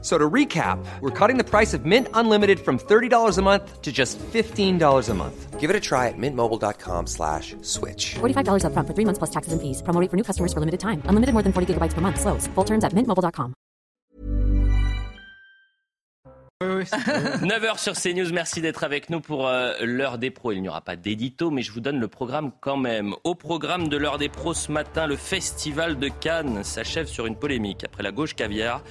So 0.00 0.16
to 0.16 0.30
recap, 0.30 0.78
we're 1.00 1.10
cutting 1.10 1.38
the 1.38 1.44
price 1.44 1.74
of 1.74 1.84
Mint 1.84 2.06
Unlimited 2.14 2.60
from 2.60 2.78
$30 2.78 3.36
a 3.36 3.42
month 3.42 3.82
to 3.82 3.90
just 3.90 4.16
$15 4.18 5.08
a 5.08 5.14
month. 5.14 5.58
Give 5.58 5.70
it 5.70 5.74
a 5.74 5.80
try 5.80 6.06
at 6.06 6.14
mintmobile.com 6.16 7.08
slash 7.08 7.56
switch. 7.62 8.14
$45 8.20 8.62
upfront 8.62 8.86
for 8.86 8.94
three 8.94 9.04
months 9.04 9.18
plus 9.18 9.30
taxes 9.30 9.52
and 9.52 9.60
fees. 9.60 9.82
Promo 9.82 10.00
rate 10.00 10.08
for 10.08 10.16
new 10.16 10.22
customers 10.22 10.52
for 10.52 10.60
limited 10.60 10.78
time. 10.78 11.02
Unlimited 11.06 11.32
more 11.32 11.42
than 11.42 11.52
40 11.52 11.74
gigabytes 11.74 11.94
per 11.94 12.00
month. 12.00 12.20
Slows. 12.20 12.46
Full 12.54 12.64
terms 12.64 12.84
at 12.84 12.92
mintmobile.com. 12.92 13.54
9h 16.60 17.78
sur 17.78 17.94
CNews, 17.94 18.32
merci 18.32 18.60
d'être 18.60 18.82
avec 18.82 19.10
nous 19.10 19.20
pour 19.20 19.46
euh, 19.46 19.74
l'heure 19.80 20.18
des 20.18 20.30
pros. 20.30 20.50
Il 20.50 20.60
n'y 20.60 20.68
aura 20.68 20.80
pas 20.80 20.96
d'édito, 20.96 21.52
mais 21.52 21.62
je 21.62 21.70
vous 21.70 21.78
donne 21.78 22.00
le 22.00 22.08
programme 22.08 22.50
quand 22.60 22.76
même. 22.76 23.14
Au 23.22 23.36
programme 23.36 23.88
de 23.88 23.96
l'heure 23.96 24.18
des 24.18 24.28
pros 24.28 24.54
ce 24.54 24.72
matin, 24.72 25.06
le 25.06 25.14
festival 25.14 25.98
de 25.98 26.08
Cannes 26.08 26.64
s'achève 26.64 27.06
sur 27.06 27.26
une 27.26 27.36
polémique. 27.36 27.84
Après 27.84 28.02
la 28.02 28.10
gauche 28.10 28.34
caviar, 28.34 28.82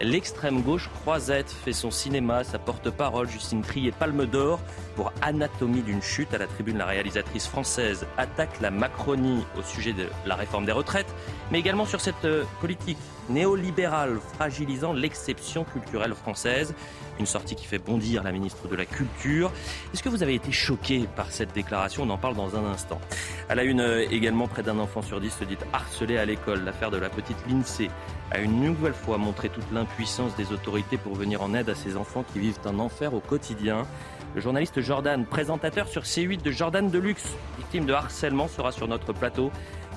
L'extrême 0.00 0.62
gauche 0.62 0.90
croisette 1.02 1.50
fait 1.50 1.72
son 1.72 1.92
cinéma, 1.92 2.42
sa 2.42 2.58
porte-parole, 2.58 3.28
Justine 3.28 3.62
Trier, 3.62 3.92
Palme 3.92 4.26
d'Or 4.26 4.58
pour 4.96 5.12
Anatomie 5.22 5.82
d'une 5.82 6.02
chute. 6.02 6.34
À 6.34 6.38
la 6.38 6.48
tribune, 6.48 6.78
la 6.78 6.86
réalisatrice 6.86 7.46
française 7.46 8.04
attaque 8.16 8.60
la 8.60 8.72
Macronie 8.72 9.44
au 9.56 9.62
sujet 9.62 9.92
de 9.92 10.08
la 10.26 10.34
réforme 10.34 10.66
des 10.66 10.72
retraites, 10.72 11.14
mais 11.52 11.60
également 11.60 11.86
sur 11.86 12.00
cette 12.00 12.24
euh, 12.24 12.42
politique 12.60 12.98
néolibérale 13.28 14.18
fragilisant 14.34 14.92
l'exception 14.92 15.62
culturelle 15.64 16.14
française. 16.14 16.74
Une 17.18 17.26
sortie 17.26 17.54
qui 17.54 17.66
fait 17.66 17.78
bondir 17.78 18.22
la 18.22 18.32
ministre 18.32 18.68
de 18.68 18.76
la 18.76 18.86
Culture. 18.86 19.52
Est-ce 19.92 20.02
que 20.02 20.08
vous 20.08 20.22
avez 20.22 20.34
été 20.34 20.52
choqué 20.52 21.06
par 21.14 21.30
cette 21.30 21.52
déclaration? 21.52 22.02
On 22.02 22.10
en 22.10 22.18
parle 22.18 22.34
dans 22.34 22.56
un 22.56 22.64
instant. 22.64 23.00
À 23.48 23.54
la 23.54 23.64
une 23.64 23.80
euh, 23.80 24.06
également, 24.10 24.48
près 24.48 24.62
d'un 24.62 24.78
enfant 24.78 25.02
sur 25.02 25.20
dix 25.20 25.30
se 25.30 25.44
dit 25.44 25.56
harcelé 25.72 26.18
à 26.18 26.24
l'école. 26.24 26.64
L'affaire 26.64 26.90
de 26.90 26.96
la 26.96 27.08
petite 27.08 27.36
Lindsay 27.48 27.90
a 28.30 28.38
une 28.40 28.60
nouvelle 28.60 28.94
fois 28.94 29.18
montré 29.18 29.48
toute 29.48 29.70
l'impuissance 29.72 30.34
des 30.36 30.52
autorités 30.52 30.96
pour 30.96 31.14
venir 31.14 31.42
en 31.42 31.54
aide 31.54 31.68
à 31.70 31.74
ces 31.74 31.96
enfants 31.96 32.24
qui 32.32 32.40
vivent 32.40 32.58
un 32.64 32.78
enfer 32.78 33.14
au 33.14 33.20
quotidien. 33.20 33.86
Le 34.34 34.40
journaliste 34.40 34.80
Jordan, 34.80 35.24
présentateur 35.24 35.86
sur 35.86 36.02
C8 36.02 36.42
de 36.42 36.50
Jordan 36.50 36.90
Deluxe, 36.90 37.36
victime 37.56 37.86
de 37.86 37.92
harcèlement, 37.92 38.48
sera 38.48 38.72
sur 38.72 38.88
notre 38.88 39.12
plateau. 39.12 39.52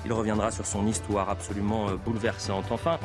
Il 0.08 0.14
reviendra 0.14 0.50
sur 0.50 0.64
son 0.64 0.86
histoire 0.86 1.28
absolument 1.28 1.90
euh, 1.90 1.96
bouleversante. 1.96 2.64
Enfin, 2.70 2.98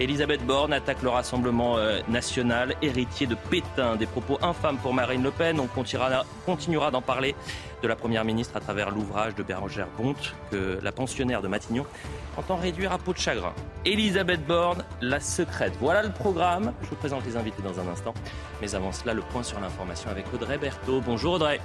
Elisabeth 0.00 0.44
Borne 0.44 0.72
attaque 0.72 1.00
le 1.00 1.08
Rassemblement 1.08 1.76
euh, 1.76 2.00
national, 2.08 2.74
héritier 2.82 3.28
de 3.28 3.36
Pétain. 3.36 3.94
Des 3.94 4.06
propos 4.06 4.36
infâmes 4.42 4.76
pour 4.78 4.92
Marine 4.92 5.22
Le 5.22 5.30
Pen. 5.30 5.60
On 5.60 5.68
continuera, 5.68 6.90
d'en 6.90 7.02
parler 7.02 7.36
de 7.84 7.86
la 7.86 7.94
Première 7.94 8.24
ministre 8.24 8.56
à 8.56 8.60
travers 8.60 8.90
l'ouvrage 8.90 9.36
de 9.36 9.44
Bérangère 9.44 9.86
Bonte 9.96 10.34
que 10.50 10.80
la 10.82 10.90
pensionnaire 10.90 11.40
de 11.40 11.46
Matignon 11.46 11.86
entend 12.36 12.56
réduire 12.56 12.90
à 12.90 12.98
peau 12.98 13.12
de 13.12 13.18
chagrin. 13.18 13.52
Elisabeth 13.84 14.44
Borne, 14.44 14.84
la 15.00 15.20
secrète. 15.20 15.74
Voilà 15.78 16.02
le 16.02 16.10
programme. 16.10 16.72
Je 16.82 16.88
vous 16.88 16.96
présente 16.96 17.24
les 17.26 17.36
invités 17.36 17.62
dans 17.62 17.78
un 17.78 17.86
instant. 17.86 18.12
Mais 18.60 18.74
avant 18.74 18.90
cela, 18.90 19.14
le 19.14 19.22
point 19.22 19.44
sur 19.44 19.60
l'information 19.60 20.10
avec 20.10 20.24
Audrey 20.34 20.58
Berthaud. 20.58 21.00
Bonjour 21.00 21.34
Audrey. 21.34 21.60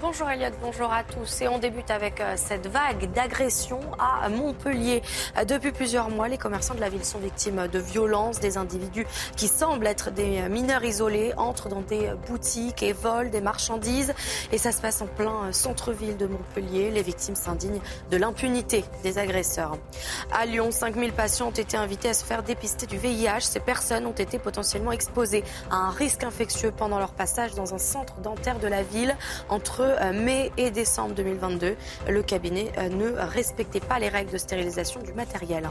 Bonjour 0.00 0.30
Eliott, 0.30 0.54
bonjour 0.62 0.92
à 0.92 1.02
tous. 1.02 1.42
Et 1.42 1.48
on 1.48 1.58
débute 1.58 1.90
avec 1.90 2.20
euh, 2.20 2.34
cette 2.36 2.68
vague 2.68 3.12
d'agressions 3.12 3.80
à 3.98 4.28
Montpellier. 4.28 5.02
Euh, 5.36 5.44
depuis 5.44 5.72
plusieurs 5.72 6.08
mois, 6.08 6.28
les 6.28 6.38
commerçants 6.38 6.74
de 6.74 6.80
la 6.80 6.88
ville 6.88 7.04
sont 7.04 7.18
victimes 7.18 7.66
de 7.66 7.78
violences. 7.80 8.38
Des 8.38 8.58
individus 8.58 9.06
qui 9.36 9.48
semblent 9.48 9.86
être 9.86 10.12
des 10.12 10.48
mineurs 10.48 10.84
isolés 10.84 11.32
entrent 11.36 11.68
dans 11.68 11.80
des 11.80 12.12
boutiques 12.28 12.82
et 12.82 12.92
volent 12.92 13.28
des 13.28 13.40
marchandises. 13.40 14.14
Et 14.52 14.58
ça 14.58 14.70
se 14.70 14.80
passe 14.80 15.02
en 15.02 15.06
plein 15.06 15.48
euh, 15.48 15.52
centre-ville 15.52 16.16
de 16.16 16.26
Montpellier. 16.26 16.90
Les 16.92 17.02
victimes 17.02 17.36
s'indignent 17.36 17.80
de 18.10 18.16
l'impunité 18.16 18.84
des 19.02 19.18
agresseurs. 19.18 19.76
À 20.32 20.46
Lyon, 20.46 20.70
5000 20.70 21.12
patients 21.12 21.48
ont 21.48 21.50
été 21.50 21.76
invités 21.76 22.10
à 22.10 22.14
se 22.14 22.24
faire 22.24 22.44
dépister 22.44 22.86
du 22.86 22.98
VIH. 22.98 23.40
Ces 23.40 23.60
personnes 23.60 24.06
ont 24.06 24.12
été 24.12 24.38
potentiellement 24.38 24.92
exposées 24.92 25.42
à 25.70 25.76
un 25.76 25.90
risque 25.90 26.22
infectieux 26.22 26.70
pendant 26.70 27.00
leur 27.00 27.12
passage 27.12 27.54
dans 27.54 27.74
un 27.74 27.78
centre 27.78 28.14
dentaire 28.20 28.60
de 28.60 28.68
la 28.68 28.84
ville 28.84 29.16
entre 29.48 29.71
euh, 29.80 30.12
mai 30.12 30.50
et 30.56 30.70
décembre 30.70 31.14
2022. 31.14 31.76
Le 32.08 32.22
cabinet 32.22 32.72
euh, 32.78 32.88
ne 32.88 33.10
respectait 33.18 33.80
pas 33.80 33.98
les 33.98 34.08
règles 34.08 34.32
de 34.32 34.38
stérilisation 34.38 35.00
du 35.02 35.12
matériel. 35.12 35.68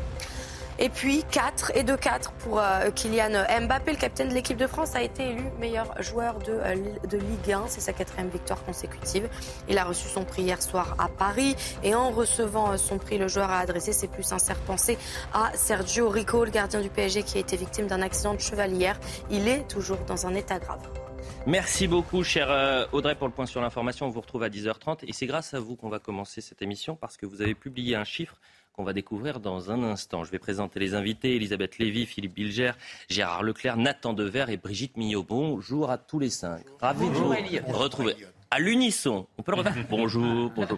Et 0.80 0.90
puis 0.90 1.24
4 1.30 1.74
et 1.76 1.84
2-4 1.84 2.32
pour 2.40 2.60
euh, 2.60 2.90
Kylian 2.96 3.44
Mbappé, 3.62 3.92
le 3.92 3.98
capitaine 3.98 4.30
de 4.30 4.34
l'équipe 4.34 4.58
de 4.58 4.66
France, 4.66 4.96
a 4.96 5.04
été 5.04 5.30
élu 5.30 5.44
meilleur 5.60 6.02
joueur 6.02 6.40
de, 6.40 6.60
de 7.08 7.18
Ligue 7.18 7.52
1. 7.52 7.66
C'est 7.68 7.82
sa 7.82 7.94
quatrième 7.94 8.30
victoire 8.30 8.64
consécutive. 8.64 9.30
Il 9.70 9.78
a 9.78 9.84
reçu 9.84 10.08
son 10.08 10.24
prix 10.24 10.44
hier 10.44 10.62
soir 10.62 10.96
à 10.98 11.08
Paris. 11.08 11.56
Et 11.84 11.94
en 11.94 12.10
recevant 12.10 12.78
son 12.78 12.98
prix, 12.98 13.20
le 13.20 13.28
joueur 13.28 13.52
a 13.52 13.60
adressé 13.60 13.94
ses 13.94 14.08
plus 14.08 14.24
sincères 14.24 14.60
pensées 14.62 14.98
à 15.34 15.52
Sergio 15.54 16.10
Rico, 16.10 16.46
le 16.46 16.52
gardien 16.52 16.82
du 16.82 16.90
PSG 16.90 17.24
qui 17.24 17.38
a 17.38 17.42
été 17.42 17.58
victime 17.58 17.86
d'un 17.86 18.02
accident 18.02 18.34
de 18.34 18.40
cheval 18.40 18.74
hier. 18.74 19.00
Il 19.30 19.48
est 19.48 19.68
toujours 19.68 20.00
dans 20.08 20.26
un 20.26 20.34
état 20.34 20.58
grave. 20.58 21.01
Merci 21.48 21.88
beaucoup, 21.88 22.24
cher 22.24 22.52
euh, 22.52 22.86
Audrey, 22.92 23.16
pour 23.16 23.28
le 23.28 23.34
point 23.34 23.48
sur 23.48 23.62
l'information. 23.62 24.06
On 24.06 24.10
vous 24.10 24.22
retrouve 24.22 24.44
à 24.44 24.50
10h30 24.50 25.00
et 25.08 25.12
c'est 25.12 25.26
grâce 25.26 25.56
à 25.56 25.60
vous 25.60 25.76
qu'on 25.76 25.90
va 25.90 25.98
commencer 25.98 26.40
cette 26.40 26.62
émission 26.62 26.96
parce 26.96 27.18
que 27.18 27.26
vous 27.26 27.42
avez 27.42 27.56
publié 27.56 27.96
un 27.96 28.04
chiffre 28.04 28.40
qu'on 28.74 28.84
va 28.84 28.94
découvrir 28.94 29.40
dans 29.40 29.72
un 29.72 29.84
instant. 29.84 30.24
Je 30.24 30.32
vais 30.32 30.40
présenter 30.40 30.80
les 30.80 30.94
invités 30.94 31.36
Elisabeth 31.36 31.80
Lévy, 31.80 32.06
Philippe 32.06 32.36
Bilger, 32.36 32.74
Gérard 33.10 33.42
Leclerc, 33.42 33.78
Nathan 33.78 34.14
Dever 34.14 34.46
et 34.50 34.58
Brigitte 34.58 34.98
Millot. 34.98 35.24
Bonjour 35.24 35.90
à 35.90 35.98
tous 35.98 36.20
les 36.20 36.30
cinq. 36.30 36.64
Ravi 36.80 37.08
de 37.10 37.14
vous 37.14 37.78
retrouver 37.78 38.16
à 38.52 38.60
l'unisson. 38.60 39.28
On 39.38 39.44
peut 39.44 39.54
le 39.54 39.58
refaire 39.60 39.74
Bonjour, 39.90 40.52
bonjour. 40.52 40.78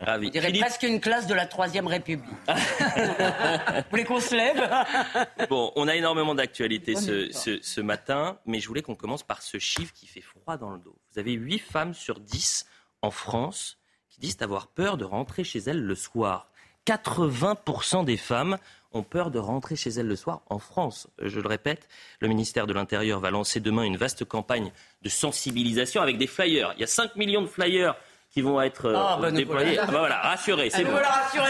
Ravi. 0.00 0.26
Je 0.28 0.32
dirais 0.32 0.52
presque 0.52 0.82
une 0.82 1.00
classe 1.00 1.26
de 1.26 1.34
la 1.34 1.46
Troisième 1.46 1.86
République. 1.86 2.24
Vous 2.48 3.82
voulez 3.90 4.04
qu'on 4.04 4.20
se 4.20 4.34
lève? 4.34 4.68
Bon, 5.48 5.72
on 5.76 5.86
a 5.88 5.94
énormément 5.94 6.34
d'actualités 6.34 6.96
ce, 6.96 7.30
ce, 7.30 7.60
ce, 7.60 7.80
matin, 7.82 8.38
mais 8.46 8.60
je 8.60 8.66
voulais 8.66 8.82
qu'on 8.82 8.94
commence 8.94 9.22
par 9.22 9.42
ce 9.42 9.58
chiffre 9.58 9.92
qui 9.92 10.06
fait 10.06 10.22
froid 10.22 10.56
dans 10.56 10.70
le 10.70 10.78
dos. 10.78 10.96
Vous 11.12 11.18
avez 11.18 11.32
8 11.32 11.58
femmes 11.58 11.94
sur 11.94 12.18
10 12.18 12.66
en 13.02 13.10
France 13.10 13.78
qui 14.08 14.20
disent 14.20 14.38
avoir 14.40 14.68
peur 14.68 14.96
de 14.96 15.04
rentrer 15.04 15.44
chez 15.44 15.58
elles 15.58 15.82
le 15.82 15.94
soir. 15.94 16.50
80% 16.86 18.04
des 18.04 18.16
femmes 18.16 18.56
ont 18.94 19.02
peur 19.02 19.30
de 19.30 19.38
rentrer 19.38 19.76
chez 19.76 19.90
elles 19.90 20.06
le 20.06 20.16
soir 20.16 20.42
en 20.48 20.58
France. 20.58 21.08
Je 21.20 21.40
le 21.40 21.48
répète, 21.48 21.88
le 22.20 22.28
ministère 22.28 22.66
de 22.66 22.72
l'Intérieur 22.72 23.20
va 23.20 23.30
lancer 23.30 23.60
demain 23.60 23.82
une 23.82 23.96
vaste 23.96 24.24
campagne 24.24 24.72
de 25.02 25.08
sensibilisation 25.08 26.02
avec 26.02 26.18
des 26.18 26.26
flyers. 26.26 26.72
Il 26.76 26.80
y 26.80 26.84
a 26.84 26.88
5 26.88 27.16
millions 27.16 27.42
de 27.42 27.46
flyers 27.46 27.94
qui 28.30 28.40
vont 28.40 28.60
être 28.62 28.86
euh, 28.86 28.94
ah, 28.96 29.18
bah, 29.20 29.30
déployés. 29.30 29.78
Ah, 29.78 29.86
bah, 29.86 29.98
voilà, 29.98 30.16
rassurés, 30.20 30.70
c'est 30.70 30.84
bon. 30.84 30.96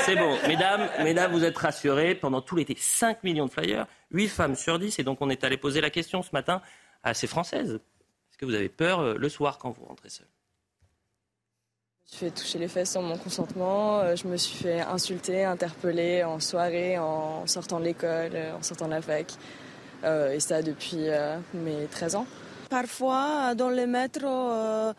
C'est 0.05 0.17
bon. 0.17 0.37
Mesdames, 0.49 0.89
mesdames, 1.05 1.33
vous 1.33 1.45
êtes 1.45 1.57
rassurées. 1.57 2.15
Pendant 2.15 2.41
tout 2.41 2.57
l'été, 2.57 2.75
5 2.77 3.23
millions 3.23 3.47
de 3.47 3.51
flyers, 3.53 3.87
8 4.11 4.29
femmes 4.29 4.57
sur 4.57 4.79
10. 4.79 4.99
Et 4.99 5.05
donc, 5.05 5.19
on 5.21 5.31
est 5.31 5.45
allé 5.45 5.57
poser 5.57 5.81
la 5.81 5.91
question 5.91 6.23
ce 6.23 6.31
matin 6.33 6.61
à 7.05 7.15
ces 7.15 7.29
Françaises. 7.29 7.75
Est-ce 7.75 8.39
que 8.39 8.47
vous 8.47 8.55
avez 8.55 8.69
peur 8.69 9.01
euh, 9.01 9.15
le 9.17 9.29
soir 9.29 9.59
quand 9.59 9.71
vous 9.71 9.85
rentrez 9.85 10.09
seule 10.09 10.27
je 12.11 12.15
me 12.15 12.19
suis 12.19 12.27
fait 12.27 12.31
toucher 12.31 12.59
les 12.59 12.69
fesses 12.69 12.91
sans 12.91 13.03
mon 13.03 13.17
consentement, 13.17 14.01
euh, 14.01 14.17
je 14.17 14.27
me 14.27 14.37
suis 14.37 14.57
fait 14.57 14.81
insulter, 14.81 15.45
interpeller 15.45 16.25
en 16.25 16.41
soirée, 16.41 16.99
en 16.99 17.47
sortant 17.47 17.81
de 17.81 17.85
l'école, 17.85 18.33
en 18.59 18.63
sortant 18.63 18.87
de 18.87 18.93
la 18.93 19.03
fac. 19.03 19.33
et 20.05 20.41
ça 20.41 20.63
depuis 20.63 21.09
mes 21.55 21.87
13 21.91 22.17
ans. 22.17 22.27
Parfois, 22.73 23.55
dans 23.55 23.69
le 23.69 23.87
métro, 23.87 24.27
euh, 24.27 24.95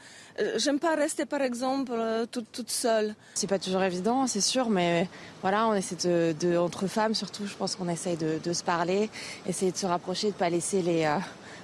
j'aime 0.58 0.78
pas 0.78 0.94
rester, 0.94 1.26
par 1.26 1.42
exemple, 1.42 1.92
euh, 1.96 2.28
toute, 2.28 2.52
toute 2.52 2.70
seule. 2.70 3.16
C'est 3.34 3.48
pas 3.48 3.58
toujours 3.58 3.82
évident, 3.82 4.28
c'est 4.28 4.42
sûr, 4.42 4.70
mais 4.70 5.10
voilà, 5.42 5.68
on 5.68 5.74
essaie 5.74 5.96
de, 5.96 6.56
entre 6.56 6.86
femmes 6.86 7.16
surtout, 7.16 7.48
je 7.48 7.56
pense 7.56 7.76
qu'on 7.76 7.90
essaye 7.90 8.16
de, 8.16 8.54
se 8.54 8.64
parler, 8.64 9.10
essayer 9.48 9.72
de 9.72 9.78
se 9.78 9.88
rapprocher, 9.88 10.28
de 10.28 10.36
pas 10.36 10.52
laisser 10.52 10.84
les 10.84 11.06
euh, 11.06 11.18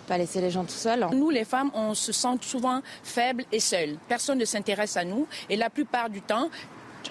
pas 0.09 0.17
laisser 0.17 0.41
les 0.41 0.49
gens 0.49 0.65
tout 0.65 0.71
seuls. 0.71 1.05
Nous, 1.13 1.29
les 1.29 1.45
femmes, 1.45 1.69
on 1.73 1.93
se 1.93 2.11
sent 2.11 2.37
souvent 2.41 2.81
faibles 3.03 3.45
et 3.51 3.59
seules. 3.59 3.97
Personne 4.07 4.39
ne 4.39 4.45
s'intéresse 4.45 4.97
à 4.97 5.05
nous, 5.05 5.27
et 5.49 5.55
la 5.55 5.69
plupart 5.69 6.09
du 6.09 6.21
temps, 6.21 6.49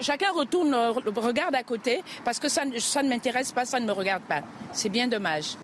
chacun 0.01 0.31
retourne, 0.33 0.75
regarde 0.75 1.55
à 1.55 1.63
côté, 1.63 2.03
parce 2.25 2.39
que 2.39 2.49
ça, 2.49 2.63
ça 2.77 3.01
ne 3.01 3.09
m'intéresse 3.09 3.53
pas, 3.53 3.65
ça 3.65 3.79
ne 3.79 3.85
me 3.85 3.93
regarde 3.93 4.23
pas. 4.23 4.41
C'est 4.73 4.89
bien 4.89 5.07
dommage. 5.07 5.55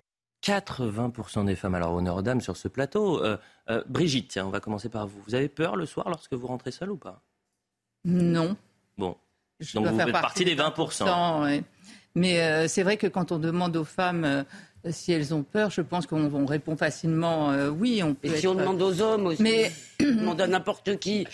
80% 0.42 1.44
des 1.44 1.56
femmes. 1.56 1.74
Alors, 1.74 1.92
honneur 1.92 2.16
aux 2.16 2.22
dames 2.22 2.40
sur 2.40 2.56
ce 2.56 2.68
plateau. 2.68 3.22
Euh, 3.22 3.36
euh, 3.68 3.82
Brigitte, 3.88 4.28
tiens, 4.28 4.46
on 4.46 4.50
va 4.50 4.60
commencer 4.60 4.88
par 4.88 5.06
vous. 5.06 5.20
Vous 5.26 5.34
avez 5.34 5.48
peur 5.48 5.76
le 5.76 5.86
soir 5.86 6.08
lorsque 6.08 6.32
vous 6.32 6.46
rentrez 6.46 6.70
seule 6.70 6.90
ou 6.90 6.96
pas? 6.96 7.22
Non. 8.04 8.56
Bon. 8.96 9.16
Donc, 9.74 9.86
vous 9.86 9.98
faites 9.98 10.12
partie 10.12 10.44
des 10.44 10.56
20%. 10.56 11.62
Mais 12.14 12.40
euh, 12.40 12.66
c'est 12.66 12.82
vrai 12.82 12.96
que 12.96 13.06
quand 13.06 13.30
on 13.30 13.38
demande 13.38 13.76
aux 13.76 13.84
femmes 13.84 14.46
si 14.90 15.12
elles 15.12 15.34
ont 15.34 15.42
peur, 15.42 15.70
je 15.70 15.80
pense 15.80 16.06
qu'on 16.06 16.46
répond 16.46 16.76
facilement 16.76 17.52
oui. 17.68 18.02
On 18.02 18.14
peut 18.14 18.28
Et 18.28 18.36
si 18.36 18.46
on 18.46 18.54
demande 18.54 18.80
aux 18.82 19.00
hommes 19.00 19.26
aussi 19.26 19.42
Mais 19.42 19.72
on 20.00 20.04
demande 20.04 20.40
à 20.40 20.46
n'importe 20.46 20.98
qui. 20.98 21.26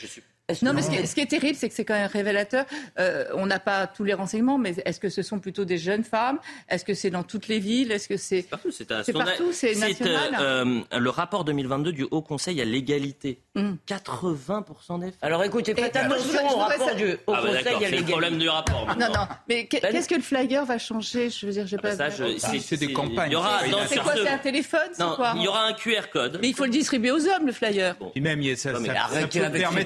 Non, 0.63 0.73
mais 0.75 0.83
ce 0.83 0.91
qui, 0.91 0.97
est, 0.97 1.07
ce 1.07 1.15
qui 1.15 1.21
est 1.21 1.27
terrible, 1.27 1.57
c'est 1.57 1.69
que 1.69 1.75
c'est 1.75 1.85
quand 1.85 1.95
même 1.95 2.11
révélateur. 2.13 2.67
Euh, 2.99 3.25
on 3.35 3.47
n'a 3.47 3.61
pas 3.61 3.87
tous 3.87 4.03
les 4.05 4.13
renseignements, 4.13 4.59
mais 4.59 4.75
est-ce 4.85 4.99
que 4.99 5.09
ce 5.09 5.23
sont 5.23 5.39
plutôt 5.39 5.65
des 5.65 5.79
jeunes 5.79 6.03
femmes? 6.03 6.41
Est-ce 6.69 6.85
que 6.85 6.95
c'est 6.95 7.11
dans 7.11 7.23
toutes 7.23 7.47
les 7.47 7.61
villes? 7.61 7.93
Est-ce 7.93 8.09
que 8.09 8.17
c'est 8.17 8.43
partout 8.43 8.71
C'est 8.73 8.91
un- 8.91 9.05
C'est 9.05 9.13
son- 9.13 9.19
partout, 9.21 9.53
c'est 9.53 9.75
national. 9.77 10.37
euh, 10.41 10.81
euh, 10.93 10.99
le 10.99 11.11
rapport 11.11 11.45
2022 11.45 11.93
du 11.93 12.07
Haut 12.11 12.23
Conseil 12.23 12.61
à 12.61 12.65
l'égalité. 12.65 13.41
Mm. 13.55 13.75
80% 13.87 14.99
des 14.99 15.07
femmes. 15.07 15.13
Alors 15.23 15.45
écoutez, 15.45 15.75
faites 15.75 15.95
attention 15.97 16.45
au 16.51 16.57
rapport 16.57 16.89
ça- 16.89 16.95
du 16.97 17.13
Haut 17.13 17.17
Ah 17.35 17.41
bah 17.43 17.49
Conseil 17.63 17.85
à 17.85 17.91
le 17.91 18.03
problème 18.05 18.39
du 18.39 18.49
rapport. 18.49 18.87
Non, 18.99 19.07
non. 19.09 19.27
Mais 19.49 19.67
qu'est- 19.67 19.81
qu'est-ce 19.81 20.09
que 20.09 20.17
le 20.17 20.23
flyer 20.23 20.65
va 20.67 20.77
changer? 20.79 21.31
Je 21.31 21.47
veux 21.47 21.53
dire, 21.53 21.67
j'ai 21.69 21.77
Ah 21.79 21.83
bah 21.83 21.91
pas. 21.97 21.97
ça, 21.97 22.11
je- 22.11 22.37
c'est- 22.59 22.77
des 22.77 22.93
campagnes, 22.93 23.31
Il 23.31 23.35
y 23.35 23.37
aura, 23.37 23.61
c'est 23.87 23.99
quoi 24.01 24.17
ce- 24.17 24.23
C'est 24.23 24.29
un 24.29 24.39
téléphone 24.39 24.81
il 25.37 25.43
y 25.43 25.49
aura 25.49 25.67
un 25.67 25.73
QR 25.73 26.11
code. 26.13 26.39
Mais 26.43 26.49
il 26.49 26.55
faut 26.55 26.65
le 26.65 26.71
distribuer 26.71 27.13
aux 27.13 27.27
hommes, 27.29 27.47
le 27.47 27.53
flyer. 27.53 27.95
Et 28.17 28.21
même, 28.21 28.43
il 28.43 28.49
y 28.49 28.53
a- 28.53 28.57
ça, 28.57 28.73
ces 28.75 28.83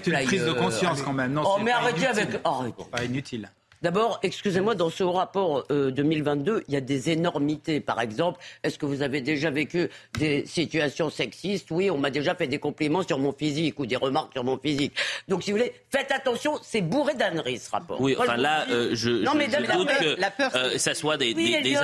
une 0.06 0.24
prise 0.26 0.45
de 0.46 0.52
flyers. 0.54 0.64
conscience 0.64 1.02
quand 1.02 1.12
même. 1.12 1.32
Non, 1.32 1.42
Oh, 1.44 1.58
mais 1.62 1.72
arrêtez 1.72 2.00
inutile. 2.02 2.22
avec. 2.22 2.40
Arrêtez. 2.44 2.84
Pas 2.90 3.04
inutile. 3.04 3.50
D'abord, 3.82 4.18
excusez-moi, 4.22 4.74
dans 4.74 4.88
ce 4.88 5.04
rapport 5.04 5.64
euh, 5.70 5.90
2022, 5.90 6.64
il 6.66 6.74
y 6.74 6.76
a 6.78 6.80
des 6.80 7.10
énormités. 7.10 7.78
Par 7.78 8.00
exemple, 8.00 8.40
est-ce 8.64 8.78
que 8.78 8.86
vous 8.86 9.02
avez 9.02 9.20
déjà 9.20 9.50
vécu 9.50 9.90
des 10.18 10.46
situations 10.46 11.10
sexistes? 11.10 11.70
Oui, 11.70 11.90
on 11.90 11.98
m'a 11.98 12.10
déjà 12.10 12.34
fait 12.34 12.46
des 12.46 12.58
compliments 12.58 13.02
sur 13.02 13.18
mon 13.18 13.32
physique 13.32 13.78
ou 13.78 13.84
des 13.84 13.96
remarques 13.96 14.32
sur 14.32 14.44
mon 14.44 14.58
physique. 14.58 14.94
Donc, 15.28 15.42
si 15.42 15.52
vous 15.52 15.58
voulez, 15.58 15.74
faites 15.90 16.10
attention, 16.10 16.58
c'est 16.62 16.80
bourré 16.80 17.14
d'âneries 17.14 17.58
ce 17.58 17.70
rapport. 17.70 18.00
Oui, 18.00 18.16
enfin 18.18 18.38
là, 18.38 18.64
euh, 18.70 18.90
je, 18.94 19.10
Non, 19.10 19.32
je- 19.32 19.36
mais 19.38 19.46
je 19.46 19.60
la 19.66 19.74
doute 19.76 19.88
peur- 19.88 19.98
que 19.98 20.20
la 20.20 20.30
peur, 20.30 20.50
euh, 20.54 20.78
ça 20.78 20.94
soit 20.94 21.18
des, 21.18 21.34
Oui, 21.34 21.52
des, 21.52 21.60
des. 21.62 21.76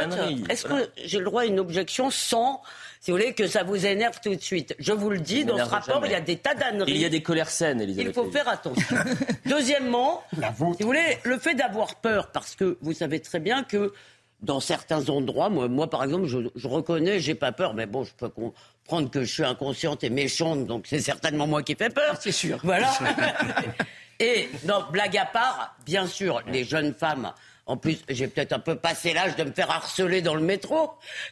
Est-ce 0.48 0.66
Voilà. 0.66 0.86
que 0.86 0.90
j'ai 1.04 1.18
le 1.18 1.24
droit 1.26 1.42
à 1.42 1.44
une 1.44 1.60
objection 1.60 2.10
sans, 2.10 2.62
si 3.04 3.10
vous 3.10 3.16
voulez, 3.16 3.32
que 3.34 3.48
ça 3.48 3.64
vous 3.64 3.84
énerve 3.84 4.20
tout 4.22 4.32
de 4.32 4.40
suite 4.40 4.76
Je 4.78 4.92
vous 4.92 5.10
le 5.10 5.18
dis, 5.18 5.44
dans 5.44 5.56
ce 5.58 5.62
rapport, 5.64 5.96
jamais. 5.96 6.06
il 6.06 6.12
y 6.12 6.14
a 6.14 6.20
des 6.20 6.36
tas 6.36 6.54
d'âneries. 6.54 6.92
Il 6.92 6.98
y 6.98 7.04
a 7.04 7.08
des 7.08 7.20
colères 7.20 7.50
saines, 7.50 7.80
Il 7.80 7.90
Elisabeth. 7.90 8.14
faut 8.14 8.22
Lévy. 8.22 8.32
faire 8.32 8.48
attention. 8.48 8.96
Deuxièmement, 9.46 10.22
si 10.32 10.40
vous 10.60 10.74
voulez, 10.86 11.18
le 11.24 11.36
fait 11.40 11.54
d'avoir 11.56 11.96
peur, 11.96 12.28
parce 12.30 12.54
que 12.54 12.78
vous 12.80 12.92
savez 12.92 13.18
très 13.18 13.40
bien 13.40 13.64
que 13.64 13.92
dans 14.40 14.60
certains 14.60 15.08
endroits, 15.08 15.48
moi, 15.48 15.66
moi 15.66 15.90
par 15.90 16.04
exemple, 16.04 16.26
je, 16.26 16.38
je 16.54 16.68
reconnais, 16.68 17.18
j'ai 17.18 17.34
pas 17.34 17.50
peur, 17.50 17.74
mais 17.74 17.86
bon, 17.86 18.04
je 18.04 18.12
peux 18.16 18.28
comprendre 18.28 19.10
que 19.10 19.24
je 19.24 19.32
suis 19.32 19.44
inconsciente 19.44 20.04
et 20.04 20.10
méchante, 20.10 20.66
donc 20.66 20.86
c'est 20.88 21.00
certainement 21.00 21.48
moi 21.48 21.64
qui 21.64 21.74
fais 21.74 21.90
peur. 21.90 22.16
C'est 22.20 22.30
sûr. 22.30 22.60
Voilà. 22.62 22.88
et 24.20 24.48
non, 24.64 24.84
blague 24.92 25.16
à 25.16 25.26
part, 25.26 25.74
bien 25.84 26.06
sûr, 26.06 26.40
les 26.46 26.62
jeunes 26.62 26.94
femmes. 26.94 27.32
En 27.66 27.76
plus, 27.76 28.02
j'ai 28.08 28.26
peut-être 28.26 28.52
un 28.52 28.58
peu 28.58 28.74
passé 28.74 29.12
l'âge 29.14 29.36
de 29.36 29.44
me 29.44 29.52
faire 29.52 29.70
harceler 29.70 30.20
dans 30.20 30.34
le 30.34 30.42
métro. 30.42 30.90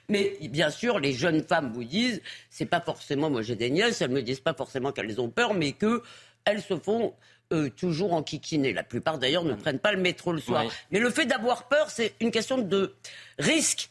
Mais 0.09 0.37
bien 0.49 0.71
sûr, 0.71 0.99
les 1.01 1.13
jeunes 1.13 1.43
femmes 1.43 1.73
vous 1.73 1.83
disent, 1.85 2.23
c'est 2.51 2.67
pas 2.67 2.81
forcément, 2.81 3.29
moi 3.31 3.43
j'ai 3.43 3.57
des 3.57 3.69
nièces, 3.71 4.01
elles 4.01 4.11
me 4.11 4.23
disent 4.23 4.41
pas 4.41 4.55
forcément 4.55 4.93
qu'elles 4.93 5.21
ont 5.21 5.29
peur, 5.29 5.55
mais 5.55 5.73
que 5.73 6.03
elles 6.45 6.63
se 6.63 6.79
font 6.79 7.15
euh, 7.53 7.69
toujours 7.69 8.13
enquiquiner. 8.13 8.73
La 8.73 8.85
plupart 8.85 9.19
d'ailleurs 9.19 9.43
ne 9.45 9.55
prennent 9.55 9.81
pas 9.81 9.91
le 9.93 10.01
métro 10.01 10.33
le 10.33 10.41
soir. 10.41 10.65
Oui. 10.67 10.71
Mais 10.93 11.01
le 11.01 11.11
fait 11.11 11.27
d'avoir 11.27 11.67
peur, 11.69 11.91
c'est 11.91 12.15
une 12.21 12.31
question 12.31 12.59
de 12.59 12.95
risque. 13.39 13.89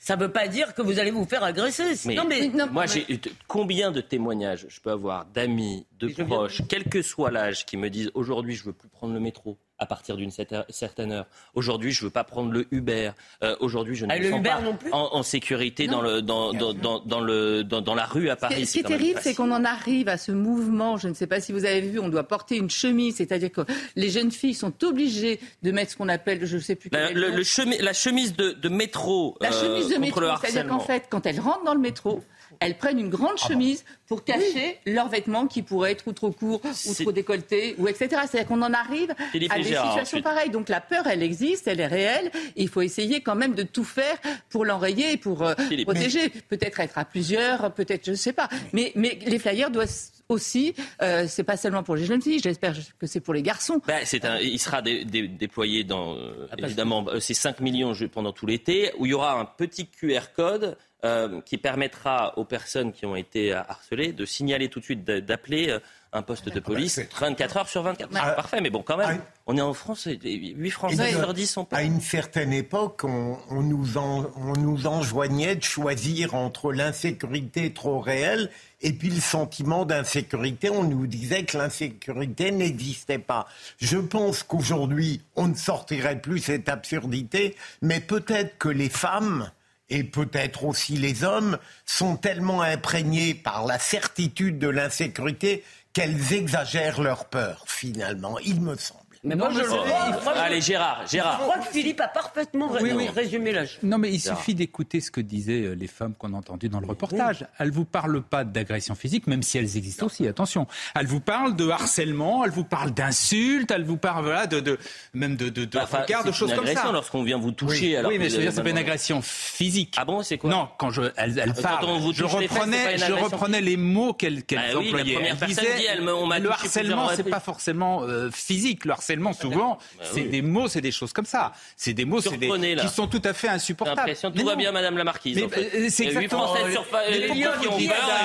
Ça 0.00 0.16
ne 0.16 0.20
veut 0.22 0.30
pas 0.32 0.46
dire 0.48 0.74
que 0.74 0.82
vous 0.82 0.98
allez 0.98 1.10
vous 1.12 1.24
faire 1.24 1.42
agresser. 1.44 1.94
Mais, 2.04 2.14
non, 2.16 2.24
mais 2.28 2.48
moi, 2.70 2.86
j'ai 2.86 3.04
eu 3.12 3.18
t- 3.18 3.32
combien 3.48 3.90
de 3.92 4.00
témoignages 4.00 4.66
je 4.68 4.80
peux 4.80 4.90
avoir 4.90 5.24
d'amis, 5.26 5.86
de- 5.98 6.08
proches, 6.24 6.62
quel 6.68 6.84
que 6.84 7.00
soit 7.02 7.30
l'âge, 7.30 7.64
qui 7.64 7.76
me 7.76 7.90
disent 7.90 8.10
aujourd'hui 8.14 8.54
je 8.56 8.64
veux 8.64 8.72
plus 8.72 8.88
prendre 8.88 9.14
le 9.14 9.20
métro? 9.20 9.56
À 9.78 9.86
partir 9.86 10.16
d'une 10.16 10.30
cer- 10.30 10.64
certaine 10.70 11.12
heure. 11.12 11.26
Aujourd'hui, 11.54 11.92
je 11.92 12.04
veux 12.04 12.10
pas 12.10 12.24
prendre 12.24 12.50
le 12.50 12.66
Uber. 12.70 13.10
Euh, 13.42 13.56
aujourd'hui, 13.60 13.94
je 13.94 14.06
ne 14.06 14.12
Ah, 14.12 14.18
me 14.18 14.30
sens 14.30 14.38
Uber 14.40 14.48
pas 14.50 14.60
non 14.62 14.74
plus 14.76 14.92
en, 14.92 15.08
en 15.12 15.22
sécurité 15.22 15.86
dans 15.86 16.00
le 16.00 16.22
dans, 16.22 16.52
dans, 16.52 16.72
dans, 16.72 16.98
dans 17.00 17.20
le 17.20 17.62
dans, 17.62 17.94
la 17.94 18.06
rue 18.06 18.30
à 18.30 18.36
Paris. 18.36 18.64
Ce 18.66 18.72
qui 18.72 18.78
est 18.80 18.82
terrible, 18.84 19.20
c'est 19.22 19.34
qu'on 19.34 19.50
en 19.52 19.64
arrive 19.64 20.08
à 20.08 20.16
ce 20.16 20.32
mouvement. 20.32 20.96
Je 20.96 21.08
ne 21.08 21.14
sais 21.14 21.26
pas 21.26 21.40
si 21.40 21.52
vous 21.52 21.64
avez 21.64 21.82
vu, 21.82 21.98
on 21.98 22.08
doit 22.08 22.24
porter 22.24 22.56
une 22.56 22.70
chemise, 22.70 23.16
c'est-à-dire 23.16 23.52
que 23.52 23.62
les 23.96 24.08
jeunes 24.10 24.30
filles 24.32 24.54
sont 24.54 24.72
obligées 24.84 25.40
de 25.62 25.70
mettre 25.70 25.92
ce 25.92 25.96
qu'on 25.96 26.08
appelle, 26.08 26.44
je 26.46 26.56
ne 26.56 26.62
sais 26.62 26.74
plus. 26.74 26.88
quel 26.90 27.00
La, 27.00 27.10
le- 27.12 27.30
le 27.36 27.82
la 27.84 27.92
chemise 27.92 28.34
de, 28.34 28.52
de 28.52 28.68
métro 28.68 29.36
La 29.40 29.52
euh, 29.52 29.60
chemise 29.62 29.88
de 29.88 29.94
contre 29.94 30.00
métro, 30.00 30.20
c'est-à-dire 30.42 30.66
qu'en 30.68 30.80
fait, 30.80 31.04
quand 31.10 31.26
elles 31.26 31.40
rentrent 31.40 31.64
dans 31.64 31.74
le 31.74 31.80
métro, 31.80 32.22
elles 32.60 32.76
prennent 32.78 32.98
une 32.98 33.10
grande 33.10 33.38
chemise 33.38 33.84
pour 34.06 34.24
cacher 34.24 34.78
leurs 34.86 35.08
vêtements 35.08 35.46
qui 35.46 35.62
pourraient 35.62 35.92
être 35.92 36.06
ou 36.06 36.12
trop 36.12 36.30
courts, 36.30 36.60
ou 36.64 36.94
trop 36.94 37.12
décolletés, 37.12 37.74
ou 37.78 37.88
etc. 37.88 38.08
C'est-à-dire 38.28 38.46
qu'on 38.46 38.62
en 38.62 38.72
arrive 38.72 39.14
Philippe 39.32 39.52
à 39.52 39.56
des 39.56 39.64
Gérard, 39.64 39.86
situations 39.88 40.18
ensuite. 40.18 40.24
pareilles. 40.24 40.50
Donc 40.50 40.68
la 40.68 40.80
peur, 40.80 41.06
elle 41.06 41.22
existe, 41.22 41.66
elle 41.68 41.80
est 41.80 41.86
réelle. 41.86 42.30
Et 42.56 42.62
il 42.62 42.68
faut 42.68 42.82
essayer 42.82 43.20
quand 43.20 43.34
même 43.34 43.54
de 43.54 43.62
tout 43.64 43.84
faire 43.84 44.16
pour 44.48 44.64
l'enrayer 44.64 45.12
et 45.12 45.16
pour 45.16 45.42
euh, 45.42 45.54
protéger. 45.84 46.28
Peut-être 46.48 46.80
être 46.80 46.98
à 46.98 47.04
plusieurs, 47.04 47.72
peut-être, 47.74 48.04
je 48.06 48.10
ne 48.12 48.16
sais 48.16 48.32
pas. 48.32 48.48
Mais, 48.72 48.92
mais 48.94 49.18
les 49.26 49.38
flyers 49.38 49.70
doivent 49.70 49.90
aussi, 50.28 50.74
euh, 51.02 51.26
c'est 51.28 51.44
pas 51.44 51.56
seulement 51.56 51.82
pour 51.84 51.94
les 51.94 52.04
jeunes 52.04 52.20
filles, 52.20 52.40
j'espère 52.42 52.74
que 52.98 53.06
c'est 53.06 53.20
pour 53.20 53.32
les 53.32 53.42
garçons. 53.42 53.80
Ben, 53.86 54.04
un, 54.24 54.38
il 54.40 54.58
sera 54.58 54.82
dé- 54.82 55.04
dé- 55.04 55.28
déployé 55.28 55.84
dans, 55.84 56.16
euh, 56.16 56.48
Ah, 56.50 56.56
évidemment, 56.58 57.06
euh, 57.08 57.20
ces 57.20 57.34
5 57.34 57.60
millions 57.60 57.92
pendant 58.12 58.32
tout 58.32 58.44
l'été, 58.46 58.90
où 58.98 59.06
il 59.06 59.10
y 59.10 59.14
aura 59.14 59.38
un 59.38 59.44
petit 59.44 59.86
QR 59.86 60.32
code 60.34 60.76
euh, 61.06 61.40
qui 61.42 61.56
permettra 61.58 62.36
aux 62.38 62.44
personnes 62.44 62.92
qui 62.92 63.06
ont 63.06 63.16
été 63.16 63.52
harcelées 63.52 64.12
de 64.12 64.24
signaler 64.24 64.68
tout 64.68 64.80
de 64.80 64.84
suite, 64.84 65.04
d'appeler 65.04 65.70
euh, 65.70 65.78
un 66.12 66.22
poste 66.22 66.48
de 66.48 66.60
police 66.60 66.94
c'est- 66.94 67.12
24 67.20 67.56
heures 67.58 67.68
sur 67.68 67.82
24. 67.82 68.10
Ah. 68.14 68.30
Parfait, 68.32 68.60
mais 68.62 68.70
bon, 68.70 68.82
quand 68.82 68.96
même, 68.96 69.18
Ah. 69.20 69.30
on 69.46 69.56
est 69.58 69.60
en 69.60 69.74
France, 69.74 70.06
et 70.06 70.18
8 70.22 70.70
Français 70.70 71.10
sur 71.12 71.34
10 71.34 71.46
sont 71.46 71.64
pas. 71.66 71.76
À 71.78 71.82
une 71.82 72.00
certaine 72.00 72.52
époque, 72.54 73.04
on, 73.04 73.36
on 73.50 73.60
nous 73.62 73.98
en- 73.98 74.30
on 74.36 74.54
nous 74.54 74.86
enjoignait 74.86 75.56
de 75.56 75.62
choisir 75.62 76.34
entre 76.34 76.72
l'insécurité 76.72 77.72
trop 77.72 78.00
réelle 78.00 78.50
et 78.80 78.92
puis 78.92 79.10
le 79.10 79.20
sentiment 79.20 79.84
d'insécurité. 79.84 80.70
On 80.70 80.84
nous 80.84 81.06
disait 81.06 81.44
que 81.44 81.58
l'insécurité 81.58 82.50
n'existait 82.50 83.18
pas. 83.18 83.46
Je 83.78 83.98
pense 83.98 84.42
qu'aujourd'hui, 84.42 85.20
on 85.34 85.48
ne 85.48 85.54
sortirait 85.54 86.20
plus 86.20 86.38
cette 86.38 86.68
absurdité, 86.70 87.56
mais 87.82 88.00
peut-être 88.00 88.56
que 88.58 88.68
les 88.70 88.88
femmes 88.88 89.50
et 89.88 90.04
peut-être 90.04 90.64
aussi 90.64 90.96
les 90.96 91.24
hommes 91.24 91.58
sont 91.84 92.16
tellement 92.16 92.62
imprégnés 92.62 93.34
par 93.34 93.66
la 93.66 93.78
certitude 93.78 94.58
de 94.58 94.68
l'insécurité 94.68 95.64
qu'elles 95.92 96.32
exagèrent 96.32 97.00
leur 97.00 97.26
peur, 97.26 97.64
finalement, 97.66 98.38
il 98.40 98.60
me 98.60 98.76
semble. 98.76 99.05
Mais 99.26 99.34
moi, 99.34 99.50
je 99.52 99.58
le 99.58 99.64
je- 99.64 100.28
Allez, 100.38 100.60
Gérard, 100.60 101.02
Je 101.06 101.10
Gérard. 101.12 101.40
crois 101.40 101.58
que 101.58 101.66
Philippe 101.66 102.00
a 102.00 102.08
parfaitement 102.08 102.70
Oui, 102.80 102.92
oui. 102.94 103.08
résumé 103.08 103.52
la 103.52 103.66
chose. 103.66 103.78
Non, 103.82 103.98
mais 103.98 104.10
il 104.12 104.20
Gérard. 104.20 104.38
suffit 104.38 104.54
d'écouter 104.54 105.00
ce 105.00 105.10
que 105.10 105.20
disaient 105.20 105.62
euh, 105.62 105.74
les 105.74 105.86
femmes 105.88 106.14
qu'on 106.14 106.32
a 106.32 106.36
entendues 106.36 106.68
dans 106.68 106.80
le 106.80 106.86
reportage. 106.86 107.44
Elles 107.58 107.70
vous 107.70 107.84
parlent 107.84 108.22
pas 108.22 108.44
d'agression 108.44 108.94
physique, 108.94 109.26
même 109.26 109.42
si 109.42 109.58
elles 109.58 109.76
existent 109.76 110.06
aussi. 110.06 110.26
Attention. 110.28 110.66
Elles 110.94 111.06
vous 111.06 111.20
parlent 111.20 111.56
de 111.56 111.68
harcèlement, 111.68 112.44
elles 112.44 112.50
vous 112.50 112.64
parlent 112.64 112.92
d'insultes, 112.92 113.70
elles 113.70 113.84
vous 113.84 113.96
parlent 113.96 114.24
voilà 114.24 114.46
de, 114.46 114.60
de 114.60 114.78
même 115.14 115.36
de 115.36 115.48
de, 115.48 115.64
de 115.64 115.78
Enfin, 115.78 116.02
regards, 116.02 116.24
de 116.24 116.30
c'est 116.30 116.36
choses 116.38 116.50
comme 116.54 116.60
agression 116.60 116.86
ça. 116.86 116.92
lorsqu'on 116.92 117.22
vient 117.22 117.38
vous 117.38 117.52
toucher. 117.52 117.96
alors 117.96 118.10
oui, 118.12 118.18
mais 118.18 118.28
je 118.28 118.40
c'est 118.50 118.62
pas 118.62 118.70
une 118.70 118.78
agression 118.78 119.20
physique. 119.22 119.94
Ah 119.96 120.04
bon, 120.04 120.22
c'est 120.22 120.38
quoi 120.38 120.50
Non, 120.50 120.68
quand 120.78 120.90
je, 120.90 121.02
elle, 121.16 121.38
elle 121.38 121.52
Quand 121.54 121.62
parle, 121.62 121.84
on 121.86 121.98
vous 121.98 122.12
je 122.12 122.24
reprenais, 122.24 122.96
je 122.98 123.12
reprenais 123.12 123.60
les 123.60 123.76
mots 123.76 124.12
qu'elle 124.12 124.44
qu'elle 124.44 124.58
Ah 124.60 124.78
oui, 124.78 124.84
la 124.84 124.88
employait. 124.98 125.14
première 125.14 125.32
Elle 125.32 125.38
personne 125.38 125.64
disait, 125.64 125.76
dit, 125.78 125.86
elle 125.88 126.02
me- 126.02 126.14
on 126.14 126.26
m'a 126.26 126.38
le 126.38 126.50
harcèlement, 126.50 127.08
c'est 127.14 127.24
pas 127.24 127.40
forcément 127.40 128.02
euh, 128.04 128.30
physique. 128.30 128.84
Le 128.84 128.92
harcèlement, 128.92 129.15
souvent, 129.32 129.78
c'est 130.02 130.22
oui. 130.22 130.28
des 130.28 130.42
mots, 130.42 130.68
c'est 130.68 130.80
des 130.80 130.92
choses 130.92 131.12
comme 131.12 131.26
ça. 131.26 131.52
C'est 131.76 131.94
des 131.94 132.04
mots, 132.04 132.20
c'est 132.20 132.36
des 132.36 132.50
qui 132.76 132.88
sont 132.88 133.06
tout 133.06 133.22
à 133.24 133.32
fait 133.32 133.48
insupportables. 133.48 134.02
Mais 134.06 134.14
tout 134.14 134.44
va 134.44 134.52
non. 134.52 134.56
bien, 134.56 134.72
Madame 134.72 134.96
la 134.96 135.04
Marquise. 135.04 135.36
Mais, 135.36 135.48
fait. 135.48 135.76
euh, 135.76 135.86
c'est 135.90 136.04
exactement. 136.04 136.54
Sur 136.54 136.86
les 137.10 137.26
qui 137.26 137.46
ont 137.46 137.50
peur 137.50 137.70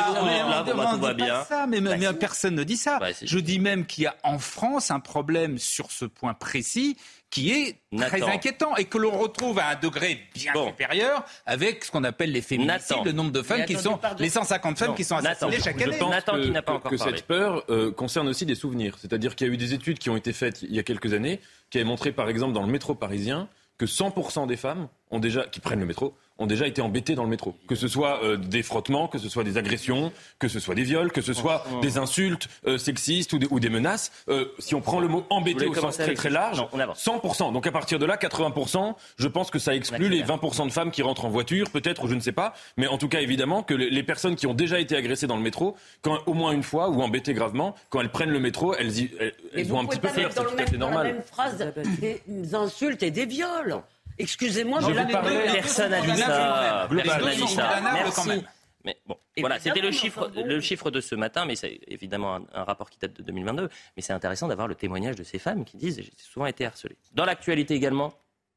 vous, 0.08 0.26
Mais 0.26 0.38
là, 0.38 0.46
on 0.46 0.50
bon, 0.50 0.56
bah, 0.56 0.64
demande 0.66 0.96
tout 0.96 1.02
va 1.02 1.08
pas 1.10 1.14
bien. 1.14 1.44
ça, 1.46 1.66
mais, 1.68 1.82
mais 1.82 2.14
personne 2.14 2.56
ne 2.56 2.64
dit 2.64 2.78
ça. 2.78 3.00
C'est 3.14 3.28
Je 3.28 3.40
dis 3.40 3.60
même 3.60 3.86
qu'il 3.86 4.04
y 4.04 4.08
a 4.08 4.16
en 4.24 4.40
France 4.40 4.92
un 4.92 5.00
problème 5.00 5.58
sur 5.58 5.92
ce 5.92 6.06
point 6.06 6.34
précis 6.34 6.98
qui 7.32 7.52
est 7.54 7.78
très 7.98 8.20
Nathan. 8.20 8.28
inquiétant 8.28 8.76
et 8.76 8.86
que 8.86 8.98
l'on 9.00 9.18
retrouve 9.18 9.58
à 9.58 9.70
un 9.70 9.76
degré 9.76 10.20
bien 10.36 10.52
Bon. 10.54 10.68
supérieur 10.68 11.24
avec 11.46 11.84
ce 11.86 11.90
qu'on 11.92 12.04
appelle 12.04 12.32
les 12.34 12.42
féminicides, 12.42 12.90
Nathan. 12.90 13.04
le 13.06 13.12
nombre 13.14 13.32
de 13.32 13.42
femmes 13.42 13.64
qui 13.66 13.76
sont 13.78 13.98
pardon. 13.98 14.22
les 14.22 14.30
150 14.30 14.78
femmes 14.78 14.90
Non, 14.90 14.94
qui 14.96 15.04
sont 15.06 15.16
Nathan. 15.16 15.48
assassinées 15.48 15.64
chaque 15.64 15.80
Je 15.80 15.84
année. 15.86 15.98
pense 15.98 16.12
Nathan 16.12 16.34
que, 16.34 16.42
qui 16.44 16.52
n'a 16.52 16.62
pas 16.62 16.74
encore 16.74 16.92
que 16.92 16.98
parlé. 16.98 17.16
cette 17.16 17.26
peur 17.26 17.64
euh, 17.70 17.92
concerne 17.92 18.28
aussi 18.28 18.46
des 18.46 18.56
souvenirs. 18.56 18.98
C'est-à-dire 19.00 19.36
qu'il 19.36 19.48
y 19.48 19.50
a 19.50 19.54
eu 19.54 19.58
des 19.58 19.74
études 19.74 19.98
qui 19.98 20.10
ont 20.10 20.18
été 20.18 20.34
faites 20.34 20.62
il 20.62 20.76
y 20.76 20.80
a 20.80 20.84
quelques 20.84 21.14
années 21.14 21.40
qui 21.70 21.78
avaient 21.78 21.86
montré, 21.88 22.12
par 22.12 22.28
exemple, 22.30 22.52
dans 22.54 22.64
le 22.64 22.72
métro 22.72 22.96
parisien, 22.96 23.48
que 23.78 23.86
100% 23.86 24.46
des 24.46 24.58
femmes 24.58 24.90
ont 25.10 25.20
déjà, 25.20 25.46
qui 25.46 25.62
prennent 25.62 25.80
le 25.80 25.86
métro 25.86 26.16
ont 26.42 26.46
déjà 26.48 26.68
été 26.68 26.82
embêtées 26.82 27.16
dans 27.16 27.24
le 27.24 27.30
métro. 27.30 27.56
Que 27.68 27.76
ce 27.76 27.88
soit 27.88 28.24
euh, 28.24 28.38
des 28.38 28.64
frottements, 28.64 29.08
que 29.08 29.18
ce 29.20 29.30
soit 29.30 29.44
des 29.44 29.58
agressions, 29.58 30.12
que 30.40 30.48
ce 30.48 30.60
soit 30.60 30.76
des 30.76 30.84
viols, 30.84 31.12
que 31.12 31.22
ce 31.22 31.34
soit 31.34 31.64
des 31.82 31.98
insultes 31.98 32.48
euh, 32.68 32.78
sexistes 32.78 33.34
ou 33.34 33.40
des, 33.40 33.48
ou 33.50 33.60
des 33.60 33.70
menaces. 33.70 34.12
Euh, 34.30 34.46
si 34.60 34.76
on 34.76 34.82
prend 34.82 35.00
le 35.00 35.08
mot 35.08 35.26
embêté 35.30 35.66
au 35.68 35.74
sens 35.74 35.98
très 35.98 36.14
très 36.14 36.30
large, 36.30 36.58
Non, 36.58 36.70
on 36.74 36.80
avance. 36.80 37.04
100%. 37.06 37.54
Donc 37.54 37.66
à 37.68 37.72
partir 37.72 38.00
de 38.00 38.06
là, 38.06 38.18
80%, 38.18 38.96
je 39.18 39.28
pense 39.28 39.52
que 39.52 39.60
ça 39.60 39.76
exclut 39.76 40.10
les 40.10 40.24
20% 40.24 40.66
de 40.68 40.72
femmes 40.72 40.92
qui 40.92 41.02
rentrent 41.02 41.26
en 41.26 41.30
voiture, 41.30 41.70
peut-être, 41.70 42.04
ou 42.04 42.08
je 42.08 42.16
ne 42.16 42.20
sais 42.20 42.32
pas. 42.32 42.54
Mais 42.78 42.88
en 42.88 42.98
tout 42.98 43.08
cas, 43.08 43.22
évidemment, 43.22 43.64
que 43.64 43.74
les 43.74 43.90
les 43.90 44.04
personnes 44.04 44.36
qui 44.36 44.48
ont 44.48 44.54
déjà 44.54 44.80
été 44.80 44.96
agressées 44.96 45.28
dans 45.28 45.36
le 45.36 45.44
métro, 45.44 45.76
quand, 46.02 46.18
au 46.26 46.34
moins 46.34 46.52
une 46.54 46.64
fois, 46.64 46.90
ou 46.90 47.02
embêtées 47.02 47.34
gravement, 47.34 47.76
quand 47.90 48.02
elles 48.02 48.10
prennent 48.10 48.32
le 48.32 48.40
métro, 48.40 48.74
elles, 48.74 48.98
y- 49.00 49.12
elles, 49.20 49.34
Mais 49.54 49.62
elles 49.62 49.68
vous 49.68 49.76
ont 49.76 49.80
un 49.82 49.86
petit 49.86 50.00
peu 50.00 50.08
peur, 50.08 50.30
c'est 50.32 50.36
dans, 50.38 50.44
tout 50.50 50.56
le 50.56 50.62
à 50.62 50.66
fait 50.66 50.72
même, 50.72 50.80
dans 50.80 50.88
la 50.90 50.94
normal. 50.96 51.14
même 51.14 51.22
phrase 51.24 51.58
des 52.00 52.56
insultes 52.56 53.04
et 53.04 53.12
des 53.12 53.26
viols. 53.26 53.76
Excusez-moi, 54.18 54.80
mais 54.88 54.94
là, 54.94 55.06
Personne 55.06 55.92
n'a 55.92 56.02
dit 56.02 56.18
ça. 56.18 56.88
Personne 56.90 57.26
n'a 57.26 57.36
dit 57.36 57.48
ça. 57.48 57.82
Merci. 57.82 58.44
Mais 58.84 58.98
bon, 59.06 59.16
voilà, 59.38 59.60
c'était 59.60 59.82
le 59.82 59.92
chiffre, 59.92 60.32
le 60.36 60.60
chiffre 60.60 60.90
de 60.90 61.02
ce 61.02 61.14
matin, 61.14 61.46
mais 61.46 61.56
c'est 61.56 61.80
évidemment 61.88 62.38
un, 62.38 62.46
un, 62.54 62.64
rapport 62.64 62.90
qui 62.90 62.98
date 62.98 63.14
de 63.14 63.22
2022. 63.22 63.70
Mais 63.96 64.02
c'est 64.02 64.14
intéressant 64.14 64.48
d'avoir 64.48 64.68
le 64.68 64.74
témoignage 64.74 65.16
de 65.16 65.24
ces 65.24 65.38
femmes 65.38 65.66
qui 65.66 65.78
disent 65.78 65.98
j'ai 65.98 66.12
souvent 66.18 66.48
été 66.48 66.66
harcelée. 66.66 66.98
Dans 67.14 67.26
l'actualité 67.26 67.76
également, 67.76 68.12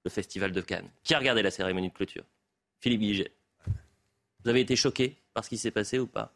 le 0.05 0.11
Festival 0.11 0.53
de 0.53 0.61
Cannes. 0.61 0.89
Qui 1.03 1.15
a 1.15 1.19
regardé 1.19 1.43
la 1.43 1.51
cérémonie 1.51 1.89
de 1.89 1.95
clôture? 1.95 2.25
Philippe 2.81 3.01
Guiget. 3.01 3.33
Vous 4.45 4.51
avez 4.51 4.61
été 4.61 4.77
choqué 4.77 5.17
par 5.33 5.45
ce 5.45 5.49
qui 5.49 5.59
s'est 5.59 5.71
passé 5.71 5.99
ou 5.99 6.07
pas? 6.07 6.35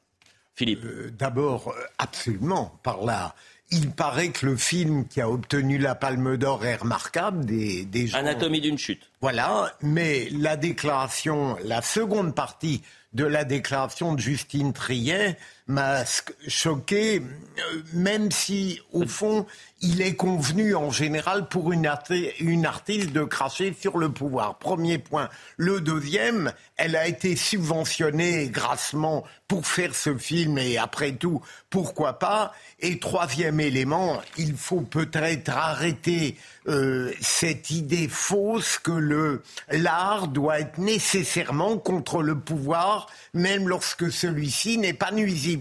Philippe 0.55 0.85
euh, 0.85 1.11
D'abord, 1.11 1.69
euh, 1.69 1.85
absolument, 1.99 2.79
par 2.83 3.05
là. 3.05 3.35
Il 3.71 3.91
paraît 3.91 4.31
que 4.31 4.47
le 4.47 4.57
film 4.57 5.07
qui 5.07 5.21
a 5.21 5.29
obtenu 5.29 5.79
la 5.79 5.95
Palme 5.95 6.37
d'Or 6.37 6.65
est 6.65 6.77
remarquable. 6.77 7.45
Des, 7.45 7.85
des 7.85 8.07
gens... 8.07 8.19
Anatomie 8.19 8.61
d'une 8.61 8.79
chute. 8.79 9.11
Voilà, 9.21 9.75
mais 9.83 10.29
la 10.31 10.57
déclaration, 10.57 11.57
la 11.65 11.83
seconde 11.83 12.35
partie 12.35 12.83
de 13.13 13.25
la 13.25 13.45
déclaration 13.45 14.15
de 14.15 14.21
Justine 14.21 14.73
Triet 14.73 15.37
m'a 15.69 16.03
choqué, 16.49 17.21
euh, 17.21 17.83
même 17.93 18.31
si, 18.33 18.81
au 18.93 19.07
fond, 19.07 19.47
il 19.81 20.01
est 20.01 20.15
convenu 20.15 20.75
en 20.75 20.91
général 20.91 21.47
pour 21.49 21.73
une, 21.73 21.87
arti 21.87 22.31
une, 22.41 22.67
artiste 22.67 23.13
de 23.13 23.23
cracher 23.23 23.77
sur 23.79 23.99
le 23.99 24.09
pouvoir. 24.09 24.59
Premier 24.59 24.99
point. 24.99 25.29
Le 25.57 25.81
deuxième, 25.81 26.53
elle 26.77 26.97
a 26.97 27.07
été 27.07 27.37
subventionnée 27.37 28.49
grassement 28.49 29.25
pour 29.47 29.67
faire 29.67 29.95
ce 29.95 30.17
film 30.17 30.59
et 30.59 30.79
après 30.79 31.13
tout, 31.13 31.43
pourquoi 31.71 32.19
pas. 32.19 32.53
Et 32.81 32.99
troisième 32.99 33.61
élément, 33.61 34.21
il 34.37 34.57
faut 34.57 34.81
peut-être 34.81 35.51
arrêter 35.51 36.37
euh, 36.67 37.13
cette 37.21 37.71
idée 37.71 38.09
fausse 38.09 38.79
que 38.79 38.91
le 38.91 39.43
l'art 39.71 40.29
doit 40.29 40.61
être 40.61 40.79
nécessairement 40.79 41.79
contre 41.79 42.23
le 42.23 42.39
pouvoir, 42.39 43.07
même 43.33 43.69
lorsque 43.69 44.13
celui-ci 44.13 44.77
n'est 44.79 44.93
pas 44.93 45.13
nuisible. 45.13 45.58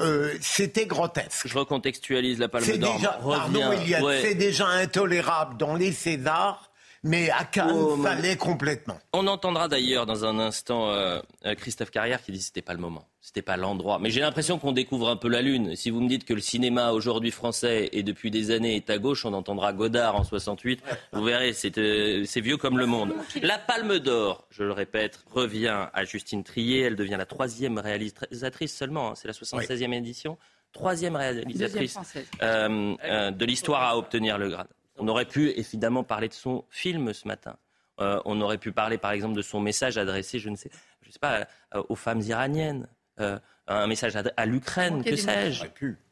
Euh, 0.00 0.34
C'était 0.40 0.86
grotesque. 0.86 1.46
Je 1.46 1.58
recontextualise 1.58 2.38
la 2.38 2.48
Palme 2.48 2.66
d'Or. 2.78 3.00
Pardon, 3.24 3.70
ouais. 3.70 4.20
c'est 4.22 4.34
déjà 4.34 4.66
intolérable 4.66 5.56
dans 5.56 5.74
les 5.74 5.92
Césars 5.92 6.69
mais 7.02 7.30
à 7.30 7.44
Cannes, 7.44 7.70
oh, 7.74 7.96
fallait 7.96 8.36
complètement. 8.36 8.98
On 9.12 9.26
entendra 9.26 9.68
d'ailleurs 9.68 10.06
dans 10.06 10.24
un 10.24 10.38
instant 10.38 10.90
euh, 10.90 11.20
Christophe 11.56 11.90
Carrière 11.90 12.22
qui 12.22 12.32
dit 12.32 12.38
que 12.38 12.44
c'était 12.44 12.62
pas 12.62 12.74
le 12.74 12.80
moment, 12.80 13.06
c'était 13.20 13.42
pas 13.42 13.56
l'endroit. 13.56 13.98
Mais 13.98 14.10
j'ai 14.10 14.20
l'impression 14.20 14.58
qu'on 14.58 14.72
découvre 14.72 15.08
un 15.08 15.16
peu 15.16 15.28
la 15.28 15.40
lune. 15.40 15.76
Si 15.76 15.90
vous 15.90 16.00
me 16.00 16.08
dites 16.08 16.24
que 16.24 16.34
le 16.34 16.40
cinéma 16.40 16.92
aujourd'hui 16.92 17.30
français 17.30 17.88
et 17.92 18.02
depuis 18.02 18.30
des 18.30 18.50
années 18.50 18.76
est 18.76 18.90
à 18.90 18.98
gauche, 18.98 19.24
on 19.24 19.32
entendra 19.32 19.72
Godard 19.72 20.16
en 20.16 20.24
68. 20.24 20.82
Vous 21.12 21.24
verrez, 21.24 21.52
c'est 21.52 21.78
euh, 21.78 22.24
vieux 22.36 22.56
comme 22.56 22.78
le 22.78 22.86
monde. 22.86 23.14
La 23.42 23.58
Palme 23.58 23.98
d'Or, 23.98 24.46
je 24.50 24.62
le 24.64 24.72
répète, 24.72 25.20
revient 25.30 25.88
à 25.92 26.04
Justine 26.04 26.44
Trier. 26.44 26.80
Elle 26.80 26.96
devient 26.96 27.16
la 27.18 27.26
troisième 27.26 27.78
réalisatrice 27.78 28.76
seulement. 28.76 29.10
Hein. 29.10 29.14
C'est 29.14 29.28
la 29.28 29.34
76e 29.34 29.92
édition. 29.94 30.36
Troisième 30.72 31.16
réalisatrice 31.16 31.98
euh, 32.42 32.94
euh, 33.04 33.30
de 33.32 33.44
l'histoire 33.44 33.82
à 33.82 33.98
obtenir 33.98 34.38
le 34.38 34.50
grade. 34.50 34.68
On 35.00 35.08
aurait 35.08 35.24
pu 35.24 35.48
évidemment 35.50 36.04
parler 36.04 36.28
de 36.28 36.34
son 36.34 36.64
film 36.68 37.12
ce 37.14 37.26
matin. 37.26 37.56
Euh, 38.00 38.20
on 38.26 38.40
aurait 38.40 38.58
pu 38.58 38.70
parler 38.70 38.98
par 38.98 39.12
exemple 39.12 39.34
de 39.34 39.42
son 39.42 39.58
message 39.60 39.98
adressé, 39.98 40.38
je 40.38 40.50
ne 40.50 40.56
sais, 40.56 40.70
je 41.02 41.10
sais 41.10 41.18
pas, 41.18 41.46
euh, 41.74 41.82
aux 41.88 41.96
femmes 41.96 42.20
iraniennes, 42.20 42.86
euh, 43.18 43.38
un 43.66 43.86
message 43.86 44.14
à, 44.16 44.22
à 44.36 44.46
l'Ukraine, 44.46 45.02
que 45.02 45.16
sais-je? 45.16 45.64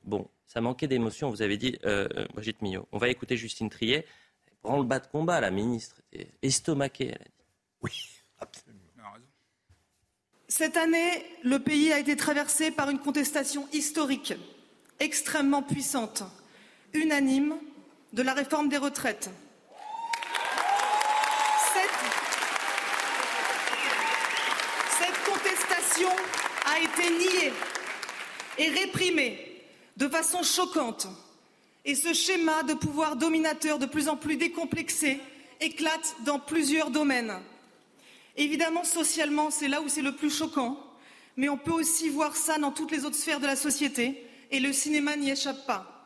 Bon, 0.05 0.29
ça 0.47 0.61
manquait 0.61 0.87
d'émotion, 0.87 1.31
vous 1.31 1.43
avez 1.43 1.57
dit, 1.57 1.79
euh, 1.85 2.09
Brigitte 2.35 2.63
Millot. 2.63 2.89
On 2.93 2.99
va 2.99 3.09
écouter 3.09 3.37
Justine 3.37 3.69
Triet. 3.69 4.07
Prend 4.63 4.79
le 4.79 4.85
bas 4.85 4.99
de 4.99 5.07
combat, 5.07 5.41
la 5.41 5.51
ministre, 5.51 6.01
estomaquée, 6.43 7.09
elle 7.09 7.15
a 7.15 7.25
dit. 7.25 7.45
Oui, 7.83 7.93
absolument. 8.41 8.79
Cette 10.51 10.79
année, 10.79 11.25
le 11.45 11.59
pays 11.59 11.93
a 11.93 11.99
été 11.99 12.17
traversé 12.17 12.71
par 12.71 12.89
une 12.89 12.99
contestation 12.99 13.69
historique, 13.73 14.33
extrêmement 14.99 15.63
puissante, 15.63 16.23
unanime, 16.95 17.55
de 18.13 18.23
la 18.23 18.33
réforme 18.33 18.69
des 18.69 18.79
retraites. 18.79 19.31
Cette, 24.99 25.25
contestation 25.25 26.09
a 26.67 26.79
été 26.81 27.11
niée 27.11 27.53
et 28.59 28.69
réprimée 28.71 29.63
de 29.97 30.09
façon 30.09 30.43
choquante. 30.43 31.07
Et 31.85 31.95
ce 31.95 32.13
schéma 32.13 32.63
de 32.65 32.75
pouvoir 32.75 33.17
dominateur 33.17 33.79
de 33.79 33.87
plus 33.87 34.09
en 34.09 34.17
plus 34.17 34.37
décomplexé 34.37 35.21
éclate 35.61 36.17
dans 36.25 36.39
plusieurs 36.39 36.91
domaines. 36.91 37.35
Évidemment, 38.37 38.85
socialement, 38.85 39.51
c'est 39.51 39.69
là 39.69 39.81
où 39.81 39.89
c'est 39.89 40.03
le 40.03 40.15
plus 40.15 40.31
choquant, 40.31 40.79
mais 41.37 41.49
on 41.49 41.57
peut 41.57 41.73
aussi 41.73 42.09
voir 42.09 42.37
ça 42.37 42.59
dans 42.59 42.71
toutes 42.71 42.93
les 42.93 43.05
autres 43.05 43.17
sphères 43.17 43.41
de 43.41 43.47
la 43.47 43.57
société, 43.57 44.25
et 44.51 44.61
le 44.61 44.73
cinéma 44.73 45.17
n'y 45.17 45.31
échappe 45.31 45.67
pas. 45.67 45.98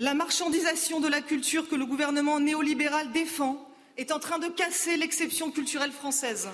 La 0.00 0.14
marchandisation 0.14 0.98
de 0.98 1.08
la 1.08 1.20
culture 1.20 1.68
que 1.68 1.74
le 1.74 1.84
gouvernement 1.84 2.40
néolibéral 2.40 3.12
défend 3.12 3.68
est 3.98 4.12
en 4.12 4.18
train 4.18 4.38
de 4.38 4.48
casser 4.48 4.96
l'exception 4.96 5.50
culturelle 5.50 5.92
française. 5.92 6.48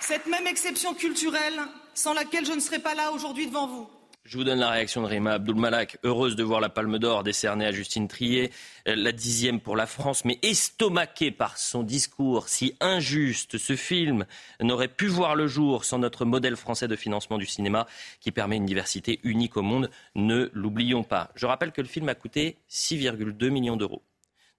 Cette 0.00 0.26
même, 0.26 0.48
exception 0.48 0.92
culturelle 0.94 1.60
sans 1.94 2.14
laquelle 2.14 2.44
je 2.44 2.52
ne 2.52 2.58
serais 2.58 2.80
pas 2.80 2.96
là 2.96 3.12
aujourd'hui 3.12 3.46
devant 3.46 3.68
vous. 3.68 3.99
Je 4.24 4.36
vous 4.36 4.44
donne 4.44 4.60
la 4.60 4.70
réaction 4.70 5.00
de 5.00 5.06
Rima 5.06 5.32
Abdulmalak, 5.32 5.98
heureuse 6.04 6.36
de 6.36 6.42
voir 6.42 6.60
la 6.60 6.68
Palme 6.68 6.98
d'Or 6.98 7.24
décernée 7.24 7.64
à 7.64 7.72
Justine 7.72 8.06
Trier, 8.06 8.52
la 8.84 9.12
dixième 9.12 9.60
pour 9.60 9.76
la 9.76 9.86
France, 9.86 10.26
mais 10.26 10.38
estomaquée 10.42 11.30
par 11.30 11.56
son 11.56 11.82
discours 11.82 12.48
si 12.48 12.76
injuste. 12.80 13.56
Ce 13.56 13.74
film 13.76 14.26
n'aurait 14.60 14.88
pu 14.88 15.06
voir 15.06 15.34
le 15.34 15.46
jour 15.46 15.84
sans 15.84 15.98
notre 15.98 16.26
modèle 16.26 16.56
français 16.56 16.86
de 16.86 16.96
financement 16.96 17.38
du 17.38 17.46
cinéma 17.46 17.86
qui 18.20 18.30
permet 18.30 18.56
une 18.56 18.66
diversité 18.66 19.20
unique 19.24 19.56
au 19.56 19.62
monde. 19.62 19.90
Ne 20.14 20.50
l'oublions 20.52 21.02
pas. 21.02 21.30
Je 21.34 21.46
rappelle 21.46 21.72
que 21.72 21.80
le 21.80 21.88
film 21.88 22.08
a 22.10 22.14
coûté 22.14 22.58
6,2 22.68 23.48
millions 23.48 23.78
d'euros. 23.78 24.02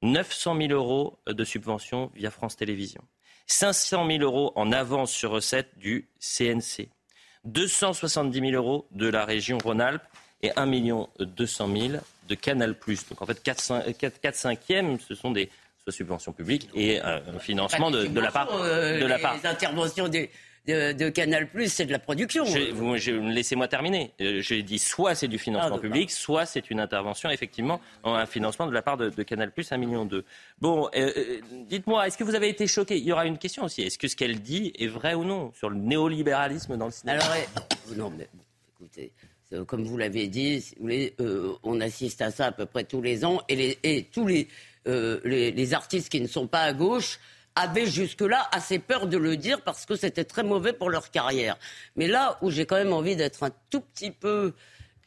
900 0.01 0.57
000 0.57 0.71
euros 0.71 1.19
de 1.27 1.43
subventions 1.43 2.11
via 2.15 2.31
France 2.31 2.57
Télévisions. 2.57 3.03
500 3.45 4.07
000 4.07 4.23
euros 4.23 4.53
en 4.55 4.71
avance 4.71 5.11
sur 5.11 5.29
recette 5.29 5.77
du 5.77 6.09
CNC. 6.19 6.89
270 7.45 8.39
000 8.39 8.51
euros 8.51 8.85
de 8.91 9.07
la 9.07 9.25
région 9.25 9.57
Rhône-Alpes 9.57 10.03
et 10.41 10.51
1 10.55 10.67
200 11.19 11.69
000 11.75 11.93
de 12.27 12.35
Canal+. 12.35 12.75
Donc 13.09 13.21
en 13.21 13.25
fait, 13.25 13.41
4, 13.41 13.91
4, 14.21 14.35
5 14.35 14.59
e 14.71 14.97
ce 15.07 15.15
sont 15.15 15.31
des 15.31 15.49
soit 15.83 15.91
subventions 15.91 16.31
publiques 16.31 16.69
et 16.75 17.01
euh, 17.01 17.19
un 17.35 17.39
financement 17.39 17.89
de, 17.89 18.05
de, 18.05 18.19
la 18.19 18.31
part 18.31 18.47
de 18.51 19.05
la 19.05 19.17
part. 19.17 19.35
Interventions 19.43 20.07
des 20.07 20.29
de, 20.67 20.93
de 20.93 21.09
Canal+, 21.09 21.47
c'est 21.67 21.85
de 21.85 21.91
la 21.91 21.99
production. 21.99 22.45
Laissez-moi 22.45 23.67
terminer. 23.67 24.11
Euh, 24.21 24.41
J'ai 24.41 24.61
dit 24.63 24.79
soit 24.79 25.15
c'est 25.15 25.27
du 25.27 25.37
financement 25.37 25.77
ah, 25.77 25.81
public, 25.81 26.11
soit 26.11 26.45
c'est 26.45 26.69
une 26.69 26.79
intervention, 26.79 27.29
effectivement, 27.29 27.81
en 28.03 28.13
un 28.13 28.25
financement 28.25 28.67
de 28.67 28.73
la 28.73 28.81
part 28.81 28.97
de, 28.97 29.09
de 29.09 29.23
Canal+, 29.23 29.51
1,2 29.57 29.77
million. 29.77 30.07
Bon, 30.59 30.87
euh, 30.95 31.11
euh, 31.17 31.39
dites-moi, 31.67 32.07
est-ce 32.07 32.17
que 32.17 32.23
vous 32.23 32.35
avez 32.35 32.49
été 32.49 32.67
choqué? 32.67 32.97
Il 32.97 33.03
y 33.03 33.11
aura 33.11 33.25
une 33.25 33.37
question 33.37 33.63
aussi. 33.63 33.81
Est-ce 33.81 33.97
que 33.97 34.07
ce 34.07 34.15
qu'elle 34.15 34.39
dit 34.41 34.71
est 34.77 34.87
vrai 34.87 35.13
ou 35.15 35.23
non 35.23 35.51
sur 35.53 35.69
le 35.69 35.77
néolibéralisme 35.77 36.77
dans 36.77 36.85
le 36.85 36.91
cinéma? 36.91 37.23
Alors, 37.23 37.37
non, 37.95 38.11
mais 38.15 38.27
écoutez, 38.75 39.11
comme 39.67 39.83
vous 39.83 39.97
l'avez 39.97 40.27
dit, 40.27 40.61
si 40.61 40.75
vous 40.75 40.81
voulez, 40.81 41.13
euh, 41.19 41.53
on 41.63 41.81
assiste 41.81 42.21
à 42.21 42.31
ça 42.31 42.47
à 42.47 42.51
peu 42.51 42.65
près 42.65 42.83
tous 42.83 43.01
les 43.01 43.25
ans, 43.25 43.41
et, 43.49 43.55
les, 43.55 43.79
et 43.83 44.03
tous 44.03 44.25
les, 44.27 44.47
euh, 44.87 45.19
les, 45.23 45.51
les 45.51 45.73
artistes 45.73 46.09
qui 46.09 46.21
ne 46.21 46.27
sont 46.27 46.47
pas 46.47 46.61
à 46.61 46.73
gauche 46.73 47.19
avaient 47.55 47.85
jusque-là 47.85 48.49
assez 48.51 48.79
peur 48.79 49.07
de 49.07 49.17
le 49.17 49.37
dire 49.37 49.61
parce 49.61 49.85
que 49.85 49.95
c'était 49.95 50.23
très 50.23 50.43
mauvais 50.43 50.73
pour 50.73 50.89
leur 50.89 51.11
carrière. 51.11 51.57
Mais 51.95 52.07
là 52.07 52.37
où 52.41 52.49
j'ai 52.49 52.65
quand 52.65 52.77
même 52.77 52.93
envie 52.93 53.15
d'être 53.15 53.43
un 53.43 53.51
tout 53.69 53.81
petit 53.81 54.11
peu 54.11 54.53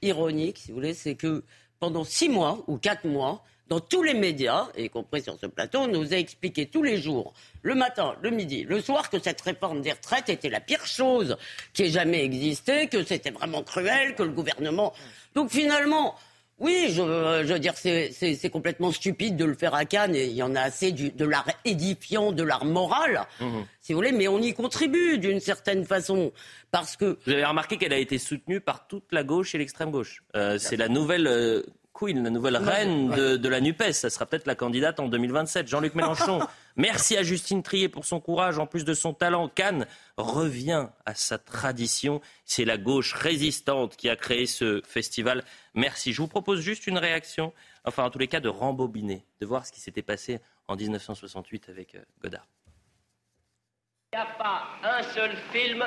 ironique, 0.02 0.58
si 0.58 0.68
vous 0.68 0.76
voulez, 0.76 0.94
c'est 0.94 1.14
que 1.14 1.44
pendant 1.80 2.04
six 2.04 2.28
mois 2.28 2.62
ou 2.66 2.76
quatre 2.78 3.06
mois, 3.06 3.44
dans 3.68 3.80
tous 3.80 4.02
les 4.02 4.12
médias, 4.12 4.68
y 4.76 4.90
compris 4.90 5.22
sur 5.22 5.38
ce 5.38 5.46
plateau, 5.46 5.80
on 5.80 5.88
nous 5.88 6.12
a 6.12 6.16
expliqué 6.16 6.66
tous 6.66 6.82
les 6.82 7.00
jours, 7.00 7.32
le 7.62 7.74
matin, 7.74 8.14
le 8.20 8.30
midi, 8.30 8.62
le 8.64 8.80
soir, 8.80 9.08
que 9.08 9.18
cette 9.18 9.40
réforme 9.40 9.80
des 9.80 9.92
retraites 9.92 10.28
était 10.28 10.50
la 10.50 10.60
pire 10.60 10.84
chose 10.84 11.36
qui 11.72 11.84
ait 11.84 11.90
jamais 11.90 12.22
existé, 12.22 12.88
que 12.88 13.02
c'était 13.02 13.30
vraiment 13.30 13.62
cruel, 13.62 14.14
que 14.14 14.22
le 14.22 14.32
gouvernement. 14.32 14.92
Donc 15.34 15.50
finalement, 15.50 16.14
oui, 16.60 16.86
je, 16.90 17.42
je 17.44 17.52
veux 17.52 17.58
dire, 17.58 17.74
c'est 17.76 18.50
complètement 18.50 18.92
stupide 18.92 19.36
de 19.36 19.44
le 19.44 19.54
faire 19.54 19.74
à 19.74 19.84
Cannes. 19.84 20.14
Et 20.14 20.26
il 20.26 20.34
y 20.34 20.42
en 20.42 20.54
a 20.54 20.60
assez 20.60 20.92
du, 20.92 21.10
de 21.10 21.24
l'art 21.24 21.48
édifiant, 21.64 22.30
de 22.30 22.44
l'art 22.44 22.64
moral, 22.64 23.26
mmh. 23.40 23.60
si 23.80 23.92
vous 23.92 23.98
voulez, 23.98 24.12
mais 24.12 24.28
on 24.28 24.38
y 24.38 24.54
contribue 24.54 25.18
d'une 25.18 25.40
certaine 25.40 25.84
façon. 25.84 26.32
Parce 26.70 26.96
que. 26.96 27.18
Vous 27.26 27.32
avez 27.32 27.44
remarqué 27.44 27.76
qu'elle 27.76 27.92
a 27.92 27.98
été 27.98 28.18
soutenue 28.18 28.60
par 28.60 28.86
toute 28.86 29.12
la 29.12 29.24
gauche 29.24 29.54
et 29.54 29.58
l'extrême 29.58 29.90
gauche. 29.90 30.22
Euh, 30.36 30.58
c'est 30.58 30.76
la 30.76 30.88
nouvelle. 30.88 31.26
Euh, 31.26 31.62
Queen, 31.94 32.22
la 32.24 32.30
nouvelle 32.30 32.56
reine 32.56 33.08
de, 33.10 33.36
de 33.36 33.48
la 33.48 33.60
NUPES. 33.60 33.92
Ça 33.92 34.10
sera 34.10 34.26
peut-être 34.26 34.46
la 34.46 34.56
candidate 34.56 34.98
en 34.98 35.08
2027. 35.08 35.68
Jean-Luc 35.68 35.94
Mélenchon, 35.94 36.40
merci 36.76 37.16
à 37.16 37.22
Justine 37.22 37.62
Trier 37.62 37.88
pour 37.88 38.04
son 38.04 38.20
courage. 38.20 38.58
En 38.58 38.66
plus 38.66 38.84
de 38.84 38.92
son 38.92 39.14
talent, 39.14 39.48
Cannes 39.48 39.86
revient 40.16 40.88
à 41.06 41.14
sa 41.14 41.38
tradition. 41.38 42.20
C'est 42.44 42.64
la 42.64 42.76
gauche 42.76 43.14
résistante 43.14 43.96
qui 43.96 44.10
a 44.10 44.16
créé 44.16 44.46
ce 44.46 44.82
festival. 44.84 45.44
Merci. 45.74 46.12
Je 46.12 46.20
vous 46.20 46.28
propose 46.28 46.60
juste 46.60 46.86
une 46.86 46.98
réaction, 46.98 47.52
enfin 47.84 48.04
en 48.04 48.10
tous 48.10 48.18
les 48.18 48.28
cas 48.28 48.40
de 48.40 48.48
rembobiner, 48.48 49.24
de 49.40 49.46
voir 49.46 49.64
ce 49.64 49.72
qui 49.72 49.80
s'était 49.80 50.02
passé 50.02 50.40
en 50.66 50.76
1968 50.76 51.68
avec 51.68 51.94
euh, 51.94 52.00
Godard. 52.22 52.46
Il 54.14 54.18
n'y 54.18 54.22
a 54.22 54.38
pas 54.38 54.62
un 54.84 55.02
seul 55.12 55.32
film 55.52 55.84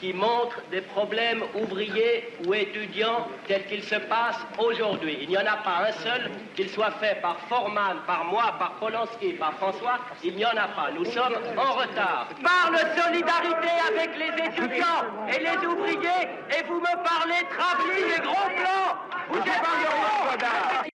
qui 0.00 0.12
montre 0.12 0.60
des 0.72 0.80
problèmes 0.80 1.44
ouvriers 1.54 2.36
ou 2.44 2.52
étudiants 2.52 3.28
tels 3.46 3.64
qu'ils 3.66 3.84
se 3.84 3.94
passent 3.94 4.44
aujourd'hui. 4.58 5.18
Il 5.22 5.28
n'y 5.28 5.38
en 5.38 5.46
a 5.46 5.58
pas 5.58 5.86
un 5.86 5.92
seul, 6.02 6.32
qu'il 6.56 6.68
soit 6.68 6.90
fait 6.98 7.20
par 7.22 7.38
Forman, 7.48 7.98
par 8.08 8.24
moi, 8.24 8.56
par 8.58 8.74
Polanski, 8.80 9.34
par 9.34 9.54
François, 9.54 10.00
il 10.24 10.34
n'y 10.34 10.44
en 10.44 10.56
a 10.56 10.66
pas. 10.66 10.90
Nous 10.92 11.04
sommes 11.04 11.36
en 11.56 11.74
retard. 11.74 12.30
Parle 12.42 12.76
solidarité 13.00 13.68
avec 13.88 14.18
les 14.18 14.46
étudiants 14.46 15.04
et 15.28 15.38
les 15.38 15.64
ouvriers 15.64 16.26
et 16.50 16.64
vous 16.66 16.80
me 16.80 17.04
parlez 17.04 17.46
travail 17.56 18.02
et 18.16 18.20
gros 18.20 18.50
plans. 18.56 18.96
Vous 19.30 19.38
êtes 19.38 20.90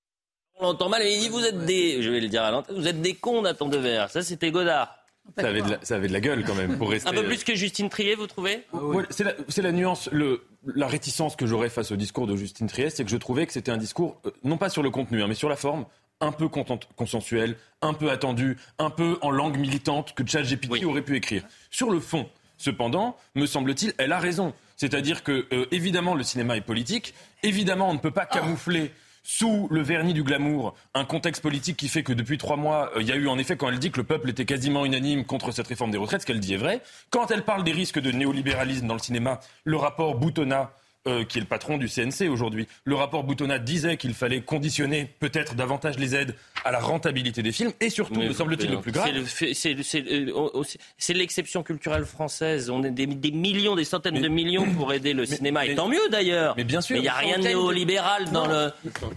On 0.59 0.67
l'entend 0.67 0.91
mal, 0.91 1.01
mais 1.03 1.15
il 1.15 1.21
dit 1.21 1.29
vous 1.31 1.43
êtes 1.43 1.65
des, 1.65 2.03
je 2.03 2.11
vais 2.11 2.21
le 2.21 2.29
dire 2.29 2.45
à 2.45 2.51
l'antenne, 2.51 2.77
vous 2.77 2.87
êtes 2.87 3.01
des 3.01 3.15
cons 3.15 3.41
Nathan 3.41 3.67
Devers. 3.67 4.11
Ça, 4.11 4.21
c'était 4.21 4.51
Godard. 4.51 5.06
Ça 5.39 5.49
avait, 5.49 5.63
de 5.63 5.71
la, 5.71 5.79
ça 5.83 5.97
avait 5.97 6.09
de 6.09 6.13
la 6.13 6.21
gueule 6.21 6.45
quand 6.45 6.55
même 6.55 6.79
pour 6.79 6.91
rester. 6.91 7.09
Un 7.09 7.13
peu 7.13 7.25
plus 7.25 7.45
que 7.45 7.55
Justine 7.55 7.89
Trier, 7.89 8.15
vous 8.15 8.27
trouvez? 8.27 8.65
Ouais, 8.73 9.05
c'est 9.11 9.25
la, 9.25 9.35
c'est 9.49 9.63
la 9.63 9.73
nuance, 9.73 10.09
le, 10.13 10.43
la 10.65 10.87
réticence 10.87 11.37
que 11.37 11.47
j'aurais 11.47 11.69
face 11.69 11.91
au 11.93 11.97
discours 11.97 12.27
de 12.27 12.37
Justine 12.37 12.67
Trier, 12.69 12.91
c'est 12.91 13.05
que 13.05 13.11
je 13.11 13.17
trouvais 13.17 13.47
que 13.47 13.53
c'était 13.53 13.71
un 13.73 13.77
discours, 13.77 14.21
euh, 14.27 14.31
non 14.45 14.57
pas 14.57 14.69
sur 14.71 14.83
le 14.83 14.91
contenu, 14.91 15.23
hein, 15.23 15.27
mais 15.29 15.35
sur 15.35 15.49
la 15.49 15.57
forme, 15.57 15.85
un 16.21 16.33
peu 16.33 16.49
content- 16.49 16.81
consensuel, 16.97 17.57
un 17.83 17.93
peu 17.93 18.11
attendu, 18.11 18.57
un 18.79 18.89
peu 18.91 19.19
en 19.21 19.31
langue 19.31 19.59
militante 19.59 20.15
que 20.15 20.27
ChatGPT 20.27 20.85
aurait 20.85 21.03
pu 21.03 21.17
écrire. 21.17 21.43
Sur 21.71 21.91
le 21.91 22.01
fond, 22.01 22.29
cependant, 22.57 23.17
me 23.35 23.45
semble-t-il, 23.47 23.93
elle 23.99 24.13
a 24.13 24.19
raison. 24.19 24.55
C'est-à-dire 24.79 25.23
que, 25.23 25.47
euh, 25.53 25.67
évidemment, 25.73 26.15
le 26.15 26.23
cinéma 26.23 26.57
est 26.57 26.61
politique. 26.63 27.15
Évidemment, 27.43 27.91
on 27.91 27.95
ne 27.95 27.99
peut 27.99 28.11
pas 28.11 28.25
camoufler 28.27 28.93
sous 29.29 29.67
le 29.73 29.83
vernis 29.83 30.15
du 30.15 30.23
glamour 30.23 30.77
un 30.95 31.05
contexte 31.05 31.43
politique 31.43 31.77
qui 31.77 31.89
fait 31.89 32.05
que 32.05 32.13
depuis 32.13 32.39
trois 32.39 32.57
mois, 32.57 32.93
euh, 32.95 33.03
il 33.03 33.09
y 33.09 33.13
a 33.13 33.17
eu 33.17 33.27
en 33.27 33.39
effet, 33.39 33.57
quand 33.57 33.69
elle 33.69 33.81
dit 33.81 33.91
que 33.91 33.97
le 33.97 34.05
peuple 34.05 34.31
était 34.31 34.45
quasiment 34.45 34.85
unanime 34.87 35.25
contre 35.25 35.51
cette 35.51 35.67
réforme 35.67 35.91
des 35.91 35.99
retraites, 35.99 36.21
ce 36.21 36.27
qu'elle 36.27 36.39
dit 36.39 36.55
est 36.55 36.59
vrai. 36.59 36.81
Quand 37.11 37.33
elle 37.33 37.43
parle 37.43 37.65
des 37.65 37.73
risques 37.73 37.99
de 37.99 38.13
néolibéralisme 38.13 38.87
dans 38.87 38.95
le 38.95 39.01
cinéma, 39.01 39.41
le 39.65 39.77
rapport 39.77 40.15
Boutonnat, 40.15 40.71
euh, 41.07 41.25
qui 41.25 41.39
est 41.39 41.41
le 41.41 41.47
patron 41.47 41.77
du 41.79 41.89
CNC 41.89 42.29
aujourd'hui, 42.31 42.67
le 42.85 42.95
rapport 42.95 43.25
Boutonnat 43.25 43.59
disait 43.59 43.97
qu'il 43.97 44.15
fallait 44.15 44.41
conditionner 44.41 45.09
peut-être 45.21 45.55
davantage 45.55 45.99
les 45.99 46.15
aides 46.15 46.35
à 46.65 46.71
la 46.73 46.81
rentabilité 46.81 47.43
des 47.43 47.53
films 47.53 47.73
et 47.81 47.91
surtout, 47.91 48.19
Mais 48.21 48.29
me 48.29 48.33
semble-t-il, 48.33 48.71
le 48.71 48.81
plus 48.81 48.93
grave. 48.93 49.11
C'est 49.27 49.55
C'est 49.55 49.75
le- 49.75 49.83
c'est, 49.83 50.05
euh, 50.11 50.63
c'est- 50.65 50.79
c'est 50.99 51.15
l'exception 51.15 51.63
culturelle 51.63 52.05
française. 52.05 52.71
On 52.71 52.83
est 52.83 52.91
des, 52.91 53.07
des 53.07 53.31
millions, 53.31 53.77
des 53.77 53.85
centaines 53.85 54.21
de 54.21 54.29
millions 54.29 54.67
pour 54.75 54.93
aider 54.93 55.13
le 55.13 55.25
cinéma. 55.27 55.65
Et 55.67 55.75
tant 55.75 55.89
mieux 55.89 56.09
d'ailleurs. 56.11 56.55
Mais 56.57 56.65
bien 56.65 56.81
sûr. 56.81 56.97
il 56.97 57.03
n'y 57.03 57.09
a 57.09 57.15
rien 57.15 57.39
de 57.39 57.45
néolibéral 57.45 58.31
dans 58.33 58.47
le, 58.47 58.73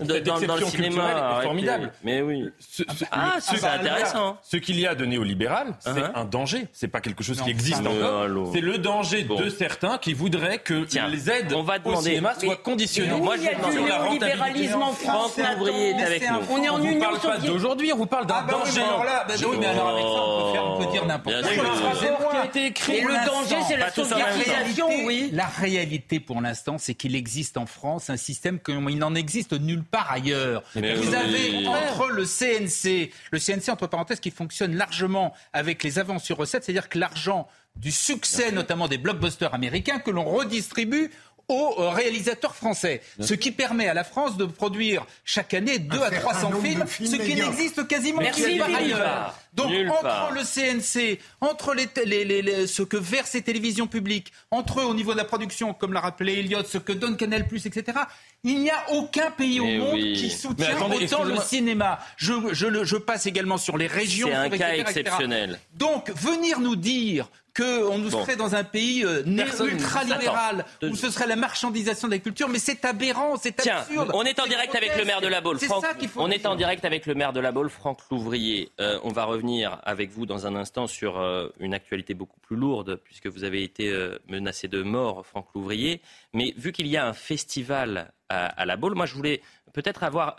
de- 0.05 0.13
Cette 0.13 0.23
dans, 0.25 0.39
dans 0.39 0.55
le 0.55 0.61
exception 0.61 0.67
cinéma. 0.69 0.87
culturelle 0.89 1.17
est 1.17 1.19
Arrêtez. 1.19 1.43
formidable. 1.45 1.93
Mais 2.03 2.21
oui. 2.21 2.45
Ce- 2.59 2.83
ce- 2.83 3.05
Ah, 3.11 3.37
c'est 3.39 3.63
intéressant. 3.63 4.37
Ce 4.43 4.57
qu'il 4.57 4.79
y 4.79 4.85
a 4.85 4.93
de 4.95 5.05
néolibéral, 5.05 5.73
c'est 5.79 5.89
Uh-huh. 5.91 6.11
un 6.15 6.25
danger. 6.25 6.67
C'est 6.71 6.87
pas 6.87 7.01
quelque 7.01 7.23
chose 7.23 7.39
Non, 7.39 7.45
qui 7.45 7.49
existe 7.51 7.85
encore. 7.85 8.51
C'est 8.53 8.61
le 8.61 8.77
danger 8.77 9.23
Bon. 9.23 9.39
de 9.39 9.49
certains 9.49 9.97
qui 9.97 10.13
voudraient 10.13 10.59
que 10.59 10.85
les 11.09 11.29
aides 11.29 11.53
on 11.53 11.63
va 11.63 11.78
au 11.85 11.89
demander- 11.89 12.09
cinéma 12.09 12.33
Mais- 12.39 12.45
soient 12.47 12.55
conditionnées. 12.57 13.11
mais 13.13 13.17
Moi, 13.19 13.37
demander- 13.37 13.55
sur 13.75 13.87
la 13.87 13.97
rentabilité. 13.97 14.25
néolibéralisme 14.25 14.81
en 14.81 14.91
France, 14.93 15.31
Ouvrier 15.57 15.89
est 15.91 16.01
avec 16.03 16.21
nous. 16.29 16.37
On 16.49 16.63
est 16.63 16.69
en 16.69 16.75
On 16.75 16.77
vous 16.79 16.85
Union 16.85 16.99
parle 16.99 17.15
pas 17.15 17.21
soviétique. 17.21 17.49
d'aujourd'hui, 17.49 17.93
on 17.93 17.97
vous 17.97 18.05
parle 18.05 18.25
d'un 18.25 18.35
Ah 18.37 18.45
bah 18.47 18.53
oui, 18.63 18.69
danger. 18.69 18.81
bah 18.81 19.33
oui, 19.49 19.57
mais 19.59 19.65
alors 19.65 19.89
avec 19.89 20.03
ça, 20.03 20.09
on 20.09 20.45
peut, 20.47 20.53
faire, 20.53 20.65
on 20.65 20.77
peut 20.85 20.91
dire 20.91 21.05
n'importe 21.05 21.35
Bien 21.41 21.55
quoi. 21.55 22.31
qui 22.31 22.37
a 22.37 22.45
été 22.45 22.65
écrit 22.67 22.95
Et 22.97 23.01
le 23.01 23.25
danger, 23.25 23.55
c'est 23.67 23.77
la 23.77 23.85
Pas 23.85 23.91
soviétisation, 23.91 24.87
réalité, 24.87 25.05
oui. 25.05 25.29
La 25.33 25.45
réalité 25.45 26.19
pour 26.19 26.41
l'instant, 26.41 26.77
c'est 26.77 26.93
qu'il 26.95 27.15
existe 27.15 27.57
en 27.57 27.65
France 27.65 28.09
un 28.09 28.17
système 28.17 28.59
comme 28.59 28.89
il 28.89 28.97
n'en 28.97 29.15
existe 29.15 29.53
nulle 29.53 29.83
part 29.83 30.11
ailleurs. 30.11 30.63
Vous 30.75 30.81
oui. 30.81 31.15
avez 31.15 31.67
entre 31.67 32.07
le 32.09 32.25
CNC, 32.25 33.11
le 33.31 33.39
CNC 33.39 33.69
entre 33.71 33.87
parenthèses 33.87 34.19
qui 34.19 34.31
fonctionne 34.31 34.75
largement 34.75 35.33
avec 35.53 35.83
les 35.83 35.99
avances 35.99 36.23
sur 36.23 36.37
recettes, 36.37 36.63
c'est-à-dire 36.63 36.89
que 36.89 36.97
l'argent 36.99 37.47
du 37.75 37.91
succès 37.91 38.51
notamment 38.51 38.87
des 38.87 38.97
blockbusters 38.97 39.53
américains 39.53 39.99
que 39.99 40.11
l'on 40.11 40.23
redistribue 40.25 41.11
aux 41.49 41.75
euh, 41.79 41.89
réalisateurs 41.89 42.55
français. 42.55 43.01
Ce 43.19 43.33
qui 43.33 43.51
permet 43.51 43.87
à 43.87 43.93
la 43.93 44.03
France 44.03 44.37
de 44.37 44.45
produire 44.45 45.05
chaque 45.25 45.53
année 45.53 45.79
2 45.79 45.97
à 45.97 46.09
certain 46.09 46.19
300 46.19 46.49
nombre 46.51 46.63
films, 46.63 46.87
films 46.87 47.09
ce 47.11 47.15
qui 47.17 47.35
n'existe 47.35 47.87
quasiment 47.87 48.21
Philippe. 48.31 48.61
ailleurs. 48.63 49.35
Donc 49.53 49.71
Nulle 49.71 49.89
entre 49.89 50.01
part. 50.03 50.31
le 50.31 50.41
CNC, 50.43 51.19
entre 51.41 51.73
les, 51.73 51.89
les- 52.05 52.23
les- 52.23 52.41
les- 52.43 52.67
ce 52.67 52.83
que 52.83 52.97
versent 52.97 53.33
les 53.33 53.41
télévisions 53.41 53.87
publiques, 53.87 54.31
entre 54.51 54.81
eux 54.81 54.83
au 54.85 54.93
niveau 54.93 55.11
de 55.13 55.17
la 55.17 55.25
production, 55.25 55.73
comme 55.73 55.91
l'a 55.91 56.01
rappelé 56.01 56.33
Elliott, 56.39 56.67
ce 56.67 56.77
que 56.77 56.93
donne 56.93 57.17
Canal+, 57.17 57.41
etc., 57.51 57.97
il 58.43 58.59
n'y 58.61 58.69
a 58.69 58.91
aucun 58.91 59.31
pays 59.31 59.59
Mais 59.59 59.79
au 59.79 59.83
monde 59.85 59.95
oui. 59.95 60.13
qui 60.13 60.29
soutient 60.29 60.75
attendez, 60.75 61.03
autant 61.05 61.23
le 61.23 61.37
cinéma. 61.37 61.99
Je, 62.15 62.33
je, 62.51 62.67
le- 62.67 62.83
je 62.85 62.95
passe 62.95 63.25
également 63.25 63.57
sur 63.57 63.75
les 63.77 63.87
régions. 63.87 64.27
C'est 64.29 64.35
un 64.35 64.49
cas 64.49 64.55
etc., 64.73 64.81
etc. 64.81 64.99
exceptionnel. 64.99 65.59
Donc, 65.73 66.11
venir 66.11 66.59
nous 66.59 66.75
dire 66.75 67.27
qu'on 67.55 67.97
nous 67.97 68.09
Bon. 68.09 68.21
serait 68.21 68.35
dans 68.35 68.55
un 68.55 68.63
pays 68.63 69.03
euh, 69.05 69.23
ultra-libéral, 69.25 70.65
où 70.83 70.95
ce 70.95 71.09
serait 71.09 71.27
la 71.27 71.35
marchandisation 71.35 72.07
de 72.07 72.13
la 72.13 72.19
culture, 72.19 72.49
mais 72.49 72.59
c'est 72.59 72.83
aberrant, 72.85 73.37
c'est 73.37 73.55
Tiens, 73.55 73.77
absurde. 73.77 74.11
on 74.13 74.23
est 74.23 74.39
en 74.39 74.47
direct 74.47 74.75
avec 74.75 74.95
le 74.97 75.05
maire 75.05 75.21
de 75.21 75.27
la 75.27 75.41
Baule. 75.41 75.59
Franck, 75.59 75.83
ça 75.83 75.93
faut 76.07 76.21
on 76.21 76.29
est 76.29 76.45
en 76.45 76.55
direct 76.55 76.85
avec 76.85 77.05
le 77.05 77.15
maire 77.15 77.33
de 77.33 77.39
la 77.39 77.51
Baule, 77.51 77.69
Franck 77.69 77.99
Louvrier. 78.11 78.71
Euh, 78.79 78.99
on 79.03 79.09
va 79.11 79.25
revenir 79.25 79.79
avec 79.83 80.09
vous 80.11 80.25
dans 80.25 80.47
un 80.47 80.55
instant 80.55 80.87
sur 80.87 81.19
euh, 81.19 81.49
une 81.59 81.73
actualité 81.73 82.13
beaucoup 82.13 82.39
plus 82.39 82.55
lourde, 82.55 82.99
puisque 83.03 83.27
vous 83.27 83.43
avez 83.43 83.63
été 83.63 83.89
euh, 83.89 84.17
menacé 84.27 84.67
de 84.67 84.81
mort, 84.81 85.25
Franck 85.25 85.47
Louvrier. 85.55 86.01
Mais 86.33 86.53
vu 86.57 86.71
qu'il 86.71 86.87
y 86.87 86.97
a 86.97 87.07
un 87.07 87.13
festival 87.13 88.11
à, 88.29 88.45
à 88.47 88.65
la 88.65 88.75
Baule, 88.77 88.95
moi 88.95 89.05
je 89.05 89.13
voulais 89.15 89.41
peut-être 89.73 90.03
avoir 90.03 90.35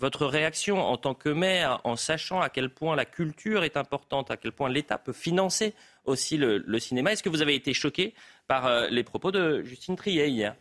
votre 0.00 0.26
réaction 0.26 0.78
en 0.78 0.96
tant 0.96 1.14
que 1.14 1.28
maire, 1.28 1.80
en 1.84 1.94
sachant 1.94 2.40
à 2.40 2.48
quel 2.48 2.70
point 2.70 2.96
la 2.96 3.04
culture 3.04 3.62
est 3.64 3.76
importante, 3.76 4.30
à 4.30 4.36
quel 4.36 4.52
point 4.52 4.68
l'État 4.68 4.98
peut 4.98 5.12
financer 5.12 5.74
aussi 6.04 6.36
le, 6.36 6.78
cinéma. 6.78 7.12
Est-ce 7.12 7.22
que 7.22 7.28
vous 7.28 7.42
avez 7.42 7.54
été 7.54 7.72
choqué 7.74 8.14
par 8.48 8.66
euh, 8.66 8.88
les 8.90 9.04
propos 9.04 9.30
de 9.30 9.62
Justine 9.62 9.96
Trier 9.96 10.28
hier? 10.28 10.56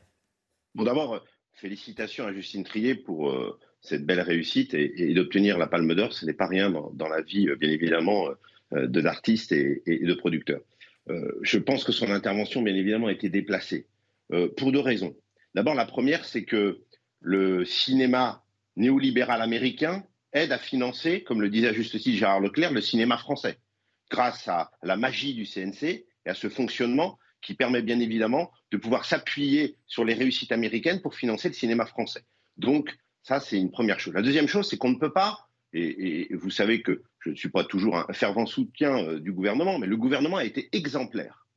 Bon, 0.76 0.84
d'abord, 0.84 1.16
euh, 1.16 1.20
félicitations 1.54 2.26
à 2.26 2.34
Justine 2.34 2.64
Trier 2.64 2.96
pour 2.96 3.32
euh, 3.32 3.58
cette 3.82 4.06
belle 4.06 4.22
réussite 4.22 4.74
et, 4.74 5.14
d'obtenir 5.14 5.58
la 5.58 5.68
Palme 5.68 5.96
d'Or. 5.96 6.14
Ce 6.14 6.26
n'est 6.26 6.34
pas 6.34 6.48
rien 6.48 6.70
dans, 6.70 7.08
la 7.08 7.22
vie, 7.22 7.48
bien 7.60 7.72
évidemment, 7.72 8.30
euh, 8.74 8.88
de 8.88 9.00
l'artiste 9.00 9.52
et, 9.52 9.82
de 9.86 10.14
producteur. 10.14 10.62
Je 11.42 11.58
pense 11.58 11.84
que 11.84 11.92
son 11.92 12.12
intervention, 12.12 12.62
bien 12.62 12.76
évidemment, 12.76 13.08
a 13.08 13.12
été 13.12 13.30
déplacée 13.30 13.88
pour 14.58 14.72
deux 14.72 14.80
raisons. 14.80 15.16
D'abord, 15.56 15.74
la 15.74 15.86
première, 15.86 16.24
c'est 16.24 16.44
que 16.44 16.82
le 17.20 17.66
cinéma 17.66 18.44
néolibéral 18.80 19.42
américain 19.42 20.04
aide 20.34 20.52
à 20.52 20.58
financer, 20.58 21.24
comme 21.24 21.42
le 21.42 21.50
disait 21.50 21.74
juste 21.74 22.00
titre 22.00 22.18
Gérard 22.18 22.40
Leclerc, 22.40 22.72
le 22.72 22.82
cinéma 22.82 23.18
français, 23.18 23.60
grâce 24.10 24.48
à 24.48 24.72
la 24.82 24.96
magie 24.96 25.34
du 25.34 25.46
CNC 25.46 25.84
et 25.84 26.06
à 26.26 26.34
ce 26.34 26.50
fonctionnement 26.50 27.20
qui 27.42 27.54
permet 27.54 27.82
bien 27.82 28.00
évidemment 28.00 28.52
de 28.72 28.78
pouvoir 28.78 29.06
s'appuyer 29.06 29.78
sur 29.88 30.04
les 30.04 30.14
réussites 30.14 30.52
américaines 30.52 31.02
pour 31.02 31.16
financer 31.16 31.50
le 31.50 31.54
cinéma 31.54 31.86
français. 31.86 32.24
Donc, 32.58 32.98
ça, 33.24 33.40
c'est 33.40 33.58
une 33.58 33.72
première 33.72 34.00
chose. 34.00 34.14
La 34.14 34.22
deuxième 34.22 34.48
chose, 34.48 34.68
c'est 34.70 34.78
qu'on 34.78 34.90
ne 34.90 35.00
peut 35.00 35.14
pas, 35.14 35.48
et, 35.74 36.34
vous 36.34 36.50
savez 36.50 36.82
que 36.82 37.04
je 37.20 37.30
ne 37.30 37.36
suis 37.36 37.50
pas 37.50 37.64
toujours 37.64 37.98
un 37.98 38.14
fervent 38.14 38.46
soutien 38.46 38.98
euh, 38.98 39.20
du 39.20 39.32
gouvernement, 39.32 39.78
mais 39.78 39.88
le 39.88 39.98
gouvernement 39.98 40.38
a 40.38 40.46
été 40.46 40.70
exemplaire. 40.72 41.48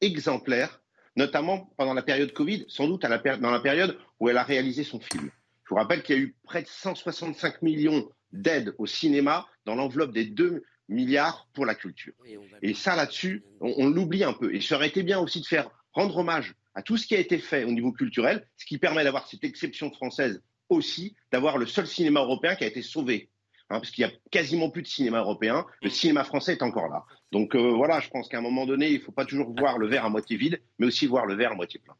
Exemplaire, 0.00 0.80
notamment 1.14 1.72
pendant 1.76 1.94
la 1.94 2.02
période 2.02 2.32
Covid, 2.32 2.64
sans 2.68 2.88
doute 2.88 3.02
dans 3.02 3.50
la 3.50 3.60
période 3.60 3.98
où 4.18 4.28
elle 4.28 4.38
a 4.38 4.42
réalisé 4.42 4.82
son 4.82 4.98
film. 4.98 5.30
Je 5.70 5.74
vous 5.76 5.78
rappelle 5.78 6.02
qu'il 6.02 6.16
y 6.16 6.18
a 6.18 6.22
eu 6.22 6.34
près 6.42 6.62
de 6.62 6.66
165 6.66 7.62
millions 7.62 8.08
d'aides 8.32 8.74
au 8.78 8.86
cinéma 8.86 9.46
dans 9.66 9.76
l'enveloppe 9.76 10.10
des 10.10 10.24
2 10.24 10.64
milliards 10.88 11.46
pour 11.54 11.64
la 11.64 11.76
culture. 11.76 12.12
Et 12.60 12.74
ça, 12.74 12.96
là-dessus, 12.96 13.44
on, 13.60 13.72
on 13.76 13.88
l'oublie 13.88 14.24
un 14.24 14.32
peu. 14.32 14.52
Et 14.52 14.60
ça 14.60 14.74
aurait 14.74 14.88
été 14.88 15.04
bien 15.04 15.20
aussi 15.20 15.40
de 15.40 15.46
faire 15.46 15.70
rendre 15.92 16.16
hommage 16.16 16.56
à 16.74 16.82
tout 16.82 16.96
ce 16.96 17.06
qui 17.06 17.14
a 17.14 17.20
été 17.20 17.38
fait 17.38 17.62
au 17.62 17.70
niveau 17.70 17.92
culturel, 17.92 18.48
ce 18.56 18.66
qui 18.66 18.78
permet 18.78 19.04
d'avoir 19.04 19.28
cette 19.28 19.44
exception 19.44 19.92
française 19.92 20.42
aussi, 20.70 21.14
d'avoir 21.30 21.56
le 21.56 21.66
seul 21.66 21.86
cinéma 21.86 22.18
européen 22.18 22.56
qui 22.56 22.64
a 22.64 22.66
été 22.66 22.82
sauvé. 22.82 23.30
Hein, 23.68 23.78
parce 23.78 23.92
qu'il 23.92 24.02
y 24.02 24.08
a 24.08 24.10
quasiment 24.32 24.70
plus 24.70 24.82
de 24.82 24.88
cinéma 24.88 25.20
européen, 25.20 25.64
le 25.82 25.90
cinéma 25.90 26.24
français 26.24 26.54
est 26.54 26.62
encore 26.62 26.88
là. 26.88 27.04
Donc 27.30 27.54
euh, 27.54 27.70
voilà, 27.76 28.00
je 28.00 28.08
pense 28.08 28.28
qu'à 28.28 28.38
un 28.38 28.42
moment 28.42 28.66
donné, 28.66 28.88
il 28.88 28.98
ne 28.98 29.04
faut 29.04 29.12
pas 29.12 29.24
toujours 29.24 29.54
voir 29.56 29.78
le 29.78 29.86
verre 29.86 30.04
à 30.04 30.08
moitié 30.08 30.36
vide, 30.36 30.60
mais 30.80 30.88
aussi 30.88 31.06
voir 31.06 31.26
le 31.26 31.36
verre 31.36 31.52
à 31.52 31.54
moitié 31.54 31.78
plein. 31.78 31.94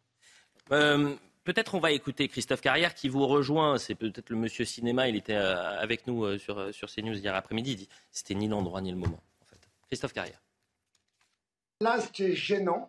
Euh, 0.73 1.15
Peut-être 1.51 1.75
on 1.75 1.81
va 1.81 1.91
écouter 1.91 2.29
Christophe 2.29 2.61
Carrière 2.61 2.95
qui 2.95 3.09
vous 3.09 3.27
rejoint. 3.27 3.77
C'est 3.77 3.97
peut-être 3.97 4.31
le 4.31 4.37
monsieur 4.37 4.65
cinéma. 4.65 5.09
Il 5.09 5.17
était 5.17 5.35
euh, 5.35 5.81
avec 5.81 6.07
nous 6.07 6.23
euh, 6.23 6.39
sur, 6.39 6.61
euh, 6.61 6.71
sur 6.71 6.89
CNews 6.89 7.17
hier 7.17 7.35
après-midi. 7.35 7.89
C'était 8.13 8.37
ni 8.37 8.47
l'endroit 8.47 8.81
ni 8.81 8.93
le 8.93 8.97
moment. 8.97 9.19
Christophe 9.89 10.13
Carrière. 10.13 10.41
Là, 11.81 12.01
ce 12.01 12.07
qui 12.07 12.23
est 12.23 12.37
gênant 12.37 12.89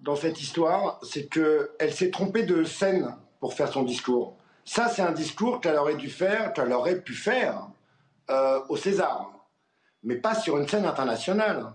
dans 0.00 0.16
cette 0.16 0.40
histoire, 0.40 0.98
c'est 1.04 1.28
qu'elle 1.28 1.92
s'est 1.92 2.10
trompée 2.10 2.42
de 2.42 2.64
scène 2.64 3.16
pour 3.38 3.54
faire 3.54 3.72
son 3.72 3.84
discours. 3.84 4.36
Ça, 4.64 4.88
c'est 4.88 5.02
un 5.02 5.12
discours 5.12 5.60
qu'elle 5.60 5.76
aurait 5.76 5.94
dû 5.94 6.10
faire, 6.10 6.52
qu'elle 6.52 6.72
aurait 6.72 7.00
pu 7.00 7.14
faire 7.14 7.68
au 8.68 8.76
César, 8.76 9.30
mais 10.02 10.16
pas 10.16 10.34
sur 10.34 10.58
une 10.58 10.66
scène 10.66 10.84
internationale. 10.84 11.74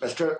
Parce 0.00 0.14
que 0.14 0.38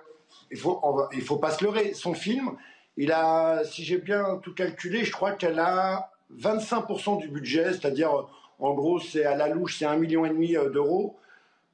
il 0.49 0.57
faut 0.57 1.37
pas 1.37 1.51
se 1.51 1.63
leurrer. 1.63 1.93
Son 1.93 2.15
film, 2.15 2.57
il 3.01 3.11
a, 3.11 3.63
si 3.63 3.83
j'ai 3.83 3.97
bien 3.97 4.39
tout 4.43 4.53
calculé, 4.53 5.03
je 5.03 5.11
crois 5.11 5.31
qu'elle 5.31 5.59
a 5.59 6.11
25% 6.37 7.19
du 7.19 7.29
budget, 7.29 7.73
c'est-à-dire, 7.73 8.27
en 8.59 8.73
gros, 8.73 8.99
c'est 8.99 9.25
à 9.25 9.35
la 9.35 9.47
louche, 9.47 9.79
c'est 9.79 9.85
un 9.85 9.97
million 9.97 10.25
et 10.25 10.29
demi 10.29 10.55
euh, 10.55 10.69
d'euros 10.69 11.17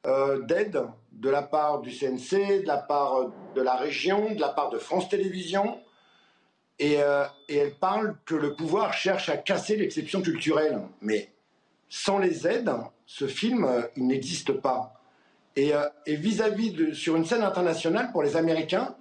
euh, 0.05 0.41
d'aide 0.43 0.83
de 1.11 1.29
la 1.29 1.41
part 1.41 1.81
du 1.81 1.91
CNC, 1.91 2.61
de 2.61 2.67
la 2.67 2.77
part 2.77 3.31
de 3.55 3.61
la 3.61 3.75
région, 3.75 4.33
de 4.33 4.39
la 4.39 4.49
part 4.49 4.69
de 4.69 4.77
France 4.77 5.09
Télévisions. 5.09 5.79
Et, 6.79 7.01
euh, 7.01 7.25
elle 7.49 7.73
parle 7.75 8.15
que 8.25 8.35
le 8.35 8.53
pouvoir 8.53 8.93
cherche 8.93 9.29
à 9.29 9.37
casser 9.37 9.75
l'exception 9.75 10.21
culturelle. 10.21 10.81
Mais 11.01 11.31
sans 11.89 12.19
les 12.19 12.47
aides, 12.47 12.71
ce 13.05 13.27
film, 13.27 13.65
euh, 13.65 13.81
il 13.95 14.07
n'existe 14.07 14.53
pas. 14.53 14.93
Et 15.55 15.73
euh, 15.73 15.87
vis-à-vis 16.05 16.93
sur 16.93 17.15
une 17.15 17.25
scène 17.25 17.41
internationale, 17.41 18.11
pour 18.11 18.21
les 18.21 18.37
Américains, 18.37 18.95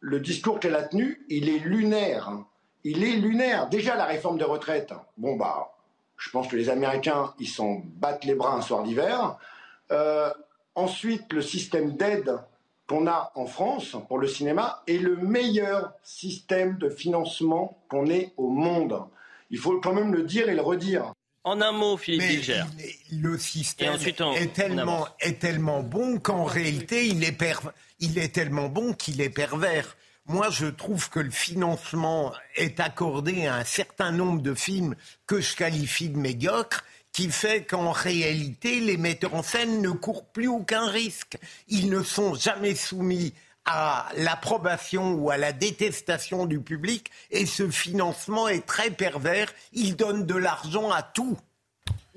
le 0.00 0.20
discours 0.20 0.60
qu'elle 0.60 0.74
a 0.74 0.82
tenu, 0.82 1.24
il 1.28 1.48
est 1.48 1.58
lunaire. 1.58 2.32
Il 2.84 3.04
est 3.04 3.16
lunaire. 3.16 3.68
Déjà, 3.68 3.94
la 3.94 4.06
réforme 4.06 4.38
des 4.38 4.44
retraites, 4.44 4.92
bon, 5.18 5.36
bah, 5.36 5.72
je 6.16 6.30
pense 6.30 6.48
que 6.48 6.56
les 6.56 6.70
Américains, 6.70 7.34
ils 7.38 7.48
s'en 7.48 7.82
battent 7.84 8.24
les 8.24 8.34
bras 8.34 8.54
un 8.54 8.62
soir 8.62 8.82
d'hiver. 8.82 9.36
Euh, 9.92 10.30
ensuite, 10.74 11.32
le 11.32 11.42
système 11.42 11.96
d'aide 11.96 12.38
qu'on 12.88 13.06
a 13.06 13.30
en 13.34 13.46
France 13.46 13.96
pour 14.08 14.18
le 14.18 14.26
cinéma 14.26 14.82
est 14.86 14.98
le 14.98 15.16
meilleur 15.16 15.92
système 16.02 16.76
de 16.78 16.88
financement 16.88 17.78
qu'on 17.88 18.06
ait 18.06 18.32
au 18.36 18.48
monde. 18.48 19.04
Il 19.50 19.58
faut 19.58 19.78
quand 19.80 19.92
même 19.92 20.12
le 20.12 20.22
dire 20.22 20.48
et 20.48 20.54
le 20.54 20.62
redire. 20.62 21.12
En 21.44 21.60
un 21.62 21.72
mot, 21.72 21.96
Philippe 21.96 22.20
Bilger. 22.28 22.64
le 23.12 23.38
système 23.38 23.94
ensuite, 23.94 24.20
on- 24.20 24.34
est, 24.34 24.52
tellement, 24.52 25.04
avance. 25.04 25.08
est 25.20 25.38
tellement 25.38 25.82
bon 25.82 26.18
qu'en 26.18 26.44
réalité, 26.44 27.06
il 27.06 27.24
est, 27.24 27.32
per- 27.32 27.70
il 27.98 28.18
est 28.18 28.28
tellement 28.34 28.68
bon 28.68 28.92
qu'il 28.92 29.20
est 29.22 29.30
pervers. 29.30 29.96
Moi, 30.26 30.50
je 30.50 30.66
trouve 30.66 31.08
que 31.08 31.18
le 31.18 31.30
financement 31.30 32.32
est 32.56 32.78
accordé 32.78 33.46
à 33.46 33.56
un 33.56 33.64
certain 33.64 34.12
nombre 34.12 34.42
de 34.42 34.54
films 34.54 34.94
que 35.26 35.40
je 35.40 35.56
qualifie 35.56 36.10
de 36.10 36.18
médiocres, 36.18 36.84
qui 37.12 37.30
fait 37.30 37.64
qu'en 37.64 37.90
réalité, 37.90 38.78
les 38.78 38.96
metteurs 38.98 39.34
en 39.34 39.42
scène 39.42 39.80
ne 39.82 39.90
courent 39.90 40.26
plus 40.26 40.46
aucun 40.46 40.86
risque. 40.88 41.38
Ils 41.68 41.88
ne 41.88 42.02
sont 42.02 42.34
jamais 42.34 42.74
soumis 42.74 43.32
à 43.70 44.08
l'approbation 44.16 45.12
ou 45.12 45.30
à 45.30 45.36
la 45.36 45.52
détestation 45.52 46.46
du 46.46 46.60
public, 46.60 47.10
et 47.30 47.46
ce 47.46 47.68
financement 47.68 48.48
est 48.48 48.66
très 48.66 48.90
pervers. 48.90 49.52
Il 49.72 49.96
donne 49.96 50.26
de 50.26 50.34
l'argent 50.34 50.90
à 50.90 51.02
tout. 51.02 51.38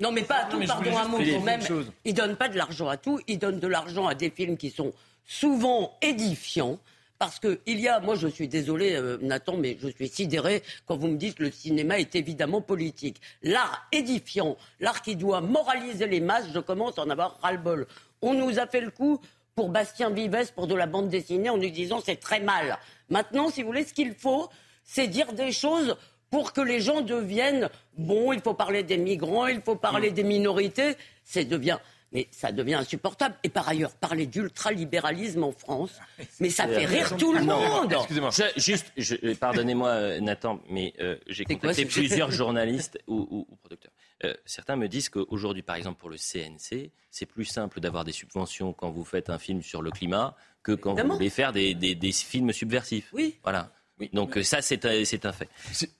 Non, 0.00 0.10
mais 0.10 0.22
pas 0.22 0.42
à 0.42 0.44
tout, 0.46 0.60
pardon 0.66 0.90
un 0.90 0.94
juste 0.94 1.08
mot 1.08 1.16
préciser 1.16 1.36
quand 1.38 1.44
même. 1.44 1.60
Ils 2.04 2.14
donnent 2.14 2.36
pas 2.36 2.48
de 2.48 2.56
l'argent 2.56 2.88
à 2.88 2.96
tout, 2.96 3.20
ils 3.28 3.38
donnent 3.38 3.60
de 3.60 3.68
l'argent 3.68 4.06
à 4.08 4.14
des 4.14 4.30
films 4.30 4.56
qui 4.56 4.70
sont 4.70 4.92
souvent 5.24 5.96
édifiants. 6.02 6.78
Parce 7.20 7.38
que 7.38 7.60
il 7.66 7.80
y 7.80 7.86
a, 7.86 8.00
moi 8.00 8.16
je 8.16 8.26
suis 8.26 8.48
désolé 8.48 8.96
euh, 8.96 9.18
Nathan, 9.22 9.56
mais 9.56 9.78
je 9.80 9.86
suis 9.88 10.08
sidéré 10.08 10.64
quand 10.84 10.96
vous 10.96 11.06
me 11.06 11.16
dites 11.16 11.36
que 11.36 11.44
le 11.44 11.52
cinéma 11.52 12.00
est 12.00 12.16
évidemment 12.16 12.60
politique. 12.60 13.20
L'art 13.42 13.86
édifiant, 13.92 14.56
l'art 14.80 15.00
qui 15.00 15.14
doit 15.14 15.40
moraliser 15.40 16.08
les 16.08 16.20
masses, 16.20 16.46
je 16.52 16.58
commence 16.58 16.98
à 16.98 17.02
en 17.02 17.10
avoir 17.10 17.38
ras-le-bol. 17.40 17.86
On 18.20 18.34
nous 18.34 18.58
a 18.58 18.66
fait 18.66 18.80
le 18.80 18.90
coup 18.90 19.20
pour 19.54 19.68
Bastien 19.68 20.10
Vives, 20.10 20.52
pour 20.54 20.66
de 20.66 20.74
la 20.74 20.86
bande 20.86 21.08
dessinée, 21.08 21.48
en 21.50 21.56
nous 21.58 21.70
disant 21.70 22.00
c'est 22.04 22.16
très 22.16 22.40
mal. 22.40 22.78
Maintenant, 23.08 23.50
si 23.50 23.62
vous 23.62 23.68
voulez, 23.68 23.84
ce 23.84 23.94
qu'il 23.94 24.14
faut, 24.14 24.48
c'est 24.82 25.06
dire 25.06 25.32
des 25.32 25.52
choses 25.52 25.96
pour 26.30 26.52
que 26.52 26.60
les 26.60 26.80
gens 26.80 27.00
deviennent 27.00 27.68
bon. 27.96 28.32
Il 28.32 28.40
faut 28.40 28.54
parler 28.54 28.82
des 28.82 28.96
migrants, 28.96 29.46
il 29.46 29.60
faut 29.60 29.76
parler 29.76 30.10
des 30.10 30.24
minorités. 30.24 30.96
C'est 31.24 31.44
devient, 31.44 31.78
mais 32.12 32.26
ça 32.32 32.50
devient 32.50 32.74
insupportable. 32.74 33.36
Et 33.44 33.48
par 33.48 33.68
ailleurs, 33.68 33.92
parler 33.94 34.26
d'ultralibéralisme 34.26 35.44
en 35.44 35.52
France, 35.52 35.92
mais 36.40 36.50
ça 36.50 36.66
fait 36.66 36.84
rire 36.86 37.16
tout 37.16 37.32
le 37.32 37.42
monde. 37.44 37.92
Excusez-moi. 37.92 38.30
Je- 38.30 38.60
juste, 38.60 38.92
pardonnez-moi, 39.38 39.88
euh, 39.90 40.20
Nathan, 40.20 40.58
mais 40.68 40.92
euh, 41.00 41.16
j'ai 41.28 41.44
quoi 41.44 41.54
contacté 41.56 41.86
plusieurs 41.86 42.30
journalistes 42.32 42.98
ou, 43.06 43.18
ou- 43.30 43.46
ou 43.48 43.56
producteurs. 43.56 43.92
Euh, 44.24 44.34
certains 44.44 44.76
me 44.76 44.88
disent 44.88 45.08
qu'aujourd'hui, 45.08 45.62
par 45.62 45.76
exemple, 45.76 46.00
pour 46.00 46.10
le 46.10 46.16
CNC, 46.16 46.90
c'est 47.10 47.26
plus 47.26 47.44
simple 47.44 47.80
d'avoir 47.80 48.04
des 48.04 48.12
subventions 48.12 48.72
quand 48.72 48.90
vous 48.90 49.04
faites 49.04 49.30
un 49.30 49.38
film 49.38 49.62
sur 49.62 49.82
le 49.82 49.90
climat 49.90 50.36
que 50.62 50.72
quand 50.72 50.92
Évidemment. 50.92 51.14
vous 51.14 51.18
voulez 51.18 51.30
faire 51.30 51.52
des, 51.52 51.74
des- 51.74 51.94
des 51.94 52.12
films 52.12 52.52
subversifs. 52.52 53.10
Oui. 53.12 53.38
Voilà. 53.42 53.72
Donc 54.12 54.36
euh, 54.36 54.42
ça, 54.42 54.60
c'est 54.60 54.84
un, 54.86 55.04
c'est 55.04 55.24
un 55.24 55.32
fait. 55.32 55.48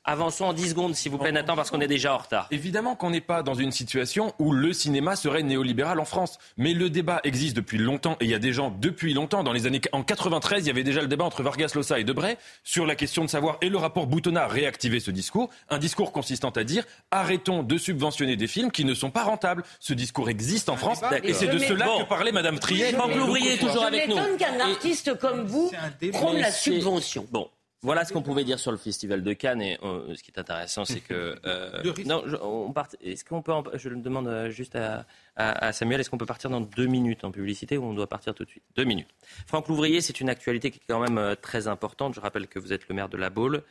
Avançons 0.05 0.47
en 0.47 0.53
10 0.53 0.71
secondes, 0.71 0.95
s'il 0.97 1.13
vous 1.13 1.19
plaît, 1.19 1.31
Nathan, 1.31 1.55
parce 1.55 1.71
qu'on 1.71 1.81
est 1.81 1.87
déjà 1.87 2.13
en 2.15 2.19
retard. 2.19 2.49
Évidemment 2.51 2.97
qu'on 2.97 3.11
n'est 3.11 3.21
pas 3.21 3.43
dans 3.45 3.55
une 3.55 3.71
situation 3.71 4.35
où 4.41 4.53
le 4.53 4.73
cinéma 4.73 5.15
serait 5.15 5.45
néolibéral 5.45 6.01
en 6.01 6.05
France. 6.05 6.39
Mais 6.57 6.75
le 6.75 6.91
débat 6.91 7.21
existe 7.23 7.55
depuis 7.55 7.79
longtemps 7.79 8.17
et 8.21 8.25
il 8.25 8.31
y 8.31 8.35
a 8.35 8.41
des 8.41 8.53
gens 8.53 8.75
depuis 8.81 9.15
longtemps. 9.15 9.45
Dans 9.45 9.53
les 9.53 9.67
années 9.67 9.81
en 9.93 10.03
93, 10.03 10.65
il 10.65 10.67
y 10.67 10.71
avait 10.71 10.83
déjà 10.83 11.03
le 11.03 11.07
débat 11.07 11.25
entre 11.25 11.43
Vargas 11.45 11.71
Llosa 11.75 12.01
et 12.01 12.05
Debray 12.05 12.37
sur 12.65 12.85
la 12.85 12.97
question 12.97 13.25
de 13.25 13.31
savoir 13.31 13.59
et 13.61 13.69
le 13.69 13.79
rapport 13.79 14.09
Boutonnat 14.09 14.45
a 14.45 14.49
réactivé 14.49 14.99
ce 14.99 15.13
discours, 15.13 15.49
un 15.69 15.79
discours 15.79 16.11
consistant 16.11 16.51
à 16.51 16.65
dire 16.65 16.85
arrêtons 17.13 17.63
de 17.63 17.79
subventionner 17.79 18.37
des 18.37 18.49
films 18.49 18.73
qui 18.73 18.85
ne 18.85 18.95
sont 18.95 19.11
pas 19.13 19.23
rentables. 19.23 19.63
Ce 19.79 19.95
discours 19.95 20.29
existe 20.29 20.69
en 20.69 20.77
France 20.77 21.01
D'accord. 21.01 21.21
et 21.23 21.33
c'est 21.33 21.47
de 21.47 21.59
cela 21.59 21.87
Bon. 21.87 22.03
que 22.03 22.09
parlait 22.09 22.33
Madame 22.33 22.59
Trier. 22.59 22.91
Je 22.91 22.97
Franck 22.97 23.15
Louvrier, 23.15 23.57
toujours 23.57 23.83
je 23.83 23.87
avec 23.87 24.09
nous. 24.09 24.17
m'étonne 24.17 24.37
qu'un 24.37 24.59
Et- 24.59 24.63
artiste 24.73 25.17
comme 25.19 25.45
vous 25.47 25.71
prenne 26.13 26.39
la 26.41 26.51
subvention. 26.51 27.27
Bon. 27.31 27.49
Voilà 27.85 28.05
ce 28.05 28.13
qu'on 28.13 28.23
pouvait 28.23 28.45
dire 28.45 28.59
sur 28.59 28.73
le 28.73 28.77
festival 28.79 29.23
de 29.23 29.33
Cannes. 29.35 29.63
Et 29.63 29.79
euh, 29.83 30.15
ce 30.17 30.23
qui 30.23 30.31
est 30.31 30.39
intéressant, 30.41 30.85
c'est 30.85 31.01
que. 31.01 31.37
euh, 31.47 31.83
non, 32.07 32.23
je, 32.27 32.35
on 32.37 32.73
part, 32.73 32.89
est-ce 33.03 33.25
qu'on 33.25 33.43
peut. 33.43 33.53
en- 33.53 33.63
je 33.75 33.89
le 33.89 33.97
demande 33.97 34.27
euh, 34.27 34.51
juste 34.51 34.75
à, 34.75 35.07
à- 35.37 35.67
à 35.67 35.73
Samuel 35.73 36.01
est-ce 36.01 36.09
qu'on 36.11 36.19
peut 36.19 36.27
partir 36.27 36.51
dans 36.51 36.61
deux 36.63 36.87
minutes 36.87 37.25
en 37.25 37.31
publicité 37.31 37.77
ou 37.79 37.85
on 37.85 37.95
doit 37.95 38.09
partir 38.09 38.35
tout 38.35 38.45
de 38.45 38.51
suite? 38.51 38.65
Deux 38.75 38.85
minutes. 38.85 39.09
Franck 39.47 39.69
Louvrier, 39.69 40.01
c'est 40.01 40.19
une 40.21 40.29
actualité 40.31 40.71
qui 40.71 40.79
est 40.79 40.87
quand 40.89 41.01
même 41.01 41.37
très 41.41 41.69
importante. 41.69 42.15
Je 42.15 42.21
rappelle 42.21 42.49
que 42.49 42.59
vous 42.59 42.73
êtes 42.73 42.89
le 42.89 42.95
maire 42.95 43.09
de 43.09 43.17
La 43.17 43.31
Baule 43.31 43.63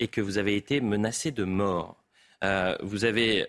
et 0.00 0.08
que 0.08 0.20
vous 0.20 0.38
avez 0.38 0.56
été 0.56 0.80
menacé 0.80 1.30
de 1.30 1.44
mort. 1.44 2.02
Euh, 2.44 2.76
vous 2.82 3.04
avez 3.04 3.46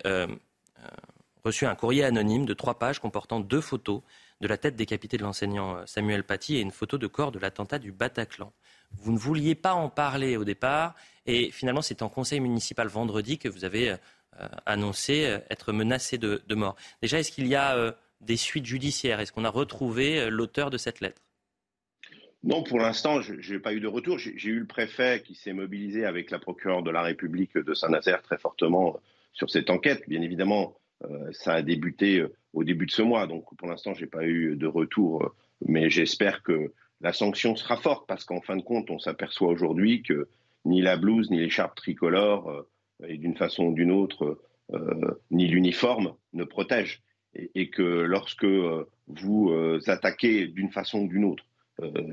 reçu 1.44 1.64
un 1.66 1.74
courrier 1.74 2.04
anonyme 2.04 2.44
de 2.44 2.54
trois 2.54 2.78
pages 2.78 2.98
comportant 2.98 3.40
deux 3.40 3.60
photos 3.60 4.02
de 4.40 4.48
la 4.48 4.56
tête 4.58 4.76
décapitée 4.76 5.16
de 5.16 5.22
l'enseignant 5.22 5.86
Samuel 5.86 6.24
Paty 6.24 6.56
et 6.56 6.60
une 6.60 6.70
photo 6.70 6.98
de 6.98 7.06
corps 7.06 7.32
de 7.32 7.38
l'attentat 7.38 7.78
du 7.78 7.92
Bataclan. 7.92 8.52
Vous 8.92 9.12
ne 9.12 9.18
vouliez 9.18 9.54
pas 9.54 9.74
en 9.74 9.88
parler 9.88 10.36
au 10.36 10.44
départ 10.44 10.94
et 11.26 11.50
finalement 11.50 11.82
c'est 11.82 12.02
en 12.02 12.08
conseil 12.08 12.40
municipal 12.40 12.88
vendredi 12.88 13.38
que 13.38 13.48
vous 13.48 13.64
avez 13.64 13.96
euh, 14.40 14.48
annoncé 14.64 15.26
euh, 15.26 15.38
être 15.50 15.72
menacé 15.72 16.16
de, 16.16 16.40
mort. 16.54 16.76
Déjà, 17.02 17.18
est-ce 17.18 17.32
qu'il 17.32 17.46
y 17.46 17.56
a 17.56 17.76
euh, 17.76 17.92
des 18.20 18.36
suites 18.36 18.64
judiciaires? 18.64 19.20
Est-ce 19.20 19.32
qu'on 19.32 19.44
a 19.44 19.50
retrouvé 19.50 20.30
l'auteur 20.30 20.70
de 20.70 20.78
cette 20.78 21.00
lettre? 21.00 21.20
Non, 22.42 22.62
pour 22.62 22.78
l'instant, 22.78 23.20
je 23.20 23.52
n'ai 23.52 23.58
pas 23.58 23.74
eu 23.74 23.80
de 23.80 23.88
retour. 23.88 24.18
J'ai 24.18 24.48
eu 24.48 24.60
le 24.60 24.66
préfet 24.66 25.22
qui 25.22 25.34
s'est 25.34 25.52
mobilisé 25.52 26.06
avec 26.06 26.30
la 26.30 26.38
procureure 26.38 26.82
de 26.82 26.90
la 26.90 27.02
République 27.02 27.58
de 27.58 27.74
Saint-Nazaire 27.74 28.22
très 28.22 28.38
fortement 28.38 28.98
sur 29.34 29.50
cette 29.50 29.68
enquête. 29.68 30.04
Bien 30.08 30.22
évidemment, 30.22 30.74
ça 31.32 31.54
a 31.54 31.62
débuté 31.62 32.24
au 32.54 32.64
début 32.64 32.86
de 32.86 32.92
ce 32.92 33.02
mois, 33.02 33.26
donc 33.26 33.44
pour 33.56 33.68
l'instant, 33.68 33.92
j'ai 33.92 34.06
pas 34.06 34.24
eu 34.24 34.56
de 34.56 34.66
retour, 34.66 35.34
mais 35.66 35.90
j'espère 35.90 36.42
que 36.42 36.72
la 37.00 37.12
sanction 37.12 37.56
sera 37.56 37.76
forte 37.76 38.06
parce 38.06 38.24
qu'en 38.24 38.40
fin 38.40 38.56
de 38.56 38.62
compte, 38.62 38.90
on 38.90 38.98
s'aperçoit 38.98 39.48
aujourd'hui 39.48 40.02
que 40.02 40.28
ni 40.64 40.82
la 40.82 40.96
blouse, 40.96 41.30
ni 41.30 41.38
l'écharpe 41.38 41.74
tricolore, 41.76 42.50
euh, 42.50 42.68
et 43.08 43.16
d'une 43.16 43.36
façon 43.36 43.64
ou 43.66 43.74
d'une 43.74 43.90
autre, 43.92 44.38
euh, 44.74 45.18
ni 45.30 45.46
l'uniforme 45.48 46.14
ne 46.34 46.44
protègent. 46.44 47.02
Et, 47.34 47.50
et 47.54 47.70
que 47.70 47.82
lorsque 47.82 48.44
euh, 48.44 48.84
vous 49.06 49.50
attaquez 49.86 50.46
d'une 50.48 50.70
façon 50.70 51.00
ou 51.00 51.08
d'une 51.08 51.24
autre 51.24 51.44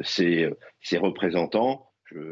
ces, 0.04 0.50
ces 0.82 0.98
représentants, 0.98 1.90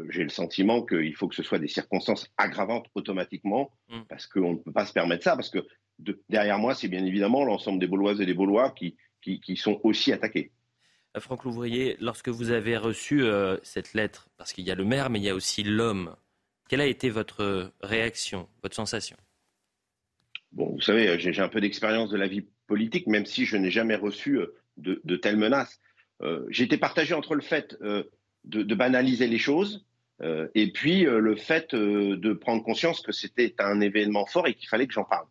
j'ai 0.08 0.22
le 0.22 0.30
sentiment 0.30 0.80
qu'il 0.82 1.14
faut 1.14 1.28
que 1.28 1.34
ce 1.34 1.42
soit 1.42 1.58
des 1.58 1.68
circonstances 1.68 2.32
aggravantes 2.38 2.86
automatiquement, 2.94 3.70
Mm. 3.90 4.00
parce 4.08 4.26
qu'on 4.26 4.52
ne 4.54 4.58
peut 4.58 4.72
pas 4.72 4.86
se 4.86 4.92
permettre 4.94 5.22
ça, 5.24 5.36
parce 5.36 5.50
que 5.50 5.64
de- 5.98 6.20
derrière 6.30 6.58
moi, 6.58 6.74
c'est 6.74 6.88
bien 6.88 7.04
évidemment 7.04 7.44
l'ensemble 7.44 7.78
des 7.78 7.86
Bauloises 7.86 8.20
et 8.22 8.26
des 8.26 8.34
Baulois 8.34 8.70
qui, 8.70 8.96
qui, 9.20 9.38
qui 9.40 9.56
sont 9.56 9.78
aussi 9.84 10.12
attaqués. 10.12 10.50
Franck 11.20 11.44
Louvrier, 11.44 11.96
lorsque 12.00 12.28
vous 12.28 12.50
avez 12.50 12.76
reçu 12.76 13.22
euh, 13.22 13.56
cette 13.62 13.94
lettre, 13.94 14.28
parce 14.36 14.52
qu'il 14.52 14.64
y 14.64 14.70
a 14.70 14.74
le 14.74 14.84
maire, 14.84 15.10
mais 15.10 15.18
il 15.18 15.24
y 15.24 15.30
a 15.30 15.34
aussi 15.34 15.62
l'homme, 15.62 16.14
quelle 16.68 16.80
a 16.80 16.86
été 16.86 17.10
votre 17.10 17.72
réaction, 17.80 18.48
votre 18.62 18.74
sensation? 18.74 19.16
Bon, 20.52 20.70
vous 20.72 20.80
savez, 20.80 21.18
j'ai 21.18 21.40
un 21.40 21.48
peu 21.48 21.60
d'expérience 21.60 22.10
de 22.10 22.16
la 22.16 22.28
vie 22.28 22.44
politique, 22.66 23.06
même 23.06 23.26
si 23.26 23.44
je 23.44 23.56
n'ai 23.56 23.70
jamais 23.70 23.96
reçu 23.96 24.38
euh, 24.38 24.54
de, 24.76 25.16
telles 25.16 25.36
menaces. 25.36 25.80
Euh, 26.22 26.46
été 26.50 26.76
partagé 26.78 27.14
entre 27.14 27.34
le 27.34 27.42
fait 27.42 27.76
de, 28.44 28.74
banaliser 28.74 29.26
les 29.26 29.38
choses 29.38 29.84
et 30.54 30.72
puis 30.72 31.02
le 31.02 31.36
fait 31.36 31.74
de 31.74 32.32
prendre 32.32 32.62
conscience 32.62 33.02
que 33.02 33.12
c'était 33.12 33.54
un 33.58 33.82
événement 33.82 34.24
fort 34.24 34.46
et 34.46 34.54
qu'il 34.54 34.68
fallait 34.68 34.86
que 34.86 34.94
j'en 34.94 35.04
parle. 35.04 35.26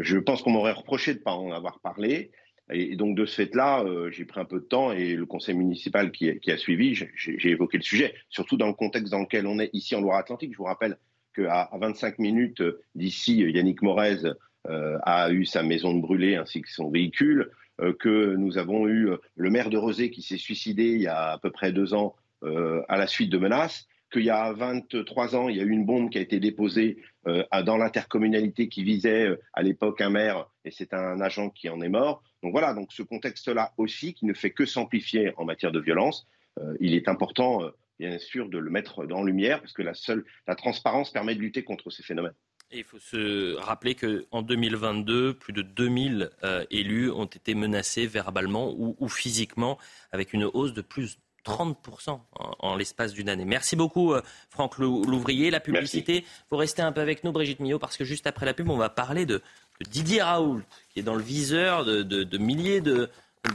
Je 0.00 0.18
pense 0.18 0.42
qu'on 0.42 0.50
m'aurait 0.50 0.72
reproché 0.72 1.14
de 1.14 1.18
ne 1.18 1.24
pas 1.24 1.32
en 1.32 1.50
avoir 1.50 1.80
parlé. 1.80 2.30
Et, 2.72 2.96
donc 2.96 3.16
de 3.16 3.26
ce 3.26 3.34
fait-là, 3.34 3.82
euh, 3.84 4.10
j'ai 4.10 4.24
pris 4.24 4.40
un 4.40 4.44
peu 4.44 4.60
de 4.60 4.64
temps 4.64 4.92
et 4.92 5.14
le 5.14 5.26
conseil 5.26 5.54
municipal 5.54 6.10
qui, 6.10 6.28
a 6.28 6.56
suivi, 6.56 6.94
j'ai 6.94 7.50
évoqué 7.50 7.78
le 7.78 7.82
sujet, 7.82 8.14
surtout 8.28 8.56
dans 8.56 8.66
le 8.66 8.72
contexte 8.72 9.10
dans 9.10 9.20
lequel 9.20 9.46
on 9.46 9.58
est 9.58 9.70
ici 9.72 9.94
en 9.94 10.00
Loire-Atlantique. 10.00 10.52
Je 10.52 10.58
vous 10.58 10.64
rappelle 10.64 10.98
qu'à 11.34 11.62
à 11.62 11.78
25 11.78 12.18
minutes 12.18 12.62
d'ici, 12.94 13.38
Yannick 13.38 13.82
Morez 13.82 14.18
a 14.64 15.30
eu 15.32 15.44
sa 15.44 15.62
maison 15.62 15.94
brûlée 15.94 16.36
ainsi 16.36 16.62
que 16.62 16.70
son 16.70 16.90
véhicule, 16.90 17.50
que 17.98 18.36
nous 18.36 18.58
avons 18.58 18.86
eu 18.86 19.10
le 19.34 19.50
maire 19.50 19.70
de 19.70 19.76
Rosé 19.76 20.10
qui 20.10 20.22
s'est 20.22 20.36
suicidé 20.36 20.84
il 20.84 21.00
y 21.00 21.08
a 21.08 21.32
à 21.32 21.38
peu 21.38 21.50
près 21.50 21.72
deux 21.72 21.94
ans 21.94 22.14
à 22.42 22.96
la 22.96 23.06
suite 23.06 23.30
de 23.30 23.38
menaces, 23.38 23.88
qu'il 24.12 24.24
y 24.24 24.30
a 24.30 24.52
23 24.52 25.34
ans, 25.34 25.48
il 25.48 25.56
y 25.56 25.60
a 25.60 25.64
eu 25.64 25.70
une 25.70 25.84
bombe 25.84 26.10
qui 26.10 26.18
a 26.18 26.20
été 26.20 26.38
déposée 26.38 27.02
euh, 27.26 27.44
dans 27.64 27.76
l'intercommunalité 27.76 28.68
qui 28.68 28.82
visait 28.82 29.28
euh, 29.28 29.40
à 29.52 29.62
l'époque 29.62 30.00
un 30.00 30.10
maire 30.10 30.48
et 30.64 30.70
c'est 30.70 30.94
un 30.94 31.20
agent 31.20 31.50
qui 31.50 31.68
en 31.68 31.80
est 31.80 31.88
mort. 31.88 32.22
Donc 32.42 32.52
voilà, 32.52 32.74
donc 32.74 32.92
ce 32.92 33.02
contexte-là 33.02 33.72
aussi 33.78 34.14
qui 34.14 34.26
ne 34.26 34.34
fait 34.34 34.50
que 34.50 34.66
s'amplifier 34.66 35.32
en 35.36 35.44
matière 35.44 35.72
de 35.72 35.80
violence, 35.80 36.26
euh, 36.60 36.76
il 36.80 36.94
est 36.94 37.08
important 37.08 37.62
bien 37.98 38.18
sûr 38.18 38.48
de 38.48 38.58
le 38.58 38.70
mettre 38.70 39.06
en 39.12 39.22
lumière 39.22 39.60
parce 39.60 39.72
que 39.72 39.82
la 39.82 39.94
seule 39.94 40.24
la 40.46 40.54
transparence 40.54 41.12
permet 41.12 41.34
de 41.34 41.40
lutter 41.40 41.62
contre 41.62 41.90
ces 41.90 42.02
phénomènes. 42.02 42.34
Et 42.70 42.78
il 42.78 42.84
faut 42.84 42.98
se 42.98 43.54
rappeler 43.56 43.94
qu'en 43.94 44.42
2022, 44.42 45.34
plus 45.34 45.52
de 45.52 45.62
2000 45.62 46.30
élus 46.70 47.10
ont 47.10 47.26
été 47.26 47.54
menacés 47.54 48.06
verbalement 48.06 48.72
ou, 48.72 48.96
ou, 48.98 49.08
physiquement, 49.08 49.78
avec 50.10 50.32
une 50.32 50.44
hausse 50.44 50.72
de 50.72 50.80
plus 50.80 51.18
30% 51.44 52.20
en, 52.60 52.76
l'espace 52.76 53.12
d'une 53.12 53.28
année. 53.28 53.44
Merci 53.44 53.76
beaucoup, 53.76 54.12
euh, 54.12 54.22
Franck 54.50 54.78
Louvrier. 54.78 55.50
La 55.50 55.60
publicité, 55.60 56.24
vous 56.50 56.56
restez 56.56 56.82
un 56.82 56.92
peu 56.92 57.00
avec 57.00 57.24
nous, 57.24 57.32
Brigitte 57.32 57.60
Millot, 57.60 57.78
parce 57.78 57.96
que 57.96 58.04
juste 58.04 58.26
après 58.26 58.46
la 58.46 58.54
pub, 58.54 58.70
on 58.70 58.76
va 58.76 58.88
parler 58.88 59.26
de, 59.26 59.42
Didier 59.88 60.22
Raoult, 60.22 60.62
qui 60.90 61.00
est 61.00 61.02
dans 61.02 61.14
le 61.14 61.22
viseur 61.22 61.84
de, 61.84 62.38
milliers 62.38 62.80
de, 62.80 63.10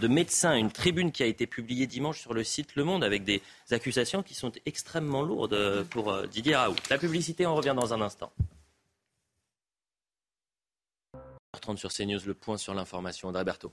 médecins. 0.07 0.55
Une 0.55 0.71
tribune 0.71 1.11
qui 1.11 1.23
a 1.23 1.25
été 1.25 1.47
publiée 1.47 1.87
dimanche 1.87 2.19
sur 2.19 2.33
le 2.33 2.43
site 2.43 2.75
Le 2.75 2.83
Monde 2.83 3.03
avec 3.03 3.23
des 3.23 3.41
accusations 3.71 4.23
qui 4.23 4.33
sont 4.33 4.51
extrêmement 4.65 5.21
lourdes 5.21 5.53
euh, 5.53 5.83
pour 5.83 6.11
euh, 6.11 6.27
Didier 6.27 6.55
Raoult. 6.55 6.75
La 6.89 6.97
publicité, 6.97 7.45
on 7.45 7.55
revient 7.55 7.75
dans 7.75 7.93
un 7.93 8.01
instant. 8.01 8.31
30 11.61 11.79
sur 11.79 11.91
CNews, 11.91 12.19
le 12.25 12.33
point 12.33 12.57
sur 12.57 12.73
l'information. 12.73 13.29
André 13.29 13.43
Berthaud. 13.43 13.71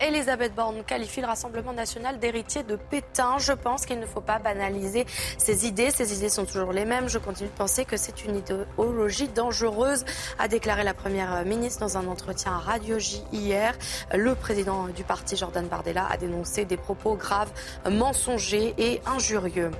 Elisabeth 0.00 0.54
Borne 0.54 0.82
qualifie 0.82 1.20
le 1.20 1.26
Rassemblement 1.26 1.74
national 1.74 2.18
d'héritier 2.18 2.62
de 2.62 2.76
Pétain. 2.76 3.36
Je 3.38 3.52
pense 3.52 3.84
qu'il 3.84 4.00
ne 4.00 4.06
faut 4.06 4.22
pas 4.22 4.38
banaliser 4.38 5.04
ces 5.36 5.66
idées. 5.66 5.90
Ces 5.90 6.16
idées 6.16 6.30
sont 6.30 6.46
toujours 6.46 6.72
les 6.72 6.86
mêmes. 6.86 7.08
Je 7.10 7.18
continue 7.18 7.50
de 7.50 7.54
penser 7.54 7.84
que 7.84 7.98
c'est 7.98 8.24
une 8.24 8.36
idéologie 8.36 9.28
dangereuse, 9.28 10.06
a 10.38 10.48
déclaré 10.48 10.84
la 10.84 10.94
Première 10.94 11.44
ministre 11.44 11.80
dans 11.80 11.98
un 11.98 12.06
entretien 12.06 12.52
à 12.52 12.58
Radio 12.58 12.98
J 12.98 13.22
hier. 13.30 13.74
Le 14.14 14.34
président 14.34 14.88
du 14.88 15.04
parti, 15.04 15.36
Jordan 15.36 15.66
Bardella, 15.66 16.06
a 16.10 16.16
dénoncé 16.16 16.64
des 16.64 16.78
propos 16.78 17.14
graves, 17.14 17.50
mensongers 17.90 18.74
et 18.78 19.02
injurieux. 19.04 19.70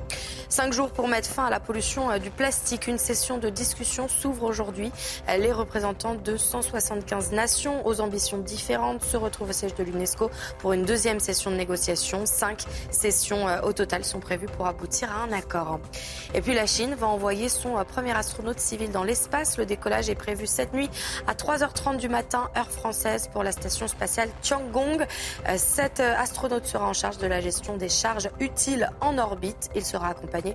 Cinq 0.51 0.73
jours 0.73 0.91
pour 0.91 1.09
mettre 1.09 1.29
fin 1.29 1.47
à 1.47 1.51
la 1.51 1.61
pollution 1.61 2.19
du 2.19 2.31
plastique. 2.31 2.89
Une 2.89 2.99
session 2.99 3.39
de 3.39 3.49
discussion 3.49 4.07
s'ouvre 4.09 4.43
aujourd'hui. 4.43 4.93
Les 5.29 5.53
représentants 5.53 6.15
de 6.15 6.37
175 6.37 7.33
nations 7.33 7.87
aux 7.87 8.01
ambitions 8.01 8.39
différentes 8.39 9.03
se 9.03 9.17
retrouvent 9.17 9.51
au 9.51 9.53
siège 9.53 9.75
de 9.77 9.85
l'UNESCO 9.85 10.10
pour 10.59 10.73
une 10.73 10.85
deuxième 10.85 11.21
session 11.21 11.51
de 11.51 11.57
négociation. 11.57 12.27
Cinq 12.27 12.65
sessions 12.91 13.49
euh, 13.49 13.61
au 13.63 13.73
total 13.73 14.05
sont 14.05 14.21
prévues 14.21 14.47
pour 14.47 14.67
aboutir 14.67 15.11
à 15.11 15.23
un 15.23 15.33
accord. 15.33 15.81
Et 16.35 16.41
puis 16.41 16.55
la 16.55 16.67
Chine 16.67 16.95
va 16.95 17.07
envoyer 17.07 17.49
son 17.49 17.79
euh, 17.79 17.85
premier 17.85 18.17
astronaute 18.17 18.59
civil 18.59 18.91
dans 18.91 19.05
l'espace. 19.05 19.59
Le 19.59 19.67
décollage 19.67 20.11
est 20.11 20.15
prévu 20.15 20.47
cette 20.47 20.73
nuit 20.73 20.91
à 21.27 21.35
3h30 21.35 21.97
du 21.97 22.09
matin, 22.09 22.51
heure 22.57 22.71
française, 22.71 23.29
pour 23.33 23.43
la 23.43 23.53
station 23.53 23.89
spatiale 23.89 24.31
Tiangong. 24.43 25.07
Euh, 25.49 25.55
cet 25.57 26.01
astronaute 26.01 26.67
sera 26.67 26.87
en 26.87 26.93
charge 26.93 27.19
de 27.19 27.27
la 27.27 27.41
gestion 27.41 27.77
des 27.77 27.89
charges 27.89 28.31
utiles 28.41 28.91
en 29.01 29.19
orbite. 29.19 29.71
Il 29.75 29.85
sera 29.85 30.09
accompagné 30.09 30.55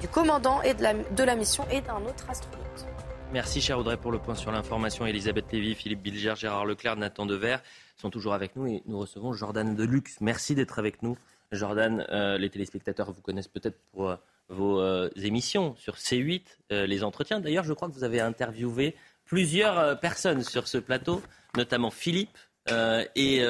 du 0.00 0.08
commandant 0.08 0.62
et 0.62 0.74
de 0.74 0.82
la, 1.24 1.34
mission 1.36 1.64
et 1.70 1.80
d'un 1.80 2.02
autre 2.06 2.24
astronaute. 2.28 2.66
Merci, 3.32 3.60
cher 3.60 3.78
Audrey, 3.78 3.96
pour 3.96 4.12
le 4.12 4.18
point 4.18 4.34
sur 4.34 4.52
l'information. 4.52 5.04
Elisabeth 5.04 5.52
Lévy, 5.52 5.74
Philippe 5.74 6.00
Bilger, 6.00 6.34
Gérard 6.36 6.64
Leclerc, 6.64 6.96
Nathan 6.96 7.26
Dever 7.26 7.56
sont 7.96 8.10
toujours 8.10 8.34
avec 8.34 8.56
nous 8.56 8.66
et 8.66 8.82
nous 8.86 8.98
recevons 8.98 9.32
Jordan 9.32 9.74
Deluxe. 9.74 10.20
Merci 10.20 10.54
d'être 10.54 10.78
avec 10.78 11.02
nous. 11.02 11.16
Jordan, 11.52 12.04
euh, 12.10 12.38
les 12.38 12.50
téléspectateurs 12.50 13.12
vous 13.12 13.22
connaissent 13.22 13.48
peut-être 13.48 13.78
pour 13.92 14.10
euh, 14.10 14.16
vos 14.48 14.80
euh, 14.80 15.08
émissions 15.16 15.74
sur 15.76 15.94
C8, 15.94 16.42
les 16.70 17.04
entretiens. 17.04 17.40
D'ailleurs, 17.40 17.64
je 17.64 17.72
crois 17.72 17.88
que 17.88 17.94
vous 17.94 18.04
avez 18.04 18.20
interviewé 18.20 18.94
plusieurs 19.24 19.98
personnes 19.98 20.42
sur 20.42 20.68
ce 20.68 20.78
plateau, 20.78 21.22
notamment 21.56 21.90
Philippe 21.90 22.36
et 23.16 23.42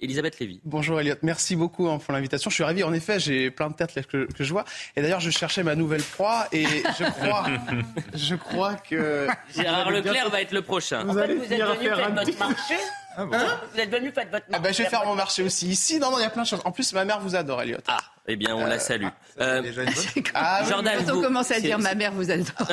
Elisabeth 0.00 0.38
Lévy. 0.38 0.60
Bonjour 0.64 1.00
Elliot, 1.00 1.14
merci 1.22 1.56
beaucoup 1.56 1.88
hein, 1.88 1.98
pour 1.98 2.12
l'invitation. 2.12 2.50
Je 2.50 2.54
suis 2.54 2.64
ravi, 2.64 2.82
en 2.82 2.92
effet, 2.92 3.20
j'ai 3.20 3.50
plein 3.50 3.70
de 3.70 3.74
têtes 3.74 4.06
que, 4.06 4.26
que, 4.32 4.44
je 4.44 4.52
vois. 4.52 4.64
Et 4.96 5.02
d'ailleurs, 5.02 5.20
je 5.20 5.30
cherchais 5.30 5.62
ma 5.62 5.74
nouvelle 5.74 6.02
proie 6.02 6.46
et 6.52 6.64
je 6.66 7.04
crois, 7.10 7.46
je 8.14 8.34
crois 8.34 8.74
que... 8.74 9.28
Gérard 9.54 9.90
Leclerc 9.90 10.30
va 10.30 10.40
être 10.40 10.52
le 10.52 10.62
prochain. 10.62 11.04
Vous, 11.04 11.18
en 11.18 11.22
fait, 11.22 11.34
vous 11.34 11.52
êtes 11.52 11.62
venu 11.62 11.88
faire 11.88 12.10
votre 12.12 12.38
marché 12.38 12.74
ah 13.16 13.24
vous 13.26 13.80
êtes 13.80 13.90
venu 13.90 14.10
faire 14.10 14.24
votre 14.24 14.32
marché. 14.32 14.52
Ah 14.52 14.58
ben, 14.58 14.72
je 14.72 14.82
vais 14.82 14.88
faire 14.88 15.04
mon 15.04 15.14
marché 15.14 15.42
aussi 15.42 15.68
ici. 15.68 15.98
Non, 15.98 16.10
non, 16.10 16.18
il 16.18 16.22
y 16.22 16.26
a 16.26 16.30
plein 16.30 16.42
de 16.42 16.48
choses. 16.48 16.60
En 16.64 16.72
plus, 16.72 16.92
ma 16.92 17.04
mère 17.04 17.20
vous 17.20 17.36
adore, 17.36 17.62
Elliot. 17.62 17.78
Ah, 17.86 17.98
eh 18.26 18.36
bien, 18.36 18.56
on 18.56 18.66
la 18.66 18.78
salue. 18.78 19.06
Euh, 19.40 19.62
ah, 20.34 20.64
Jordan, 20.68 21.04
quand 21.06 21.16
on 21.16 21.22
commence 21.22 21.50
à 21.50 21.60
dire 21.60 21.78
ma 21.78 21.94
mère 21.94 22.12
vous 22.12 22.30
adore. 22.30 22.46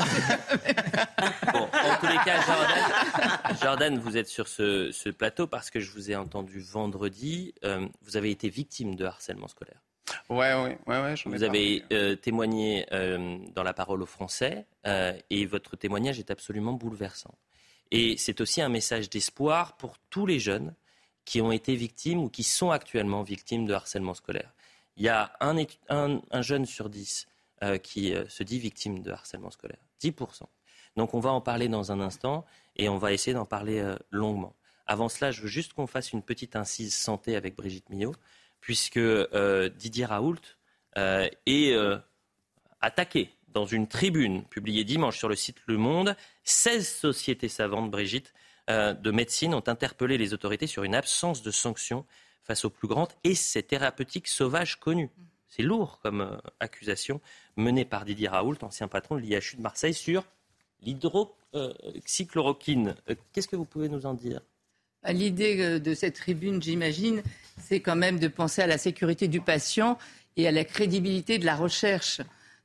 bon, 1.54 1.64
en 1.64 1.96
tous 2.00 2.08
les 2.08 2.18
cas, 2.26 2.42
Jordan, 2.46 3.58
Jordan 3.62 4.00
vous 4.00 4.18
êtes 4.18 4.28
sur 4.28 4.48
ce, 4.48 4.92
ce, 4.92 5.10
plateau 5.10 5.46
parce 5.46 5.70
que 5.70 5.80
je 5.80 5.92
vous 5.92 6.10
ai 6.10 6.16
entendu 6.16 6.60
vendredi. 6.60 7.11
Euh, 7.64 7.88
vous 8.02 8.18
avez 8.18 8.32
été 8.32 8.50
victime 8.50 8.96
de 8.96 9.06
harcèlement 9.06 9.48
scolaire. 9.48 9.82
Ouais, 10.30 10.54
ouais, 10.54 10.78
ouais, 10.88 11.02
ouais 11.02 11.16
Vous 11.26 11.44
avez 11.44 11.84
euh, 11.94 12.16
témoigné 12.16 12.86
euh, 12.92 13.38
dans 13.54 13.64
la 13.64 13.74
parole 13.74 14.02
aux 14.02 14.08
Français 14.08 14.66
et 15.30 15.46
votre 15.46 15.76
témoignage 15.76 16.20
est 16.20 16.32
absolument 16.32 16.74
bouleversant. 16.74 17.36
Et 17.92 18.18
c'est 18.18 18.42
aussi 18.42 18.62
un 18.62 18.70
message 18.70 19.10
d'espoir 19.10 19.78
pour 19.78 19.98
tous 20.10 20.26
les 20.26 20.40
jeunes 20.40 20.74
qui 21.26 21.42
ont 21.42 21.52
été 21.52 21.76
victimes 21.76 22.20
ou 22.20 22.30
qui 22.30 22.44
sont 22.44 22.72
actuellement 22.72 23.22
victimes 23.22 23.66
de 23.66 23.74
harcèlement 23.74 24.14
scolaire. 24.14 24.54
Il 24.98 25.04
y 25.04 25.10
a 25.10 25.34
un, 25.40 26.42
jeune 26.42 26.66
sur 26.66 26.90
dix 26.90 27.28
qui 27.84 28.14
se 28.28 28.44
dit 28.44 28.60
victime 28.60 29.02
de 29.02 29.12
harcèlement 29.12 29.52
scolaire. 29.52 29.80
10%. 30.02 30.44
Donc 30.96 31.14
on 31.14 31.20
va 31.20 31.32
en 31.32 31.42
parler 31.42 31.68
dans 31.68 31.92
un 31.92 32.00
instant 32.00 32.46
et 32.76 32.90
on 32.90 32.98
va 32.98 33.14
essayer 33.14 33.34
d'en 33.34 33.46
parler 33.46 33.84
longuement. 34.10 34.56
Avant 34.88 35.10
cela, 35.10 35.32
je 35.32 35.42
veux 35.42 35.48
juste 35.48 35.74
qu'on 35.74 35.88
fasse 35.88 36.12
une 36.12 36.22
petite 36.22 36.56
incise 36.56 36.96
santé 36.96 37.36
avec 37.36 37.56
Brigitte 37.56 37.90
Millot, 37.90 38.16
puisque 38.60 39.00
Didier 39.00 40.06
Raoult 40.06 40.42
est 40.96 41.76
attaqué 42.82 43.30
dans 43.54 43.66
une 43.66 43.88
tribune 43.88 44.44
publiée 44.46 44.84
dimanche 44.84 45.18
sur 45.18 45.30
le 45.30 45.36
site 45.36 45.58
Le 45.66 45.78
Monde, 45.78 46.16
16 46.44 46.88
sociétés 46.88 47.50
savantes, 47.50 47.92
Brigitte, 47.92 48.34
euh, 48.70 48.94
de 48.94 49.12
médecine 49.12 49.54
ont 49.54 49.64
interpellé 49.68 50.18
les 50.18 50.34
autorités 50.34 50.68
sur 50.68 50.84
une 50.84 50.96
absence 50.96 51.42
de 51.42 51.52
sanctions 51.52 52.06
face 52.44 52.66
aux 52.66 52.70
plus 52.70 52.88
grandes 52.88 53.12
essais 53.24 53.64
thérapeutiques 53.64 54.28
sauvages 54.28 54.80
connus. 54.80 55.10
C'est 55.48 55.64
lourd 55.64 56.00
comme 56.02 56.22
euh, 56.22 56.38
accusation 56.60 57.22
menée 57.58 57.86
par 57.86 58.06
Didier 58.06 58.28
Raoult, 58.30 58.58
ancien 58.62 58.88
patron 58.88 59.16
de 59.16 59.22
l'IHU 59.22 59.58
de 59.58 59.62
Marseille, 59.62 59.94
sur 59.94 60.24
l'hydroxychloroquine. 60.82 62.96
Euh, 63.10 63.16
qu'est-ce 63.34 63.48
que 63.48 63.56
vous 63.56 63.66
pouvez 63.66 63.90
nous 63.90 64.06
en 64.06 64.14
dire? 64.14 64.42
L'idée 65.10 65.80
de 65.80 65.94
cette 65.94 66.16
tribune, 66.16 66.62
j'imagine, 66.62 67.24
c'est 67.58 67.80
quand 67.80 67.96
même 67.96 68.20
de 68.20 68.28
penser 68.28 68.62
à 68.62 68.68
la 68.68 68.78
sécurité 68.78 69.28
du 69.28 69.42
patient 69.42 69.98
et 70.38 70.48
à 70.48 70.52
la 70.52 70.64
crédibilité 70.64 71.38
de 71.38 71.46
la 71.46 71.56
recherche. 71.56 72.22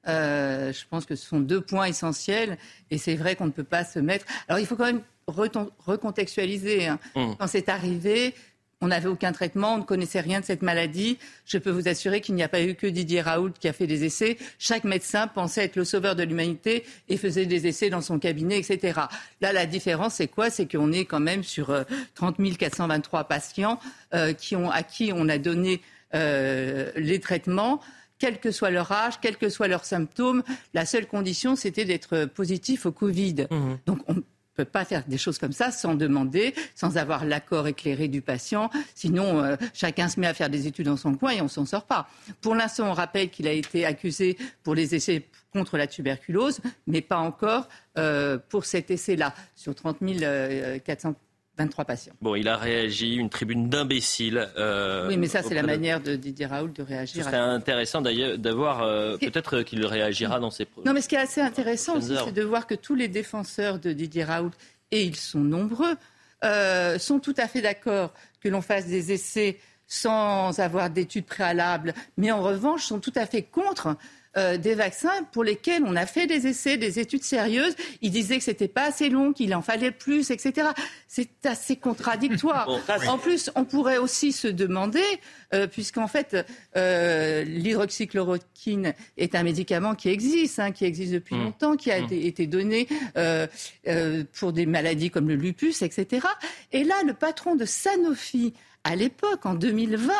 Euh, 0.08 0.72
je 0.72 0.84
pense 0.88 1.04
que 1.04 1.16
ce 1.16 1.26
sont 1.26 1.40
deux 1.40 1.60
points 1.60 1.86
essentiels 1.86 2.58
et 2.90 2.98
c'est 2.98 3.16
vrai 3.16 3.34
qu'on 3.36 3.46
ne 3.46 3.50
peut 3.50 3.64
pas 3.64 3.84
se 3.84 3.98
mettre. 3.98 4.24
Alors 4.48 4.60
il 4.60 4.66
faut 4.66 4.76
quand 4.76 4.86
même 4.86 5.02
recontextualiser. 5.26 6.86
Hein. 6.86 6.98
Mmh. 7.14 7.32
Quand 7.38 7.46
c'est 7.46 7.68
arrivé, 7.68 8.34
on 8.82 8.88
n'avait 8.88 9.08
aucun 9.08 9.32
traitement, 9.32 9.74
on 9.74 9.78
ne 9.78 9.82
connaissait 9.82 10.20
rien 10.20 10.40
de 10.40 10.44
cette 10.44 10.62
maladie. 10.62 11.18
Je 11.46 11.56
peux 11.56 11.70
vous 11.70 11.88
assurer 11.88 12.20
qu'il 12.20 12.34
n'y 12.34 12.42
a 12.42 12.48
pas 12.48 12.62
eu 12.62 12.74
que 12.74 12.86
Didier 12.86 13.22
Raoult 13.22 13.52
qui 13.58 13.68
a 13.68 13.72
fait 13.72 13.86
des 13.86 14.04
essais. 14.04 14.36
Chaque 14.58 14.84
médecin 14.84 15.28
pensait 15.28 15.64
être 15.64 15.76
le 15.76 15.84
sauveur 15.84 16.14
de 16.14 16.22
l'humanité 16.22 16.84
et 17.08 17.16
faisait 17.16 17.46
des 17.46 17.66
essais 17.66 17.88
dans 17.88 18.02
son 18.02 18.18
cabinet, 18.18 18.58
etc. 18.58 19.00
Là, 19.40 19.52
la 19.52 19.64
différence, 19.64 20.14
c'est 20.14 20.28
quoi? 20.28 20.50
C'est 20.50 20.70
qu'on 20.70 20.92
est 20.92 21.06
quand 21.06 21.20
même 21.20 21.42
sur 21.42 21.74
30 22.14 22.38
euh, 22.38 22.54
423 22.54 23.24
patients 23.24 23.80
euh, 24.14 24.34
qui 24.34 24.56
ont, 24.56 24.70
à 24.70 24.82
qui 24.82 25.10
on 25.14 25.28
a 25.28 25.38
donné 25.38 25.80
les 26.12 27.20
traitements 27.20 27.80
quel 28.18 28.40
que 28.40 28.50
soit 28.50 28.70
leur 28.70 28.90
âge, 28.92 29.20
quels 29.20 29.36
que 29.36 29.50
soient 29.50 29.68
leurs 29.68 29.84
symptômes. 29.84 30.42
La 30.72 30.86
seule 30.86 31.06
condition, 31.06 31.56
c'était 31.56 31.84
d'être 31.84 32.24
positif 32.24 32.86
au 32.86 32.92
Covid. 32.92 33.46
Mmh. 33.50 33.74
Donc, 33.84 33.98
on 34.08 34.22
ne 34.58 34.64
peut 34.64 34.70
pas 34.70 34.84
faire 34.84 35.04
des 35.06 35.18
choses 35.18 35.38
comme 35.38 35.52
ça 35.52 35.70
sans 35.70 35.94
demander, 35.94 36.54
sans 36.74 36.96
avoir 36.96 37.24
l'accord 37.24 37.66
éclairé 37.66 38.08
du 38.08 38.22
patient. 38.22 38.70
Sinon, 38.94 39.42
euh, 39.42 39.56
chacun 39.74 40.08
se 40.08 40.18
met 40.20 40.26
à 40.26 40.34
faire 40.34 40.50
des 40.50 40.66
études 40.66 40.86
dans 40.86 40.96
son 40.96 41.14
coin 41.14 41.32
et 41.32 41.40
on 41.40 41.48
s'en 41.48 41.66
sort 41.66 41.84
pas. 41.84 42.08
Pour 42.40 42.54
l'instant, 42.54 42.90
on 42.90 42.94
rappelle 42.94 43.30
qu'il 43.30 43.46
a 43.48 43.52
été 43.52 43.84
accusé 43.84 44.36
pour 44.62 44.74
les 44.74 44.94
essais 44.94 45.26
contre 45.52 45.76
la 45.78 45.86
tuberculose, 45.86 46.60
mais 46.86 47.00
pas 47.00 47.18
encore 47.18 47.68
euh, 47.98 48.38
pour 48.48 48.64
cet 48.64 48.90
essai-là. 48.90 49.34
Sur 49.54 49.74
30 49.74 49.98
400 50.84 51.14
23 51.58 51.84
patients. 51.86 52.12
Bon, 52.20 52.34
il 52.34 52.48
a 52.48 52.56
réagi, 52.56 53.14
une 53.14 53.30
tribune 53.30 53.68
d'imbéciles. 53.68 54.48
euh, 54.58 55.08
oui, 55.08 55.16
mais 55.16 55.26
ça, 55.26 55.42
c'est 55.42 55.54
la 55.54 55.62
de- 55.62 55.66
manière 55.66 56.00
de 56.02 56.14
Didier 56.16 56.46
Raoult 56.46 56.68
de 56.68 56.82
Ce 56.82 56.88
réagir. 56.88 57.24
serait 57.24 57.36
à- 57.36 57.44
intéressant 57.44 58.02
d'ailleurs 58.02 58.36
d'avoir, 58.38 58.82
euh, 58.82 59.16
peut-être 59.16 59.62
qu'il 59.62 59.84
réagira 59.86 60.38
dans 60.40 60.50
ses... 60.50 60.66
Non, 60.84 60.92
mais 60.92 61.00
ce 61.00 61.08
qui 61.08 61.14
est 61.14 61.18
assez 61.18 61.40
intéressant 61.40 61.96
aussi, 61.96 62.14
c'est 62.24 62.32
de 62.32 62.42
voir 62.42 62.66
que 62.66 62.74
tous 62.74 62.94
les 62.94 63.08
défenseurs 63.08 63.78
de 63.78 63.92
Didier 63.92 64.24
Raoult, 64.24 64.52
et 64.90 65.02
ils 65.02 65.16
sont 65.16 65.40
nombreux, 65.40 65.94
euh, 66.44 66.98
sont 66.98 67.18
tout 67.20 67.34
à 67.38 67.48
fait 67.48 67.62
d'accord 67.62 68.12
que 68.40 68.48
l'on 68.48 68.60
fasse 68.60 68.86
des 68.86 69.12
essais 69.12 69.58
sans 69.88 70.58
avoir 70.60 70.90
d'études 70.90 71.24
préalables, 71.26 71.94
mais 72.16 72.30
en 72.32 72.42
revanche 72.42 72.84
sont 72.84 73.00
tout 73.00 73.12
à 73.16 73.24
fait 73.24 73.42
contre 73.42 73.96
euh, 74.36 74.56
des 74.58 74.74
vaccins 74.74 75.22
pour 75.32 75.44
lesquels 75.44 75.82
on 75.86 75.96
a 75.96 76.06
fait 76.06 76.26
des 76.26 76.46
essais, 76.46 76.76
des 76.76 76.98
études 76.98 77.24
sérieuses. 77.24 77.74
Ils 78.02 78.10
disaient 78.10 78.38
que 78.38 78.44
c'était 78.44 78.68
pas 78.68 78.84
assez 78.88 79.08
long, 79.08 79.32
qu'il 79.32 79.54
en 79.54 79.62
fallait 79.62 79.90
plus, 79.90 80.30
etc. 80.30 80.68
C'est 81.08 81.28
assez 81.46 81.76
contradictoire. 81.76 82.66
Bon, 82.66 82.80
ça, 82.86 82.98
c'est- 82.98 83.08
en 83.08 83.18
plus, 83.18 83.50
on 83.54 83.64
pourrait 83.64 83.98
aussi 83.98 84.32
se 84.32 84.48
demander, 84.48 85.02
euh, 85.54 85.66
puisqu'en 85.66 86.06
fait, 86.08 86.36
euh, 86.76 87.44
l'hydroxychloroquine 87.44 88.94
est 89.16 89.34
un 89.34 89.42
médicament 89.42 89.94
qui 89.94 90.08
existe, 90.08 90.58
hein, 90.58 90.72
qui 90.72 90.84
existe 90.84 91.12
depuis 91.12 91.36
Mm. 91.36 91.44
longtemps, 91.44 91.76
qui 91.76 91.90
a 91.90 92.00
Mm. 92.00 92.04
été, 92.04 92.26
été 92.26 92.46
donné 92.46 92.88
euh, 93.16 93.46
euh, 93.88 94.24
pour 94.38 94.52
des 94.52 94.66
maladies 94.66 95.10
comme 95.10 95.28
le 95.28 95.36
lupus, 95.36 95.82
etc. 95.82 96.26
Et 96.72 96.84
là, 96.84 96.94
le 97.06 97.14
patron 97.14 97.54
de 97.56 97.64
Sanofi, 97.64 98.52
à 98.84 98.96
l'époque, 98.96 99.46
en 99.46 99.54
2020, 99.54 100.12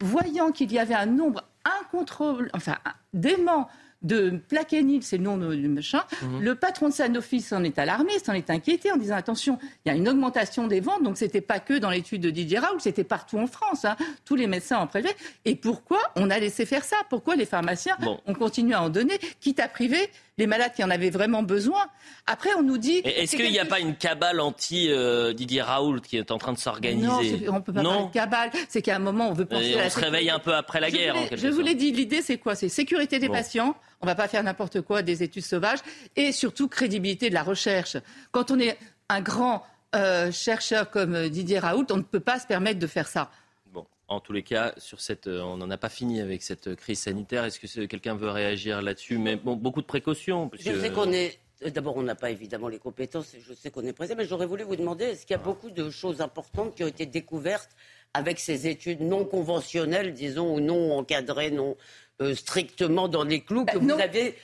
voyant 0.00 0.50
qu'il 0.52 0.72
y 0.72 0.78
avait 0.78 0.94
un 0.94 1.06
nombre 1.06 1.42
incontrôlable, 1.64 2.50
enfin 2.54 2.76
dément 3.12 3.68
de 4.02 4.40
plaquenil, 4.48 5.02
c'est 5.02 5.16
le 5.16 5.22
nom 5.24 5.36
du 5.36 5.68
machin, 5.68 6.02
Mhm. 6.22 6.40
le 6.42 6.54
patron 6.54 6.88
de 6.88 6.92
Sanofi 6.94 7.40
s'en 7.40 7.62
est 7.64 7.78
alarmé, 7.78 8.12
s'en 8.24 8.32
est 8.32 8.50
inquiété 8.50 8.90
en 8.92 8.96
disant 8.96 9.16
attention, 9.16 9.58
il 9.84 9.88
y 9.88 9.92
a 9.92 9.94
une 9.96 10.08
augmentation 10.08 10.66
des 10.66 10.80
ventes, 10.80 11.02
donc 11.02 11.16
c'était 11.18 11.40
pas 11.40 11.60
que 11.60 11.74
dans 11.78 11.90
l'étude 11.90 12.20
de 12.22 12.30
Didier 12.30 12.58
Raoult, 12.58 12.80
c'était 12.80 13.04
partout 13.04 13.38
en 13.38 13.46
France, 13.46 13.84
hein. 13.84 13.96
tous 14.24 14.34
les 14.36 14.46
médecins 14.46 14.78
en 14.78 14.86
prélevaient. 14.86 15.14
Et 15.44 15.54
pourquoi 15.56 15.98
on 16.16 16.30
a 16.30 16.38
laissé 16.38 16.66
faire 16.66 16.84
ça? 16.84 16.96
Pourquoi 17.10 17.36
les 17.36 17.46
pharmaciens 17.46 17.96
Bon. 18.00 18.18
ont 18.26 18.34
continué 18.34 18.74
à 18.74 18.82
en 18.82 18.88
donner, 18.90 19.18
quitte 19.40 19.60
à 19.60 19.68
priver 19.68 20.10
les 20.38 20.46
malades 20.46 20.72
qui 20.74 20.82
en 20.82 20.90
avaient 20.90 21.10
vraiment 21.10 21.42
besoin? 21.42 21.84
Après, 22.26 22.50
on 22.58 22.62
nous 22.62 22.78
dit... 22.78 23.02
Est-ce 23.04 23.36
qu'il 23.36 23.50
n'y 23.50 23.58
a 23.58 23.64
pas 23.64 23.80
une 23.80 23.94
cabale 23.96 24.40
anti-Didier 24.40 25.62
Raoult 25.62 26.00
qui 26.00 26.16
est 26.16 26.30
en 26.30 26.38
train 26.38 26.52
de 26.52 26.56
non, 26.56 26.62
s'organiser 26.62 27.38
c'est- 27.38 27.48
on 27.48 27.60
peut 27.60 27.72
pas 27.72 27.82
parler 27.82 28.06
de 28.06 28.12
cabale. 28.12 28.50
C'est 28.68 28.82
qu'à 28.82 28.96
un 28.96 29.00
moment, 29.00 29.28
on 29.28 29.32
veut 29.32 29.44
penser 29.44 29.70
Et 29.70 29.74
à 29.74 29.78
la 29.78 29.82
on 29.82 29.88
se 29.88 29.94
sécurité. 29.94 30.10
réveille 30.16 30.30
un 30.30 30.38
peu 30.38 30.54
après 30.54 30.80
la 30.80 30.90
guerre, 30.90 31.14
Je 31.34 31.48
vous 31.48 31.60
l'ai 31.60 31.74
dit, 31.74 31.92
l'idée, 31.92 32.22
c'est 32.22 32.38
quoi? 32.38 32.54
C'est 32.54 32.68
sécurité 32.68 33.18
des 33.18 33.28
Bon. 33.28 33.34
patients. 33.34 33.76
On 34.02 34.06
va 34.06 34.16
pas 34.16 34.26
faire 34.26 34.42
n'importe 34.42 34.80
quoi, 34.80 35.02
des 35.02 35.22
études 35.22 35.44
sauvages. 35.44 35.78
Et 36.16 36.32
surtout, 36.32 36.68
crédibilité 36.68 37.28
de 37.28 37.34
la 37.34 37.44
recherche. 37.44 37.96
Quand 38.32 38.50
on 38.50 38.58
est 38.58 38.76
un 39.08 39.20
grand 39.20 39.64
euh, 39.94 40.32
chercheur 40.32 40.90
comme 40.90 41.14
euh, 41.14 41.28
Didier 41.28 41.60
Raoult, 41.60 41.86
on 41.90 41.98
ne 41.98 42.02
peut 42.02 42.20
pas 42.20 42.40
se 42.40 42.46
permettre 42.46 42.80
de 42.80 42.86
faire 42.88 43.06
ça. 43.06 43.30
Bon, 43.72 43.86
en 44.08 44.18
tous 44.18 44.32
les 44.32 44.42
cas, 44.42 44.72
sur 44.76 45.00
cette, 45.00 45.28
euh, 45.28 45.40
on 45.42 45.56
n'en 45.56 45.70
a 45.70 45.76
pas 45.76 45.88
fini 45.88 46.20
avec 46.20 46.42
cette 46.42 46.74
crise 46.74 46.98
sanitaire. 46.98 47.44
Est-ce 47.44 47.60
que 47.60 47.84
quelqu'un 47.84 48.16
veut 48.16 48.30
réagir 48.30 48.82
là-dessus? 48.82 49.18
Mais 49.18 49.36
bon, 49.36 49.54
beaucoup 49.54 49.82
de 49.82 49.86
précautions. 49.86 50.48
parce 50.48 50.62
Je 50.64 50.72
sais 50.80 50.90
qu'on 50.90 51.12
est. 51.12 51.38
D'abord, 51.72 51.96
on 51.96 52.02
n'a 52.02 52.16
pas 52.16 52.30
évidemment 52.30 52.66
les 52.66 52.80
compétences, 52.80 53.36
je 53.38 53.54
sais 53.54 53.70
qu'on 53.70 53.84
est 53.84 53.92
pressé, 53.92 54.16
mais 54.16 54.24
j'aurais 54.24 54.46
voulu 54.46 54.64
vous 54.64 54.74
demander 54.74 55.04
est-ce 55.04 55.24
qu'il 55.24 55.36
y 55.36 55.38
a 55.38 55.42
beaucoup 55.42 55.70
de 55.70 55.90
choses 55.90 56.20
importantes 56.20 56.74
qui 56.74 56.82
ont 56.82 56.88
été 56.88 57.06
découvertes 57.06 57.70
avec 58.14 58.40
ces 58.40 58.66
études 58.66 59.00
non 59.00 59.24
conventionnelles, 59.24 60.12
disons, 60.12 60.54
ou 60.54 60.60
non 60.60 60.98
encadrées, 60.98 61.50
non 61.50 61.76
euh, 62.20 62.34
strictement 62.34 63.08
dans 63.08 63.24
les 63.24 63.40
clous 63.40 63.64
que 63.64 63.78
vous 63.78 63.86
avez. 64.00 64.34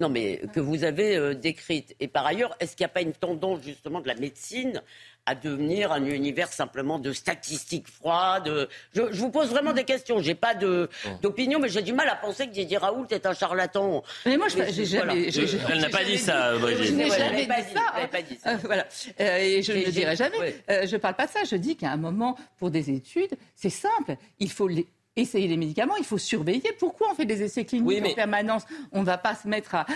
Non, 0.00 0.08
mais 0.08 0.40
que 0.54 0.60
vous 0.60 0.84
avez 0.84 1.14
euh, 1.16 1.34
décrites. 1.34 1.94
Et 2.00 2.08
par 2.08 2.24
ailleurs, 2.24 2.56
est-ce 2.58 2.74
qu'il 2.74 2.84
n'y 2.84 2.90
a 2.90 2.94
pas 2.94 3.02
une 3.02 3.12
tendance 3.12 3.60
justement 3.62 4.00
de 4.00 4.08
la 4.08 4.14
médecine 4.14 4.80
à 5.26 5.34
devenir 5.34 5.92
un 5.92 6.02
univers 6.06 6.50
simplement 6.50 6.98
de 6.98 7.12
statistiques 7.12 7.86
froides 7.86 8.68
je, 8.94 9.02
je 9.12 9.20
vous 9.20 9.28
pose 9.30 9.50
vraiment 9.50 9.74
des 9.74 9.84
questions. 9.84 10.18
J'ai 10.22 10.34
pas 10.34 10.54
de- 10.54 10.88
d'opinion, 11.20 11.58
mais 11.58 11.68
j'ai 11.68 11.82
du 11.82 11.92
mal 11.92 12.08
à 12.08 12.16
penser 12.16 12.46
que 12.46 12.52
Didier 12.52 12.78
Raoult 12.78 13.08
est 13.10 13.26
un 13.26 13.34
charlatan. 13.34 14.02
Mais 14.24 14.38
moi, 14.38 14.48
je- 14.48 14.72
j'ai 14.72 14.86
jamais- 14.86 15.30
j'ai- 15.30 15.46
j'ai- 15.46 15.58
Elle 15.68 15.80
n'a 15.82 15.90
pas 15.90 16.02
dit 16.04 16.16
ça, 16.16 16.56
Brigitte. 16.56 16.86
Je 16.86 16.92
n'ai 16.94 17.10
jamais 17.10 17.42
dit 17.44 17.74
ça. 17.74 17.82
elle 17.94 18.00
l'avait 18.00 18.08
pas 18.08 18.22
dit 18.22 18.38
ça. 18.42 18.50
Euh, 18.52 18.56
voilà. 18.64 18.86
Euh, 19.20 19.36
et 19.36 19.62
je 19.62 19.72
ne 19.72 19.84
le 19.84 19.90
dirai 19.92 20.16
jamais. 20.16 20.38
ouais. 20.38 20.62
Euh, 20.70 20.86
je 20.86 20.92
ne 20.96 20.98
parle 21.00 21.14
pas 21.16 21.26
de 21.26 21.30
ça. 21.32 21.44
Je 21.44 21.56
dis 21.56 21.76
qu'à 21.76 21.90
un 21.90 21.98
moment, 21.98 22.38
pour 22.58 22.70
des 22.70 22.88
études, 22.88 23.34
c'est 23.54 23.68
simple. 23.68 24.16
Il 24.38 24.50
faut 24.50 24.66
les- 24.66 24.86
essayer 25.16 25.48
les 25.48 25.56
médicaments, 25.56 25.96
il 25.96 26.04
faut 26.04 26.18
surveiller. 26.18 26.62
Pourquoi 26.78 27.08
on 27.10 27.14
fait 27.14 27.24
des 27.24 27.42
essais 27.42 27.64
cliniques 27.64 27.86
Oui, 27.88 28.00
mais- 28.00 28.12
en 28.12 28.14
permanence 28.14 28.62
On 28.92 29.00
ne 29.00 29.04
va 29.06 29.18
pas 29.18 29.34
se 29.34 29.48
mettre 29.48 29.74
à. 29.74 29.86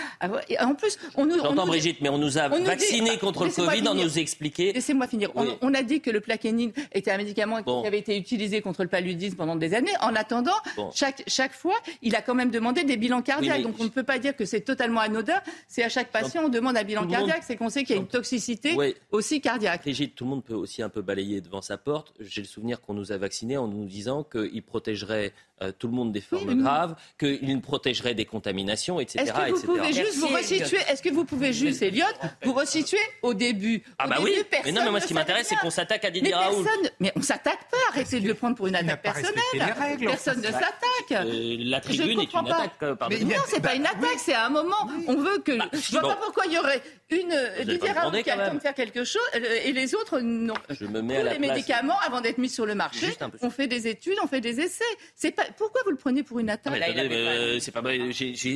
en 0.61 0.75
plus, 0.75 0.97
on 1.15 1.25
nous. 1.25 1.35
on 1.35 1.43
J'entends 1.43 1.65
Brigitte, 1.67 2.01
mais 2.01 2.09
on 2.09 2.17
nous 2.17 2.37
a 2.37 2.49
on 2.51 2.57
dit- 2.59 2.63
vaccinés 2.65 3.17
contre 3.17 3.45
le 3.45 3.51
Covid, 3.51 3.81
on 3.87 3.91
finir. 3.91 3.95
nous 3.95 4.19
expliquait. 4.19 4.71
Laissez-moi 4.73 5.07
finir. 5.07 5.31
On- 5.35 5.43
Oui. 5.45 5.49
On, 5.61 5.73
a 5.73 5.83
dit 5.83 6.01
que 6.01 6.09
le 6.09 6.19
plaquenil 6.21 6.73
était 6.93 7.11
un 7.11 7.17
médicament 7.17 7.61
Bon. 7.61 7.81
qui 7.81 7.87
avait 7.87 7.99
été 7.99 8.17
utilisé 8.17 8.61
contre 8.61 8.83
le 8.83 8.89
paludisme 8.89 9.35
pendant 9.35 9.55
des 9.55 9.73
années. 9.73 9.91
En 10.01 10.15
attendant, 10.15 10.51
Bon. 10.75 10.91
chaque, 10.93 11.23
chaque 11.27 11.53
fois, 11.53 11.75
il 12.01 12.15
a 12.15 12.21
quand 12.21 12.35
même 12.35 12.51
demandé 12.51 12.83
des 12.83 12.97
bilans 12.97 13.21
cardiaques. 13.21 13.57
mais- 13.57 13.63
Donc 13.63 13.75
on 13.79 13.83
ne 13.85 13.89
peut 13.89 14.03
pas 14.03 14.19
dire 14.19 14.35
que 14.35 14.45
c'est 14.45 14.61
totalement 14.61 14.99
anodin. 15.01 15.41
C'est 15.67 15.83
à 15.83 15.89
chaque 15.89 16.11
patient, 16.11 16.43
on 16.45 16.49
demande 16.49 16.77
un 16.77 16.83
bilan 16.83 17.01
Tout 17.01 17.07
le 17.07 17.13
monde- 17.13 17.17
cardiaque. 17.27 17.43
C'est 17.47 17.55
qu'on 17.55 17.69
sait 17.69 17.83
qu'il 17.83 17.95
y 17.95 17.99
a 17.99 18.01
une 18.01 18.07
toxicité 18.07 18.75
aussi 19.11 19.39
cardiaque. 19.41 19.81
Brigitte, 19.83 20.15
tout 20.15 20.23
le 20.25 20.29
monde 20.31 20.43
peut 20.43 20.53
aussi 20.55 20.81
un 20.81 20.89
peu 20.89 21.01
balayer 21.01 21.41
devant 21.41 21.61
sa 21.61 21.77
porte. 21.77 22.13
J'ai 22.19 22.41
le 22.41 22.47
souvenir 22.47 22.81
qu'on 22.81 22.93
nous 22.93 23.11
a 23.11 23.17
vaccinés 23.17 23.57
en 23.57 23.67
nous 23.67 23.85
disant 23.85 24.23
qu'il 24.23 24.61
protégerait 24.63 25.04
partagerai 25.05 25.33
euh, 25.61 25.71
tout 25.77 25.87
le 25.87 25.93
monde 25.93 26.11
des 26.11 26.21
formes 26.21 26.45
mais 26.47 26.55
nous- 26.55 26.63
graves, 26.63 26.95
qu'il 27.19 27.61
protégerait 27.61 28.13
des 28.13 28.25
contaminations, 28.25 28.99
etc. 28.99 29.23
Est-ce 29.23 29.31
que 29.33 29.39
vous 29.51 29.57
etc. 29.57 29.65
pouvez 29.67 29.93
juste 29.93 30.17
vous 30.17 30.27
resituer 30.27 30.77
Est-ce 30.89 31.01
que 31.01 31.09
vous 31.09 31.25
pouvez 31.25 31.53
juste, 31.53 31.81
Elliot, 31.81 32.05
vous 32.43 32.53
resituer 32.53 32.99
au 33.21 33.33
début? 33.33 33.83
Ah 33.97 34.05
Au 34.05 34.09
bah 34.09 34.15
début, 34.17 34.29
oui, 34.29 34.33
mais 34.37 34.43
personne 34.43 34.73
non, 34.73 34.81
mais 34.83 34.89
moi 34.91 34.99
ne 34.99 35.03
ce 35.03 35.07
qui 35.07 35.13
m'intéresse, 35.13 35.47
c'est 35.47 35.55
qu'on 35.55 35.69
s'attaque 35.69 36.03
à 36.05 36.09
Didier 36.11 36.31
mais 36.31 36.35
Raoult. 36.35 36.63
personne, 36.63 36.89
mais 36.99 37.11
on 37.15 37.21
s'attaque 37.21 37.69
pas. 37.71 37.77
Arrêtez 37.91 38.19
de 38.19 38.27
le 38.27 38.33
prendre 38.33 38.55
pour 38.55 38.67
une 38.67 38.75
attaque 38.75 39.01
personnelle. 39.01 39.73
règles, 39.79 40.07
Personne 40.07 40.39
ne 40.39 40.47
s'attaque. 40.47 41.11
Euh, 41.11 41.55
la 41.59 41.77
Je 41.77 41.83
tribune 41.83 42.19
est 42.19 42.25
comprends 42.25 42.41
une 42.41 42.47
pas. 42.49 42.55
attaque, 42.57 42.73
euh, 42.83 42.95
Mais 43.09 43.19
non, 43.19 43.41
c'est 43.47 43.61
pas 43.61 43.75
une 43.75 43.85
attaque, 43.85 44.17
c'est 44.19 44.33
à 44.33 44.45
un 44.47 44.49
moment. 44.49 44.75
On 45.07 45.15
veut 45.15 45.37
que. 45.39 45.53
je 45.73 45.91
vois 45.91 46.01
bon. 46.01 46.07
pas 46.09 46.15
pourquoi 46.17 46.45
il 46.47 46.53
y 46.53 46.57
aurait 46.59 46.81
une 47.11 47.33
Didier 47.65 47.89
demander 47.93 48.23
qui 48.23 48.29
a 48.31 48.35
le 48.35 48.49
temps 48.49 48.55
de 48.55 48.59
faire 48.59 48.73
quelque 48.73 49.03
chose 49.03 49.21
et 49.63 49.71
les 49.71 49.95
autres 49.95 50.19
non. 50.19 50.55
Je 50.69 50.85
me 50.85 51.01
mets 51.01 51.15
Tous 51.15 51.19
à 51.21 51.23
la 51.23 51.33
les 51.33 51.39
médicaments, 51.39 51.97
avant 52.05 52.19
d'être 52.21 52.39
mis 52.39 52.49
sur 52.49 52.65
le 52.65 52.75
marché, 52.75 53.15
on 53.41 53.49
fait 53.49 53.67
des 53.67 53.87
études, 53.87 54.17
on 54.23 54.27
fait 54.27 54.41
des 54.41 54.59
essais. 54.59 54.83
C'est 55.15 55.31
pas. 55.31 55.44
Pourquoi 55.57 55.81
vous 55.83 55.91
le 55.91 55.97
prenez 55.97 56.23
pour 56.23 56.39
une 56.39 56.49
Ah, 56.49 56.53
attaque 56.53 56.73
mais 56.73 56.81
attendez, 56.83 57.15
euh, 57.15 57.59
c'est 57.59 57.71
pas 57.71 57.81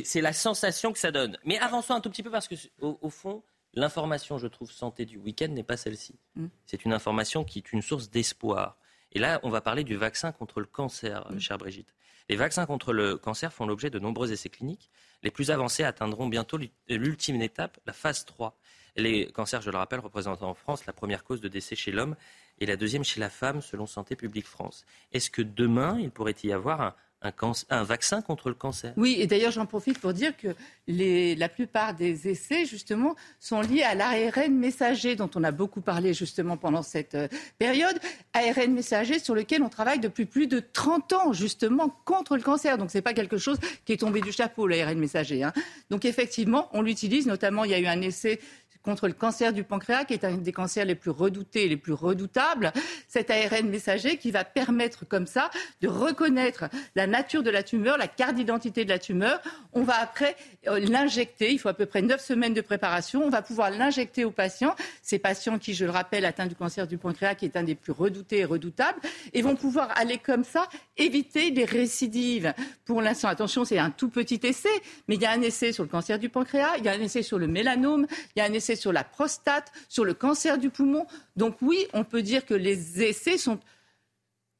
c'est 0.04 0.20
la 0.20 0.32
sensation 0.32 0.92
que 0.92 0.98
ça 0.98 1.10
donne. 1.10 1.38
Mais 1.44 1.58
avançons 1.58 1.94
un 1.94 2.00
tout 2.00 2.10
petit 2.10 2.22
peu 2.22 2.30
parce 2.30 2.48
que 2.48 2.54
au, 2.80 2.98
au 3.02 3.10
fond, 3.10 3.42
l'information, 3.74 4.38
je 4.38 4.46
trouve, 4.46 4.70
santé 4.70 5.04
du 5.04 5.16
week-end 5.18 5.48
n'est 5.48 5.62
pas 5.62 5.76
celle-ci. 5.76 6.18
Mm. 6.36 6.46
C'est 6.66 6.84
une 6.84 6.92
information 6.92 7.44
qui 7.44 7.58
est 7.58 7.72
une 7.72 7.82
source 7.82 8.10
d'espoir. 8.10 8.76
Et 9.12 9.18
là, 9.18 9.40
on 9.42 9.50
va 9.50 9.60
parler 9.60 9.84
du 9.84 9.96
vaccin 9.96 10.32
contre 10.32 10.60
le 10.60 10.66
cancer, 10.66 11.26
Mm. 11.30 11.34
euh, 11.36 11.38
chère 11.40 11.58
Brigitte. 11.58 11.94
Les 12.28 12.36
vaccins 12.36 12.64
contre 12.66 12.92
le 12.92 13.16
cancer 13.16 13.52
font 13.52 13.66
l'objet 13.66 13.90
de 13.90 13.98
nombreux 13.98 14.30
essais 14.32 14.48
cliniques. 14.50 14.90
Les 15.22 15.30
plus 15.32 15.50
avancés 15.50 15.82
atteindront 15.82 16.28
bientôt 16.28 16.56
l'ult- 16.56 16.72
l'ultime 16.88 17.40
étape, 17.42 17.78
la 17.86 17.92
phase 17.92 18.24
3. 18.24 18.56
Les 18.96 19.30
cancers, 19.32 19.62
je 19.62 19.70
le 19.70 19.76
rappelle, 19.76 20.00
représentent 20.00 20.42
en 20.42 20.54
France 20.54 20.86
la 20.86 20.92
première 20.92 21.24
cause 21.24 21.40
de 21.40 21.48
décès 21.48 21.76
chez 21.76 21.92
l'homme 21.92 22.16
et 22.60 22.66
la 22.66 22.76
deuxième 22.76 23.04
chez 23.04 23.20
la 23.20 23.30
femme, 23.30 23.62
selon 23.62 23.86
Santé 23.86 24.16
publique 24.16 24.46
France. 24.46 24.84
Est-ce 25.12 25.30
que 25.30 25.42
demain, 25.42 25.98
il 25.98 26.10
pourrait 26.10 26.36
y 26.44 26.52
avoir 26.52 26.94
un, 27.22 27.82
vaccin 27.82 28.22
contre 28.22 28.48
le 28.48 28.54
cancer? 28.54 28.92
Oui, 28.96 29.16
et 29.18 29.26
d'ailleurs, 29.26 29.50
j'en 29.50 29.66
profite 29.66 29.98
pour 29.98 30.12
dire 30.12 30.32
que 30.36 30.48
la 30.88 31.48
plupart 31.48 31.94
des 31.94 32.28
essais, 32.28 32.64
justement, 32.64 33.14
sont 33.38 33.60
liés 33.60 33.82
à 33.82 33.94
l'ARN 33.94 34.54
messager, 34.54 35.16
dont 35.16 35.30
on 35.34 35.44
a 35.44 35.50
beaucoup 35.50 35.80
parlé, 35.80 36.14
justement, 36.14 36.56
pendant 36.56 36.82
cette 36.82 37.14
euh, 37.14 37.28
période. 37.58 37.98
ARN 38.32 38.72
messager 38.72 39.18
sur 39.18 39.34
lequel 39.34 39.62
on 39.62 39.68
travaille 39.68 40.00
depuis 40.00 40.24
plus 40.24 40.46
de 40.46 40.60
30 40.60 41.12
ans, 41.12 41.32
justement, 41.32 41.88
contre 42.04 42.36
le 42.36 42.42
cancer. 42.42 42.78
Donc, 42.78 42.90
c'est 42.90 43.02
pas 43.02 43.14
quelque 43.14 43.38
chose 43.38 43.58
qui 43.84 43.92
est 43.92 43.98
tombé 43.98 44.20
du 44.20 44.32
chapeau, 44.32 44.66
l'ARN 44.66 44.98
messager. 44.98 45.42
hein. 45.42 45.52
Donc, 45.90 46.04
effectivement, 46.04 46.68
on 46.72 46.82
l'utilise. 46.82 47.26
Notamment, 47.26 47.64
il 47.64 47.70
y 47.70 47.74
a 47.74 47.78
eu 47.78 47.86
un 47.86 48.00
essai 48.00 48.40
contre 48.82 49.08
le 49.08 49.12
cancer 49.12 49.52
du 49.52 49.64
pancréas, 49.64 50.04
qui 50.04 50.14
est 50.14 50.24
un 50.24 50.36
des 50.36 50.52
cancers 50.52 50.84
les 50.84 50.94
plus 50.94 51.10
redoutés 51.10 51.64
et 51.64 51.68
les 51.68 51.76
plus 51.76 51.92
redoutables. 51.92 52.72
Cet 53.08 53.30
ARN 53.30 53.68
messager 53.68 54.16
qui 54.16 54.30
va 54.30 54.44
permettre 54.44 55.06
comme 55.06 55.26
ça 55.26 55.50
de 55.80 55.88
reconnaître 55.88 56.64
la 56.94 57.06
nature 57.06 57.42
de 57.42 57.50
la 57.50 57.62
tumeur, 57.62 57.98
la 57.98 58.08
carte 58.08 58.34
d'identité 58.34 58.84
de 58.84 58.88
la 58.88 58.98
tumeur. 58.98 59.40
On 59.72 59.82
va 59.82 59.94
après 60.00 60.36
euh, 60.68 60.78
l'injecter. 60.80 61.52
Il 61.52 61.58
faut 61.58 61.68
à 61.68 61.74
peu 61.74 61.86
près 61.86 62.02
neuf 62.02 62.24
semaines 62.24 62.54
de 62.54 62.60
préparation. 62.60 63.22
On 63.24 63.30
va 63.30 63.42
pouvoir 63.42 63.70
l'injecter 63.70 64.24
aux 64.24 64.30
patients. 64.30 64.74
Ces 65.02 65.18
patients 65.18 65.58
qui, 65.58 65.74
je 65.74 65.84
le 65.84 65.90
rappelle, 65.90 66.24
atteints 66.24 66.46
du 66.46 66.54
cancer 66.54 66.86
du 66.86 66.98
pancréas, 66.98 67.34
qui 67.34 67.44
est 67.44 67.56
un 67.56 67.62
des 67.62 67.74
plus 67.74 67.92
redoutés 67.92 68.38
et 68.38 68.44
redoutables, 68.44 69.00
et 69.32 69.42
vont 69.42 69.56
pouvoir 69.56 69.90
aller 69.96 70.18
comme 70.18 70.44
ça 70.44 70.68
éviter 70.96 71.50
des 71.50 71.64
récidives. 71.64 72.54
Pour 72.84 73.02
l'instant, 73.02 73.28
attention, 73.28 73.64
c'est 73.64 73.78
un 73.78 73.90
tout 73.90 74.08
petit 74.08 74.40
essai, 74.42 74.68
mais 75.08 75.16
il 75.16 75.22
y 75.22 75.26
a 75.26 75.32
un 75.32 75.42
essai 75.42 75.72
sur 75.72 75.82
le 75.82 75.88
cancer 75.88 76.18
du 76.18 76.28
pancréas, 76.28 76.76
il 76.78 76.84
y 76.84 76.88
a 76.88 76.92
un 76.92 77.00
essai 77.00 77.22
sur 77.22 77.38
le 77.38 77.46
mélanome, 77.46 78.06
il 78.34 78.40
y 78.40 78.42
a 78.42 78.46
un 78.46 78.52
essai 78.52 78.69
sur 78.76 78.92
la 78.92 79.04
prostate, 79.04 79.72
sur 79.88 80.04
le 80.04 80.14
cancer 80.14 80.58
du 80.58 80.70
poumon. 80.70 81.06
Donc 81.36 81.56
oui, 81.62 81.86
on 81.92 82.04
peut 82.04 82.22
dire 82.22 82.44
que 82.46 82.54
les 82.54 83.02
essais 83.02 83.38
sont 83.38 83.58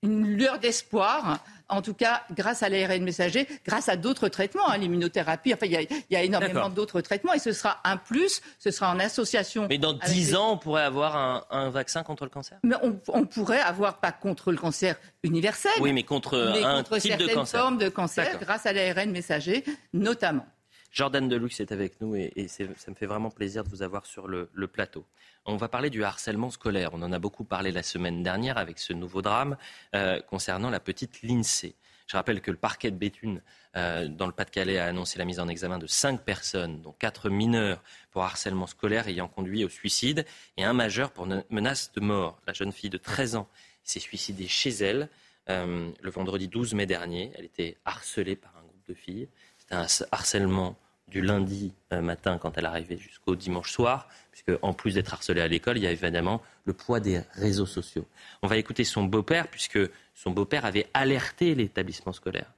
une 0.03 0.27
lueur 0.27 0.59
d'espoir 0.59 1.45
en 1.69 1.83
tout 1.83 1.93
cas 1.95 2.23
grâce 2.33 2.63
à 2.63 2.69
l'ARN 2.71 3.05
messager, 3.05 3.47
grâce 3.67 3.89
à 3.91 3.97
d'autres 3.97 4.29
traitements, 4.29 4.69
hein, 4.69 4.79
l'immunothérapie. 4.79 5.53
Enfin, 5.55 5.67
il 5.67 5.73
y 5.73 5.77
a, 5.77 5.83
il 5.83 5.89
y 6.11 6.17
a 6.17 6.23
énormément 6.25 6.69
d'autres 6.71 7.01
traitements 7.03 7.33
et 7.35 7.39
ce 7.39 7.53
sera 7.53 7.81
un 7.85 7.97
plus, 7.99 8.41
ce 8.59 8.71
sera 8.71 8.91
en 8.91 8.99
association. 8.99 9.67
Mais 9.69 9.77
dans 9.79 9.91
avec 9.91 10.05
10 10.05 10.31
les- 10.31 10.37
ans, 10.37 10.53
on 10.53 10.59
pourrait 10.59 10.83
avoir 10.83 11.17
un, 11.17 11.45
un 11.51 11.69
vaccin 11.71 12.03
contre 12.03 12.25
le 12.25 12.31
cancer? 12.31 12.59
Mais 12.65 12.75
on, 12.83 12.99
on 13.09 13.25
pourrait 13.27 13.61
avoir, 13.61 13.99
pas 14.01 14.11
contre 14.11 14.51
le 14.53 14.59
cancer 14.59 14.97
universel, 15.23 15.71
Oui, 15.81 15.93
mais 15.93 16.03
contre 16.03 16.51
mais 16.55 16.65
un 16.65 16.79
contre 16.79 16.97
type 16.99 17.13
de 17.13 17.19
certaines 17.19 17.35
cancer. 17.37 17.61
formes 17.61 17.79
de 17.79 17.89
cancer 17.91 18.39
grâce 18.41 18.65
à 18.67 18.73
l'ARN 18.73 19.11
messager, 19.11 19.63
notamment. 19.93 20.47
Jordan 20.91 21.29
Deluxe 21.29 21.61
est 21.61 21.73
avec 21.73 22.01
nous 22.01 22.17
et, 22.17 22.49
ça 22.49 22.65
me 22.65 22.95
fait 22.95 23.07
vraiment 23.07 23.31
plaisir 23.31 23.63
de 23.65 23.69
vous 23.69 23.83
avoir 23.83 24.07
sur 24.07 24.27
le, 24.27 24.49
plateau. 24.67 25.05
On 25.47 25.57
va 25.57 25.69
parler 25.69 25.89
du 25.89 26.05
harcèlement 26.05 26.51
scolaire. 26.51 26.91
On 26.93 27.03
en 27.03 27.13
a 27.13 27.19
beaucoup 27.19 27.45
parlé 27.45 27.71
la 27.71 27.83
semaine 27.83 28.23
dernière 28.23 28.59
avec 28.59 28.79
ce 28.79 28.93
nouveau 28.93 29.23
drame 29.23 29.57
euh, 29.95 30.21
concernant 30.21 30.69
la 30.71 30.81
petite 30.81 31.23
Lindsay. 31.23 31.75
Je 32.07 32.17
rappelle 32.17 32.41
que 32.41 32.51
le 32.51 32.57
parquet 32.57 32.91
de 32.91 32.97
Béthune, 32.97 33.41
euh, 33.77 34.09
dans 34.09 34.27
le 34.27 34.33
Pas-de-Calais, 34.33 34.79
a 34.79 34.87
annoncé 34.87 35.17
la 35.17 35.25
mise 35.25 35.39
en 35.39 35.47
examen 35.47 35.79
de 35.79 35.87
cinq 35.87 36.23
personnes, 36.23 36.83
dont 36.83 36.93
quatre 36.93 37.31
mineurs 37.31 37.83
pour 38.11 38.25
harcèlement 38.25 38.67
scolaire 38.67 39.07
ayant 39.07 39.29
conduit 39.29 39.65
au 39.65 39.69
suicide 39.69 40.27
et 40.57 40.65
un 40.65 40.73
majeur 40.73 41.13
pour 41.13 41.29
menace 41.51 41.93
de 41.93 42.01
mort. 42.01 42.41
La 42.49 42.53
jeune 42.53 42.73
fille 42.73 42.91
de 42.91 42.99
13 42.99 43.37
ans 43.37 43.49
s'est 43.85 44.01
suicidée 44.01 44.49
chez 44.49 44.71
elle 44.71 45.09
euh, 45.49 45.91
le 46.01 46.11
vendredi 46.11 46.49
12 46.49 46.75
mai 46.75 46.87
dernier. 46.87 47.33
Elle 47.37 47.45
était 47.45 47.77
harcelée 47.85 48.37
par 48.37 48.57
un 48.57 48.63
groupe 48.63 48.87
de 48.89 48.95
filles. 48.95 49.29
Un 49.71 49.87
harcèlement 50.11 50.77
du 51.09 51.21
lundi 51.21 51.73
euh, 51.93 52.01
matin 52.01 52.39
quand 52.39 52.57
elle 52.57 52.67
arrivait 52.67 52.97
jusqu'au 52.97 53.37
dimanche 53.37 53.73
soir, 53.73 54.09
puisque 54.31 54.53
en 54.63 54.73
plus 54.73 54.95
d'être 54.95 55.13
harcelée 55.13 55.41
à 55.41 55.49
l'école, 55.49 55.77
il 55.77 55.85
y 55.85 55.87
a 55.87 55.91
évidemment 55.91 56.41
le 56.65 56.73
poids 56.73 57.01
des 57.01 57.21
réseaux 57.33 57.67
sociaux. 57.67 58.07
On 58.43 58.47
va 58.47 58.57
écouter 58.57 58.85
son 58.85 59.05
beau-père, 59.05 59.49
puisque 59.49 59.79
son 60.15 60.31
beau-père 60.31 60.65
avait 60.65 60.89
alerté 60.95 61.55
l'établissement 61.55 62.13
scolaire. 62.13 62.53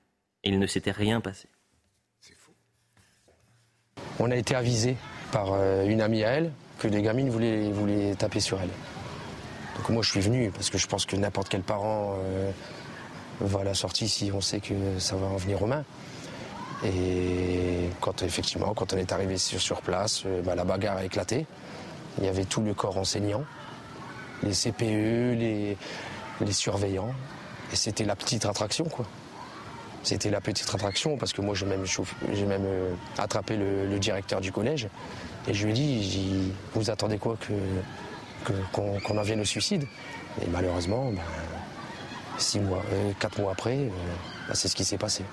Et 0.45 0.51
il 0.51 0.59
ne 0.59 0.67
s'était 0.67 0.91
rien 0.91 1.21
passé. 1.21 1.49
On 4.19 4.31
a 4.31 4.37
été 4.37 4.55
avisé 4.55 4.97
par 5.33 5.53
euh, 5.53 5.85
une 5.85 6.01
amie 6.01 6.23
à 6.23 6.31
elle 6.31 6.53
que 6.79 6.89
des 6.89 7.03
gamines 7.03 7.31
voulaient, 7.31 7.71
voulaient 7.71 8.15
taper 8.15 8.41
sur 8.41 8.61
elle. 8.61 8.71
Donc 9.77 9.89
moi 9.89 10.03
je 10.03 10.11
suis 10.11 10.21
venu 10.21 10.51
parce 10.51 10.69
que 10.69 10.79
je 10.79 10.87
pense 10.87 11.07
que 11.07 11.17
n'importe 11.17 11.49
quel 11.49 11.63
parent 11.63 12.19
euh, 12.19 12.51
va 13.41 13.61
à 13.61 13.65
la 13.65 13.75
sortie 13.75 14.09
si 14.09 14.31
on 14.33 14.41
sait 14.41 14.61
que 14.61 14.99
ça 14.99 15.17
va 15.17 15.27
en 15.27 15.37
venir 15.37 15.63
aux 15.63 15.67
mains. 15.67 15.85
Et 16.85 17.91
quand 18.01 18.23
effectivement, 18.23 18.75
quand 18.75 18.93
on 18.93 18.97
est 18.97 19.13
arrivé 19.13 19.39
sur, 19.39 19.81
place, 19.83 20.25
euh, 20.27 20.43
bah, 20.43 20.55
la 20.55 20.65
bagarre 20.65 20.97
a 20.97 21.05
éclaté. 21.05 21.47
Il 22.19 22.25
y 22.25 22.29
avait 22.29 22.45
tout 22.45 22.61
le 22.61 22.75
corps 22.75 22.99
enseignant, 22.99 23.45
les 24.43 24.53
CPE, 24.53 25.35
les, 25.39 25.77
surveillants. 26.51 27.15
Et 27.73 27.77
c'était 27.77 28.05
la 28.05 28.17
petite 28.17 28.45
attraction 28.45 28.85
quoi. 28.85 29.07
C'était 30.03 30.31
la 30.31 30.41
petite 30.41 30.69
attraction 30.75 31.17
parce 31.17 31.33
que 31.33 31.41
moi 31.41 31.55
j'ai 31.55 31.65
même, 31.65 31.85
euh, 32.67 32.93
attrapé 33.17 33.57
le, 33.57 33.99
directeur 33.99 34.41
du 34.41 34.51
collège 34.51 34.89
et 35.47 35.55
je 35.55 35.67
lui 35.67 35.73
ai 35.73 35.75
dit, 35.75 36.53
vous 36.75 36.91
attendez 36.91 37.19
quoi 37.19 37.37
que, 37.41 38.53
qu'on, 38.73 39.17
en 39.17 39.23
vienne 39.23 39.41
au 39.41 39.45
suicide? 39.45 39.87
Et 40.43 40.49
malheureusement, 40.49 41.13
ben, 41.13 41.23
six 42.37 42.59
mois, 42.59 42.83
euh, 42.93 43.13
quatre 43.21 43.41
mois 43.41 43.53
après, 43.53 43.77
ben, 43.77 44.55
c'est 44.55 44.69
ce 44.69 44.75
qui 44.75 44.85
s'est 44.85 44.99
passé. 44.99 45.25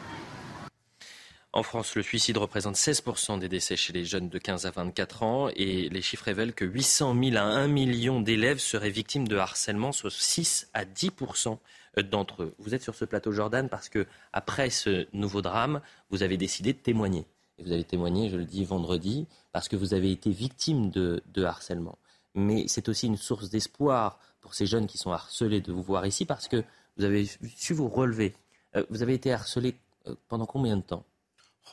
En 1.51 1.63
France, 1.63 1.95
le 1.95 2.03
suicide 2.03 2.37
représente 2.37 2.75
16% 2.75 3.39
des 3.39 3.49
décès 3.49 3.75
chez 3.75 3.91
les 3.91 4.05
jeunes 4.05 4.29
de 4.29 4.37
15 4.37 4.67
à 4.67 4.71
24 4.71 5.23
ans 5.23 5.49
et 5.55 5.89
les 5.89 6.01
chiffres 6.03 6.25
révèlent 6.25 6.53
que 6.53 6.63
800 6.63 7.15
000 7.19 7.37
à 7.37 7.41
1 7.41 7.67
million 7.67 8.21
d'élèves 8.21 8.59
seraient 8.59 8.91
victimes 8.91 9.27
de 9.27 9.35
harcèlement, 9.35 9.91
soit 9.91 10.11
6 10.11 10.69
à 10.75 10.85
10% 10.85 11.57
d'entre 12.03 12.43
eux. 12.43 12.55
Vous 12.59 12.75
êtes 12.75 12.83
sur 12.83 12.93
ce 12.93 13.03
plateau, 13.03 13.31
Jordan, 13.31 13.67
parce 13.67 13.89
que 13.89 14.05
après 14.31 14.69
ce 14.69 15.07
nouveau 15.11 15.41
drame, 15.41 15.81
vous 16.11 16.21
avez 16.21 16.37
décidé 16.37 16.71
de 16.71 16.77
témoigner. 16.77 17.25
Et 17.57 17.63
vous 17.63 17.71
avez 17.71 17.83
témoigné, 17.83 18.29
je 18.29 18.37
le 18.37 18.45
dis, 18.45 18.63
vendredi, 18.63 19.25
parce 19.51 19.67
que 19.67 19.75
vous 19.75 19.95
avez 19.95 20.11
été 20.11 20.29
victime 20.29 20.91
de, 20.91 21.23
de 21.33 21.43
harcèlement. 21.43 21.97
Mais 22.35 22.65
c'est 22.67 22.89
aussi 22.89 23.07
une 23.07 23.17
source 23.17 23.49
d'espoir 23.49 24.19
pour 24.39 24.53
ces 24.53 24.67
jeunes 24.67 24.85
qui 24.85 24.99
sont 24.99 25.11
harcelés 25.11 25.61
de 25.61 25.71
vous 25.71 25.81
voir 25.81 26.05
ici, 26.05 26.25
parce 26.25 26.47
que 26.47 26.63
vous 26.97 27.05
avez 27.05 27.27
su 27.55 27.73
vous 27.73 27.89
relever. 27.89 28.35
Euh, 28.75 28.85
vous 28.91 29.01
avez 29.01 29.15
été 29.15 29.33
harcelé 29.33 29.73
euh, 30.07 30.13
pendant 30.27 30.45
combien 30.45 30.77
de 30.77 30.83
temps? 30.83 31.03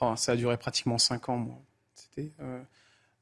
Oh, 0.01 0.15
ça 0.17 0.33
a 0.33 0.37
duré 0.37 0.57
pratiquement 0.57 0.99
cinq 0.99 1.29
ans, 1.29 1.37
moi. 1.39 1.59
C'était. 1.95 2.31
euh, 2.41 2.61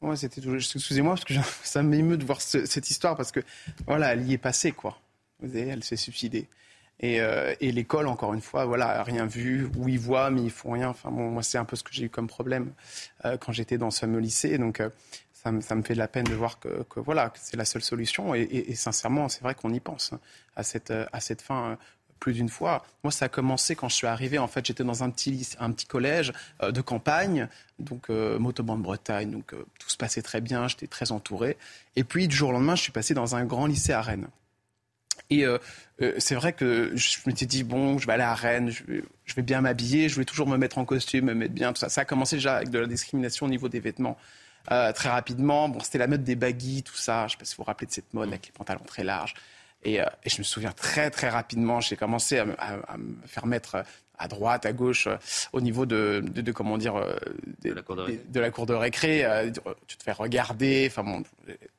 ouais, 0.03 0.16
c'était 0.16 0.41
Excusez-moi, 0.41 1.14
parce 1.14 1.25
que 1.25 1.35
ça 1.64 1.83
m'émeut 1.83 2.16
de 2.16 2.25
voir 2.25 2.41
ce- 2.41 2.66
cette 2.66 2.91
histoire, 2.91 3.16
parce 3.16 3.33
que, 3.33 3.41
voilà, 3.87 4.12
elle 4.12 4.27
y 4.29 4.33
est 4.33 4.39
passée, 4.39 4.72
quoi. 4.72 4.99
Vous 5.41 5.49
voyez, 5.49 5.68
elle 5.68 5.85
s'est 5.85 5.97
suicidée. 5.97 6.49
Et, 7.01 7.20
euh, 7.20 7.55
et 7.61 7.72
l'école, 7.72 8.07
encore 8.07 8.35
une 8.35 8.41
fois, 8.41 8.64
voilà, 8.66 9.03
rien 9.03 9.27
vu, 9.27 9.68
ou 9.77 9.89
ils 9.89 9.99
voient, 9.99 10.31
mais 10.31 10.43
ils 10.43 10.51
font 10.51 10.72
rien. 10.72 10.89
Enfin, 10.89 11.11
moi, 11.11 11.43
c'est 11.43 11.59
un 11.59 11.64
peu 11.64 11.77
ce 11.77 11.83
que 11.83 11.93
j'ai 11.93 12.05
eu 12.05 12.11
comme 12.11 12.29
problème 12.29 12.72
euh, 13.25 13.37
quand 13.37 13.53
j'étais 13.53 13.79
dans 13.79 13.91
ce 13.91 14.01
fameux 14.01 14.20
lycée. 14.20 14.59
Donc, 14.59 14.81
ça, 15.33 15.51
me, 15.53 15.83
fait 15.83 15.95
de 15.95 15.99
la 15.99 16.09
peine 16.09 16.25
de 16.25 16.35
voir 16.35 16.59
que, 16.59 16.87
voilà, 16.97 17.33
c'est 17.37 17.57
la 17.57 17.64
seule 17.64 17.83
solution. 17.83 18.35
Et, 18.35 18.75
sincèrement, 18.75 19.29
c'est 19.29 19.43
vrai 19.43 19.55
qu'on 19.55 19.72
y 19.75 19.81
pense 19.81 20.12
hein, 20.12 20.20
à 20.57 20.62
cette, 20.62 20.91
à 20.91 21.20
cette 21.20 21.43
fin. 21.43 21.77
Plus 22.20 22.32
d'une 22.34 22.48
fois. 22.48 22.84
Moi, 23.02 23.10
ça 23.10 23.26
a 23.26 23.28
commencé 23.28 23.76
quand 23.76 23.88
je 23.88 23.94
suis 23.94 24.06
arrivé. 24.06 24.38
En 24.38 24.46
fait, 24.46 24.64
j'étais 24.64 24.84
dans 24.84 25.02
un 25.02 25.10
petit, 25.10 25.48
un 25.58 25.70
petit 25.72 25.86
collège 25.86 26.32
euh, 26.62 26.72
de 26.72 26.80
campagne, 26.80 27.48
donc 27.78 28.08
euh, 28.10 28.38
Motoban 28.38 28.76
de 28.76 28.82
Bretagne. 28.82 29.30
Donc, 29.30 29.52
euh, 29.52 29.64
tout 29.78 29.90
se 29.90 29.96
passait 29.96 30.22
très 30.22 30.40
bien. 30.40 30.68
J'étais 30.68 30.86
très 30.86 31.12
entouré. 31.12 31.56
Et 31.96 32.04
puis, 32.04 32.28
du 32.28 32.34
jour 32.34 32.50
au 32.50 32.52
lendemain, 32.52 32.76
je 32.76 32.82
suis 32.82 32.92
passé 32.92 33.14
dans 33.14 33.36
un 33.36 33.44
grand 33.44 33.66
lycée 33.66 33.92
à 33.92 34.02
Rennes. 34.02 34.28
Et 35.30 35.44
c'est 36.18 36.34
vrai 36.34 36.52
que 36.52 36.92
je 36.94 37.18
m'étais 37.26 37.46
dit, 37.46 37.64
bon, 37.64 37.98
je 37.98 38.06
vais 38.06 38.12
aller 38.12 38.22
à 38.22 38.34
Rennes, 38.34 38.70
je 38.70 38.84
vais, 38.84 39.42
bien 39.42 39.62
m'habiller, 39.62 40.08
je 40.08 40.16
vais 40.16 40.24
toujours 40.24 40.46
me 40.46 40.58
mettre 40.58 40.78
en 40.78 40.84
costume, 40.84 41.26
me 41.26 41.34
mettre 41.34 41.54
bien, 41.54 41.72
tout 41.72 41.80
ça. 41.80 41.88
Ça 41.88 42.02
a 42.02 42.04
commencé 42.04 42.36
déjà 42.36 42.56
avec 42.56 42.68
de 42.68 42.78
la 42.78 42.86
discrimination 42.86 43.46
au 43.46 43.48
niveau 43.48 43.68
des 43.68 43.80
vêtements. 43.80 44.18
Très 44.66 45.08
rapidement, 45.08 45.68
bon, 45.68 45.80
c'était 45.80 45.98
la 45.98 46.08
mode 46.08 46.24
des 46.24 46.36
baggy, 46.36 46.82
tout 46.82 46.96
ça. 46.96 47.26
Je 47.26 47.32
sais 47.32 47.38
pas 47.38 47.44
si 47.46 47.56
vous 47.56 47.62
vous 47.62 47.66
rappelez 47.66 47.86
de 47.86 47.92
cette 47.92 48.12
mode 48.12 48.28
avec 48.28 48.46
les 48.46 48.52
pantalons 48.52 48.84
très 48.84 49.02
larges. 49.02 49.34
Et, 49.85 50.01
euh, 50.01 50.05
et 50.24 50.30
je 50.30 50.39
me 50.39 50.45
souviens 50.45 50.72
très, 50.72 51.11
très 51.11 51.28
rapidement, 51.28 51.80
j'ai 51.80 51.97
commencé 51.97 52.39
à, 52.39 52.45
me- 52.47 52.59
à- 52.61 52.78
à 52.89 52.97
me 52.97 53.14
faire 53.26 53.47
mettre 53.47 53.85
à 54.16 54.28
droite, 54.28 54.64
à 54.64 54.72
gauche, 54.72 55.09
euh, 55.09 55.16
au 55.53 55.61
niveau 55.61 55.87
de, 55.87 56.22
de, 56.24 56.41
de, 56.41 56.53
comment 56.53 56.78
dire, 56.78 56.95
euh, 56.97 57.16
des- 57.61 57.70
De 57.70 57.74
la 57.74 57.82
cour 57.82 57.97
de 57.97 58.03
récré. 58.03 58.16
des- 58.24 58.32
de 58.32 58.41
la 58.41 58.51
cour 58.51 58.66
de 58.66 58.74
récré. 58.74 59.24
euh, 59.24 59.51
tu 59.87 59.97
te 59.97 60.03
fais 60.03 60.12
regarder. 60.12 60.87
Enfin 60.91 61.03
bon, 61.03 61.22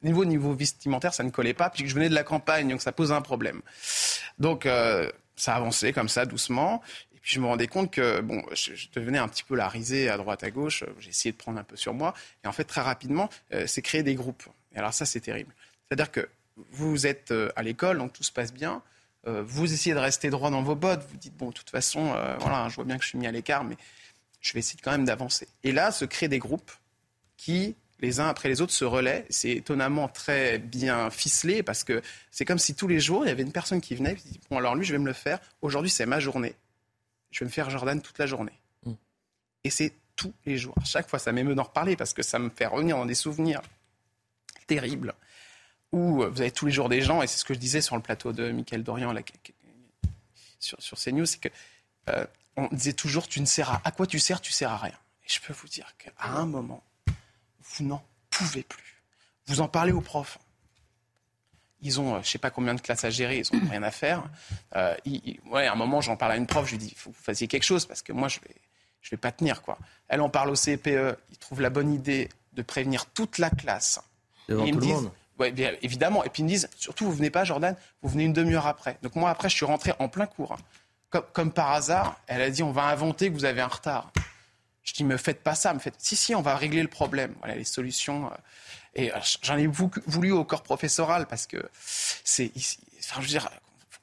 niveau 0.04 0.26
niveau 0.26 0.54
vestimentaire, 0.54 1.14
ça 1.14 1.24
ne 1.24 1.30
collait 1.32 1.54
pas. 1.54 1.70
Puis 1.70 1.88
je 1.88 1.96
venais 1.96 2.10
de 2.10 2.14
la 2.16 2.24
campagne, 2.24 2.68
donc 2.68 2.82
ça 2.82 2.92
pose 2.92 3.12
un 3.12 3.22
problème. 3.22 3.62
Donc 4.40 4.66
euh, 4.66 5.10
ça 5.36 5.56
avançait 5.56 5.94
comme 5.94 6.10
ça, 6.10 6.26
doucement. 6.26 6.82
Et 7.16 7.20
puis 7.20 7.34
je 7.36 7.40
me 7.40 7.46
rendais 7.48 7.68
compte 7.68 7.90
que 7.92 8.20
bon, 8.22 8.44
je, 8.52 8.76
je 8.76 8.88
devenais 8.94 9.18
un 9.18 9.28
petit 9.28 9.44
peu 9.44 9.56
la 9.56 9.68
risée 9.70 10.10
à 10.10 10.18
droite, 10.18 10.44
à 10.44 10.52
gauche. 10.52 10.84
J'ai 11.00 11.10
essayé 11.10 11.32
de 11.32 11.38
prendre 11.38 11.58
un 11.60 11.64
peu 11.64 11.76
sur 11.78 11.94
moi. 11.94 12.14
Et 12.44 12.48
en 12.48 12.52
fait, 12.52 12.66
très 12.66 12.82
rapidement, 12.82 13.30
euh, 13.54 13.66
c'est 13.66 13.82
créer 13.82 14.04
des 14.04 14.16
groupes. 14.16 14.44
Et 14.76 14.78
alors 14.78 14.94
ça, 14.94 15.06
c'est 15.06 15.22
terrible. 15.22 15.54
C'est-à-dire 15.88 16.12
que 16.12 16.28
vous 16.72 17.06
êtes 17.08 17.32
euh, 17.32 17.52
à 17.56 17.64
l'école, 17.64 17.98
donc 17.98 18.14
tout 18.14 18.24
se 18.24 18.32
passe 18.32 18.54
bien. 18.54 18.82
Euh, 19.28 19.44
vous 19.46 19.74
essayez 19.74 19.96
de 19.96 20.00
rester 20.00 20.30
droit 20.30 20.52
dans 20.52 20.62
vos 20.62 20.76
bottes. 20.76 21.06
Vous 21.10 21.18
dites 21.18 21.36
bon, 21.36 21.50
de 21.50 21.54
toute 21.54 21.70
façon, 21.70 22.14
euh, 22.16 22.36
voilà, 22.40 22.70
je 22.70 22.76
vois 22.76 22.86
bien 22.86 22.98
que 22.98 23.04
je 23.04 23.10
suis 23.10 23.18
mis 23.18 23.28
à 23.28 23.32
l'écart, 23.32 23.64
mais 23.64 23.78
je 24.42 24.54
vais 24.54 24.60
essayer 24.60 24.80
quand 24.82 24.92
même 24.92 25.06
d'avancer. 25.06 25.48
Et 25.64 25.72
là, 25.72 25.92
se 25.92 26.06
créent 26.06 26.28
des 26.28 26.40
groupes 26.40 26.72
qui, 27.38 27.76
les 28.00 28.20
uns 28.20 28.28
après 28.28 28.50
les 28.50 28.62
autres, 28.62 28.74
se 28.74 28.86
relaient. 28.86 29.26
C'est 29.30 29.52
étonnamment 29.52 30.08
très 30.08 30.60
bien 30.60 31.10
ficelé 31.10 31.64
parce 31.64 31.84
que 31.84 32.02
c'est 32.32 32.46
comme 32.46 32.60
si 32.60 32.76
tous 32.76 32.88
les 32.88 33.00
jours, 33.00 33.26
il 33.26 33.30
y 33.30 33.32
avait 33.32 33.44
une 33.44 33.52
personne 33.52 33.82
qui 33.82 33.96
venait 33.96 34.14
et 34.14 34.16
qui 34.16 34.30
dit 34.30 34.40
Bon, 34.50 34.58
alors 34.58 34.76
lui, 34.76 34.86
je 34.86 34.94
vais 34.94 35.00
me 35.00 35.08
le 35.08 35.14
faire. 35.14 35.40
Aujourd'hui, 35.62 35.90
c'est 35.90 36.06
ma 36.06 36.20
journée. 36.20 36.56
Je 37.32 37.40
vais 37.40 37.46
me 37.46 37.52
faire 37.52 37.70
Jordan 37.70 38.02
toute 38.02 38.18
la 38.20 38.28
journée. 38.28 38.54
Et 39.64 39.72
c'est 39.72 39.94
tous 40.16 40.34
les 40.46 40.58
jours. 40.58 40.76
À 40.80 40.86
chaque 40.86 41.10
fois, 41.10 41.18
ça 41.18 41.32
m'émeut 41.32 41.56
d'en 41.56 41.64
reparler 41.64 41.96
parce 41.96 42.14
que 42.14 42.22
ça 42.22 42.38
me 42.38 42.50
fait 42.52 42.68
revenir 42.68 42.98
dans 42.98 43.06
des 43.06 43.16
souvenirs 43.16 43.62
terribles 44.68 45.16
où 45.92 46.24
euh, 46.24 46.30
vous 46.30 46.42
avez 46.42 46.52
tous 46.52 46.66
les 46.66 46.72
jours 46.72 46.90
des 46.90 47.02
gens, 47.02 47.22
et 47.22 47.28
c'est 47.28 47.38
ce 47.38 47.46
que 47.46 47.54
je 47.54 47.60
disais 47.60 47.82
sur 47.82 47.96
le 47.96 48.02
plateau 48.02 48.34
de 48.34 48.52
Michael 48.52 48.84
Dorian 48.84 49.12
là, 49.14 49.22
sur, 50.60 50.82
sur 50.82 50.98
CNews, 50.98 51.26
c'est 51.26 51.40
que 51.40 51.50
euh, 52.10 52.26
on 52.58 52.68
disait 52.72 52.94
toujours 52.94 53.28
tu 53.28 53.40
ne 53.42 53.46
sers 53.46 53.70
à, 53.70 53.82
à 53.84 53.92
quoi 53.92 54.08
tu 54.08 54.20
sers, 54.20 54.42
tu 54.42 54.52
sers 54.52 54.72
à 54.72 54.78
rien. 54.78 54.94
Et 55.26 55.28
je 55.30 55.40
peux 55.40 55.54
vous 55.54 55.68
dire 55.68 55.94
qu'à 55.98 56.12
un 56.20 56.46
moment, 56.46 56.84
vous 57.08 57.86
n'en 57.86 58.04
pouvez 58.30 58.64
plus. 58.64 59.02
Vous 59.48 59.62
en 59.62 59.68
parlez 59.68 59.92
aux 59.92 60.02
profs. 60.02 60.38
Ils 61.82 62.00
ont, 62.00 62.16
euh, 62.16 62.20
je 62.24 62.30
sais 62.30 62.38
pas 62.40 62.50
combien 62.50 62.74
de 62.74 62.82
classes 62.82 63.04
à 63.04 63.10
gérer, 63.10 63.40
ils 63.40 63.56
ont 63.56 63.70
rien 63.70 63.84
à 63.84 63.92
faire. 63.92 64.24
Euh, 64.76 64.96
ils- 65.06 65.40
ouais, 65.48 65.68
à 65.68 65.74
un 65.74 65.76
moment, 65.76 66.02
j'en 66.02 66.16
parle 66.18 66.32
à 66.32 66.38
une 66.38 66.48
prof, 66.48 66.66
je 66.66 66.72
lui 66.72 66.78
dis, 66.80 66.88
il 66.92 66.98
faut 66.98 67.12
que 67.12 67.16
vous 67.18 67.24
fassiez 67.24 67.48
quelque 67.48 67.64
chose 67.64 67.86
parce 67.86 68.02
que 68.02 68.12
moi, 68.14 68.28
je 68.28 68.40
vais, 68.40 68.56
je 69.02 69.12
vais 69.12 69.18
pas 69.18 69.32
tenir 69.32 69.62
quoi. 69.62 69.78
Elle 70.08 70.22
en 70.22 70.30
parle 70.30 70.50
au 70.50 70.56
CPE, 70.56 71.16
ils 71.32 71.38
trouvent 71.38 71.62
la 71.62 71.70
bonne 71.70 71.94
idée 71.94 72.30
de 72.54 72.62
prévenir 72.62 73.06
toute 73.08 73.38
la 73.38 73.50
classe. 73.50 74.00
Devant 74.48 74.66
ils 74.66 74.72
tout 74.72 74.78
me 74.78 74.82
le 74.82 74.88
disent- 74.88 74.96
monde. 75.04 75.12
Ouais, 75.40 75.52
bien 75.52 75.74
évidemment. 75.82 76.24
Et 76.24 76.30
puis 76.30 76.42
ils 76.42 76.46
me 76.46 76.50
disent, 76.50 76.70
surtout, 76.78 77.06
vous 77.06 77.12
venez 77.14 77.30
pas, 77.30 77.44
Jordan, 77.44 77.76
vous 78.02 78.10
venez 78.10 78.24
une 78.24 78.34
demi-heure 78.34 78.68
après. 78.68 78.98
Donc 79.02 79.16
moi, 79.16 79.30
après, 79.30 79.50
je 79.50 79.56
suis 79.56 79.66
rentré 79.66 79.94
en 80.00 80.08
plein 80.08 80.26
cours. 80.28 80.54
hein. 80.54 80.58
Comme, 81.10 81.26
comme 81.34 81.52
par 81.52 81.72
hasard, 81.72 82.18
elle 82.28 82.42
a 82.42 82.50
dit, 82.50 82.64
on 82.64 82.72
va 82.72 82.84
inventer 82.84 83.30
que 83.30 83.34
vous 83.34 83.46
avez 83.46 83.62
un 83.62 83.68
retard. 83.68 84.12
Je 84.84 84.94
dis, 84.94 85.04
me 85.04 85.18
faites 85.18 85.42
pas 85.44 85.56
ça, 85.56 85.74
me 85.74 85.80
faites. 85.80 85.96
Si, 85.98 86.16
si, 86.16 86.36
on 86.36 86.42
va 86.42 86.56
régler 86.56 86.82
le 86.82 86.88
problème. 86.88 87.34
Voilà 87.40 87.56
les 87.56 87.64
solutions. 87.64 88.28
euh. 88.28 88.36
Et 88.98 89.12
euh, 89.14 89.18
j'en 89.42 89.58
ai 89.58 89.68
vou- 89.68 89.92
voulu 90.08 90.32
au 90.32 90.46
corps 90.46 90.64
professoral 90.64 91.26
parce 91.28 91.48
que 91.48 91.58
c'est. 92.24 92.52
Enfin, 93.00 93.16
je 93.20 93.22
veux 93.22 93.28
dire, 93.28 93.50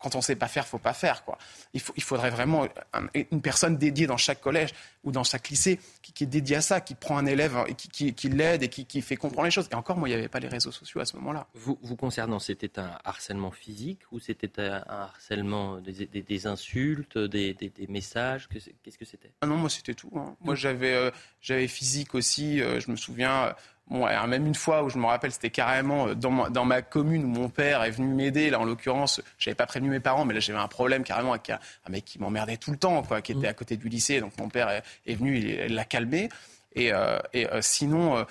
quand 0.03 0.14
on 0.16 0.20
sait 0.20 0.36
pas 0.36 0.48
faire, 0.48 0.66
faut 0.66 0.78
pas 0.78 0.92
faire. 0.92 1.24
Quoi. 1.24 1.38
Il, 1.74 1.80
faut, 1.80 1.92
il 1.96 2.03
faudrait 2.03 2.30
vraiment 2.30 2.66
un- 2.92 3.07
une 3.30 3.40
personne 3.40 3.76
dédiée 3.76 4.07
dans 4.07 4.16
chaque 4.16 4.40
collège 4.40 4.70
ou 5.05 5.12
dans 5.12 5.24
chaque 5.24 5.48
lycée 5.48 5.80
qui, 6.03 6.12
qui 6.12 6.24
est 6.24 6.26
dédiée 6.26 6.57
à 6.57 6.61
ça, 6.61 6.80
qui 6.80 6.94
prend 6.94 7.16
un 7.18 7.26
élève 7.26 7.57
et 7.68 7.74
qui, 7.74 7.88
qui- 7.88 8.12
qui 8.14 8.28
l'aide 8.28 8.62
et 8.64 8.68
qui, 8.68 9.00
fait 9.03 9.16
comprendre 9.16 9.44
les 9.44 9.50
choses. 9.50 9.68
Et 9.72 9.74
encore, 9.74 9.96
moi, 9.96 10.09
il 10.09 10.12
n'y 10.12 10.18
avait 10.18 10.28
pas 10.28 10.40
les 10.40 10.48
réseaux 10.48 10.72
sociaux 10.72 11.00
à 11.00 11.05
ce 11.05 11.16
moment-là. 11.16 11.46
Vous, 11.55 11.78
vous 11.82 11.96
concernant, 11.96 12.38
c'était 12.38 12.78
un 12.78 12.98
harcèlement 13.05 13.50
physique 13.50 14.00
ou 14.12 14.20
c'était 14.20 14.61
un, 14.61 14.82
harcèlement 14.88 15.80
des, 15.80 16.07
des- 16.07 16.22
des 16.22 16.46
insultes, 16.46 17.16
des, 17.18 17.55
messages? 17.88 18.48
Qu'est-ce 18.48 18.98
que 18.98 19.05
c'était? 19.05 19.30
Ah 19.40 19.46
non, 19.46 19.57
moi 19.57 19.70
c'était 19.70 19.94
tout. 19.94 20.11
hein. 20.16 20.36
Moi 20.40 20.55
j'avais 20.55 20.92
euh, 20.94 21.11
j'avais 21.40 21.68
physique 21.68 22.14
aussi. 22.14 22.61
euh, 22.61 22.80
je 22.80 22.90
me 22.90 22.96
souviens. 22.96 23.55
Bon, 23.88 24.06
alors, 24.06 24.26
même 24.26 24.46
une 24.46 24.54
fois 24.54 24.84
où 24.84 24.88
je 24.88 24.96
me 24.96 25.06
rappelle, 25.06 25.32
c'était 25.32 25.50
carrément 25.50 26.08
euh, 26.08 26.14
dans 26.14 26.30
ma, 26.30 26.48
dans 26.50 26.64
ma 26.64 26.80
commune 26.82 27.24
où 27.24 27.28
mon 27.28 27.48
père 27.48 27.82
est 27.82 27.90
venu 27.90 28.08
m'aider. 28.08 28.48
Là, 28.48 28.60
en 28.60 28.64
l'occurrence, 28.64 29.20
j'avais 29.38 29.54
pas 29.54 29.66
prévenu 29.66 29.90
mes 29.90 30.00
parents, 30.00 30.24
mais 30.24 30.34
là 30.34 30.40
j'avais 30.40 30.58
un 30.58 30.68
problème 30.68 31.04
carrément 31.04 31.32
avec 31.32 31.50
un, 31.50 31.58
un 31.86 31.90
mec 31.90 32.04
qui 32.04 32.18
m'emmerdait 32.18 32.56
tout 32.56 32.70
le 32.70 32.78
temps, 32.78 33.02
quoi, 33.02 33.20
qui 33.20 33.32
était 33.32 33.48
à 33.48 33.54
côté 33.54 33.76
du 33.76 33.88
lycée. 33.88 34.20
Donc 34.20 34.38
mon 34.38 34.48
père 34.48 34.70
est, 34.70 34.82
est 35.06 35.14
venu, 35.14 35.38
il 35.38 35.74
l'a 35.74 35.84
calmé. 35.84 36.30
Et, 36.74 36.92
euh, 36.92 37.18
et 37.32 37.46
euh, 37.48 37.60
sinon, 37.60 38.16
euh, 38.16 38.24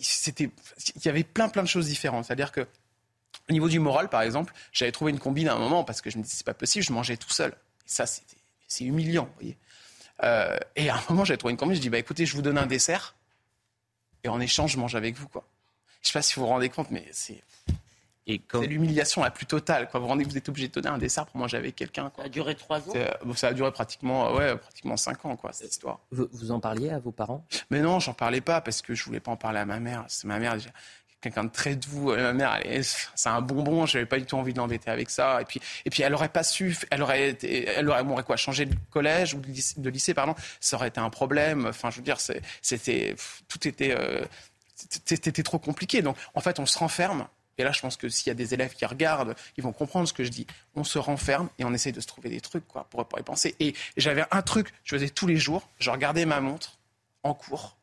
c'était, 0.00 0.50
il 0.96 1.04
y 1.04 1.08
avait 1.08 1.22
plein 1.22 1.48
plein 1.48 1.62
de 1.62 1.68
choses 1.68 1.86
différentes. 1.86 2.24
C'est-à-dire 2.24 2.50
que 2.50 2.62
au 3.48 3.52
niveau 3.52 3.68
du 3.68 3.78
moral, 3.78 4.08
par 4.08 4.22
exemple, 4.22 4.52
j'avais 4.72 4.92
trouvé 4.92 5.12
une 5.12 5.18
combine 5.18 5.48
à 5.48 5.54
un 5.54 5.58
moment 5.58 5.84
parce 5.84 6.00
que 6.00 6.10
je 6.10 6.18
me 6.18 6.22
disais 6.22 6.36
c'est 6.38 6.46
pas 6.46 6.54
possible, 6.54 6.84
je 6.84 6.92
mangeais 6.92 7.16
tout 7.16 7.30
seul. 7.30 7.50
Et 7.50 7.86
ça, 7.86 8.06
c'est 8.06 8.84
humiliant, 8.84 9.24
vous 9.24 9.34
voyez. 9.34 9.56
Et 10.76 10.90
à 10.90 10.96
un 10.96 11.02
moment, 11.08 11.24
j'avais 11.24 11.38
trouvé 11.38 11.52
une 11.52 11.58
combine. 11.58 11.76
Je 11.76 11.80
dis 11.80 11.90
bah 11.90 11.98
écoutez, 11.98 12.26
je 12.26 12.34
vous 12.34 12.42
donne 12.42 12.58
un 12.58 12.66
dessert 12.66 13.14
et 14.24 14.28
en 14.28 14.40
échange, 14.40 14.72
je 14.72 14.78
mange 14.78 14.94
avec 14.94 15.16
vous, 15.16 15.28
quoi. 15.28 15.44
Je 16.02 16.08
sais 16.08 16.12
pas 16.12 16.22
si 16.22 16.34
vous 16.34 16.42
vous 16.42 16.48
rendez 16.48 16.68
compte, 16.70 16.90
mais 16.90 17.06
c'est 17.12 17.42
et 18.26 18.40
c'est 18.52 18.66
l'humiliation 18.66 19.22
la 19.22 19.30
plus 19.30 19.46
totale. 19.46 19.88
Quoi. 19.88 19.98
Vous 19.98 20.06
vous 20.06 20.10
rendez 20.10 20.24
vous 20.24 20.36
êtes 20.36 20.48
obligé 20.48 20.68
de 20.68 20.72
donner 20.72 20.88
un 20.88 20.98
dessert 20.98 21.26
pour 21.26 21.38
manger 21.38 21.56
avec 21.56 21.74
quelqu'un. 21.74 22.12
Ça 22.16 22.24
a 22.24 22.28
duré 22.28 22.54
trois 22.54 22.78
ans 22.78 22.92
euh, 22.94 23.10
bon, 23.24 23.34
Ça 23.34 23.48
a 23.48 23.52
duré 23.52 23.72
pratiquement, 23.72 24.28
euh, 24.28 24.38
ouais, 24.38 24.56
pratiquement 24.56 24.96
cinq 24.96 25.24
ans, 25.24 25.36
quoi, 25.36 25.52
cette 25.52 25.72
histoire. 25.72 26.00
vous, 26.12 26.28
vous 26.32 26.50
en 26.52 26.60
parliez 26.60 26.90
à 26.90 26.98
vos 26.98 27.12
parents? 27.12 27.44
Mais 27.70 27.80
non, 27.80 27.98
j'en 27.98 28.12
parlais 28.12 28.40
pas 28.40 28.60
parce 28.60 28.82
que 28.82 28.94
je 28.94 29.04
voulais 29.04 29.20
pas 29.20 29.32
en 29.32 29.36
parler 29.36 29.58
à 29.58 29.64
ma 29.64 29.80
mère. 29.80 30.04
C'est 30.08 30.28
ma 30.28 30.38
mère, 30.38 30.54
déjà, 30.54 30.70
quelqu'un 31.20 31.44
de 31.44 31.50
très 31.50 31.76
doux. 31.76 32.12
Euh, 32.12 32.32
Ma 32.32 32.32
mère, 32.32 32.82
c'est 33.14 33.28
un 33.28 33.40
bonbon. 33.40 33.86
J'avais 33.86 34.06
pas 34.06 34.18
du 34.18 34.26
tout 34.26 34.36
envie 34.36 34.52
de 34.52 34.58
l'embêter 34.58 34.90
avec 34.90 35.10
ça. 35.10 35.40
Et 35.40 35.44
puis, 35.44 35.60
et 35.84 35.90
puis, 35.90 36.02
elle 36.02 36.14
aurait 36.14 36.28
pas 36.28 36.42
su. 36.42 36.76
Elle 36.90 37.02
aurait, 37.02 37.36
elle 37.42 37.88
aurait, 37.88 38.22
quoi, 38.24 38.36
changé 38.36 38.66
de 38.66 38.74
collège 38.90 39.34
ou 39.34 39.40
de 39.40 39.90
lycée, 39.90 40.14
pardon. 40.14 40.34
Ça 40.60 40.76
aurait 40.76 40.88
été 40.88 41.00
un 41.00 41.10
problème. 41.10 41.66
Enfin, 41.66 41.90
je 41.90 41.96
veux 41.96 42.02
dire, 42.02 42.18
c'était, 42.62 43.14
tout 43.48 43.68
était, 43.68 43.94
euh, 43.98 44.24
c'était 45.04 45.42
trop 45.42 45.58
compliqué. 45.58 46.02
Donc, 46.02 46.16
en 46.34 46.40
fait, 46.40 46.58
on 46.58 46.66
se 46.66 46.78
renferme. 46.78 47.26
Et 47.58 47.62
là, 47.62 47.72
je 47.72 47.80
pense 47.80 47.98
que 47.98 48.08
s'il 48.08 48.28
y 48.28 48.30
a 48.30 48.34
des 48.34 48.54
élèves 48.54 48.72
qui 48.72 48.86
regardent, 48.86 49.34
ils 49.58 49.62
vont 49.62 49.72
comprendre 49.72 50.08
ce 50.08 50.14
que 50.14 50.24
je 50.24 50.30
dis. 50.30 50.46
On 50.74 50.84
se 50.84 50.98
renferme 50.98 51.50
et 51.58 51.64
on 51.64 51.74
essaye 51.74 51.92
de 51.92 52.00
se 52.00 52.06
trouver 52.06 52.30
des 52.30 52.40
trucs, 52.40 52.66
quoi, 52.66 52.84
pour, 52.88 53.06
pour 53.06 53.18
y 53.18 53.22
penser. 53.22 53.54
Et 53.60 53.74
j'avais 53.98 54.24
un 54.30 54.40
truc, 54.40 54.72
je 54.84 54.96
faisais 54.96 55.10
tous 55.10 55.26
les 55.26 55.36
jours. 55.36 55.68
Je 55.78 55.90
regardais 55.90 56.24
ma 56.24 56.40
montre 56.40 56.78
en 57.22 57.34
cours 57.34 57.76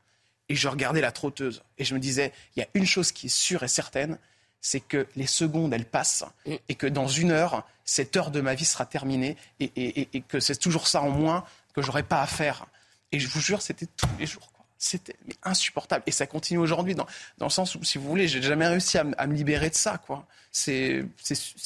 et 0.49 0.55
je 0.55 0.67
regardais 0.67 1.01
la 1.01 1.11
trotteuse. 1.11 1.61
Et 1.77 1.83
je 1.85 1.93
me 1.93 1.99
disais, 1.99 2.31
il 2.55 2.59
y 2.59 2.63
a 2.63 2.67
une 2.73 2.85
chose 2.85 3.11
qui 3.11 3.27
est 3.27 3.29
sûre 3.29 3.63
et 3.63 3.67
certaine, 3.67 4.17
c'est 4.61 4.79
que 4.79 5.07
les 5.15 5.27
secondes, 5.27 5.73
elles 5.73 5.85
passent 5.85 6.25
et 6.67 6.75
que 6.75 6.87
dans 6.87 7.07
une 7.07 7.31
heure, 7.31 7.65
cette 7.85 8.15
heure 8.17 8.31
de 8.31 8.41
ma 8.41 8.53
vie 8.55 8.65
sera 8.65 8.85
terminée 8.85 9.37
et, 9.59 9.71
et- 9.75 10.01
et- 10.01 10.09
et 10.13 10.21
que 10.21 10.39
c'est 10.39 10.55
toujours 10.57 10.87
ça 10.87 11.01
en 11.01 11.09
moins 11.09 11.45
que 11.73 11.81
j'aurais 11.81 12.03
pas 12.03 12.21
à 12.21 12.27
faire. 12.27 12.65
Et 13.11 13.19
je 13.19 13.27
vous 13.27 13.39
jure, 13.39 13.61
c'était 13.61 13.85
tous 13.85 14.09
les 14.19 14.25
jours. 14.25 14.49
C'était 14.79 15.15
insupportable. 15.43 16.03
Et 16.05 16.11
ça 16.11 16.27
continue 16.27 16.59
aujourd'hui 16.59 16.93
dans, 16.95 17.07
dans 17.37 17.45
le 17.47 17.51
sens 17.51 17.75
où, 17.75 17.83
si 17.83 17.97
vous 17.97 18.07
voulez, 18.07 18.27
j'ai 18.27 18.41
jamais 18.41 18.67
réussi 18.67 18.97
à, 18.97 19.03
me- 19.05 19.19
à 19.21 19.25
me 19.27 19.33
libérer 19.33 19.69
de 19.69 19.75
ça. 19.75 19.97
quoi. 19.97 20.25
C'est 20.51 21.03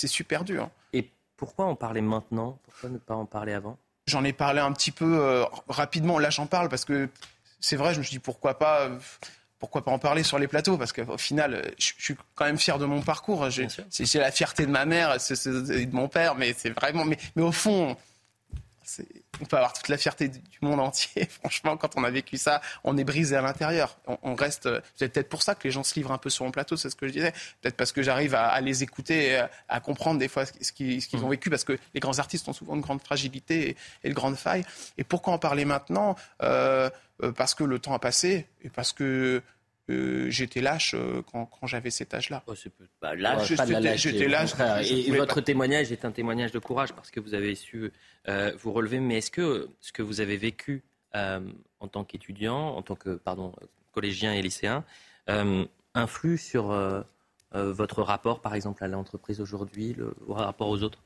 super 0.07 0.43
dur. 0.43 0.69
Et 0.93 1.09
pourquoi 1.37 1.65
en 1.65 1.75
parler 1.75 2.01
maintenant? 2.01 2.59
Pourquoi 2.63 2.89
ne 2.89 2.97
pas 2.97 3.15
en 3.15 3.25
parler 3.25 3.53
avant? 3.53 3.77
J'en 4.07 4.23
ai 4.23 4.33
parlé 4.33 4.59
un 4.59 4.71
petit 4.73 4.91
peu 4.91 5.19
euh, 5.19 5.45
rapidement. 5.67 6.19
Là, 6.19 6.29
j'en 6.29 6.45
parle 6.45 6.69
parce 6.69 6.85
que 6.85 7.09
c'est 7.61 7.77
vrai, 7.77 7.93
je 7.93 7.99
me 7.99 8.03
suis 8.03 8.11
dit 8.15 8.19
pourquoi 8.19 8.57
pas. 8.59 8.81
euh, 8.81 8.99
Pourquoi 9.59 9.85
pas 9.85 9.91
en 9.91 9.99
parler 9.99 10.23
sur 10.23 10.39
les 10.39 10.47
plateaux 10.47 10.75
Parce 10.75 10.91
qu'au 10.91 11.19
final, 11.19 11.53
euh, 11.53 11.61
je 11.77 11.93
suis 11.99 12.15
quand 12.33 12.45
même 12.45 12.57
fier 12.57 12.79
de 12.79 12.85
mon 12.85 13.01
parcours. 13.03 13.47
C'est- 13.51 14.15
la 14.15 14.31
fierté 14.31 14.65
de 14.65 14.71
ma 14.71 14.85
mère 14.85 15.21
c'est- 15.21 15.45
et 15.45 15.85
de 15.85 15.95
mon 15.95 16.07
père, 16.07 16.33
mais 16.33 16.55
c'est 16.57 16.71
vraiment. 16.71 17.05
Mais, 17.05 17.17
mais 17.35 17.43
au 17.43 17.51
fond, 17.51 17.95
on 19.39 19.45
peut 19.45 19.55
avoir 19.55 19.71
toute 19.73 19.87
la 19.87 19.97
fierté 19.97 20.27
du 20.27 20.41
monde 20.61 20.79
entier. 20.79 21.25
Franchement, 21.41 21.77
quand 21.77 21.95
on 21.95 22.03
a 22.03 22.09
vécu 22.09 22.37
ça, 22.37 22.59
on 22.83 22.97
est 22.97 23.03
brisé 23.03 23.35
à 23.35 23.41
l'intérieur. 23.41 23.97
On, 24.07 24.17
on 24.23 24.35
reste. 24.35 24.65
euh, 24.65 24.81
C'est 24.95 25.09
peut-être 25.09 25.29
pour 25.29 25.43
ça 25.43 25.53
que 25.55 25.63
les 25.65 25.71
gens 25.71 25.83
se 25.83 25.93
livrent 25.95 26.11
un 26.11 26.17
peu 26.17 26.29
sur 26.31 26.43
mon 26.43 26.51
plateau, 26.51 26.75
c'est 26.75 26.89
ce 26.89 26.95
que 26.95 27.07
je 27.07 27.13
disais. 27.13 27.31
Peut-être 27.61 27.77
parce 27.77 27.91
que 27.91 28.01
j'arrive 28.01 28.33
à, 28.35 28.47
à 28.47 28.59
les 28.61 28.81
écouter, 28.83 29.37
à, 29.37 29.49
à 29.69 29.79
comprendre 29.79 30.19
des 30.19 30.27
fois 30.27 30.45
ce 30.45 30.51
qui- 30.53 30.63
ce 30.65 30.71
qu'ils 30.73 31.05
qu'ils 31.05 31.23
ont 31.23 31.29
vécu, 31.29 31.49
parce 31.51 31.63
que 31.63 31.77
les 31.93 31.99
grands 31.99 32.17
artistes 32.19 32.47
ont 32.49 32.53
souvent 32.53 32.73
une 32.75 32.81
grande 32.81 33.01
fragilité 33.01 33.69
et, 33.69 33.77
et 34.03 34.09
de 34.09 34.13
grandes 34.15 34.37
failles. 34.37 34.65
Et 34.97 35.03
pourquoi 35.03 35.33
en 35.33 35.37
parler 35.37 35.65
maintenant? 35.65 36.15
Euh, 36.41 36.89
euh, 36.89 36.89
Parce 37.35 37.53
que 37.55 37.63
le 37.63 37.79
temps 37.79 37.93
a 37.93 37.99
passé 37.99 38.47
et 38.63 38.69
parce 38.69 38.93
que 38.93 39.41
euh, 39.89 40.29
j'étais 40.29 40.61
lâche 40.61 40.93
euh, 40.95 41.21
quand, 41.31 41.45
quand 41.45 41.67
j'avais 41.67 41.89
cet 41.91 42.13
âge-là. 42.13 42.43
Bah, 43.01 43.15
lâche, 43.15 43.49
la 43.49 43.65
j'étais- 43.97 44.27
lâche. 44.27 44.51
Et, 44.89 45.11
votre 45.17 45.35
pas- 45.35 45.41
témoignage 45.41 45.91
est 45.91 46.05
un 46.05 46.11
témoignage 46.11 46.51
de 46.51 46.59
courage 46.59 46.93
parce 46.93 47.11
que 47.11 47.19
vous 47.19 47.33
avez 47.33 47.55
su 47.55 47.91
euh, 48.27 48.53
vous 48.59 48.71
relever. 48.71 48.99
Mais 48.99 49.17
est-ce 49.17 49.31
que 49.31 49.67
ce 49.81 49.91
que 49.91 50.01
vous 50.01 50.21
avez 50.21 50.37
vécu 50.37 50.83
euh, 51.15 51.41
en 51.79 51.87
tant 51.87 52.03
qu'étudiant, 52.05 52.69
en 52.75 52.81
tant 52.83 52.95
que 52.95 53.15
pardon, 53.15 53.53
collégien 53.91 54.33
et 54.33 54.41
lycéen, 54.41 54.85
euh, 55.29 55.65
influe 55.93 56.37
sur 56.37 56.71
euh, 56.71 57.01
euh, 57.55 57.73
votre 57.73 58.01
rapport, 58.01 58.39
par 58.39 58.55
exemple, 58.55 58.83
à 58.83 58.87
l'entreprise 58.87 59.41
aujourd'hui, 59.41 59.93
le 59.93 60.13
au 60.27 60.33
rapport 60.33 60.69
aux 60.69 60.83
autres? 60.83 60.99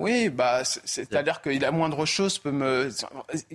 Oui, 0.00 0.30
bah, 0.30 0.64
c'est- 0.64 0.80
c'est-à-dire 0.86 1.42
que 1.42 1.50
la 1.50 1.70
moindre 1.70 2.06
chose 2.06 2.38
peut 2.38 2.50
me. 2.50 2.88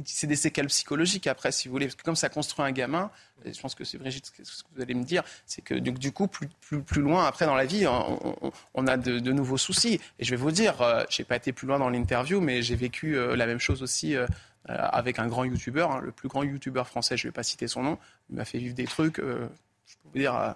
C'est 0.05 0.27
des 0.27 0.35
séquelles 0.35 0.67
psychologiques 0.67 1.25
après, 1.25 1.51
si 1.51 1.67
vous 1.67 1.71
voulez. 1.73 1.87
Parce 1.87 1.95
que 1.95 2.03
comme 2.03 2.15
ça 2.15 2.29
construit 2.29 2.63
un 2.63 2.71
gamin, 2.71 3.09
et 3.43 3.51
je 3.51 3.59
pense 3.59 3.73
que 3.73 3.83
c'est 3.83 3.97
Brigitte, 3.97 4.31
ce 4.43 4.61
que 4.63 4.67
vous 4.75 4.81
allez 4.81 4.93
me 4.93 5.03
dire, 5.03 5.23
c'est 5.47 5.63
que 5.63 5.73
du, 5.73 5.91
du 5.91 6.11
coup, 6.11 6.27
plus, 6.27 6.47
plus, 6.61 6.83
plus 6.83 7.01
loin 7.01 7.25
après 7.25 7.47
dans 7.47 7.55
la 7.55 7.65
vie, 7.65 7.87
on, 7.87 8.45
on- 8.45 8.51
on 8.75 8.85
a 8.87 8.95
de, 8.95 9.17
de 9.17 9.31
nouveaux 9.31 9.57
soucis. 9.57 9.99
Et 10.19 10.23
je 10.23 10.29
vais 10.29 10.35
vous 10.37 10.51
dire, 10.51 10.81
euh, 10.83 11.03
j'ai 11.09 11.23
pas 11.23 11.35
été 11.35 11.51
plus 11.51 11.65
loin 11.67 11.79
dans 11.79 11.89
l'interview, 11.89 12.39
mais 12.41 12.61
j'ai 12.61 12.75
vécu 12.75 13.17
euh, 13.17 13.35
la 13.35 13.47
même 13.47 13.59
chose 13.59 13.81
aussi. 13.81 14.15
euh, 14.15 14.27
euh, 14.69 14.73
avec 14.91 15.19
un 15.19 15.27
grand 15.27 15.43
youtubeur, 15.45 15.91
hein, 15.91 16.01
le 16.03 16.11
plus 16.11 16.27
grand 16.27 16.41
youtubeur 16.43 16.87
français, 16.87 17.17
je 17.17 17.27
ne 17.27 17.31
vais 17.31 17.33
pas 17.35 17.43
citer 17.43 17.67
son 17.67 17.83
nom, 17.83 17.99
il 18.31 18.35
m'a 18.35 18.45
fait 18.45 18.57
vivre 18.57 18.73
des 18.73 18.85
trucs, 18.85 19.17
je 19.17 19.23
peux 19.23 19.49
vous 20.11 20.17
dire, 20.19 20.55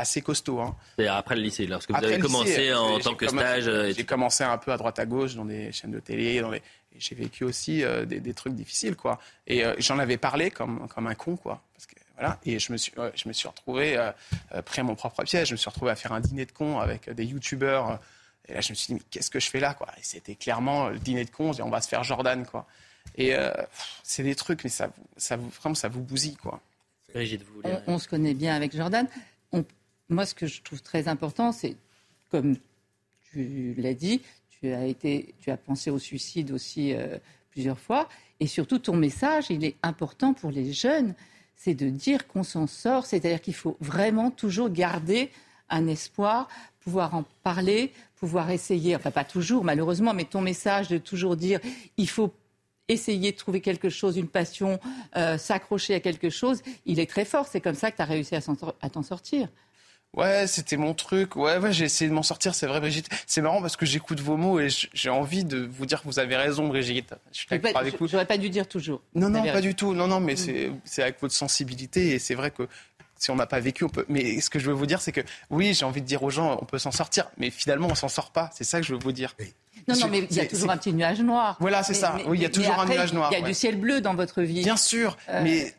assez 0.00 0.20
costauds. 0.22 0.60
hein. 0.60 0.76
C'est-à-dire 0.96 1.14
après 1.14 1.36
le 1.36 1.42
lycée, 1.42 1.66
lorsque 1.66 1.90
vous 1.90 1.96
Après 1.96 2.08
avez 2.08 2.16
le 2.18 2.22
commencé 2.22 2.48
lycée, 2.50 2.74
en 2.74 2.98
tant 2.98 3.14
que 3.14 3.26
commencé- 3.26 3.46
stage. 3.46 3.68
euh, 3.68 3.92
J'ai 3.96 4.04
commencé 4.04 4.44
un 4.44 4.58
peu 4.58 4.72
à 4.72 4.76
droite 4.76 4.98
à 4.98 5.06
gauche 5.06 5.34
dans 5.34 5.44
des 5.44 5.70
chaînes 5.72 5.92
de 5.92 6.00
télé. 6.00 6.40
Dans 6.40 6.50
des- 6.50 6.56
et 6.92 6.98
J'ai 6.98 7.14
vécu 7.14 7.44
aussi 7.44 7.84
euh, 7.84 8.04
des, 8.04 8.18
des 8.20 8.34
trucs 8.34 8.54
difficiles, 8.54 8.96
quoi. 8.96 9.20
Et 9.46 9.64
euh, 9.64 9.74
j'en 9.78 9.98
avais 10.00 10.16
parlé 10.16 10.50
comme, 10.50 10.88
comme 10.88 11.06
un 11.06 11.14
con, 11.14 11.36
quoi. 11.36 11.62
Parce 11.74 11.86
que, 11.86 11.94
voilà. 12.18 12.38
Et 12.44 12.58
je 12.58 12.72
me 12.72 12.76
suis, 12.76 12.92
ouais, 12.98 13.12
je 13.14 13.28
me 13.28 13.32
suis 13.32 13.46
retrouvé 13.48 13.96
euh, 13.96 14.10
euh, 14.54 14.62
pris 14.62 14.80
à 14.80 14.84
mon 14.84 14.96
propre 14.96 15.22
piège. 15.22 15.48
Je 15.48 15.52
me 15.54 15.56
suis 15.56 15.70
retrouvé 15.70 15.92
à 15.92 15.96
faire 15.96 16.12
un 16.12 16.20
dîner 16.20 16.46
de 16.46 16.52
cons 16.52 16.80
avec 16.80 17.06
euh, 17.08 17.14
des 17.14 17.24
youtubeurs. 17.24 17.90
euh, 17.92 17.96
Et 18.48 18.54
là, 18.54 18.60
je 18.60 18.70
me 18.70 18.74
suis 18.74 18.88
dit, 18.88 18.94
mais 18.94 19.06
qu'est-ce 19.10 19.30
que 19.30 19.38
je 19.38 19.48
fais 19.48 19.60
là, 19.60 19.74
quoi? 19.74 19.86
Et 19.98 20.02
c'était 20.02 20.34
clairement 20.34 20.86
euh, 20.86 20.90
le 20.90 20.98
dîner 20.98 21.24
de 21.24 21.30
cons. 21.30 21.52
On 21.60 21.70
va 21.70 21.80
se 21.80 21.88
faire 21.88 22.02
Jordan, 22.02 22.44
quoi. 22.44 22.66
Et 23.16 23.34
euh, 23.36 23.52
c'est 24.02 24.22
des 24.24 24.34
trucs, 24.34 24.64
mais 24.64 24.70
ça, 24.70 24.88
vous- 24.88 25.04
ça 25.16 25.36
vous, 25.36 25.48
vraiment, 25.60 25.74
ça 25.76 25.88
vous 25.88 26.00
bousille, 26.02 26.36
quoi. 26.36 26.60
Vous 27.14 27.20
on, 27.64 27.82
on 27.94 27.98
se 27.98 28.08
connaît 28.08 28.34
bien 28.34 28.54
avec 28.56 28.74
Jordan. 28.76 29.06
On- 29.52 29.64
moi, 30.10 30.26
ce 30.26 30.34
que 30.34 30.46
je 30.46 30.60
trouve 30.62 30.82
très 30.82 31.08
important, 31.08 31.52
c'est, 31.52 31.76
comme 32.30 32.56
tu 33.30 33.74
l'as 33.78 33.94
dit, 33.94 34.20
tu 34.48 34.72
as, 34.72 34.84
été, 34.86 35.34
tu 35.40 35.50
as 35.50 35.56
pensé 35.56 35.90
au 35.90 35.98
suicide 35.98 36.50
aussi 36.50 36.92
euh, 36.92 37.18
plusieurs 37.50 37.78
fois. 37.78 38.08
Et 38.40 38.46
surtout, 38.46 38.78
ton 38.78 38.96
message, 38.96 39.46
il 39.50 39.64
est 39.64 39.76
important 39.82 40.34
pour 40.34 40.50
les 40.50 40.72
jeunes. 40.72 41.14
C'est 41.56 41.74
de 41.74 41.88
dire 41.88 42.26
qu'on 42.26 42.42
s'en 42.42 42.66
sort. 42.66 43.06
C'est-à-dire 43.06 43.40
qu'il 43.40 43.54
faut 43.54 43.76
vraiment 43.80 44.30
toujours 44.30 44.70
garder 44.70 45.30
un 45.68 45.86
espoir, 45.86 46.48
pouvoir 46.80 47.14
en 47.14 47.24
parler, 47.42 47.92
pouvoir 48.16 48.50
essayer, 48.50 48.96
enfin 48.96 49.12
pas 49.12 49.24
toujours 49.24 49.62
malheureusement, 49.62 50.12
mais 50.12 50.24
ton 50.24 50.40
message 50.40 50.88
de 50.88 50.98
toujours 50.98 51.36
dire 51.36 51.60
il 51.96 52.08
faut 52.08 52.34
essayer 52.88 53.30
de 53.30 53.36
trouver 53.36 53.60
quelque 53.60 53.88
chose, 53.88 54.16
une 54.16 54.26
passion, 54.26 54.80
euh, 55.16 55.38
s'accrocher 55.38 55.94
à 55.94 56.00
quelque 56.00 56.28
chose, 56.28 56.60
il 56.86 56.98
est 56.98 57.08
très 57.08 57.24
fort. 57.24 57.46
C'est 57.46 57.60
comme 57.60 57.76
ça 57.76 57.92
que 57.92 57.96
tu 57.96 58.02
as 58.02 58.06
réussi 58.06 58.34
à 58.34 58.90
t'en 58.90 59.02
sortir. 59.02 59.48
Ouais, 60.16 60.46
c'était 60.48 60.76
mon 60.76 60.92
truc. 60.92 61.36
Ouais, 61.36 61.58
ouais, 61.58 61.72
j'ai 61.72 61.84
essayé 61.84 62.08
de 62.08 62.14
m'en 62.14 62.24
sortir, 62.24 62.54
c'est 62.54 62.66
vrai, 62.66 62.80
Brigitte. 62.80 63.08
C'est 63.26 63.40
marrant 63.40 63.60
parce 63.60 63.76
que 63.76 63.86
j'écoute 63.86 64.18
vos 64.20 64.36
mots 64.36 64.58
et 64.58 64.68
j'ai 64.92 65.08
envie 65.10 65.44
de 65.44 65.68
vous 65.72 65.86
dire 65.86 66.02
que 66.02 66.06
vous 66.08 66.18
avez 66.18 66.36
raison, 66.36 66.66
Brigitte. 66.66 67.14
Je 67.32 67.38
suis 67.38 67.46
d'accord 67.48 67.76
avec 67.76 67.96
vous. 67.98 68.08
J'aurais 68.08 68.26
pas 68.26 68.36
dû 68.38 68.50
dire 68.50 68.66
toujours. 68.66 69.02
Non, 69.14 69.28
non, 69.28 69.38
pas 69.40 69.52
raison. 69.52 69.60
du 69.60 69.74
tout. 69.76 69.94
Non, 69.94 70.08
non, 70.08 70.18
mais 70.18 70.34
Mm. 70.34 70.80
c'est 70.84 71.02
avec 71.02 71.20
votre 71.20 71.34
sensibilité 71.34 72.08
et 72.10 72.18
c'est 72.18 72.34
vrai 72.34 72.50
que 72.50 72.66
si 73.16 73.30
on 73.30 73.36
n'a 73.36 73.46
pas 73.46 73.60
vécu, 73.60 73.84
on 73.84 73.88
peut. 73.88 74.04
Mais 74.08 74.40
ce 74.40 74.50
que 74.50 74.58
je 74.58 74.66
veux 74.66 74.72
vous 74.72 74.86
dire, 74.86 75.00
c'est 75.00 75.12
que 75.12 75.20
oui, 75.50 75.74
j'ai 75.74 75.84
envie 75.84 76.00
de 76.00 76.06
dire 76.06 76.22
aux 76.24 76.30
gens, 76.30 76.58
on 76.60 76.64
peut 76.64 76.78
s'en 76.78 76.90
sortir, 76.90 77.30
mais 77.38 77.50
finalement, 77.50 77.86
on 77.88 77.94
s'en 77.94 78.08
sort 78.08 78.32
pas. 78.32 78.50
C'est 78.52 78.64
ça 78.64 78.80
que 78.80 78.86
je 78.86 78.94
veux 78.94 79.00
vous 79.00 79.12
dire. 79.12 79.36
Non, 79.86 79.94
non, 79.96 80.08
mais 80.08 80.26
il 80.28 80.36
y 80.36 80.40
a 80.40 80.46
toujours 80.46 80.70
un 80.70 80.76
petit 80.76 80.92
nuage 80.92 81.20
noir. 81.20 81.56
Voilà, 81.60 81.82
c'est 81.84 81.94
ça. 81.94 82.14
mais- 82.16 82.24
Oui, 82.26 82.38
il 82.38 82.42
y 82.42 82.46
a 82.46 82.50
toujours 82.50 82.78
un 82.80 82.84
nuage 82.86 83.12
noir, 83.12 83.28
Il 83.30 83.34
y 83.34 83.36
a 83.36 83.42
ouais. 83.42 83.48
du 83.48 83.54
ciel 83.54 83.76
bleu 83.76 84.00
dans 84.00 84.14
votre 84.14 84.42
vie. 84.42 84.62
Bien 84.62 84.76
sûr, 84.76 85.16
Euh, 85.28 85.40
mais 85.44 85.72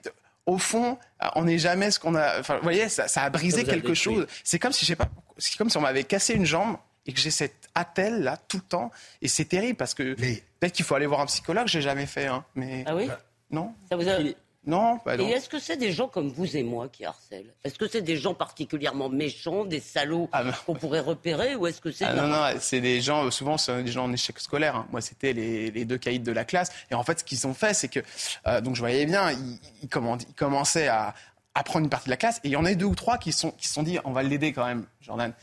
au 0.46 0.58
fond, 0.58 0.98
on 1.36 1.44
n'est 1.46 1.60
jamais 1.60 1.92
ce 1.92 2.00
qu'on 2.00 2.16
a. 2.16 2.39
Enfin, 2.39 2.58
vous 2.58 2.64
voyez, 2.64 2.89
ça, 2.89 3.08
ça 3.08 3.24
a 3.24 3.30
brisé 3.30 3.58
Ça 3.58 3.64
vous 3.64 3.70
a 3.70 3.74
quelque 3.74 3.94
chose. 3.94 4.28
C'est 4.44 4.60
comme 4.60 4.72
si, 4.72 4.86
je 4.86 4.92
sais 4.92 4.96
pas, 4.96 5.10
c'est 5.38 5.56
comme 5.58 5.70
si 5.70 5.78
on 5.78 5.82
m'avait 5.82 6.04
cassé 6.04 6.34
une 6.34 6.46
jambe 6.46 6.78
et 7.06 7.14
que 7.14 7.20
j'ai 7.20 7.32
cette 7.32 7.70
attelle 7.76 8.22
là 8.24 8.38
tout 8.38 8.58
le 8.58 8.64
temps. 8.64 8.92
Et 9.22 9.28
c'est 9.28 9.46
terrible 9.46 9.78
parce 9.78 9.94
que 9.94 10.14
peut-être 10.14 10.74
qu'il 10.74 10.86
faut 10.86 10.96
aller 10.96 11.06
voir 11.08 11.22
un 11.22 11.26
psychologue, 11.26 11.68
j'ai 11.68 11.82
jamais 11.82 12.06
fait. 12.06 12.28
Hein, 12.28 12.44
mais... 12.56 12.84
Ah 12.88 12.96
oui? 12.96 13.10
Non. 13.50 13.74
Ça 13.89 13.96
vous 13.96 14.08
a- 14.08 14.20
Non, 14.64 14.99
bah 15.03 15.18
non. 15.18 15.28
Et 15.28 15.32
est-ce 15.32 15.49
que 15.49 15.57
c'est 15.57 15.76
des 15.78 15.91
gens 15.91 16.07
comme 16.07 16.30
vous 16.30 16.55
et 16.55 16.62
moi 16.62 16.88
qui 16.88 17.03
harcèlent? 17.03 17.51
Est-ce 17.64 17.80
que 17.80 17.88
c'est 17.88 18.03
des 18.03 18.16
gens 18.16 18.36
particulièrement 18.36 19.09
méchants, 19.09 19.66
des 19.66 19.80
salauds 19.80 20.30
qu'on 20.68 20.76
pourrait 20.76 20.99
repérer 20.99 21.55
Ou 21.55 21.66
est-ce 21.66 21.82
que 21.82 21.91
c'est... 21.91 22.05
Ah 22.05 22.14
non, 22.14 22.28
non, 22.28 22.43
c'est 22.59 22.80
des 22.80 23.01
gens, 23.01 23.32
souvent, 23.32 23.57
c'est 23.57 23.82
des 23.82 23.91
gens 23.91 24.05
en 24.05 24.14
échec 24.14 24.39
scolaire. 24.39 24.76
hein. 24.76 24.88
Moi, 24.91 25.01
c'était 25.01 25.34
les, 25.34 25.72
les 25.72 25.86
deux 25.86 25.97
caïds 25.97 26.20
de 26.20 26.32
la 26.32 26.45
classe. 26.45 26.72
Et 26.91 26.93
en 26.95 27.03
fait, 27.03 27.20
ce 27.20 27.24
qu'ils 27.24 27.47
ont 27.47 27.55
fait, 27.55 27.74
c'est 27.74 27.88
que, 27.88 28.01
euh, 28.45 28.62
donc 28.62 28.76
je 28.76 28.82
voyais 28.82 29.05
bien, 29.07 29.32
ils, 29.32 29.59
ils 29.82 29.88
commen- 29.89 30.24
ils 30.30 30.36
commençaient 30.36 30.88
à, 30.89 31.16
à 31.55 31.64
prendre 31.64 31.84
une 31.86 31.89
partie 31.89 32.05
de 32.05 32.12
la 32.12 32.18
classe. 32.18 32.38
Et 32.43 32.49
il 32.49 32.51
y 32.51 32.55
en 32.55 32.66
a 32.66 32.74
deux 32.76 32.86
ou 32.86 32.93
trois 32.95 33.18
qui 33.18 33.32
se 33.32 33.39
sont, 33.39 33.51
qui 33.51 33.68
sont 33.68 33.82
dit, 33.82 33.97
on 34.05 34.12
va 34.12 34.22
l'aider 34.22 34.53
quand 34.53 34.66
même, 34.68 34.86
Jordan. 35.01 35.34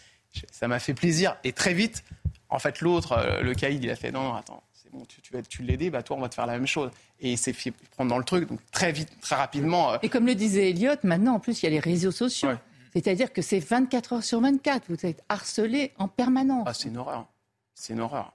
Ça 0.53 0.69
m'a 0.69 0.79
fait 0.79 0.95
plaisir. 0.95 1.37
Et 1.43 1.53
très 1.53 1.75
vite, 1.75 2.05
en 2.51 2.61
fait, 2.61 2.81
l'autre, 2.83 3.13
euh, 3.19 3.41
le 3.43 3.55
caïd, 3.55 3.83
il 3.83 3.91
a 3.91 3.97
fait, 3.97 4.13
non, 4.13 4.23
non, 4.23 4.35
attends, 4.35 4.63
c'est 4.73 4.93
bon, 4.93 5.05
tu, 5.07 5.21
tu 5.23 5.33
vas 5.33 5.43
tu 5.43 5.63
l'aider, 5.63 5.91
bah 5.91 6.05
toi, 6.05 6.17
on 6.17 6.21
va 6.21 6.29
te 6.29 6.37
faire 6.37 6.47
la 6.47 6.53
même 6.53 6.69
chose. 6.69 6.91
Et 7.21 7.33
il 7.33 7.39
s'est 7.39 7.53
fait 7.53 7.73
prendre 7.93 8.11
dans 8.11 8.19
le 8.19 8.25
truc. 8.25 8.49
Donc 8.49 8.61
très 8.71 8.93
vite, 8.93 9.09
très 9.21 9.35
rapidement. 9.37 9.93
euh, 9.95 9.99
Et 10.03 10.09
comme 10.09 10.27
le 10.27 10.35
disait 10.35 10.71
Elliot, 10.71 10.95
maintenant, 11.03 11.35
en 11.35 11.41
plus, 11.41 11.63
il 11.63 11.67
y 11.67 11.69
a 11.69 11.71
les 11.71 11.81
réseaux 11.81 12.13
sociaux. 12.13 12.51
C'est-à-dire 12.93 13.33
que 13.33 13.43
c'est 13.43 13.59
24 13.59 14.13
heures 14.15 14.25
sur 14.25 14.41
24. 14.41 14.85
Vous 14.89 15.05
êtes 15.07 15.23
harcelé 15.29 15.93
en 15.99 16.09
permanence. 16.09 16.65
Ah, 16.67 16.75
c'est 16.75 16.89
une 16.89 16.97
horreur. 16.97 17.27
C'est 17.75 17.93
une 17.93 18.01
horreur. 18.01 18.33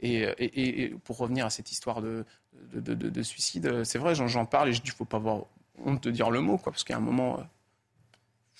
Et, 0.00 0.18
et- 0.20 0.44
et- 0.44 0.82
et 0.84 0.88
pour 0.90 1.16
revenir 1.18 1.46
à 1.46 1.50
cette 1.50 1.72
histoire 1.72 2.02
de, 2.02 2.24
de, 2.72 2.80
de- 2.80 2.94
de- 2.94 3.08
de 3.08 3.22
suicide, 3.22 3.66
euh, 3.66 3.84
c'est 3.84 3.98
vrai, 3.98 4.14
j'en, 4.14 4.44
parle 4.44 4.68
et 4.68 4.72
je 4.74 4.80
dis, 4.82 4.88
il 4.88 4.92
faut 4.92 5.04
pas 5.06 5.16
avoir 5.16 5.44
honte 5.84 6.04
de 6.04 6.10
dire 6.10 6.30
le 6.30 6.40
mot, 6.40 6.58
quoi, 6.58 6.70
parce 6.72 6.84
qu'à 6.84 6.96
un 6.96 7.00
moment, 7.00 7.38
euh, 7.40 7.42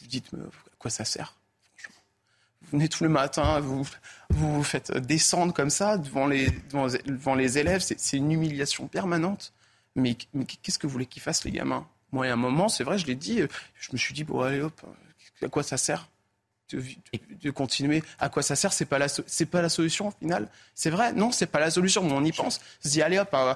vous 0.01 0.07
dites, 0.07 0.33
mais 0.33 0.43
à 0.45 0.49
quoi 0.79 0.91
ça 0.91 1.05
sert 1.05 1.37
franchement? 1.77 2.01
Vous 2.63 2.69
venez 2.79 2.89
tous 2.89 3.05
les 3.05 3.11
matins, 3.11 3.61
vous 3.61 3.83
vous 4.31 4.55
vous 4.57 4.63
faites 4.65 4.91
descendre 4.97 5.53
comme 5.53 5.71
ça 5.71 5.99
devant 5.99 6.27
les, 6.27 6.51
devant, 6.71 6.87
devant 7.07 7.35
les 7.35 7.59
élèves, 7.59 7.81
c'est 7.81 8.17
une 8.17 8.33
humiliation 8.33 8.89
permanente. 8.89 9.53
Mais, 9.97 10.17
mais 10.35 10.45
qu'est-ce 10.45 10.79
que 10.79 10.87
vous 10.87 10.93
voulez 10.93 11.07
qu'ils 11.07 11.23
fassent, 11.23 11.45
les 11.45 11.51
gamins? 11.51 11.87
Moi, 12.13 12.27
à 12.27 12.33
un 12.33 12.37
moment, 12.37 12.69
c'est 12.69 12.85
vrai, 12.85 12.99
je 12.99 13.07
l'ai 13.07 13.17
dit, 13.17 13.41
euh, 13.41 13.49
je 13.81 13.89
me 13.93 13.97
suis 13.99 14.15
dit, 14.15 14.23
bon, 14.23 14.41
allez 14.43 14.61
hop, 14.61 14.81
à 15.43 15.49
quoi 15.49 15.63
ça 15.65 15.77
sert 15.77 16.09
de, 16.71 16.79
de- 16.81 16.85
de 17.43 17.51
continuer? 17.51 18.03
À 18.19 18.29
quoi 18.29 18.43
ça 18.43 18.55
sert? 18.57 18.73
C'est 18.73 18.85
pas 18.87 18.99
la 18.99 19.07
c'est 19.09 19.47
pas 19.47 19.63
la 19.63 19.69
solution 19.69 20.09
au 20.09 20.11
final? 20.13 20.49
C'est 20.75 20.91
vrai, 20.91 21.13
non, 21.13 21.33
c'est 21.33 21.47
pas 21.47 21.61
la 21.61 21.71
solution. 21.71 22.03
Mais 22.05 22.13
on 22.13 22.25
y 22.25 22.33
pense. 22.33 22.61
On 22.85 22.89
se 22.89 22.93
dit 22.93 23.03
allez 23.03 23.19
hop, 23.19 23.31
euh, 23.35 23.55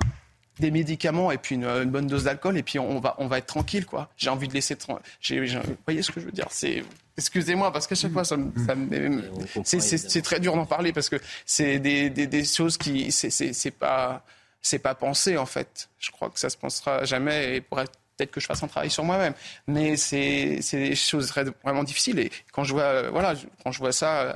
des 0.58 0.70
médicaments 0.70 1.30
et 1.32 1.38
puis 1.38 1.54
une, 1.54 1.64
une 1.64 1.90
bonne 1.90 2.06
dose 2.06 2.24
d'alcool 2.24 2.56
et 2.58 2.62
puis 2.62 2.78
on 2.78 3.00
va 3.00 3.14
on 3.18 3.26
va 3.28 3.38
être 3.38 3.46
tranquille 3.46 3.86
quoi. 3.86 4.10
J'ai 4.16 4.28
envie 4.30 4.46
de 4.46 4.52
laisser. 4.52 4.74
tran- 4.76 5.00
j'ai- 5.20 5.46
j'ai- 5.46 5.58
vous 5.58 5.76
voyez 5.86 6.02
ce 6.02 6.10
que 6.12 6.20
je 6.20 6.26
veux 6.26 6.32
dire? 6.32 6.46
C'est 6.50 6.84
excusez-moi 7.16 7.72
parce 7.72 7.86
qu'à 7.86 7.94
chaque 7.94 8.12
fois 8.12 8.24
ça 8.24 8.36
me, 8.36 8.52
ça 8.66 8.74
me- 8.74 9.22
c'est 9.64 9.80
c'est- 9.80 10.08
c'est 10.10 10.22
très 10.22 10.38
dur 10.38 10.54
d'en 10.54 10.66
parler 10.66 10.92
parce 10.92 11.08
que 11.08 11.16
c'est 11.46 11.78
des, 11.78 12.10
des, 12.10 12.26
des 12.26 12.44
choses 12.44 12.76
qui 12.76 13.10
c'est 13.10 13.30
c'est 13.30 13.70
pas 13.70 14.22
c'est 14.62 14.78
pas 14.78 14.94
pensé 14.94 15.36
en 15.36 15.46
fait. 15.46 15.88
Je 15.98 16.10
crois 16.10 16.30
que 16.30 16.38
ça 16.38 16.50
se 16.50 16.56
pensera 16.56 17.04
jamais 17.04 17.56
et 17.56 17.60
peut-être 18.20 18.30
que 18.30 18.40
je 18.40 18.46
fasse 18.46 18.62
un 18.62 18.68
travail 18.68 18.90
sur 18.90 19.04
moi-même. 19.04 19.34
Mais 19.66 19.96
c'est 19.96 20.60
des 20.72 20.94
choses 20.94 21.32
vraiment 21.62 21.84
difficiles 21.84 22.18
et 22.18 22.30
quand 22.52 22.64
je 22.64 22.72
vois 22.72 22.82
euh, 22.82 23.10
voilà 23.10 23.34
quand 23.62 23.72
je 23.72 23.78
vois 23.78 23.92
ça 23.92 24.22
euh, 24.22 24.32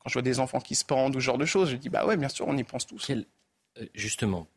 quand 0.00 0.08
je 0.08 0.14
vois 0.14 0.22
des 0.22 0.40
enfants 0.40 0.60
qui 0.60 0.74
se 0.74 0.84
pendent 0.84 1.14
ou 1.16 1.20
ce 1.20 1.24
genre 1.24 1.38
de 1.38 1.44
choses, 1.44 1.70
je 1.70 1.76
dis 1.76 1.88
bah 1.88 2.04
ouais 2.06 2.16
bien 2.16 2.28
sûr 2.28 2.46
on 2.48 2.56
y 2.56 2.64
pense 2.64 2.86
tous. 2.86 3.10
Euh, 3.10 3.86
justement, 3.94 4.48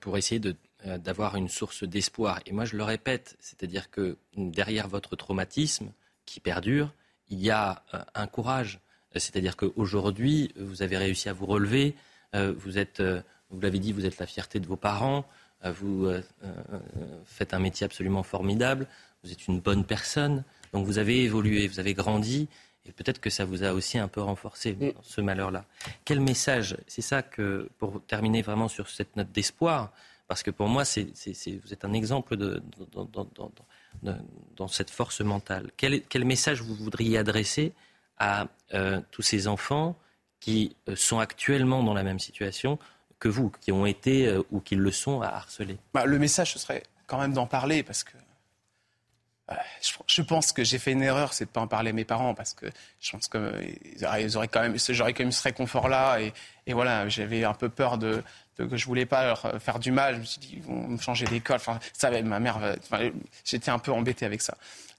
pour 0.00 0.16
essayer 0.16 0.40
d'avoir 0.84 1.36
une 1.36 1.48
source 1.48 1.84
d'espoir. 1.84 2.40
Et 2.46 2.52
moi, 2.52 2.64
je 2.64 2.74
le 2.74 2.82
répète, 2.82 3.36
c'est-à-dire 3.38 3.90
que 3.90 4.16
derrière 4.34 4.88
votre 4.88 5.14
traumatisme 5.14 5.92
qui 6.24 6.40
perdure, 6.40 6.90
il 7.28 7.38
y 7.38 7.50
a 7.50 7.84
un 8.14 8.26
courage. 8.26 8.80
C'est-à-dire 9.14 9.56
qu'aujourd'hui, 9.56 10.52
vous 10.56 10.82
avez 10.82 10.96
réussi 10.96 11.28
à 11.28 11.34
vous 11.34 11.44
relever. 11.44 11.94
vous 12.32 12.78
êtes, 12.78 13.02
vous 13.50 13.60
l'avez 13.60 13.78
dit, 13.78 13.92
vous 13.92 14.06
êtes 14.06 14.18
la 14.18 14.26
fierté 14.26 14.60
de 14.60 14.66
vos 14.66 14.76
parents. 14.76 15.24
euh, 15.64 15.72
vous 15.72 16.06
euh, 16.06 16.22
euh, 16.44 16.48
faites 17.24 17.54
un 17.54 17.58
métier 17.58 17.84
absolument 17.84 18.22
formidable. 18.22 18.86
Vous 19.22 19.32
êtes 19.32 19.46
une 19.46 19.60
bonne 19.60 19.84
personne. 19.84 20.44
Donc 20.72 20.84
vous 20.86 20.98
avez 20.98 21.22
évolué, 21.24 21.66
vous 21.68 21.80
avez 21.80 21.94
grandi. 21.94 22.48
Et 22.86 22.92
peut-être 22.92 23.20
que 23.20 23.30
ça 23.30 23.44
vous 23.46 23.62
a 23.64 23.72
aussi 23.72 23.96
un 23.98 24.08
peu 24.08 24.20
renforcé 24.20 24.74
dans 24.74 25.02
ce 25.02 25.20
malheur-là. 25.22 25.64
Quel 26.04 26.20
message 26.20 26.76
C'est 26.86 27.00
ça 27.02 27.22
que, 27.22 27.68
pour 27.78 28.02
terminer 28.06 28.42
vraiment 28.42 28.68
sur 28.68 28.88
cette 28.90 29.16
note 29.16 29.32
d'espoir, 29.32 29.90
parce 30.28 30.42
que 30.42 30.50
pour 30.50 30.68
moi, 30.68 30.84
c'est, 30.84 31.08
c'est- 31.14 31.32
c'est- 31.34 31.56
vous 31.64 31.72
êtes 31.72 31.84
un 31.86 31.94
exemple 31.94 32.36
de, 32.36 32.62
dans, 32.92 33.04
dans- 33.06 33.28
dans- 33.34 33.52
dans- 34.02 34.18
dans 34.56 34.68
cette 34.68 34.90
force 34.90 35.20
mentale. 35.22 35.70
Quel, 35.78 36.02
quel 36.02 36.24
message 36.26 36.60
vous 36.60 36.74
voudriez 36.74 37.16
adresser 37.16 37.72
à 38.18 38.48
euh, 38.74 39.00
tous 39.10 39.22
ces 39.22 39.48
enfants 39.48 39.96
qui 40.40 40.76
sont 40.94 41.20
actuellement 41.20 41.82
dans 41.82 41.94
la 41.94 42.02
même 42.02 42.18
situation 42.18 42.78
que 43.18 43.28
vous, 43.28 43.50
qui 43.60 43.72
ont 43.72 43.86
été 43.86 44.26
euh, 44.26 44.42
ou 44.50 44.60
qui 44.60 44.76
le 44.76 44.90
sont 44.90 45.20
à 45.20 45.28
harceler. 45.28 45.78
Bah, 45.92 46.04
le 46.04 46.18
message, 46.18 46.52
ce 46.52 46.58
serait 46.58 46.82
quand 47.06 47.18
même 47.18 47.32
d'en 47.32 47.46
parler 47.46 47.82
parce 47.82 48.04
que 48.04 48.12
je, 49.82 49.92
je 50.06 50.22
pense 50.22 50.52
que 50.52 50.64
j'ai 50.64 50.78
fait 50.78 50.92
une 50.92 51.02
erreur, 51.02 51.34
c'est 51.34 51.44
de 51.44 51.50
pas 51.50 51.60
en 51.60 51.66
parler 51.66 51.90
à 51.90 51.92
mes 51.92 52.04
parents 52.04 52.34
parce 52.34 52.54
que 52.54 52.66
je 53.00 53.10
pense 53.12 53.28
auraient, 53.34 54.22
ils 54.22 54.36
auraient 54.36 54.48
quand 54.48 54.62
même, 54.62 54.76
j'aurais 54.76 55.12
quand 55.12 55.22
même 55.24 55.32
ce 55.32 55.42
réconfort-là 55.42 56.18
et, 56.20 56.32
voilà, 56.72 57.08
j'avais 57.08 57.44
un 57.44 57.52
peu 57.52 57.68
peur 57.68 57.98
de, 57.98 58.22
que 58.56 58.76
je 58.76 58.86
voulais 58.86 59.04
pas 59.04 59.26
leur 59.26 59.62
faire 59.62 59.78
du 59.78 59.92
mal. 59.92 60.14
Je 60.14 60.20
me 60.20 60.24
suis 60.24 60.40
dit, 60.40 60.54
ils 60.54 60.62
vont 60.62 60.88
me 60.88 60.98
changer 60.98 61.26
d'école. 61.26 61.56
Enfin, 61.56 61.78
ça, 61.92 62.08
va, 62.10 62.22
ma 62.22 62.40
mère, 62.40 62.58
enfin, 62.78 63.10
j'étais 63.44 63.70
un 63.70 63.78
peu 63.78 63.92
embêté 63.92 64.24
avec 64.24 64.40
ça. 64.40 64.56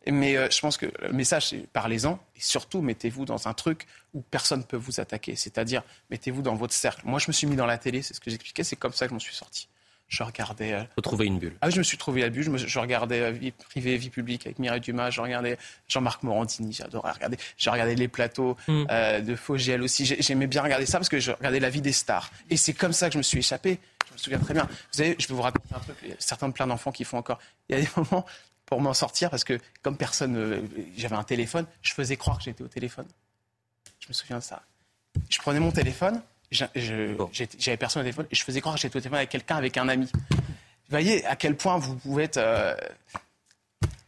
Mais 0.07 0.37
euh, 0.37 0.47
je 0.51 0.59
pense 0.59 0.77
que 0.77 0.85
le 1.01 1.13
message, 1.13 1.47
c'est 1.49 1.67
parlez-en 1.73 2.19
et 2.35 2.39
surtout 2.39 2.81
mettez-vous 2.81 3.25
dans 3.25 3.47
un 3.47 3.53
truc 3.53 3.87
où 4.13 4.21
personne 4.21 4.59
ne 4.59 4.63
peut 4.63 4.77
vous 4.77 4.99
attaquer. 4.99 5.35
C'est-à-dire, 5.35 5.81
mettez-vous 6.11 6.43
dans 6.43 6.55
votre 6.55 6.73
cercle. 6.73 7.01
Moi, 7.05 7.19
je 7.19 7.25
me 7.27 7.33
suis 7.33 7.47
mis 7.47 7.55
dans 7.55 7.65
la 7.65 7.77
télé, 7.77 8.01
c'est 8.03 8.13
ce 8.13 8.19
que 8.19 8.29
j'expliquais, 8.29 8.63
c'est 8.63 8.75
comme 8.75 8.93
ça 8.93 9.05
que 9.05 9.09
je 9.09 9.13
m'en 9.15 9.19
suis 9.19 9.35
sorti. 9.35 9.67
Je 10.08 10.22
regardais. 10.24 10.74
euh, 10.74 10.84
Faut 10.95 11.01
trouver 11.01 11.26
une 11.26 11.39
bulle. 11.39 11.56
ah 11.62 11.68
oui, 11.68 11.74
je 11.74 11.80
me 11.80 11.84
suis 11.84 11.97
trouvé 11.97 12.22
la 12.22 12.30
bulle. 12.30 12.43
Je, 12.43 12.49
me- 12.51 12.58
je 12.58 12.80
regardais 12.80 13.22
euh, 13.22 13.32
vie 13.32 13.51
privée, 13.51 13.97
vie 13.97 14.10
publique 14.12 14.45
avec 14.45 14.60
Mireille 14.60 14.80
Dumas. 14.82 15.10
Je 15.10 15.20
regardais 15.20 15.58
Jean-Marc 15.88 16.22
Morandini. 16.24 16.74
J'adorais 16.74 17.12
regarder. 17.12 17.38
J'ai 17.58 17.70
regardé 17.72 17.95
les 17.95 18.08
plateaux 18.08 18.56
euh, 18.70 19.20
de 19.22 19.36
Fogiel 19.36 19.82
aussi. 19.82 20.06
J'ai- 20.06 20.22
J'aimais 20.22 20.47
bien 20.47 20.62
regarder 20.62 20.86
ça 20.86 20.99
parce 20.99 21.10
que 21.10 21.20
je 21.20 21.32
regardais 21.32 21.60
la 21.60 21.70
vie 21.72 21.82
des 21.82 21.91
stars. 21.91 22.30
Et 22.49 22.58
c'est 22.58 22.74
comme 22.74 22.93
ça 22.93 23.08
que 23.10 23.14
je 23.14 23.18
me 23.18 23.24
suis 23.24 23.39
échappé. 23.39 23.80
Je 24.10 24.14
me 24.14 24.18
souviens 24.18 24.39
très 24.39 24.53
bien. 24.53 24.66
Vous 24.66 24.78
savez, 24.91 25.16
je 25.20 25.28
vais 25.28 25.34
vous 25.34 25.41
raconter 25.41 25.74
un 25.74 25.80
truc. 25.80 25.95
Il 26.03 26.10
y 26.10 26.14
a 26.14 26.16
certains 26.20 26.51
plein 26.51 26.68
d'enfants 26.68 26.91
qui 26.91 27.03
font 27.03 27.18
encore. 27.18 27.39
Il 27.70 27.76
y 27.78 27.80
a 27.80 27.82
des 27.82 27.89
moments 27.97 28.26
pour 28.68 28.82
m'en 28.82 28.93
sortir 28.93 29.30
parce 29.32 29.43
que 29.43 29.60
comme 29.82 29.97
personne, 29.97 30.36
euh, 30.38 30.62
j'avais 30.97 31.16
un 31.16 31.24
téléphone, 31.24 31.66
je 31.82 31.93
faisais 31.93 32.16
croire 32.16 32.38
que 32.38 32.43
j'étais 32.43 32.64
au 32.64 32.68
téléphone. 32.68 33.08
Je 33.99 34.08
me 34.10 34.14
souviens 34.14 34.38
de 34.38 34.43
ça. 34.43 34.62
Je 35.30 35.39
prenais 35.39 35.60
mon 35.60 35.72
téléphone, 35.72 36.22
j'avais 36.51 37.77
personne 37.77 38.01
au 38.01 38.03
téléphone, 38.05 38.27
et 38.31 38.35
je 38.35 38.43
faisais 38.43 38.61
croire 38.61 38.75
que 38.75 38.81
j'étais 38.81 38.97
au 38.97 38.99
téléphone 39.01 39.17
avec 39.17 39.29
quelqu'un, 39.29 39.55
avec 39.57 39.77
un 39.77 39.87
ami. 39.89 40.09
Vous 40.13 40.91
voyez 40.91 41.25
à 41.25 41.35
quel 41.35 41.55
point 41.57 41.77
vous 41.77 41.95
pouvez 41.95 42.23
être. 42.25 42.37
euh, 42.37 42.75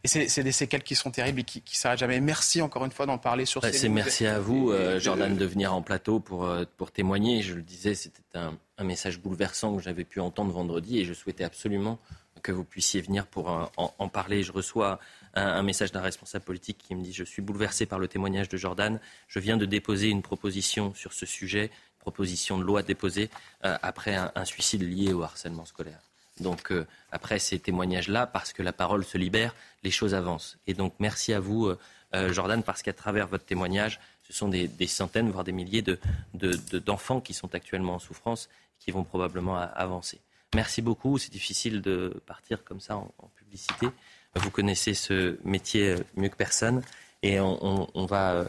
Et 0.04 0.08
c'est 0.28 0.42
des 0.44 0.52
séquelles 0.52 0.84
qui 0.84 0.94
sont 0.94 1.10
terribles 1.10 1.40
et 1.40 1.44
qui, 1.44 1.60
qui 1.60 1.76
s'arrêtent 1.76 1.98
jamais. 1.98 2.20
Merci 2.20 2.62
encore 2.62 2.84
une 2.84 2.92
fois 2.92 3.04
d'en 3.04 3.18
parler 3.18 3.44
sur 3.44 3.60
Bah, 3.60 3.72
ces 3.72 3.78
C'est 3.78 3.88
merci 3.88 4.26
à 4.26 4.38
vous, 4.38 4.70
euh, 4.70 5.00
Jordan, 5.00 5.36
de 5.36 5.44
venir 5.44 5.74
en 5.74 5.82
plateau 5.82 6.20
pour, 6.20 6.44
euh, 6.46 6.64
pour 6.76 6.92
témoigner. 6.92 7.42
Je 7.42 7.54
le 7.54 7.62
disais, 7.62 7.94
c'était 7.94 8.22
un, 8.34 8.56
un 8.78 8.84
message 8.84 9.18
bouleversant 9.18 9.76
que 9.76 9.82
j'avais 9.82 10.04
pu 10.04 10.20
entendre 10.20 10.52
vendredi 10.52 11.00
et 11.00 11.04
je 11.04 11.12
souhaitais 11.12 11.44
absolument 11.44 11.98
que 12.42 12.52
vous 12.52 12.62
puissiez 12.64 13.00
venir 13.00 13.26
pour 13.26 13.48
en, 13.50 13.68
en 13.98 14.08
parler. 14.08 14.44
Je 14.44 14.52
reçois 14.52 15.00
un, 15.34 15.42
un 15.44 15.62
message 15.64 15.90
d'un 15.90 16.00
responsable 16.00 16.44
politique 16.44 16.78
qui 16.78 16.94
me 16.94 17.02
dit 17.02 17.12
Je 17.12 17.24
suis 17.24 17.42
bouleversé 17.42 17.84
par 17.84 17.98
le 17.98 18.06
témoignage 18.06 18.48
de 18.48 18.56
Jordan. 18.56 19.00
Je 19.26 19.40
viens 19.40 19.56
de 19.56 19.66
déposer 19.66 20.08
une 20.08 20.22
proposition 20.22 20.94
sur 20.94 21.12
ce 21.12 21.26
sujet, 21.26 21.72
proposition 21.98 22.58
de 22.58 22.64
loi 22.64 22.82
déposée 22.82 23.30
euh, 23.64 23.76
après 23.82 24.14
un, 24.14 24.44
suicide 24.44 24.82
lié 24.82 25.12
au 25.12 25.22
harcèlement 25.22 25.64
scolaire. 25.64 26.00
Donc 26.40 26.70
euh, 26.70 26.86
après 27.12 27.38
ces 27.38 27.58
témoignages-là, 27.58 28.26
parce 28.26 28.52
que 28.52 28.62
la 28.62 28.72
parole 28.72 29.04
se 29.04 29.18
libère, 29.18 29.54
les 29.82 29.90
choses 29.90 30.14
avancent. 30.14 30.58
Et 30.66 30.74
donc 30.74 30.94
merci 30.98 31.32
à 31.32 31.40
vous, 31.40 31.66
euh, 32.14 32.32
Jordan, 32.32 32.62
parce 32.62 32.82
qu'à 32.82 32.92
travers 32.92 33.26
votre 33.26 33.44
témoignage, 33.44 34.00
ce 34.26 34.32
sont 34.32 34.48
des, 34.48 34.68
centaines, 34.86 35.30
voire 35.30 35.44
des 35.44 35.52
milliers 35.52 35.82
de- 35.82 35.98
de- 36.34 36.58
de- 36.70 36.78
d'enfants 36.78 37.20
qui 37.20 37.34
sont 37.34 37.54
actuellement 37.54 37.94
en 37.94 37.98
souffrance, 37.98 38.48
qui 38.78 38.90
vont 38.90 39.04
probablement 39.04 39.56
avancer. 39.56 40.20
Merci 40.54 40.82
beaucoup. 40.82 41.18
C'est 41.18 41.32
difficile 41.32 41.82
de 41.82 42.22
partir 42.26 42.62
comme 42.64 42.80
ça 42.80 42.96
en, 42.96 43.10
publicité. 43.36 43.88
Vous 44.34 44.50
connaissez 44.50 44.92
ce 44.92 45.38
métier 45.44 45.96
mieux 46.14 46.28
que 46.28 46.36
personne, 46.36 46.82
et 47.22 47.40
on, 47.40 48.06
va 48.06 48.44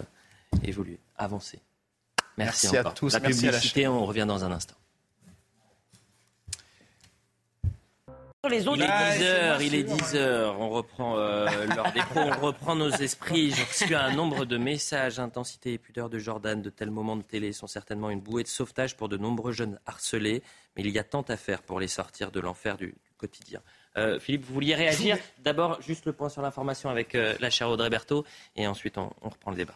évoluer, 0.64 1.00
avancer. 1.18 1.60
Merci, 2.40 2.66
Merci 2.68 2.78
à 2.78 2.80
encore. 2.82 2.94
tous. 2.94 3.14
La 3.14 3.20
Merci 3.20 3.48
à 3.48 3.52
la 3.52 3.58
publicité, 3.58 3.88
on 3.88 4.06
revient 4.06 4.26
dans 4.28 4.44
un 4.46 4.52
instant. 4.52 4.76
Les 8.50 8.68
autres, 8.68 8.78
Il 8.78 8.84
est 8.84 8.88
Ah, 8.90 9.12
10 9.12 9.20
c'est 9.20 9.26
heures, 9.30 9.62
il 9.62 9.76
est 9.76 9.82
celui-là. 9.88 9.96
10 10.08 10.16
heures. 10.16 10.60
On 10.62 10.70
reprend 10.70 11.18
euh, 11.18 11.46
l'heure 11.76 11.92
des 11.92 12.00
pros, 12.00 12.22
on 12.22 12.40
reprend 12.40 12.74
nos 12.76 12.90
esprits. 12.90 13.52
J'ai 13.52 13.64
reçu 13.64 13.94
un 13.96 14.12
nombre 14.14 14.46
de 14.46 14.58
messages. 14.58 15.20
Intensité 15.20 15.74
et 15.74 15.78
pudeur 15.78 16.10
de 16.10 16.18
Jordan, 16.20 16.62
de 16.62 16.70
tels 16.70 16.90
moments 16.90 17.18
de 17.18 17.22
télé 17.22 17.52
sont 17.52 17.68
certainement 17.68 18.10
une 18.10 18.22
bouée 18.22 18.44
de 18.44 18.48
sauvetage 18.48 18.96
pour 18.96 19.10
de 19.10 19.18
nombreux 19.18 19.52
jeunes 19.52 19.78
harcelés. 19.86 20.42
Mais 20.78 20.84
il 20.84 20.90
y 20.90 20.98
a 21.00 21.04
tant 21.04 21.22
à 21.24 21.36
faire 21.36 21.62
pour 21.62 21.82
les 21.82 21.90
sortir 21.90 22.32
de 22.32 22.40
l'enfer 22.40 22.78
du, 22.78 22.88
du 22.88 23.12
quotidien. 23.18 23.60
Euh, 23.98 24.20
Philippe, 24.22 24.46
vous 24.46 24.54
vouliez 24.54 24.74
réagir? 24.76 25.18
D'abord, 25.40 25.82
juste 25.82 26.06
le 26.06 26.14
point 26.14 26.30
sur 26.30 26.42
l'information 26.42 26.90
avec 26.90 27.16
euh, 27.16 27.36
la 27.42 27.50
chère 27.50 27.70
Audrey 27.70 27.90
Berthaud. 27.90 28.24
Et 28.56 28.66
ensuite, 28.68 28.98
on, 28.98 29.12
on 29.22 29.28
reprend 29.30 29.52
le 29.52 29.58
débat. 29.58 29.76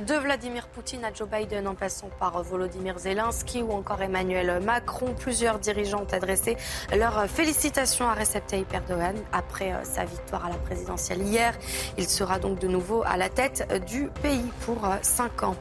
De 0.00 0.14
Vladimir 0.14 0.68
Poutine 0.68 1.04
à 1.04 1.12
Joe 1.12 1.28
Biden 1.28 1.68
en 1.68 1.74
passant 1.74 2.08
par 2.18 2.42
Volodymyr 2.42 2.98
Zelensky 2.98 3.60
ou 3.60 3.72
encore 3.72 4.00
Emmanuel 4.00 4.58
Macron, 4.64 5.12
plusieurs 5.12 5.58
dirigeants 5.58 6.04
ont 6.04 6.14
adressé 6.14 6.56
leurs 6.96 7.26
félicitations 7.28 8.08
à 8.08 8.14
Recep 8.14 8.46
Tayyip 8.46 8.72
Erdogan 8.72 9.16
après 9.32 9.74
euh, 9.74 9.84
sa 9.84 10.06
victoire 10.06 10.46
à 10.46 10.48
la 10.48 10.54
présidentielle 10.54 11.20
hier. 11.20 11.52
Il 11.98 12.08
sera 12.08 12.38
donc 12.38 12.58
de 12.58 12.68
nouveau 12.68 13.02
à 13.04 13.18
la 13.18 13.28
tête 13.28 13.68
du 13.86 14.08
pays 14.22 14.50
pour 14.64 14.78
5 15.02 15.42
ans. 15.42 15.56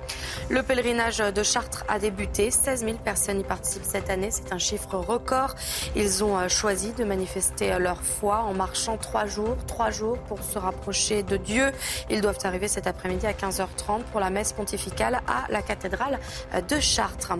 Le 0.49 0.63
pèlerinage 0.63 1.17
de 1.17 1.43
Chartres 1.43 1.83
a 1.89 1.99
débuté. 1.99 2.51
16 2.51 2.85
000 2.85 2.97
personnes 2.99 3.41
y 3.41 3.43
participent 3.43 3.83
cette 3.83 4.09
année. 4.09 4.31
C'est 4.31 4.53
un 4.53 4.59
chiffre 4.59 4.95
record. 4.95 5.55
Ils 5.97 6.23
ont 6.23 6.47
choisi 6.47 6.93
de 6.93 7.03
manifester 7.03 7.77
leur 7.79 8.01
foi 8.01 8.43
en 8.43 8.53
marchant 8.53 8.95
trois 8.95 9.25
jours, 9.25 9.57
trois 9.67 9.89
jours 9.89 10.19
pour 10.19 10.41
se 10.41 10.57
rapprocher 10.57 11.21
de 11.21 11.35
Dieu. 11.35 11.73
Ils 12.09 12.21
doivent 12.21 12.39
arriver 12.45 12.69
cet 12.69 12.87
après-midi 12.87 13.27
à 13.27 13.33
15h30 13.33 14.03
pour 14.03 14.20
la 14.21 14.29
messe 14.29 14.53
pontificale 14.53 15.21
à 15.27 15.51
la 15.51 15.61
cathédrale 15.61 16.19
de 16.69 16.79
Chartres. 16.79 17.33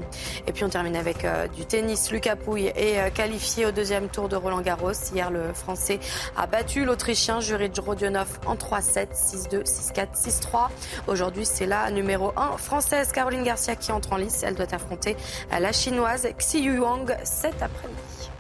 Et 0.47 0.51
puis 0.51 0.63
on 0.65 0.69
termine 0.69 0.95
avec 0.95 1.23
euh, 1.23 1.47
du 1.47 1.65
tennis. 1.65 2.11
Lucas 2.11 2.35
Pouille 2.35 2.67
est 2.75 2.99
euh, 2.99 3.09
qualifié 3.09 3.65
au 3.65 3.71
deuxième 3.71 4.09
tour 4.09 4.27
de 4.27 4.35
Roland 4.35 4.61
Garros. 4.61 4.91
Hier, 5.13 5.31
le 5.31 5.53
Français 5.53 5.99
a 6.35 6.47
battu 6.47 6.83
l'Autrichien 6.83 7.39
Jurij 7.39 7.79
Rodionov 7.79 8.39
en 8.45 8.55
3-7, 8.55 9.13
6-2, 9.13 9.63
6-4, 9.63 10.15
6-3. 10.15 10.69
Aujourd'hui, 11.07 11.45
c'est 11.45 11.65
la 11.65 11.89
numéro 11.91 12.33
1 12.35 12.57
française 12.57 13.11
Caroline 13.11 13.43
Garcia 13.43 13.75
qui 13.75 13.91
entre 13.91 14.13
en 14.13 14.17
lice. 14.17 14.43
Elle 14.43 14.55
doit 14.55 14.73
affronter 14.73 15.15
la 15.51 15.71
chinoise 15.71 16.27
Xi 16.37 16.63
Yuang 16.63 17.15
cet 17.23 17.61
après-midi. 17.61 18.31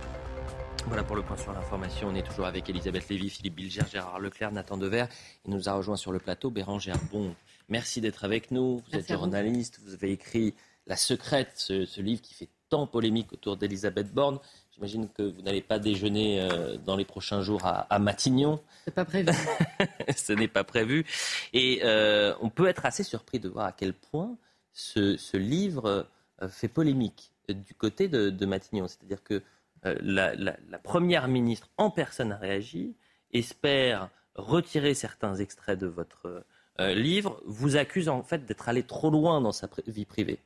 Voilà 0.87 1.03
pour 1.03 1.15
le 1.15 1.21
point 1.21 1.37
sur 1.37 1.53
l'information. 1.53 2.09
On 2.09 2.15
est 2.15 2.25
toujours 2.25 2.45
avec 2.45 2.69
Elisabeth 2.69 3.07
Lévy, 3.07 3.29
Philippe 3.29 3.55
Bilger, 3.55 3.83
Gérard 3.89 4.19
Leclerc, 4.19 4.51
Nathan 4.51 4.77
Dever. 4.77 5.05
Il 5.45 5.53
nous 5.53 5.69
a 5.69 5.73
rejoint 5.73 5.95
sur 5.95 6.11
le 6.11 6.19
plateau 6.19 6.49
Bérangère 6.49 6.97
Bon. 7.11 7.33
Merci 7.71 8.01
d'être 8.01 8.25
avec 8.25 8.51
nous. 8.51 8.79
Vous 8.79 8.99
êtes 8.99 9.07
journaliste, 9.07 9.79
vous. 9.81 9.93
avez 9.93 10.11
écrit 10.11 10.55
La 10.87 10.97
Secrète, 10.97 11.53
ce, 11.55 12.01
livre 12.01 12.21
qui 12.21 12.33
fait 12.33 12.49
tant 12.67 12.85
polémique 12.85 13.31
autour 13.31 13.55
d'Elisabeth 13.55 14.13
Borne. 14.13 14.39
J'imagine 14.73 15.07
que 15.07 15.23
vous 15.23 15.41
n'allez 15.41 15.61
pas 15.61 15.79
déjeuner 15.79 16.41
euh, 16.41 16.75
dans 16.75 16.97
les 16.97 17.05
prochains 17.05 17.41
jours 17.41 17.61
à, 17.63 17.97
Matignon. 17.97 18.61
C'est 18.83 18.93
pas 18.93 19.05
prévu. 19.05 19.29
ce 20.17 20.33
n'est 20.33 20.49
pas 20.49 20.65
prévu. 20.65 21.05
Et 21.53 21.79
euh, 21.85 22.35
on 22.41 22.49
peut 22.49 22.67
être 22.67 22.85
assez 22.85 23.03
surpris 23.03 23.39
de 23.39 23.47
voir 23.47 23.67
à 23.67 23.71
quel 23.71 23.93
point 23.93 24.35
ce, 24.73 25.37
livre 25.37 26.09
euh, 26.41 26.49
fait 26.49 26.67
polémique 26.67 27.31
du 27.47 27.73
côté 27.73 28.09
de 28.09 28.45
Matignon. 28.45 28.89
C'est-à-dire 28.89 29.23
que 29.23 29.41
la, 29.85 30.57
première 30.83 31.29
ministre 31.29 31.69
en 31.77 31.89
personne 31.89 32.33
a 32.33 32.37
réagi, 32.37 32.97
espère 33.31 34.09
retirer 34.35 34.93
certains 34.93 35.35
extraits 35.35 35.79
de 35.79 35.87
votre 35.87 36.43
livre, 36.79 37.41
vous 37.45 37.77
accuse 37.77 38.09
en 38.09 38.23
fait 38.23 38.45
d'être 38.45 38.67
allé 38.67 38.83
trop 38.83 39.09
loin 39.09 39.39
dans 39.39 39.51
sa 39.51 39.69
vie 39.87 40.05
privée. 40.05 40.39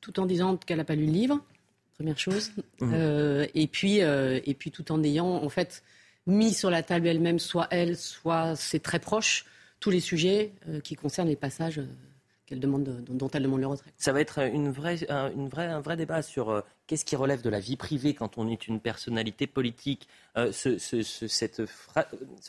Tout 0.00 0.20
en 0.20 0.26
disant 0.26 0.56
qu'elle 0.56 0.78
n'a 0.78 0.84
pas 0.84 0.94
lu 0.94 1.06
le 1.06 1.12
livre, 1.12 1.40
première 1.94 2.18
chose, 2.18 2.52
mmh. 2.80 2.92
euh, 2.94 3.46
et, 3.54 3.66
puis, 3.66 3.98
et 3.98 4.54
puis 4.58 4.70
tout 4.70 4.92
en 4.92 5.02
ayant 5.02 5.26
en 5.26 5.48
fait 5.48 5.82
mis 6.26 6.52
sur 6.52 6.70
la 6.70 6.82
table 6.82 7.06
elle-même, 7.06 7.38
soit 7.38 7.66
elle, 7.70 7.96
soit 7.96 8.56
ses 8.56 8.80
très 8.80 8.98
proches, 8.98 9.46
tous 9.80 9.90
les 9.90 10.00
sujets 10.00 10.52
qui 10.84 10.96
concernent 10.96 11.28
les 11.28 11.36
passages 11.36 11.80
demande, 12.58 13.04
dont 13.04 13.28
elle 13.28 13.42
demande 13.44 13.60
le 13.60 13.66
retrait. 13.68 13.92
Ça 13.96 14.12
va 14.12 14.20
être 14.20 14.40
une 14.40 14.70
vraie, 14.70 14.98
une 15.34 15.48
vraie, 15.48 15.66
un 15.66 15.80
vrai 15.80 15.96
débat 15.96 16.22
sur 16.22 16.50
euh, 16.50 16.62
qu'est-ce 16.86 17.04
qui 17.04 17.14
relève 17.14 17.42
de 17.42 17.50
la 17.50 17.60
vie 17.60 17.76
privée 17.76 18.14
quand 18.14 18.38
on 18.38 18.48
est 18.48 18.66
une 18.66 18.80
personnalité 18.80 19.46
politique, 19.46 20.08
euh, 20.36 20.50
cette 20.52 21.62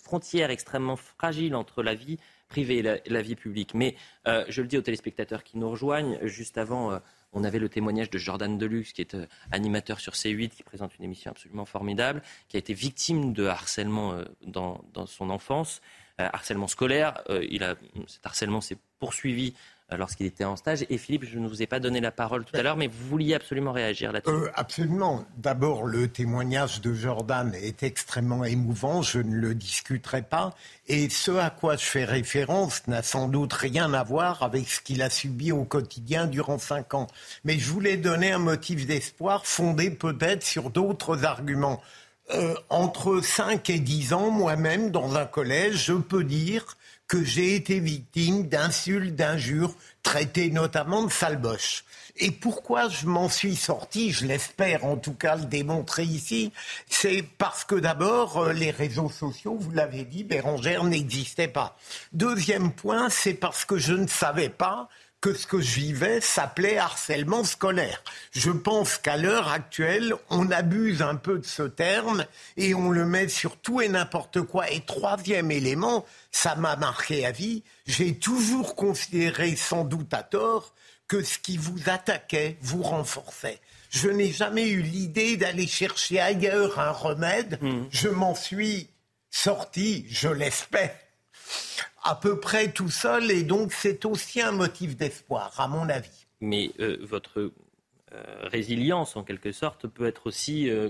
frontière 0.02 0.50
extrêmement 0.50 0.96
fragile 0.96 1.54
entre 1.56 1.84
la 1.84 1.94
vie 1.94 2.18
privée 2.52 2.78
et 2.78 3.10
la, 3.10 3.22
vie 3.22 3.36
publique. 3.36 3.74
Mais 3.74 3.96
euh, 4.28 4.46
je 4.50 4.62
le 4.62 4.68
dis 4.68 4.78
aux 4.78 4.82
téléspectateurs 4.84 5.44
qui 5.44 5.58
nous 5.58 5.70
rejoignent, 5.70 6.20
juste 6.24 6.58
avant, 6.58 7.00
on 7.34 7.44
avait 7.44 7.60
le 7.60 7.70
témoignage 7.70 8.10
de 8.10 8.18
Jordan 8.18 8.58
Deluxe, 8.58 8.94
qui 8.94 9.02
est 9.02 9.18
animateur 9.52 10.00
sur 10.00 10.14
C8, 10.14 10.50
qui 10.50 10.64
présente 10.64 10.98
une 10.98 11.06
émission 11.06 11.32
absolument 11.32 11.66
formidable, 11.66 12.22
qui 12.48 12.58
a 12.58 12.60
été 12.60 12.74
victime 12.74 13.34
de 13.34 13.46
harcèlement 13.46 14.22
dans, 14.46 14.84
dans, 14.94 15.06
son 15.06 15.30
enfance, 15.30 15.82
harcèlement 16.18 16.68
scolaire. 16.68 17.24
il 17.50 17.64
a, 17.64 17.76
cet 18.08 18.26
harcèlement 18.26 18.62
s'est 18.62 18.78
poursuivi 19.00 19.54
euh, 19.54 19.56
lorsqu'il 19.98 20.26
était 20.26 20.46
en 20.46 20.56
stage. 20.56 20.86
Et 20.90 20.98
Philippe, 20.98 21.26
je 21.26 21.40
ne 21.40 21.48
vous 21.48 21.62
ai 21.62 21.68
pas 21.68 21.80
donné 21.80 22.00
la 22.00 22.12
parole 22.12 22.46
tout 22.46 22.56
à 22.56 22.62
l'heure, 22.62 22.78
mais 22.78 22.88
vous 22.88 23.08
vouliez 23.08 23.34
absolument 23.34 23.72
réagir 23.72 24.12
là-dessus. 24.12 24.34
Euh, 24.34 24.50
absolument. 24.56 25.26
D'abord, 25.38 25.86
le 25.86 26.08
témoignage 26.08 26.82
de 26.82 26.94
Jordan 26.94 27.54
est 27.56 27.84
extrêmement 27.84 28.44
émouvant, 28.44 29.02
je 29.02 29.20
ne 29.20 29.36
le 29.36 29.56
discuterai 29.56 30.22
pas. 30.22 30.54
Et 30.88 31.10
ce 31.10 31.32
à 31.32 31.50
quoi 31.50 31.76
je 31.76 31.86
fais 31.86 32.06
référence 32.06 32.88
n'a 32.88 33.04
sans 33.04 33.28
doute 33.28 33.54
rien 33.54 33.94
à 33.94 34.04
voir 34.04 34.44
avec 34.44 34.68
ce 34.68 34.82
qu'il 34.82 35.02
a 35.02 35.10
subi 35.10 35.52
au 35.52 35.64
quotidien 35.64 36.28
durant 36.28 36.58
cinq 36.58 36.94
ans. 36.94 37.08
Mais 37.44 37.58
je 37.58 37.70
voulais 37.70 37.98
donner 37.98 38.32
un 38.32 38.40
motif 38.40 38.86
d'espoir 38.86 39.46
fondé 39.46 39.92
peut-être 39.92 40.44
sur 40.44 40.70
d'autres 40.70 41.26
arguments. 41.26 41.82
Euh, 42.34 42.56
entre 42.70 43.20
5 43.20 43.70
et 43.70 43.80
10 43.80 44.14
ans, 44.14 44.30
moi-même, 44.30 44.92
dans 44.92 45.16
un 45.16 45.26
collège, 45.26 45.86
je 45.86 45.94
peux 45.94 46.24
dire 46.24 46.78
que 47.12 47.26
j'ai 47.26 47.56
été 47.56 47.82
victime 47.82 48.48
d'insultes, 48.48 49.16
d'injures, 49.16 49.76
traitées 50.02 50.50
notamment 50.50 51.04
de 51.04 51.12
salboche. 51.12 51.84
Et 52.16 52.32
pourquoi 52.32 52.88
je 52.88 53.06
m'en 53.06 53.28
suis 53.28 53.58
sorti, 53.58 54.12
je 54.12 54.26
l'espère 54.26 54.86
en 54.86 54.96
tout 54.96 55.16
cas 55.16 55.36
le 55.36 55.44
démontrer 55.44 56.06
ici, 56.06 56.54
c'est 56.90 57.22
parce 57.38 57.66
que 57.66 57.76
d'abord, 57.76 58.38
euh, 58.38 58.54
les 58.54 58.72
réseaux 58.72 59.10
sociaux, 59.10 59.58
vous 59.60 59.72
l'avez 59.72 60.06
dit, 60.06 60.24
Bérangère 60.24 60.86
n'existaient 60.86 61.50
pas. 61.50 61.78
Deuxième 62.14 62.72
point, 62.72 63.10
c'est 63.10 63.34
parce 63.34 63.66
que 63.66 63.78
je 63.78 63.94
ne 63.94 64.08
savais 64.08 64.48
pas 64.48 64.88
que 65.22 65.36
ce 65.36 65.46
que 65.46 65.62
je 65.62 65.76
vivais 65.76 66.20
s'appelait 66.20 66.80
harcèlement 66.80 67.44
scolaire. 67.44 68.04
Je 68.32 68.50
pense 68.50 68.98
qu'à 68.98 69.18
l'heure 69.18 69.50
actuelle, 69.50 70.16
on 70.32 70.50
abuse 70.50 71.04
un 71.04 71.16
peu 71.16 71.38
de 71.38 71.46
ce 71.46 71.62
terme 71.62 72.26
et 72.58 72.74
on 72.74 72.90
le 72.90 73.06
met 73.06 73.28
sur 73.28 73.58
tout 73.58 73.82
et 73.82 73.88
n'importe 73.88 74.42
quoi. 74.42 74.70
Et 74.72 74.82
troisième 74.82 75.52
élément, 75.52 76.06
ça 76.32 76.56
m'a 76.56 76.76
marqué 76.76 77.24
à 77.26 77.32
vie, 77.32 77.64
j'ai 77.86 78.16
toujours 78.16 78.76
considéré, 78.76 79.56
sans 79.56 79.86
doute 79.86 80.12
à 80.14 80.24
tort, 80.24 80.74
que 81.08 81.22
ce 81.22 81.38
qui 81.38 81.58
vous 81.58 81.78
attaquait 81.88 82.58
vous 82.62 82.82
renforçait. 82.82 83.60
Je 83.92 84.10
n'ai 84.10 84.32
jamais 84.32 84.70
eu 84.70 84.82
l'idée 84.82 85.38
d'aller 85.38 85.68
chercher 85.68 86.20
ailleurs 86.20 86.80
un 86.80 86.92
remède. 86.92 87.60
Mmh. 87.62 87.84
Je 87.92 88.08
m'en 88.08 88.34
suis 88.34 88.90
sorti, 89.30 90.06
je 90.10 90.30
l'espère, 90.30 90.96
à 92.04 92.16
peu 92.16 92.40
près 92.40 92.72
tout 92.72 92.90
seul, 92.90 93.32
et 93.32 93.44
donc 93.44 93.74
c'est 93.74 94.06
aussi 94.06 94.42
un 94.42 94.52
motif 94.52 94.96
d'espoir, 94.96 95.54
à 95.60 95.68
mon 95.68 95.88
avis. 95.90 96.28
Mais 96.40 96.72
euh, 96.80 96.98
votre 97.02 97.40
euh, 97.40 97.52
résilience, 98.44 99.16
en 99.16 99.24
quelque 99.24 99.52
sorte, 99.52 99.88
peut 99.88 100.08
être 100.08 100.28
aussi 100.28 100.70
euh, 100.70 100.90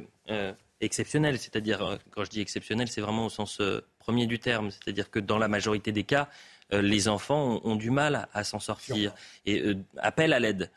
exceptionnelle. 0.80 1.38
C'est-à-dire, 1.38 2.00
quand 2.12 2.24
je 2.24 2.30
dis 2.30 2.42
exceptionnelle, 2.42 2.88
c'est 2.88 3.02
vraiment 3.02 3.26
au 3.26 3.30
sens 3.30 3.62
premier 4.00 4.26
du 4.26 4.40
terme. 4.40 4.72
C'est-à-dire 4.72 5.12
que 5.12 5.20
dans 5.20 5.38
la 5.38 5.48
majorité 5.48 5.92
des 5.92 6.04
cas, 6.04 6.30
les 6.72 7.10
enfants 7.10 7.60
ont, 7.66 7.76
du 7.76 7.92
mal 7.92 8.30
à, 8.34 8.46
s'en 8.46 8.60
sortir 8.60 9.14
et 9.46 9.62
appellent 9.98 10.32
à 10.32 10.40
l'aide. 10.40 10.72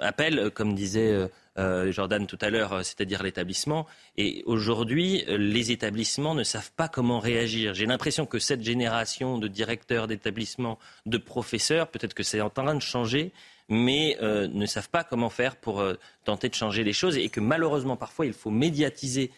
appellent, 0.00 0.50
comme 0.50 0.74
disait 0.74 1.28
euh, 1.58 1.90
Jordan 1.90 2.26
tout 2.26 2.38
à 2.40 2.50
l'heure, 2.50 2.72
euh, 2.72 2.82
c'est-à-dire 2.82 3.22
l'établissement. 3.22 3.86
Et 4.16 4.44
aujourd'hui, 4.46 5.24
euh, 5.28 5.36
les 5.36 5.72
établissements 5.72 6.34
ne 6.34 6.44
savent 6.44 6.70
pas 6.72 6.86
comment 6.88 7.18
réagir. 7.18 7.74
J'ai 7.74 7.86
l'impression 7.86 8.26
que 8.26 8.38
cette 8.38 8.62
génération 8.62 9.38
de 9.38 9.48
directeurs 9.48 10.06
d'établissements, 10.06 10.78
de 11.06 11.18
professeurs, 11.18 11.88
peut-être 11.88 12.14
que 12.14 12.22
c'est 12.22 12.40
en 12.40 12.50
train 12.50 12.74
de 12.74 12.80
changer, 12.80 13.32
mais 13.68 14.16
ne 14.20 14.66
savent 14.66 14.88
pas 14.88 15.04
comment 15.04 15.28
faire 15.28 15.56
pour 15.56 15.84
tenter 16.24 16.48
de 16.48 16.54
changer 16.54 16.84
les 16.84 16.94
choses 16.94 17.18
et 17.18 17.28
que 17.28 17.40
malheureusement 17.40 17.98
parfois 17.98 18.24
il 18.24 18.32
faut 18.32 18.50
médiatiser 18.50 19.30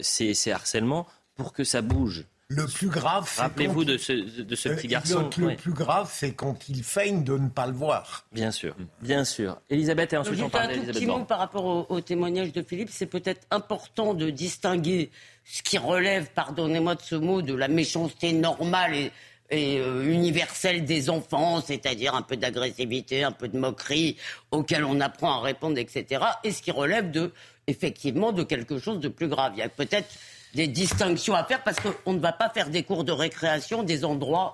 ces 0.00 0.50
harcèlements 0.50 1.06
pour 1.34 1.52
que 1.52 1.64
ça 1.64 1.82
bouge. 1.82 2.24
Le 2.50 2.64
plus 2.64 2.88
grave, 2.88 3.28
c'est 3.30 3.42
Rappelez-vous 3.42 3.84
de 3.84 3.98
ce, 3.98 4.12
de 4.40 4.54
ce 4.54 4.70
petit 4.70 4.88
garçon. 4.88 5.28
Le, 5.36 5.54
plus 5.54 5.74
grave, 5.74 6.10
c'est 6.10 6.32
quand 6.32 6.70
il 6.70 6.82
feigne 6.82 7.22
de 7.22 7.36
ne 7.36 7.50
pas 7.50 7.66
le 7.66 7.74
voir. 7.74 8.24
Bien 8.32 8.50
sûr, 8.50 8.74
bien 9.02 9.24
sûr. 9.24 9.60
Elisabeth, 9.68 10.14
et 10.14 10.16
ensuite 10.16 10.40
on 10.40 10.48
parle 10.48 10.68
d'Elisabeth 10.68 10.96
Un 10.96 10.98
petit 10.98 11.06
mot 11.06 11.24
par 11.26 11.40
rapport 11.40 11.90
au, 11.90 12.00
témoignage 12.00 12.52
de 12.54 12.62
Philippe. 12.62 12.88
C'est 12.90 13.04
peut-être 13.04 13.46
important 13.50 14.14
de 14.14 14.30
distinguer 14.30 15.10
ce 15.44 15.62
qui 15.62 15.76
relève, 15.76 16.30
pardonnez-moi 16.34 16.94
de 16.94 17.02
ce 17.02 17.16
mot, 17.16 17.42
de 17.42 17.52
la 17.52 17.68
méchanceté 17.68 18.32
normale 18.32 18.94
et, 18.94 19.10
euh, 19.52 20.10
universelle 20.10 20.86
des 20.86 21.10
enfants, 21.10 21.60
c'est-à-dire 21.60 22.14
un 22.14 22.22
peu 22.22 22.38
d'agressivité, 22.38 23.24
un 23.24 23.32
peu 23.32 23.48
de 23.48 23.58
moquerie, 23.58 24.16
auquel 24.52 24.86
on 24.86 25.02
apprend 25.02 25.38
à 25.38 25.42
répondre, 25.42 25.76
etc. 25.76 26.24
Et 26.44 26.52
ce 26.52 26.62
qui 26.62 26.70
relève 26.70 27.10
de, 27.10 27.30
effectivement, 27.66 28.32
de 28.32 28.42
quelque 28.42 28.78
chose 28.78 29.00
de 29.00 29.08
plus 29.08 29.28
grave. 29.28 29.52
Il 29.54 29.58
y 29.58 29.62
a 29.62 29.68
peut-être 29.68 30.08
des 30.54 30.66
distinctions 30.66 31.34
à 31.34 31.44
faire 31.44 31.62
parce 31.62 31.78
qu'on 31.80 32.12
ne 32.12 32.20
va 32.20 32.32
pas 32.32 32.48
faire 32.50 32.70
des 32.70 32.82
cours 32.82 33.04
de 33.04 33.12
récréation 33.12 33.82
des 33.82 34.04
endroits 34.04 34.52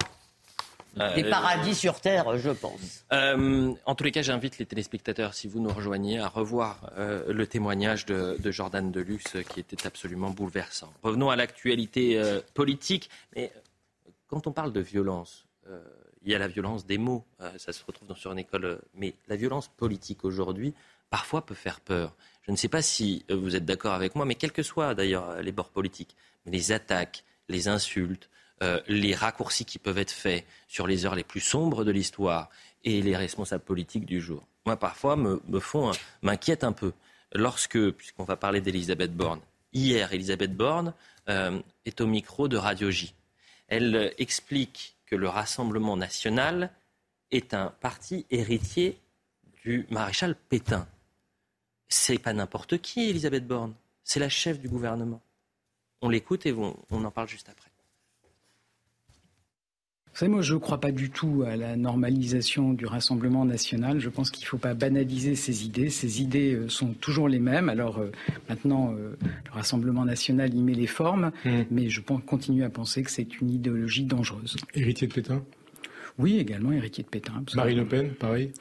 euh, 1.01 1.15
des 1.15 1.25
paradis 1.25 1.75
sur 1.75 2.01
Terre, 2.01 2.39
je 2.39 2.51
pense. 2.51 3.05
Euh, 3.13 3.73
en 3.85 3.95
tous 3.95 4.05
les 4.05 4.13
cas, 4.13 4.23
j'invite 4.23 4.59
les 4.59 4.67
téléspectateurs, 4.67 5.35
si 5.35 5.49
vous 5.49 5.61
nous 5.61 5.73
rejoignez, 5.73 6.21
à 6.21 6.29
revoir 6.29 6.93
euh, 6.97 7.33
le 7.33 7.47
témoignage 7.47 8.07
de, 8.07 8.39
Jordan 8.51 8.93
Deluxe 8.93 9.37
qui 9.49 9.61
était 9.61 9.87
absolument 9.87 10.31
bouleversant. 10.31 10.93
Revenons 11.03 11.31
à 11.31 11.37
l'actualité 11.37 12.21
politique. 12.55 13.11
Mais 13.35 13.51
quand 14.29 14.47
on 14.47 14.53
parle 14.53 14.73
de 14.73 14.81
violence, 14.81 15.47
il 16.23 16.31
y 16.31 16.35
a 16.35 16.39
la 16.39 16.47
violence 16.47 16.87
des 16.87 16.99
mots. 16.99 17.25
Ça 17.59 17.73
se 17.73 17.85
retrouve 17.85 18.07
dans, 18.07 18.15
sur 18.15 18.31
une 18.31 18.39
école. 18.39 18.81
Mais 18.95 19.15
la 19.27 19.37
violence 19.37 19.69
politique 19.69 20.25
aujourd'hui, 20.25 20.75
parfois, 21.11 21.45
peut 21.45 21.55
faire 21.55 21.81
peur. 21.81 22.15
Je 22.47 22.53
ne 22.53 22.57
sais 22.57 22.69
pas 22.69 22.83
si 22.83 23.25
euh, 23.31 23.37
vous 23.37 23.57
êtes 23.57 23.65
d'accord 23.65 23.95
avec 23.95 24.15
moi, 24.15 24.25
mais 24.27 24.35
quels 24.35 24.53
que 24.53 24.63
soient 24.63 24.95
d'ailleurs 24.95 25.31
euh, 25.31 25.43
les 25.43 25.53
bords 25.53 25.71
politiques, 25.71 26.15
les 26.47 26.73
attaques, 26.73 27.25
les 27.49 27.69
insultes, 27.69 28.29
euh, 28.63 28.81
les 28.87 29.15
raccourcis 29.15 29.65
qui 29.65 29.79
peuvent 29.79 29.99
être 29.99 30.11
faits 30.13 30.45
sur 30.69 30.87
les 30.87 31.07
heures 31.07 31.15
les 31.15 31.25
plus 31.25 31.41
sombres 31.41 31.85
de 31.85 31.91
l'histoire 31.91 32.51
et 32.85 33.01
les 33.03 33.17
responsables 33.17 33.65
politiques 33.65 34.05
du 34.07 34.21
jour, 34.21 34.47
moi, 34.67 34.77
parfois, 34.77 35.17
me, 35.17 35.41
font, 35.61 35.91
un- 35.91 35.95
peu. 36.73 36.93
Lorsque, 37.33 37.91
puisqu'on 37.91 38.25
va 38.25 38.37
parler 38.37 38.61
d'Elisabeth 38.61 39.15
Borne, 39.15 39.41
hier, 39.73 40.13
Elisabeth 40.13 40.55
Borne 40.57 40.95
est 41.27 42.01
au 42.01 42.07
micro 42.07 42.49
de 42.49 42.57
Radio 42.57 42.91
J. 42.91 43.15
Elle 43.69 44.15
explique 44.19 44.97
que 45.07 45.17
le 45.17 45.29
Rassemblement 45.29 45.97
national 45.97 46.71
est 47.31 47.53
un 47.55 47.75
parti 47.81 48.25
héritier 48.31 48.99
du 49.65 49.87
maréchal 49.91 50.37
Pétain. 50.49 50.87
C'est 51.89 52.19
pas 52.19 52.33
n'importe 52.33 52.79
qui, 52.79 53.11
Elisabeth 53.11 53.47
Borne. 53.47 53.75
C'est 54.03 54.21
la 54.21 54.29
chef 54.29 54.61
du 54.61 54.69
gouvernement. 54.69 55.23
On 56.03 56.09
l'écoute 56.09 56.47
et 56.47 56.53
on, 56.53 56.77
on 56.91 57.05
en 57.05 57.11
parle 57.11 57.29
juste 57.29 57.49
après. 57.49 57.71
Vous 60.15 60.21
savez, 60.21 60.31
moi, 60.31 60.43
je 60.43 60.55
ne 60.55 60.61
crois 60.61 60.79
pas 60.79 60.93
du 60.93 61.11
tout 61.11 61.43
à 61.45 61.57
la 61.57 61.75
normalisation 61.75 62.73
du 62.73 62.87
Rassemblement 62.87 63.45
national. 63.45 63.99
Je 63.99 64.09
pense 64.09 64.31
qu'il 64.31 64.45
ne 64.45 64.49
faut 64.49 64.59
pas 64.59 64.75
banaliser 64.75 65.35
ces 65.35 65.65
idées. 65.67 65.91
Ces 65.91 66.23
idées 66.23 66.55
euh, 66.55 66.69
sont 66.69 66.93
toujours 66.93 67.29
les 67.29 67.41
mêmes. 67.41 67.69
Alors 67.69 67.99
euh, 67.99 68.13
maintenant, 68.49 68.95
euh, 68.95 69.17
le 69.45 69.51
Rassemblement 69.51 70.05
national 70.05 70.55
y 70.55 70.63
met 70.63 70.75
les 70.75 70.87
formes, 70.87 71.33
mais 71.69 71.89
je 71.89 72.01
continue 72.01 72.63
à 72.63 72.71
penser 72.71 73.03
que 73.03 73.11
c'est 73.11 73.41
une 73.41 73.51
idéologie 73.51 74.05
dangereuse. 74.05 74.57
Héritier 74.75 75.09
de 75.09 75.15
Pétain? 75.15 75.43
Oui, 76.17 76.39
également 76.39 76.71
héritier 76.71 77.03
de 77.03 77.09
Pétain. 77.09 77.33
absolument. 77.41 77.65
Marine 77.65 77.79
Le 77.79 77.89
Pen, 77.89 78.15
pareil? 78.15 78.53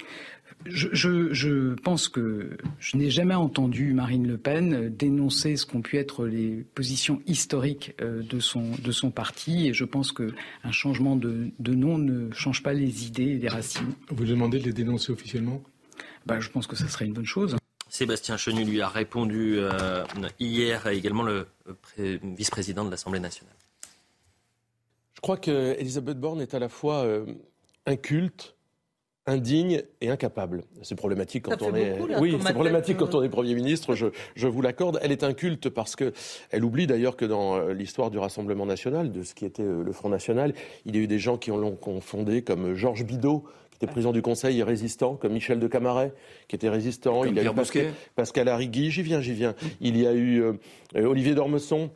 Je, 0.65 0.87
je- 0.93 1.33
je 1.33 1.73
pense 1.73 2.07
que 2.07 2.57
je 2.79 2.95
n'ai 2.97 3.09
jamais 3.09 3.33
entendu 3.35 3.93
Marine 3.93 4.27
Le 4.27 4.37
Pen 4.37 4.73
euh, 4.73 4.89
dénoncer 4.89 5.57
ce 5.57 5.65
qu'ont 5.65 5.81
pu 5.81 5.97
être 5.97 6.25
les 6.25 6.65
positions 6.75 7.21
historiques 7.27 7.93
euh, 8.01 8.23
de 8.23 8.39
son, 8.39 8.71
de 8.83 8.91
son 8.91 9.11
parti, 9.11 9.67
et 9.67 9.73
je 9.73 9.83
pense 9.85 10.11
qu'un 10.11 10.71
changement 10.71 11.15
de, 11.15 11.49
de 11.59 11.73
nom 11.73 11.97
ne 11.97 12.31
change 12.31 12.63
pas 12.63 12.73
les 12.73 13.05
idées 13.07 13.23
et 13.31 13.37
les 13.37 13.49
racines. 13.49 13.93
Vous 14.09 14.25
demandez 14.25 14.59
de 14.59 14.65
les 14.65 14.73
dénoncer 14.73 15.11
officiellement? 15.11 15.61
Bah, 16.25 16.39
Je 16.39 16.49
pense 16.49 16.65
que 16.67 16.75
ça 16.77 16.87
serait 16.87 17.05
une 17.05 17.13
bonne 17.13 17.25
chose. 17.25 17.57
Sébastien 17.89 18.37
Chenu 18.37 18.63
lui 18.63 18.81
a 18.81 18.87
répondu 18.87 19.57
euh, 19.59 20.03
hier, 20.39 20.87
également 20.87 21.23
le 21.23 21.45
euh, 21.67 21.73
pré- 21.81 22.19
vice-président 22.23 22.85
de 22.85 22.89
l'Assemblée 22.89 23.19
nationale. 23.19 23.53
Je 25.15 25.21
crois 25.21 25.37
qu'Elisabeth 25.37 26.19
Borne 26.19 26.41
est 26.41 26.53
à 26.53 26.59
la 26.59 26.69
fois 26.69 27.03
euh, 27.03 27.25
inculte, 27.85 28.55
indigne 29.25 29.83
et 30.01 30.09
incapable. 30.09 30.63
C'est 30.81 30.95
problématique 30.95 31.43
quand 31.43 31.61
on 31.61 31.73
est. 31.73 31.91
beaucoup, 31.91 32.07
là, 32.07 32.19
oui, 32.19 32.37
c'est 32.41 32.53
problématique 32.53 32.97
quand 32.97 33.15
on 33.15 33.23
est 33.23 33.29
Premier 33.29 33.55
ministre, 33.55 33.95
je, 33.95 34.07
je 34.35 34.47
vous 34.47 34.61
l'accorde. 34.61 34.99
Elle 35.01 35.11
est 35.11 35.23
inculte 35.23 35.69
parce 35.69 35.95
que 35.95 36.13
elle 36.51 36.63
oublie 36.63 36.87
d'ailleurs 36.87 37.15
que 37.15 37.25
dans 37.25 37.55
euh, 37.55 37.73
l'histoire 37.73 38.11
du 38.11 38.17
Rassemblement 38.17 38.65
national, 38.65 39.11
de 39.11 39.23
ce 39.23 39.33
qui 39.33 39.45
était 39.45 39.63
euh, 39.63 39.83
le 39.83 39.91
Front 39.93 40.09
National, 40.09 40.53
il 40.85 40.95
y 40.95 40.99
a 40.99 41.01
eu 41.01 41.07
des 41.07 41.19
gens 41.19 41.37
qui 41.37 41.51
l'ont 41.51 41.75
confondé 41.75 42.41
comme 42.41 42.75
Georges 42.75 43.05
Bidault, 43.05 43.45
qui 43.73 43.77
était 43.77 43.91
président 43.91 44.11
du 44.11 44.21
Conseil 44.21 44.59
et 44.59 44.63
résistant, 44.63 45.15
comme 45.15 45.33
Michel 45.33 45.59
de 45.59 45.67
Camaret, 45.67 46.13
qui 46.47 46.55
était 46.55 46.69
résistant. 46.69 47.21
Comme 47.21 47.29
il 47.29 47.35
y 47.35 47.39
a 47.39 47.41
Pierre 47.41 47.53
eu 47.53 47.55
Pascal. 47.55 47.93
Pascal 48.15 48.47
Arrigui, 48.47 48.91
j'y 48.91 49.01
viens, 49.01 49.21
j'y 49.21 49.33
viens. 49.33 49.55
Il 49.81 49.97
y 49.97 50.05
a 50.05 50.13
eu 50.13 50.41
euh, 50.41 50.53
euh, 50.95 51.05
Olivier 51.05 51.33
d'Ormesson 51.33 51.89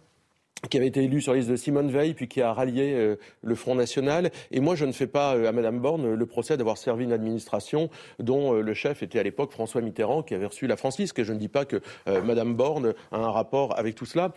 qui 0.70 0.78
avait 0.78 0.88
été 0.88 1.03
élu 1.03 1.22
sur 1.22 1.34
la 1.34 1.39
liste 1.39 1.49
de 1.49 1.55
Simone 1.55 1.89
Veil, 1.89 2.14
puis 2.14 2.28
qui 2.28 2.41
a 2.41 2.53
rallié 2.53 2.93
euh, 2.93 3.16
le 3.43 3.55
Front 3.55 3.76
National. 3.76 4.32
Et 4.51 4.60
moi, 4.60 4.76
je 4.76 4.86
ne 4.86 4.91
fais 4.91 5.08
pas 5.08 5.36
euh, 5.36 5.47
à 5.47 5.51
Madame 5.51 5.80
Borne 5.80 6.14
le 6.14 6.26
procès 6.26 6.58
d'avoir 6.58 6.78
servi 6.78 7.03
une 7.03 7.14
administration 7.14 7.89
dont 8.20 8.55
euh, 8.55 8.62
le 8.62 8.74
chef 8.74 9.03
était 9.03 9.20
à 9.20 9.24
l'époque 9.24 9.51
François 9.51 9.82
Mitterrand, 9.82 10.24
qui 10.24 10.34
avait 10.34 10.47
reçu 10.47 10.68
la 10.68 10.78
francisque. 10.78 11.20
Et 11.20 11.24
je 11.24 11.34
ne 11.34 11.39
dis 11.39 11.49
pas 11.49 11.66
que 11.66 11.82
euh, 12.08 12.22
Madame 12.22 12.55
Borne 12.55 12.93
a 13.12 13.18
un 13.18 13.32
rapport 13.32 13.78
avec 13.78 13.95
tout 13.95 14.05
cela. 14.05 14.34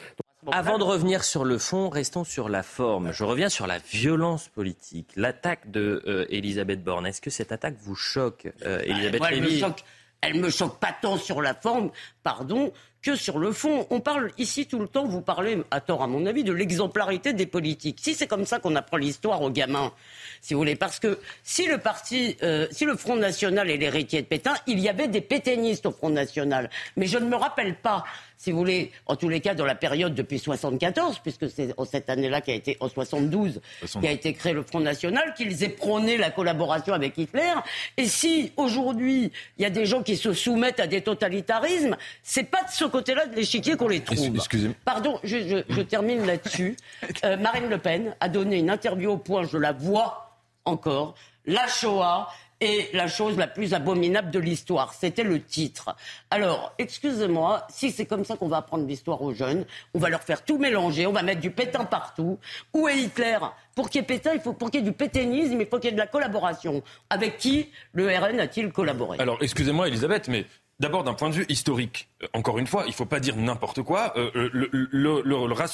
Avant 0.52 0.78
de 0.78 0.84
revenir 0.84 1.22
sur 1.22 1.44
le 1.44 1.58
fond, 1.58 1.90
restons 1.90 2.24
sur 2.24 2.48
la 2.48 2.62
forme. 2.62 3.12
Je 3.12 3.24
reviens 3.24 3.50
sur 3.50 3.66
la 3.66 3.78
violence 3.78 4.48
politique, 4.48 5.12
l'attaque 5.14 5.70
de 5.70 6.02
euh, 6.06 6.24
Elisabeth 6.30 6.82
Borne. 6.82 7.06
Est-ce 7.06 7.20
que 7.20 7.28
cette 7.28 7.52
attaque 7.52 7.76
vous 7.78 7.94
choque, 7.94 8.48
euh, 8.64 8.80
Elisabeth 8.84 9.20
Moi, 9.20 9.32
elle 9.32 9.42
me 9.42 9.50
choque. 9.50 9.84
Elle 10.22 10.40
me 10.40 10.50
choque 10.50 10.78
pas 10.78 10.94
tant 11.00 11.16
sur 11.16 11.40
la 11.40 11.54
forme, 11.54 11.90
pardon, 12.22 12.72
que 13.02 13.16
sur 13.16 13.38
le 13.38 13.52
fond. 13.52 13.86
On 13.90 14.00
parle 14.00 14.30
ici 14.38 14.66
tout 14.66 14.78
le 14.78 14.88
temps, 14.88 15.06
vous 15.06 15.20
parlez, 15.20 15.58
à 15.70 15.80
tort 15.80 16.02
à 16.02 16.06
mon 16.06 16.26
avis, 16.26 16.44
de 16.44 16.52
l'exemplarité 16.52 17.32
des 17.32 17.46
politiques. 17.46 17.98
Si 18.00 18.14
c'est 18.14 18.26
comme 18.26 18.44
ça 18.44 18.58
qu'on 18.58 18.76
apprend 18.76 18.96
l'histoire 18.96 19.40
aux 19.42 19.50
gamins, 19.50 19.92
si 20.40 20.54
vous 20.54 20.60
voulez, 20.60 20.76
parce 20.76 20.98
que 20.98 21.18
si 21.42 21.66
le 21.66 21.78
parti, 21.78 22.36
euh, 22.42 22.66
si 22.70 22.84
le 22.84 22.96
Front 22.96 23.16
National 23.16 23.70
est 23.70 23.76
l'héritier 23.76 24.22
de 24.22 24.26
Pétain, 24.26 24.54
il 24.66 24.80
y 24.80 24.88
avait 24.88 25.08
des 25.08 25.20
pétainistes 25.20 25.86
au 25.86 25.92
Front 25.92 26.10
National. 26.10 26.70
Mais 26.96 27.06
je 27.06 27.18
ne 27.18 27.26
me 27.26 27.36
rappelle 27.36 27.74
pas, 27.74 28.04
si 28.42 28.52
vous 28.52 28.58
voulez, 28.58 28.90
en 29.04 29.16
tous 29.16 29.28
les 29.28 29.40
cas 29.40 29.52
dans 29.54 29.66
la 29.66 29.74
période 29.74 30.14
depuis 30.14 30.38
74, 30.38 31.18
puisque 31.18 31.50
c'est 31.50 31.74
en 31.76 31.84
cette 31.84 32.08
année-là 32.08 32.40
qui 32.40 32.50
a 32.50 32.54
été, 32.54 32.78
en 32.80 32.88
72, 32.88 33.60
qui 34.00 34.08
a 34.08 34.10
été 34.10 34.32
créé 34.32 34.54
le 34.54 34.62
Front 34.62 34.80
National, 34.80 35.34
qu'ils 35.36 35.62
aient 35.62 35.68
prôné 35.68 36.16
la 36.16 36.30
collaboration 36.30 36.94
avec 36.94 37.18
Hitler. 37.18 37.52
Et 37.98 38.06
si 38.06 38.52
aujourd'hui 38.56 39.30
il 39.58 39.62
y 39.62 39.66
a 39.66 39.70
des 39.70 39.84
gens 39.84 40.02
qui 40.02 40.16
se 40.16 40.32
soumettent 40.32 40.80
à 40.80 40.86
des 40.86 41.02
totalitarismes, 41.02 41.98
c'est 42.22 42.44
pas 42.44 42.62
de 42.62 42.70
ce 42.70 42.86
côté-là 42.86 43.26
de 43.26 43.36
l'échiquier 43.36 43.76
qu'on 43.76 43.88
les 43.88 44.00
trouve. 44.00 44.34
Excusez-moi. 44.34 44.74
Pardon, 44.86 45.20
je, 45.22 45.36
je- 45.46 45.74
je 45.74 45.82
termine 45.82 46.24
là-dessus. 46.26 46.76
Euh, 47.24 47.36
Marine 47.36 47.68
Le 47.68 47.76
Pen 47.76 48.14
a 48.20 48.28
donné 48.30 48.58
une 48.58 48.70
interview 48.70 49.10
au 49.10 49.16
point, 49.18 49.42
je 49.44 49.58
la 49.58 49.72
vois 49.72 50.38
encore, 50.64 51.14
la 51.44 51.66
Shoah 51.66 52.28
est 52.60 52.92
la 52.94 53.08
chose 53.08 53.36
la 53.36 53.46
plus 53.46 53.74
abominable 53.74 54.30
de 54.30 54.38
l'histoire. 54.38 54.92
C'était 54.94 55.22
le 55.24 55.42
titre. 55.42 55.94
Alors, 56.30 56.74
excusez-moi, 56.78 57.66
si 57.70 57.90
c'est 57.90 58.06
comme 58.06 58.24
ça 58.24 58.36
qu'on 58.36 58.48
va 58.48 58.58
apprendre 58.58 58.86
l'histoire 58.86 59.22
aux 59.22 59.32
jeunes, 59.32 59.64
on 59.94 59.98
va 59.98 60.08
leur 60.10 60.22
faire 60.22 60.44
tout 60.44 60.58
mélanger, 60.58 61.06
on 61.06 61.12
va 61.12 61.22
mettre 61.22 61.40
du 61.40 61.50
pétain 61.50 61.84
partout. 61.84 62.38
Où 62.74 62.88
est 62.88 62.98
Hitler? 62.98 63.38
Pour 63.74 63.88
qu'il 63.88 64.00
y 64.00 64.04
ait 64.04 64.06
pétain, 64.06 64.32
il 64.34 64.40
faut 64.40 64.52
qu'il 64.52 64.74
y 64.74 64.78
ait 64.78 64.82
du 64.82 64.92
pétainisme, 64.92 65.60
il 65.60 65.66
faut 65.66 65.78
qu'il 65.78 65.86
y 65.86 65.92
ait 65.92 65.94
de 65.94 65.98
la 66.00 66.06
collaboration. 66.06 66.82
Avec 67.08 67.38
qui 67.38 67.70
le 67.92 68.08
RN 68.08 68.38
a-t-il 68.40 68.70
collaboré? 68.72 69.18
Alors, 69.20 69.38
excusez-moi, 69.40 69.88
Elisabeth, 69.88 70.28
mais 70.28 70.44
d'abord, 70.80 71.02
d'un 71.04 71.14
point 71.14 71.30
de 71.30 71.34
vue 71.34 71.46
historique, 71.48 72.08
euh, 72.22 72.26
encore 72.34 72.58
une 72.58 72.66
fois, 72.66 72.82
il 72.86 72.90
ne 72.90 72.94
faut 72.94 73.06
pas 73.06 73.20
dire 73.20 73.36
n'importe 73.36 73.82
quoi. 73.82 74.12
Euh, 74.18 74.50
le, 74.52 74.68
le- 74.72 75.22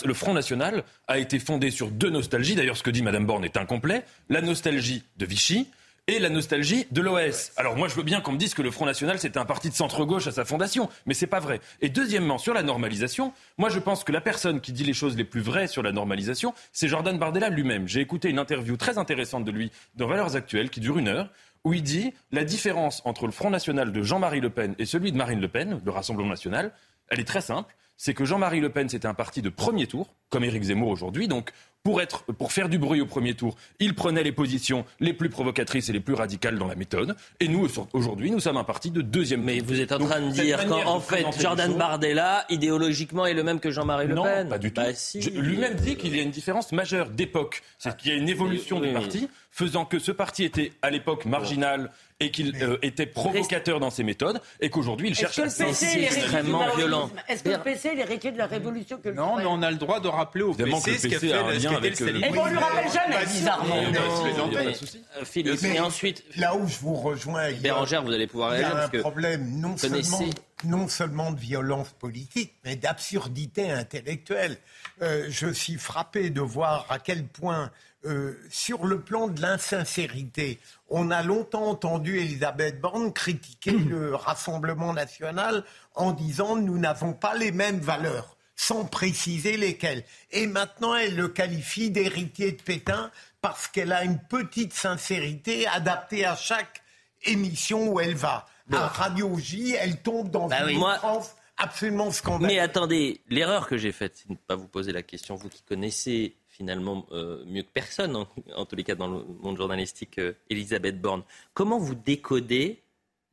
le 0.04 0.14
Front 0.14 0.34
National 0.34 0.84
a 1.08 1.18
été 1.18 1.38
fondé 1.38 1.70
sur 1.70 1.88
deux 1.90 2.10
nostalgies. 2.10 2.54
D'ailleurs, 2.54 2.76
ce 2.76 2.82
que 2.82 2.90
dit 2.90 3.02
Mme 3.02 3.26
Borne 3.26 3.44
est 3.44 3.56
incomplet. 3.56 4.04
La 4.28 4.40
nostalgie 4.40 5.02
de 5.16 5.26
Vichy 5.26 5.68
et 6.08 6.20
la 6.20 6.28
nostalgie 6.28 6.86
de 6.92 7.00
l'OS. 7.00 7.50
Alors 7.56 7.76
moi, 7.76 7.88
je 7.88 7.94
veux 7.94 8.04
bien 8.04 8.20
qu'on 8.20 8.30
me 8.30 8.38
dise 8.38 8.54
que 8.54 8.62
le 8.62 8.70
Front 8.70 8.86
National, 8.86 9.18
c'était 9.18 9.38
un 9.38 9.44
parti 9.44 9.70
de 9.70 9.74
centre-gauche 9.74 10.28
à 10.28 10.30
sa 10.30 10.44
fondation, 10.44 10.88
mais 11.04 11.14
c'est 11.14 11.26
pas 11.26 11.40
vrai. 11.40 11.60
Et 11.80 11.88
deuxièmement, 11.88 12.38
sur 12.38 12.54
la 12.54 12.62
normalisation, 12.62 13.32
moi, 13.58 13.70
je 13.70 13.80
pense 13.80 14.04
que 14.04 14.12
la 14.12 14.20
personne 14.20 14.60
qui 14.60 14.70
dit 14.70 14.84
les 14.84 14.92
choses 14.92 15.16
les 15.16 15.24
plus 15.24 15.40
vraies 15.40 15.66
sur 15.66 15.82
la 15.82 15.90
normalisation, 15.90 16.54
c'est 16.72 16.86
Jordan 16.86 17.18
Bardella 17.18 17.48
lui-même. 17.48 17.88
J'ai 17.88 18.00
écouté 18.00 18.30
une 18.30 18.38
interview 18.38 18.76
très 18.76 18.98
intéressante 18.98 19.44
de 19.44 19.50
lui 19.50 19.72
dans 19.96 20.06
Valeurs 20.06 20.36
Actuelles, 20.36 20.70
qui 20.70 20.78
dure 20.78 20.96
une 20.96 21.08
heure, 21.08 21.28
où 21.64 21.74
il 21.74 21.82
dit 21.82 22.14
la 22.30 22.44
différence 22.44 23.02
entre 23.04 23.26
le 23.26 23.32
Front 23.32 23.50
National 23.50 23.90
de 23.90 24.02
Jean-Marie 24.02 24.40
Le 24.40 24.50
Pen 24.50 24.76
et 24.78 24.86
celui 24.86 25.10
de 25.10 25.16
Marine 25.16 25.40
Le 25.40 25.48
Pen, 25.48 25.80
le 25.84 25.90
Rassemblement 25.90 26.28
National, 26.28 26.72
elle 27.08 27.18
est 27.18 27.24
très 27.24 27.40
simple. 27.40 27.74
C'est 27.96 28.12
que 28.14 28.24
Jean-Marie 28.24 28.60
Le 28.60 28.68
Pen, 28.68 28.88
c'était 28.88 29.08
un 29.08 29.14
parti 29.14 29.40
de 29.42 29.48
premier 29.48 29.86
tour, 29.86 30.14
comme 30.28 30.44
Éric 30.44 30.64
Zemmour 30.64 30.88
aujourd'hui. 30.88 31.28
Donc, 31.28 31.50
pour, 31.82 32.02
être, 32.02 32.24
pour 32.32 32.52
faire 32.52 32.68
du 32.68 32.78
bruit 32.78 33.00
au 33.00 33.06
premier 33.06 33.34
tour, 33.34 33.56
il 33.78 33.94
prenait 33.94 34.22
les 34.24 34.32
positions 34.32 34.84
les 35.00 35.12
plus 35.12 35.28
provocatrices 35.30 35.88
et 35.88 35.92
les 35.92 36.00
plus 36.00 36.14
radicales 36.14 36.58
dans 36.58 36.66
la 36.66 36.74
méthode. 36.74 37.16
Et 37.40 37.46
nous, 37.48 37.66
aujourd'hui, 37.92 38.30
nous 38.32 38.40
sommes 38.40 38.56
un 38.56 38.64
parti 38.64 38.90
de 38.90 39.00
deuxième 39.02 39.40
tour. 39.40 39.46
Mais 39.46 39.60
vous 39.60 39.80
êtes 39.80 39.92
en 39.92 39.98
Donc, 39.98 40.08
train 40.10 40.20
de 40.20 40.30
dire 40.32 40.66
qu'en 40.66 41.00
fait, 41.00 41.24
Jordan 41.40 41.68
choses- 41.70 41.78
Bardella, 41.78 42.44
idéologiquement, 42.50 43.24
est 43.24 43.34
le 43.34 43.44
même 43.44 43.60
que 43.60 43.70
Jean-Marie 43.70 44.08
Le 44.08 44.14
non, 44.14 44.24
Pen. 44.24 44.48
pas 44.48 44.58
du 44.58 44.72
tout. 44.72 44.80
Bah, 44.82 44.92
si. 44.94 45.22
Je- 45.22 45.30
Lui-même 45.30 45.74
dit 45.74 45.96
qu'il 45.96 46.14
y 46.14 46.18
a 46.18 46.22
une 46.22 46.30
différence 46.32 46.72
majeure 46.72 47.08
d'époque. 47.08 47.62
C'est 47.78 47.96
qu'il 47.96 48.10
y 48.12 48.14
a 48.14 48.18
une 48.18 48.28
évolution 48.28 48.76
Oui, 48.78 48.88
du 48.88 48.88
oui. 48.88 48.94
parti, 49.00 49.28
faisant 49.52 49.84
que 49.84 49.98
ce 50.00 50.10
parti 50.12 50.42
était 50.44 50.72
à 50.82 50.90
l'époque 50.90 51.24
marginal 51.24 51.92
et 52.18 52.30
qu'il 52.30 52.56
euh, 52.62 52.78
était 52.80 53.04
provocateur 53.04 53.78
dans 53.78 53.90
ses 53.90 54.02
méthodes, 54.02 54.40
et 54.60 54.70
qu'aujourd'hui 54.70 55.08
il 55.08 55.14
cherche 55.14 55.36
que 55.36 55.42
à 55.42 55.44
le 55.44 55.50
PC 55.50 55.64
est 55.64 55.74
s'insister. 55.74 56.00
l'héritier 56.00 56.42
du 56.42 56.50
maoïsme 56.50 57.10
Est-ce 57.28 57.42
que 57.44 57.48
le 57.50 57.58
PC 57.58 57.88
est 57.88 57.94
l'héritier 57.94 58.32
de 58.32 58.38
la 58.38 58.46
révolution 58.46 58.96
culturelle 58.96 59.16
Non, 59.20 59.36
mais 59.36 59.44
on 59.46 59.60
a 59.60 59.70
le 59.70 59.76
droit 59.76 60.00
de 60.00 60.08
rappeler 60.08 60.42
au 60.42 60.52
Évidemment 60.54 60.80
PC 60.80 60.90
que 60.90 60.94
le 60.94 60.98
ce 60.98 61.08
qu'a 61.08 61.20
PC 61.20 61.28
fait 61.28 61.32
a 61.34 61.44
un 61.44 61.60
ce 61.60 61.66
avec, 61.76 62.00
le 62.00 62.06
euh, 62.06 62.08
stalinisme. 62.08 62.34
Et 62.34 62.38
on 62.38 62.46
lui 62.46 62.56
rappelle 62.56 62.90
jamais, 62.92 63.26
bizarrement. 63.26 63.76
Non, 63.76 63.82
Mais- 63.92 64.32
non, 64.38 64.48
mais- 64.48 64.54
pas 64.54 64.64
de 64.64 64.72
souci. 64.72 65.02
Euh, 65.20 65.24
Philippe, 65.26 65.60
Mais 65.62 65.74
et 65.74 65.80
ensuite, 65.80 66.24
là 66.36 66.56
où 66.56 66.66
je 66.66 66.78
vous 66.78 66.94
rejoins, 66.94 67.48
il 67.50 67.56
y 67.56 67.58
a- 67.58 67.62
Bérangère, 67.62 68.02
vous 68.02 68.12
allez 68.12 68.26
pouvoir 68.26 68.54
il 68.54 68.60
y 68.60 68.64
réagir 68.64 68.76
a 68.78 68.84
un 68.84 68.88
que 68.88 68.96
problème 68.96 69.60
non 69.60 69.76
seulement, 69.76 70.20
non 70.64 70.88
seulement 70.88 71.32
de 71.32 71.38
violence 71.38 71.90
politique, 71.98 72.54
mais 72.64 72.76
d'absurdité 72.76 73.70
intellectuelle. 73.70 74.56
Euh, 75.02 75.26
je 75.28 75.48
suis 75.52 75.74
frappé 75.74 76.30
de 76.30 76.40
voir 76.40 76.86
à 76.88 76.98
quel 76.98 77.24
point, 77.26 77.70
euh, 78.06 78.40
sur 78.50 78.86
le 78.86 79.00
plan 79.00 79.28
de 79.28 79.40
l'insincérité, 79.42 80.58
on 80.88 81.10
a 81.10 81.22
longtemps 81.22 81.66
entendu 81.68 82.18
Elisabeth 82.18 82.80
Borne 82.80 83.12
critiquer 83.12 83.72
le 83.72 84.14
Rassemblement 84.14 84.92
national 84.92 85.64
en 85.94 86.12
disant 86.12 86.56
nous 86.56 86.78
n'avons 86.78 87.12
pas 87.12 87.34
les 87.36 87.52
mêmes 87.52 87.80
valeurs. 87.80 88.36
sans 88.58 88.86
préciser 88.86 89.58
lesquels. 89.58 90.02
Et 90.30 90.46
maintenant, 90.46 90.94
elle 90.96 91.14
le 91.14 91.28
qualifie 91.28 91.90
d'héritier 91.90 92.52
de 92.52 92.62
Pétain 92.62 93.10
parce 93.42 93.68
qu'elle 93.68 93.92
a 93.92 94.02
une 94.02 94.18
petite 94.18 94.72
sincérité 94.72 95.66
adaptée 95.66 96.24
à 96.24 96.34
chaque 96.36 96.82
émission 97.24 97.88
où 97.92 98.00
elle 98.00 98.14
va. 98.14 98.46
À 98.72 98.88
Radio 98.88 99.38
J, 99.38 99.74
elle 99.78 100.00
tombe 100.00 100.30
dans 100.30 100.48
Bah 100.48 100.70
une 100.70 100.78
oui. 100.78 100.84
France 100.98 101.34
absolument 101.58 102.10
scandaleuse. 102.10 102.50
Mais 102.54 102.58
attendez, 102.58 103.20
l'erreur 103.28 103.66
que 103.68 103.76
j'ai 103.76 103.92
faite, 103.92 104.14
c'est 104.16 104.28
de 104.28 104.32
ne 104.32 104.38
pas 104.38 104.56
vous 104.56 104.68
poser 104.68 104.92
la 104.92 105.02
question, 105.02 105.34
vous 105.34 105.50
qui 105.50 105.62
connaissez 105.62 106.34
finalement 106.56 107.06
euh, 107.12 107.44
mieux 107.46 107.62
que 107.62 107.72
personne, 107.72 108.16
en, 108.16 108.64
tous 108.64 108.76
les 108.76 108.84
cas 108.84 108.94
dans 108.94 109.08
le 109.08 109.24
monde 109.40 109.56
journalistique, 109.56 110.18
euh, 110.18 110.32
Elisabeth 110.48 111.00
Borne. 111.00 111.22
Comment 111.52 111.78
vous 111.78 111.94
décodez 111.94 112.82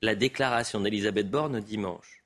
la 0.01 0.15
déclaration 0.15 0.82
d'Elisabeth 0.82 1.30
Borne 1.30 1.61
dimanche? 1.61 2.24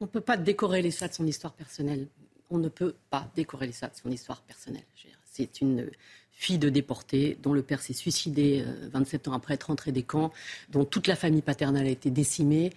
On 0.00 0.06
ne 0.06 0.10
peut 0.10 0.22
pas 0.22 0.36
décorréler 0.36 0.90
ça 0.90 1.08
de 1.08 1.12
son 1.12 1.26
histoire 1.26 1.52
personnelle. 1.52 2.08
On 2.50 2.58
ne 2.58 2.68
peut 2.68 2.94
pas 3.10 3.28
décorréler 3.34 3.72
ça 3.72 3.88
de 3.88 3.94
son 3.94 4.10
histoire 4.10 4.40
personnelle. 4.42 4.84
C'est 5.24 5.60
une 5.60 5.90
fille 6.32 6.58
de 6.58 6.68
déportée 6.68 7.36
dont 7.42 7.52
le 7.52 7.62
père 7.62 7.80
s'est 7.80 7.92
suicidé 7.92 8.64
euh, 8.66 8.88
27 8.92 9.28
ans 9.28 9.32
après 9.34 9.54
être 9.54 9.64
rentré 9.64 9.92
des 9.92 10.02
camps, 10.02 10.32
dont 10.70 10.84
toute 10.84 11.06
la 11.06 11.16
famille 11.16 11.42
paternelle 11.42 11.86
a 11.86 11.90
été 11.90 12.10
décimée. 12.10 12.72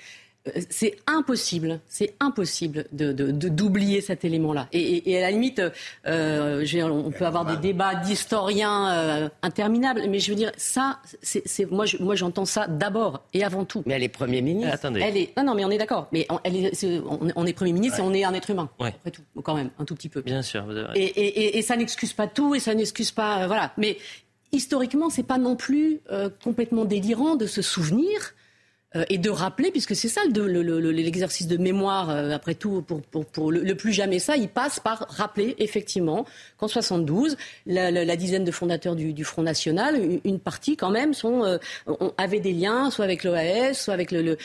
Euh, 0.55 0.61
C'est 0.69 0.97
impossible, 1.07 1.79
c'est 1.87 2.13
impossible 2.19 2.85
de, 2.91 3.11
de- 3.11 3.31
de- 3.31 3.49
d'oublier 3.49 4.01
cet 4.01 4.23
élément-là. 4.25 4.67
Et, 4.71 4.79
et- 4.79 5.11
et 5.11 5.17
à 5.17 5.21
la 5.21 5.31
limite, 5.31 5.61
euh, 6.07 6.63
dire, 6.63 6.87
on 6.93 7.11
peut 7.11 7.25
avoir 7.25 7.45
des 7.45 7.57
débats 7.57 7.95
d'historiens 7.95 8.91
euh, 8.91 9.29
interminables, 9.41 10.03
mais 10.09 10.19
je 10.19 10.29
veux 10.31 10.35
dire, 10.35 10.51
ça, 10.57 10.99
c'est, 11.21 11.47
c'est- 11.47 11.69
moi, 11.69 11.85
je- 11.85 11.97
moi, 11.97 12.15
j'entends 12.15 12.45
ça 12.45 12.67
d'abord 12.67 13.23
et 13.33 13.43
avant 13.43 13.65
tout. 13.65 13.83
Mais 13.85 13.95
elle 13.95 14.03
est 14.03 14.09
Premier 14.09 14.41
ministre. 14.41 14.73
Attendez. 14.73 15.01
Elle 15.01 15.17
est, 15.17 15.37
non, 15.37 15.43
non, 15.43 15.55
mais 15.55 15.65
on 15.65 15.69
est 15.71 15.77
d'accord. 15.77 16.07
Mais 16.11 16.25
on, 16.29 16.39
elle 16.43 16.55
est, 16.55 16.75
c'est- 16.75 16.99
on, 16.99 17.19
on 17.35 17.45
est 17.45 17.53
Premier 17.53 17.73
ministre 17.73 17.99
et 17.99 18.03
on 18.03 18.13
est 18.13 18.23
un 18.23 18.33
être 18.33 18.49
humain. 18.49 18.69
Ouais. 18.79 18.89
Après 18.89 19.11
tout, 19.11 19.21
quand 19.43 19.55
même, 19.55 19.69
un 19.79 19.85
tout 19.85 19.95
petit 19.95 20.09
peu. 20.09 20.21
Bien 20.21 20.41
sûr. 20.41 20.65
Et, 20.95 21.57
et- 21.57 21.61
ça 21.61 21.75
n'excuse 21.75 22.13
pas 22.13 22.27
tout 22.27 22.55
et 22.55 22.59
ça 22.59 22.73
n'excuse 22.73 23.11
pas. 23.11 23.43
euh, 23.43 23.47
voilà. 23.47 23.73
Mais 23.77 23.97
historiquement, 24.51 25.09
c'est 25.09 25.23
pas 25.23 25.37
non 25.37 25.55
plus 25.55 25.99
euh, 26.11 26.29
complètement 26.43 26.85
délirant 26.85 27.35
de 27.35 27.45
se 27.47 27.61
souvenir. 27.61 28.33
Euh, 28.97 29.03
et 29.09 29.17
de 29.17 29.29
rappeler, 29.29 29.71
puisque 29.71 29.95
c'est 29.95 30.07
ça 30.09 30.21
le- 30.33 30.47
le- 30.47 30.61
le- 30.79 30.91
l'exercice 30.91 31.47
de 31.47 31.55
mémoire, 31.57 32.09
euh, 32.09 32.31
après 32.31 32.55
tout, 32.55 32.81
pour, 32.81 33.01
pour, 33.01 33.25
pour 33.25 33.51
le, 33.51 33.75
plus 33.75 33.93
jamais 33.93 34.19
ça, 34.19 34.35
il 34.35 34.49
passe 34.49 34.79
par 34.79 35.05
rappeler 35.09 35.55
effectivement 35.59 36.25
qu'en 36.57 36.67
72, 36.67 37.37
la, 37.65 37.91
la- 37.91 38.03
la 38.05 38.15
dizaine 38.15 38.43
de 38.43 38.51
fondateurs 38.51 38.95
du, 38.95 39.13
du 39.13 39.23
Front 39.23 39.43
National, 39.43 39.95
une, 40.03 40.19
une 40.25 40.39
partie 40.39 40.75
quand 40.75 40.89
même, 40.89 41.13
sont, 41.13 41.43
euh, 41.45 41.57
avaient 42.17 42.39
des 42.39 42.53
liens, 42.53 42.89
soit 42.89 43.05
avec 43.05 43.23
l'OAS, 43.23 43.73
soit 43.73 43.93
avec 43.93 44.11
le, 44.11 44.37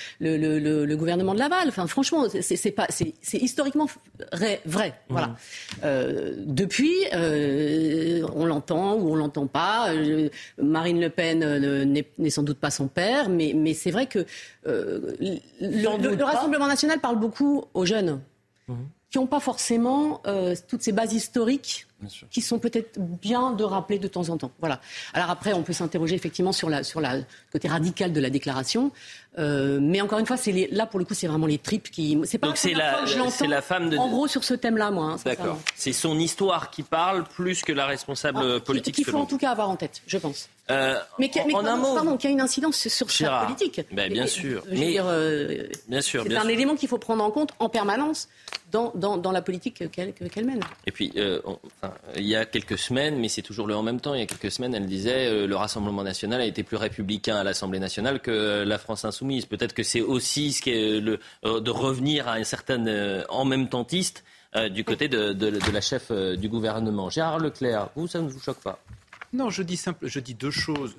gouvernement 0.97 1.35
de 1.35 1.39
Laval. 1.39 1.69
Enfin, 1.69 1.87
franchement, 1.87 2.27
c'est- 2.29 3.39
historiquement 3.39 3.87
vrai. 4.33 4.61
vrai 4.67 4.95
voilà. 5.09 5.35
Euh, 5.85 6.35
depuis, 6.47 6.93
on 8.35 8.47
l'entend 8.47 8.95
ou 8.97 9.11
on 9.13 9.15
l'entend 9.17 9.47
pas. 9.47 9.89
Marine 10.59 11.01
Le 11.01 11.09
Pen 11.11 11.39
n'est 11.85 12.05
n'est 12.19 12.31
sans 12.31 12.43
doute 12.43 12.59
pas 12.59 12.71
son 12.71 12.89
père, 12.89 13.29
mais, 13.29 13.53
mais 13.55 13.75
c'est 13.75 13.91
vrai 13.91 14.07
que 14.07 14.25
euh, 14.67 15.15
le, 15.21 16.03
le- 16.03 16.15
le 16.17 16.25
Rassemblement 16.25 16.67
national 16.67 17.01
parle 17.01 17.19
beaucoup 17.19 17.65
aux 17.75 17.85
jeunes 17.87 18.21
qui 19.11 19.19
n'ont 19.19 19.27
pas 19.27 19.41
forcément 19.41 20.23
euh, 20.27 20.55
toutes 20.69 20.83
ces 20.83 20.93
bases 20.93 21.13
historiques 21.13 21.87
qui 22.31 22.41
sont 22.41 22.59
peut-être 22.59 22.99
bien 22.99 23.53
de 23.53 23.63
rappeler 23.63 23.99
de 23.99 24.09
temps 24.09 24.29
en 24.31 24.39
temps. 24.39 24.51
Voilà. 24.59 24.81
Alors 25.13 25.29
après, 25.31 25.53
on 25.53 25.63
peut 25.63 25.75
s'interroger 25.75 26.15
effectivement 26.15 26.53
sur 26.53 26.69
la 26.71 26.83
sur 26.83 27.01
la 27.01 27.19
le 27.19 27.25
côté 27.53 27.69
radical 27.69 28.13
de 28.13 28.21
la 28.21 28.31
déclaration, 28.31 28.91
Euh, 29.39 29.79
mais 29.81 30.01
encore 30.03 30.19
une 30.19 30.27
fois, 30.27 30.37
c'est 30.37 30.69
là 30.73 30.85
pour 30.85 30.99
le 30.99 31.07
coup, 31.07 31.15
c'est 31.15 31.27
vraiment 31.27 31.47
les 31.47 31.57
tripes 31.59 31.91
qui. 31.91 32.19
C'est 32.25 32.37
pas 32.37 32.49
Donc 32.49 32.57
la 32.57 32.61
c'est 32.61 32.75
la- 32.75 33.07
c'est 33.07 33.17
l'entends, 33.17 33.49
la 33.49 33.63
femme 33.63 33.89
de- 33.89 33.97
En 33.97 34.09
gros, 34.11 34.27
sur 34.29 34.45
ce 34.45 34.53
thème-là, 34.53 34.91
moi. 34.91 35.13
hein. 35.13 35.17
D'accord. 35.25 35.59
C'est 35.75 35.95
son 35.95 36.19
histoire 36.19 36.71
qui 36.71 36.83
parle 36.83 37.25
plus 37.25 37.63
que 37.63 37.73
la 37.73 37.87
responsable 37.87 38.41
Ah, 38.57 38.61
politique. 38.61 38.95
qu'il 38.95 39.05
faut 39.07 39.17
en 39.17 39.25
tout 39.27 39.39
cas 39.39 39.51
avoir 39.51 39.71
en 39.71 39.77
tête, 39.77 40.03
je 40.07 40.19
pense. 40.19 40.51
Euh, 40.71 40.97
Mais, 41.19 41.31
en 41.55 41.65
un 41.67 41.77
mot, 41.77 41.95
pardon, 41.95 42.17
qui 42.17 42.29
a 42.29 42.31
une 42.31 42.41
incidence 42.41 42.87
sur 42.89 43.11
sa 43.11 43.25
Gérard. 43.25 43.47
politique. 43.47 43.81
Ben, 43.91 44.13
bien 44.13 44.27
sûr. 44.29 44.63
Mais- 44.71 44.77
dire, 44.93 45.05
euh, 45.09 45.65
bien 45.89 46.01
sûr, 46.01 46.25
c'est 46.27 46.37
un 46.37 46.43
sûr. 46.43 46.51
élément 46.51 46.77
qu'il 46.77 46.89
faut 46.89 46.99
prendre 46.99 47.25
en 47.25 47.31
compte 47.33 47.51
en 47.59 47.69
permanence 47.69 48.29
dans, 48.71 48.93
dans, 48.95 49.17
dans 49.17 49.33
la 49.33 49.43
politique 49.43 49.83
qu'elle 49.91 50.45
mène. 50.47 50.61
Et 50.87 50.93
puis, 50.93 51.13
euh, 51.17 51.41
on- 51.45 51.59
enfin, 51.83 51.93
il 52.17 52.27
y 52.27 52.37
a 52.37 52.45
quelques 52.47 52.79
semaines, 52.79 53.19
mais 53.19 53.29
c'est 53.29 53.43
toujours 53.43 53.67
le 53.67 53.75
en 53.75 53.83
même 53.83 54.01
temps, 54.01 54.15
il 54.15 54.21
y 54.21 54.23
a 54.23 54.27
quelques 54.27 54.53
semaines, 54.53 54.75
elle 54.75 54.87
disait 54.87 55.27
euh, 55.27 55.47
le 55.47 55.57
Rassemblement 55.57 56.05
national 56.05 56.41
a 56.41 56.45
été 56.47 56.63
plus 56.63 56.77
républicain 56.77 57.37
à 57.37 57.45
l'Assemblée 57.45 57.81
nationale 57.81 58.21
que 58.21 58.31
euh, 58.31 58.65
la 58.65 58.79
France 58.79 59.05
insoumise. 59.05 59.22
Peut-être 59.23 59.75
que 59.75 59.83
c'est 59.83 60.01
aussi 60.01 60.53
ce 60.53 60.63
qui 60.63 60.71
est 60.71 61.01
le, 61.01 61.21
euh, 61.45 61.61
de 61.61 61.71
revenir 61.71 62.29
à 62.29 62.39
une 62.39 62.45
certaine 62.45 62.87
euh, 62.89 63.25
en 63.29 63.45
même 63.45 63.69
tentiste 63.69 64.25
euh, 64.55 64.69
du 64.69 64.85
côté 64.85 65.09
de, 65.09 65.71
la 65.73 65.81
chef 65.81 66.11
euh, 66.11 66.37
du 66.37 66.49
gouvernement. 66.49 67.09
Gérard 67.09 67.39
Leclerc, 67.39 67.89
vous, 67.97 68.07
ça 68.07 68.21
ne 68.21 68.29
vous 68.29 68.41
choque 68.41 68.61
pas? 68.61 68.79
Non, 69.33 69.49
je 69.49 69.63
dis 69.63 69.79
simple, 69.79 70.09
je 70.09 70.21
dis 70.21 70.35
deux 70.35 70.51
choses. 70.51 70.95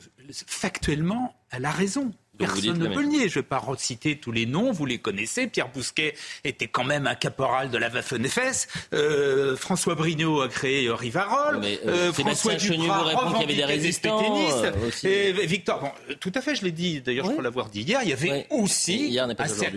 Factuellement, 0.47 1.35
elle 1.51 1.65
a 1.65 1.71
raison. 1.71 2.11
Donc 2.39 2.47
Personne 2.49 2.79
ne 2.79 2.87
peut 2.87 3.01
le 3.01 3.07
nier. 3.07 3.29
Je 3.29 3.37
ne 3.37 3.43
vais 3.43 3.47
pas 3.47 3.59
reciter 3.59 4.17
tous 4.17 4.31
les 4.31 4.47
noms, 4.47 4.71
vous 4.71 4.87
les 4.87 4.97
connaissez. 4.97 5.45
Pierre 5.45 5.69
Bousquet 5.69 6.15
était 6.43 6.67
quand 6.67 6.83
même 6.83 7.05
un 7.05 7.13
caporal 7.13 7.69
de 7.69 7.77
la 7.77 7.89
Waffen-SS. 7.89 8.67
Euh, 8.93 9.55
François 9.55 9.93
Brignot 9.93 10.41
a 10.41 10.47
créé 10.47 10.87
euh, 10.87 10.95
Rivarol. 10.95 11.59
Mais, 11.59 11.79
euh, 11.85 12.11
François 12.11 12.53
Sébastien 12.53 12.57
Chenu 12.57 12.77
Duprat 12.85 12.97
vous 12.99 13.05
répond 13.05 13.31
qu'il 13.33 13.41
y 13.41 13.43
avait 13.43 13.53
des 13.55 13.65
résistants, 13.65 14.19
euh, 14.63 14.71
aussi. 14.87 15.07
Et 15.07 15.31
Victor, 15.45 15.79
bon, 15.79 15.91
euh, 16.09 16.15
tout 16.19 16.31
à 16.33 16.41
fait, 16.41 16.55
je 16.55 16.63
l'ai 16.65 16.71
dit 16.71 17.01
d'ailleurs, 17.01 17.25
je 17.27 17.31
crois 17.31 17.43
l'avoir 17.43 17.69
dit 17.69 17.81
hier, 17.81 17.99
il 18.01 18.09
y 18.09 18.13
avait 18.13 18.47
aussi 18.49 19.15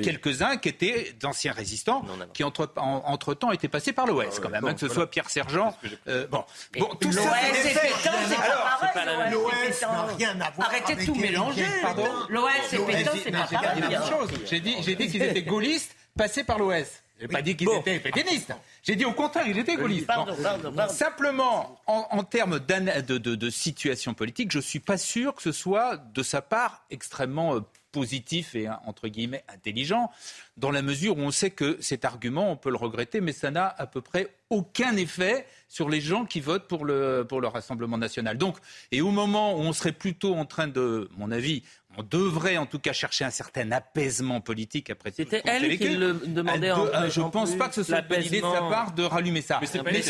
quelques-uns 0.02 0.56
qui 0.56 0.70
étaient 0.70 1.14
d'anciens 1.20 1.52
résistants 1.52 2.04
qui 2.32 2.42
entre, 2.42 2.72
en- 2.76 3.02
entre-temps 3.04 3.52
étaient 3.52 3.68
passés 3.68 3.92
par 3.92 4.06
l'Ouest 4.06 4.40
quand 4.42 4.48
même, 4.48 4.64
hein, 4.66 4.72
que 4.74 4.80
ce 4.80 4.88
soit 4.88 5.10
Pierre 5.10 5.28
Sergent. 5.28 5.76
euh, 6.08 6.26
bon, 6.30 6.42
bon, 6.78 6.88
tout 7.00 7.12
ça, 7.12 7.20
L'OS 7.20 7.30
c'est 7.62 7.74
pas. 7.74 9.30
L'OS 9.30 9.80
n'a 9.82 10.06
rien 10.16 10.40
à 10.40 10.50
voir 10.52 10.68
Arrêtez 10.68 10.94
de 10.94 11.04
tout 11.04 11.14
mélanger. 11.16 11.64
Pardon 11.82 12.04
L'OS 12.28 12.46
et 12.72 12.76
L'OS, 12.76 12.86
Pétain, 12.86 13.10
j'ai- 13.14 13.20
c'est 13.22 13.30
non, 13.30 13.38
pas 13.40 13.46
j'ai 13.50 13.56
pareil. 13.56 13.80
dit. 13.82 14.46
J'ai 14.46 14.60
dit, 14.60 14.76
j'ai 14.82 14.94
dit 14.96 15.08
qu'ils 15.08 15.22
étaient 15.22 15.42
gaullistes 15.42 15.94
passés 16.16 16.44
par 16.44 16.58
l'Ouest. 16.58 17.02
J'ai 17.18 17.28
pas 17.28 17.40
dit 17.40 17.56
qu'ils 17.56 17.70
étaient 17.70 17.98
pétainistes. 17.98 18.52
J'ai 18.82 18.94
dit 18.94 19.06
au 19.06 19.12
contraire, 19.12 19.44
ils 19.48 19.58
étaient 19.58 19.76
gaullistes. 19.76 20.06
Pardon, 20.06 20.34
Bon. 20.36 20.42
pardon, 20.42 20.72
pardon. 20.72 20.92
Simplement, 20.92 21.80
en, 21.86 22.06
en 22.10 22.24
termes 22.24 22.58
d'ana- 22.58 23.00
de, 23.00 23.16
de- 23.16 23.34
de 23.34 23.50
situation 23.50 24.12
politique, 24.12 24.52
je 24.52 24.58
suis 24.60 24.80
pas 24.80 24.98
sûr 24.98 25.34
que 25.34 25.42
ce 25.42 25.52
soit 25.52 25.96
de 25.96 26.22
sa 26.22 26.42
part 26.42 26.84
extrêmement 26.90 27.54
euh, 27.56 27.60
positif 27.90 28.54
et 28.54 28.66
hein, 28.66 28.78
entre 28.84 29.08
guillemets 29.08 29.42
intelligent, 29.48 30.10
dans 30.58 30.70
la 30.70 30.82
mesure 30.82 31.16
où 31.16 31.20
on 31.22 31.30
sait 31.30 31.48
que 31.50 31.78
cet 31.80 32.04
argument, 32.04 32.50
on 32.52 32.56
peut 32.56 32.68
le 32.68 32.76
regretter, 32.76 33.22
mais 33.22 33.32
ça 33.32 33.50
n'a 33.50 33.74
à 33.78 33.86
peu 33.86 34.02
près 34.02 34.28
aucun 34.50 34.94
effet 34.96 35.46
sur 35.68 35.88
les 35.88 36.02
gens 36.02 36.26
qui 36.26 36.40
votent 36.40 36.68
pour 36.68 36.84
le, 36.84 37.24
pour 37.26 37.40
le 37.40 37.48
Rassemblement 37.48 37.96
national. 37.96 38.36
Donc, 38.36 38.58
et 38.92 39.00
au 39.00 39.10
moment 39.10 39.54
où 39.54 39.60
on 39.60 39.72
serait 39.72 39.92
plutôt 39.92 40.34
en 40.34 40.44
train 40.44 40.68
de, 40.68 41.08
mon 41.16 41.30
avis, 41.30 41.62
on 41.98 42.02
devrait 42.02 42.56
en 42.56 42.66
tout 42.66 42.78
cas 42.78 42.92
chercher 42.92 43.24
un 43.24 43.30
certain 43.30 43.70
apaisement 43.72 44.40
politique 44.40 44.90
après 44.90 45.10
C'était 45.14 45.40
tout 45.40 45.48
elle 45.48 45.78
qui 45.78 45.88
le 45.96 46.12
demandait 46.26 46.70
en 46.70 46.84
Elle 46.86 46.90
de- 46.92 46.96
euh, 47.06 47.10
Je 47.10 47.20
en 47.20 47.30
pense 47.30 47.50
plus, 47.50 47.58
pas 47.58 47.68
que 47.68 47.74
ce 47.74 47.82
soit 47.82 48.00
une 48.00 48.06
bonne 48.08 48.22
idée 48.24 48.40
de 48.40 48.46
sa 48.46 48.60
part 48.62 48.92
de 48.92 49.02
rallumer 49.04 49.42
ça. 49.42 49.58
Mais 49.60 49.66
c'est 49.66 49.82
pas 49.82 49.90
elle, 49.90 50.02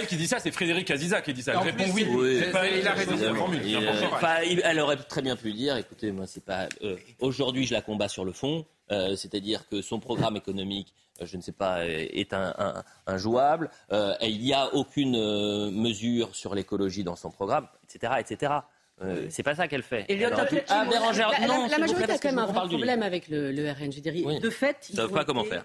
pas 0.00 0.06
qui 0.06 0.16
dit 0.16 0.26
ça, 0.26 0.38
c'est 0.40 0.50
Frédéric 0.52 0.90
Aziza 0.90 1.20
qui 1.20 1.32
dit 1.34 1.42
ça. 1.42 1.52
Elle 1.52 1.58
En 1.58 1.62
répond 1.62 1.84
plus, 1.84 1.92
oui. 1.92 2.06
oui. 2.10 2.40
C'est 2.44 2.50
pas 2.52 2.66
Il 2.68 2.78
elle 2.80 2.88
a 2.88 2.92
raison. 2.92 3.12
euh, 3.18 4.60
elle 4.64 4.80
aurait 4.80 4.96
très 4.96 5.22
bien 5.22 5.36
pu 5.36 5.52
dire, 5.52 5.76
écoutez, 5.76 6.12
moi, 6.12 6.26
c'est 6.26 6.44
pas. 6.44 6.68
euh, 6.82 6.96
Aujourd'hui, 7.20 7.66
je 7.66 7.74
la 7.74 7.80
combats 7.82 8.08
sur 8.08 8.24
le 8.24 8.32
fond, 8.32 8.64
euh, 8.90 9.16
c'est-à-dire 9.16 9.68
que 9.68 9.82
son 9.82 9.98
programme 10.00 10.36
économique, 10.36 10.92
euh, 11.20 11.26
je 11.26 11.36
ne 11.36 11.42
sais 11.42 11.52
pas, 11.52 11.86
est 11.86 12.32
un, 12.32 12.54
un- 12.58 12.82
injouable. 13.06 13.70
Euh, 13.92 14.14
il 14.22 14.40
n'y 14.42 14.52
a 14.52 14.74
aucune 14.74 15.16
euh, 15.16 15.70
mesure 15.70 16.34
sur 16.34 16.54
l'écologie 16.54 17.04
dans 17.04 17.16
son 17.16 17.30
programme, 17.30 17.66
etc., 17.84 18.14
etc. 18.20 18.52
Euh, 19.02 19.26
c'est 19.28 19.42
pas 19.42 19.54
ça 19.54 19.68
qu'elle 19.68 19.82
fait. 19.82 20.06
Elliot, 20.08 20.28
Alors, 20.28 20.46
tu- 20.48 20.56
ah, 20.68 20.86
Bérangère, 20.88 21.30
la, 21.30 21.38
la- 21.40 21.46
non, 21.46 21.66
la 21.66 21.74
vous 21.74 21.80
majorité 21.80 22.04
plaît, 22.04 22.14
a 22.14 22.18
quand 22.18 22.28
même 22.28 22.38
un 22.38 22.46
vrai 22.46 22.66
problème 22.66 23.02
avec 23.02 23.28
le, 23.28 23.52
le 23.52 23.70
RN. 23.70 23.90
Je 23.92 23.96
veux 23.96 24.00
dire, 24.10 24.14
Oui. 24.26 24.40
de 24.40 24.50
fait, 24.50 24.86
Ils 24.90 24.96
savent 24.96 25.12
pas 25.12 25.24
comment 25.24 25.44
faire. 25.44 25.64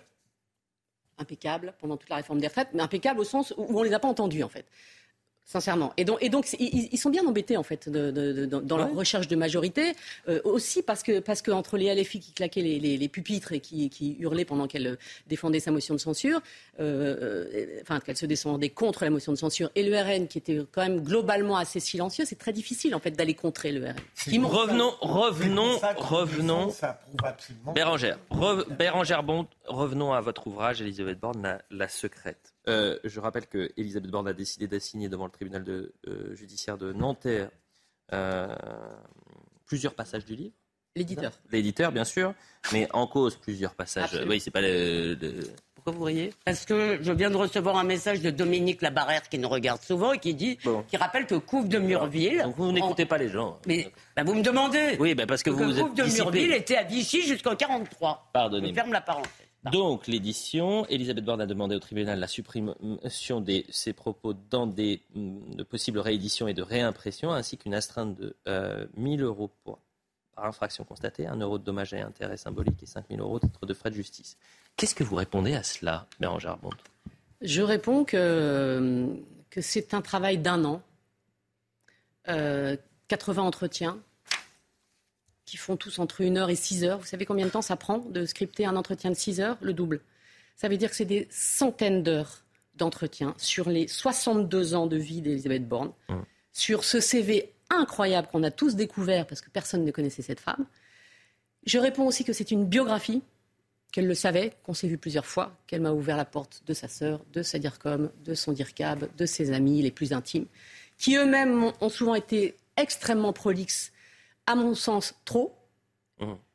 Impeccable 1.17 1.73
pendant 1.79 1.97
toute 1.97 2.09
la 2.09 2.15
réforme 2.17 2.39
des 2.39 2.47
retraites, 2.47 2.69
mais 2.73 2.81
impeccable 2.81 3.19
au 3.19 3.23
sens 3.23 3.53
où 3.55 3.79
on 3.79 3.83
les 3.83 3.93
a 3.93 3.99
pas 3.99 4.07
entendus 4.07 4.43
en 4.43 4.49
fait. 4.49 4.65
Sincèrement. 5.43 5.91
Et 5.97 6.05
donc, 6.05 6.17
et 6.21 6.29
donc 6.29 6.47
ils, 6.59 6.87
ils 6.93 6.97
sont 6.97 7.09
bien 7.09 7.25
embêtés 7.27 7.57
en 7.57 7.63
fait 7.63 7.89
de- 7.89 8.09
de- 8.11 8.31
de- 8.31 8.45
dans 8.45 8.61
dans 8.61 8.77
leur 8.77 8.93
recherche 8.93 9.27
de 9.27 9.35
majorité, 9.35 9.93
euh, 10.29 10.39
aussi 10.45 10.81
parce 10.81 11.03
que 11.03 11.19
parce 11.19 11.41
que 11.41 11.51
entre 11.51 11.75
les 11.77 11.93
LFI 11.93 12.21
qui 12.21 12.31
claquaient 12.31 12.61
les, 12.61 12.79
les- 12.79 12.95
les 12.97 13.07
pupitres 13.09 13.51
et 13.51 13.59
qui, 13.59 13.89
qui 13.89 14.15
hurlaient 14.19 14.45
pendant 14.45 14.67
qu'elle 14.67 14.87
euh, 14.87 14.95
défendait 15.27 15.59
sa 15.59 15.71
motion 15.71 15.93
de 15.93 15.99
censure, 15.99 16.39
euh, 16.79 17.47
euh, 17.53 17.79
enfin 17.81 17.99
qu'elle 17.99 18.15
se 18.15 18.25
défendait 18.25 18.69
contre 18.69 19.03
la 19.03 19.09
motion 19.09 19.33
de 19.33 19.37
censure, 19.37 19.69
et 19.75 19.83
le 19.83 19.93
RN 19.97 20.27
qui 20.27 20.37
était 20.37 20.61
quand 20.71 20.83
même 20.83 21.01
globalement 21.01 21.57
assez 21.57 21.81
silencieux, 21.81 22.23
c'est 22.25 22.37
très 22.37 22.53
difficile 22.53 22.95
en 22.95 22.99
fait 22.99 23.11
d'aller 23.11 23.33
contrer 23.33 23.73
le 23.73 23.85
RN. 23.87 23.95
Revenons, 24.47 24.93
revenons, 25.01 25.77
revenons. 25.97 26.69
Ça. 26.71 27.01
Bérangère, 27.73 28.19
Re- 28.31 28.69
Bérangère 28.73 29.23
Bond, 29.23 29.47
revenons 29.67 30.13
à 30.13 30.21
votre 30.21 30.47
ouvrage, 30.47 30.81
Elisabeth 30.81 31.19
Borne, 31.19 31.41
la, 31.41 31.61
la 31.71 31.87
secrète. 31.89 32.50
Euh, 32.67 32.97
je 33.03 33.19
rappelle 33.19 33.47
que 33.47 33.71
Elisabeth 33.77 34.11
Borne 34.11 34.27
a 34.27 34.33
décidé 34.33 34.67
d'assigner 34.67 35.09
devant 35.09 35.25
le 35.25 35.31
tribunal 35.31 35.63
de, 35.63 35.93
euh, 36.07 36.35
judiciaire 36.35 36.77
de 36.77 36.93
Nanterre 36.93 37.49
euh, 38.13 38.47
plusieurs 39.65 39.93
passages 39.93 40.25
du 40.25 40.35
livre. 40.35 40.53
L'éditeur. 40.95 41.31
L'éditeur, 41.51 41.91
bien 41.93 42.03
sûr, 42.03 42.33
mais 42.73 42.87
en 42.91 43.07
cause 43.07 43.37
plusieurs 43.37 43.73
passages. 43.75 44.05
Absolument. 44.05 44.31
Oui, 44.31 44.39
c'est 44.41 44.51
pas 44.51 44.59
le, 44.59 45.13
le- 45.13 45.43
Pourquoi 45.73 45.93
vous 45.93 46.03
riez? 46.03 46.33
Parce 46.43 46.65
que 46.65 46.99
je 47.01 47.11
viens 47.13 47.31
de 47.31 47.37
recevoir 47.37 47.77
un 47.77 47.85
message 47.85 48.19
de 48.21 48.29
Dominique 48.29 48.81
Labarère 48.81 49.29
qui 49.29 49.39
nous 49.39 49.47
regarde 49.47 49.81
souvent 49.81 50.11
et 50.11 50.19
qui 50.19 50.33
dit, 50.33 50.57
qui 50.89 50.97
rappelle 50.97 51.25
que 51.27 51.35
Couve 51.35 51.69
de 51.69 51.79
Murville. 51.79 52.41
Donc 52.43 52.57
vous 52.57 52.73
n'écoutez 52.73 53.05
pas 53.05 53.17
les 53.17 53.29
gens. 53.29 53.57
Mais 53.67 53.89
bah, 54.17 54.23
vous 54.25 54.33
me 54.35 54.43
demandez. 54.43 54.97
Oui, 54.99 55.15
bah, 55.15 55.25
parce 55.25 55.41
que 55.43 55.49
vous 55.49 55.63
Couve 55.63 55.79
êtes 55.79 55.93
de 55.95 56.03
dissipé. 56.03 56.23
Murville 56.23 56.51
était 56.51 56.75
à 56.75 56.83
Vichy 56.83 57.21
jusqu'en 57.21 57.55
43. 57.55 58.25
Je 58.27 58.31
Pardonnez-moi. 58.33 58.73
ferme 58.75 58.91
la 58.91 59.01
parenthèse. 59.01 59.40
Donc, 59.65 60.07
l'édition, 60.07 60.85
Elisabeth 60.87 61.23
Borne 61.23 61.41
a 61.41 61.45
demandé 61.45 61.75
au 61.75 61.79
tribunal 61.79 62.19
la 62.19 62.27
suppression 62.27 63.41
de 63.41 63.63
ses 63.69 63.93
propos 63.93 64.33
dans 64.33 64.65
des 64.65 65.01
mm, 65.13 65.55
de 65.55 65.63
possibles 65.63 65.99
rééditions 65.99 66.47
et 66.47 66.53
de 66.53 66.63
réimpressions, 66.63 67.31
ainsi 67.31 67.57
qu'une 67.57 67.75
astreinte 67.75 68.15
de 68.15 68.35
euh, 68.47 68.87
1000 68.97 69.21
euros 69.21 69.51
pour, 69.63 69.77
par 70.35 70.45
infraction 70.45 70.83
constatée, 70.83 71.27
1 71.27 71.37
euro 71.37 71.59
de 71.59 71.63
dommages 71.63 71.93
et 71.93 71.99
intérêts 72.01 72.37
symboliques 72.37 72.81
et 72.81 72.87
5000 72.87 73.19
euros 73.19 73.39
de 73.39 73.45
titre 73.45 73.65
de 73.65 73.73
frais 73.73 73.91
de 73.91 73.95
justice. 73.95 74.37
Qu'est-ce 74.77 74.95
que 74.95 75.03
vous 75.03 75.15
répondez 75.15 75.53
à 75.53 75.61
cela, 75.61 76.07
Bérangère 76.19 76.57
Bond 76.57 76.71
Je 77.41 77.61
réponds 77.61 78.03
que, 78.03 79.15
que 79.51 79.61
c'est 79.61 79.93
un 79.93 80.01
travail 80.01 80.39
d'un 80.39 80.65
an, 80.65 80.81
Euh, 82.27 82.77
80 83.07 83.43
entretiens, 83.43 83.99
qui 85.51 85.57
font 85.57 85.75
tous 85.75 85.99
entre 85.99 86.23
1 86.23 86.37
heure 86.37 86.49
et 86.49 86.55
6 86.55 86.85
heures. 86.85 86.99
Vous 86.99 87.05
savez 87.05 87.25
combien 87.25 87.45
de 87.45 87.51
temps 87.51 87.61
ça 87.61 87.75
prend 87.75 87.97
de 87.97 88.25
scripter 88.25 88.65
un 88.65 88.77
entretien 88.77 89.09
de 89.09 89.17
6 89.17 89.41
heures? 89.41 89.57
Le 89.59 89.73
double. 89.73 89.99
Ça 90.55 90.69
veut 90.69 90.77
dire 90.77 90.89
que 90.89 90.95
c'est 90.95 91.03
des 91.03 91.27
centaines 91.29 92.03
d'heures 92.03 92.45
d'entretien 92.75 93.33
sur 93.37 93.69
les 93.69 93.89
62 93.89 94.75
ans 94.75 94.87
de 94.87 94.95
vie 94.95 95.21
d'Elisabeth 95.21 95.67
Borne, 95.67 95.91
sur 96.53 96.85
ce 96.85 97.01
CV 97.01 97.51
incroyable 97.69 98.29
qu'on 98.31 98.43
a 98.43 98.51
tous 98.51 98.77
découvert 98.77 99.27
parce 99.27 99.41
que 99.41 99.49
personne 99.49 99.83
ne 99.83 99.91
connaissait 99.91 100.21
cette 100.21 100.39
femme. 100.39 100.65
Je 101.65 101.79
réponds 101.79 102.07
aussi 102.07 102.23
que 102.23 102.31
c'est 102.31 102.51
une 102.51 102.65
biographie, 102.65 103.21
qu'elle 103.91 104.07
le 104.07 104.15
savait, 104.15 104.53
qu'on 104.63 104.73
s'est 104.73 104.87
vu 104.87 104.97
plusieurs 104.97 105.25
fois, 105.25 105.57
qu'elle 105.67 105.81
m'a 105.81 105.91
ouvert 105.91 106.15
la 106.15 106.23
porte 106.23 106.63
de 106.65 106.73
sa 106.73 106.87
sœur, 106.87 107.19
de 107.33 107.43
sa 107.43 107.59
DIRCOM, 107.59 108.09
de 108.23 108.33
son 108.35 108.53
DIRCAB, 108.53 109.09
de 109.17 109.25
ses 109.25 109.51
amis 109.51 109.81
les 109.81 109.91
plus 109.91 110.13
intimes, 110.13 110.45
qui 110.97 111.17
eux-mêmes 111.17 111.73
ont 111.81 111.89
souvent 111.89 112.15
été 112.15 112.55
extrêmement 112.77 113.33
prolixes, 113.33 113.91
à 114.51 114.55
mon 114.55 114.75
sens 114.75 115.13
trop. 115.25 115.55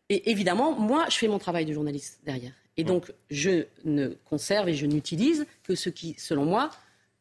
Et 0.09 0.31
évidemment, 0.31 0.73
moi, 0.73 1.07
je 1.11 1.17
fais 1.17 1.27
mon 1.27 1.39
travail 1.39 1.65
de 1.65 1.73
journaliste 1.73 2.21
derrière. 2.25 2.53
Et 2.77 2.85
donc, 2.85 3.13
je 3.31 3.67
ne 3.85 4.09
conserve 4.25 4.69
et 4.69 4.75
je 4.75 4.87
n'utilise 4.87 5.47
que 5.65 5.75
ce 5.75 5.89
qui, 5.89 6.15
selon 6.19 6.45
moi, 6.45 6.71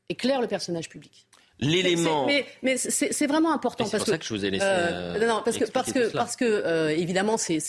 éclaire 0.09 0.41
le 0.41 0.47
personnage 0.47 0.89
public. 0.89 1.24
L'élément. 1.59 2.25
Mais, 2.25 2.45
mais 2.63 2.77
c'est 2.77 3.27
vraiment 3.27 3.53
important 3.53 3.85
c'est 3.85 3.91
parce 3.91 4.03
pour 4.03 4.11
ça 4.13 4.17
que 4.17 4.25
je 4.25 4.33
vous 4.33 4.43
ai 4.45 4.51
laissé, 4.51 4.65
euh, 4.67 5.19
non, 5.19 5.35
non, 5.35 5.41
parce 5.43 5.57
que 5.57 5.65
parce 5.71 5.91
que 5.93 6.11
parce 6.11 6.35
que 6.35 6.43
euh, 6.45 6.89
évidemment 6.89 7.37
c'est 7.37 7.61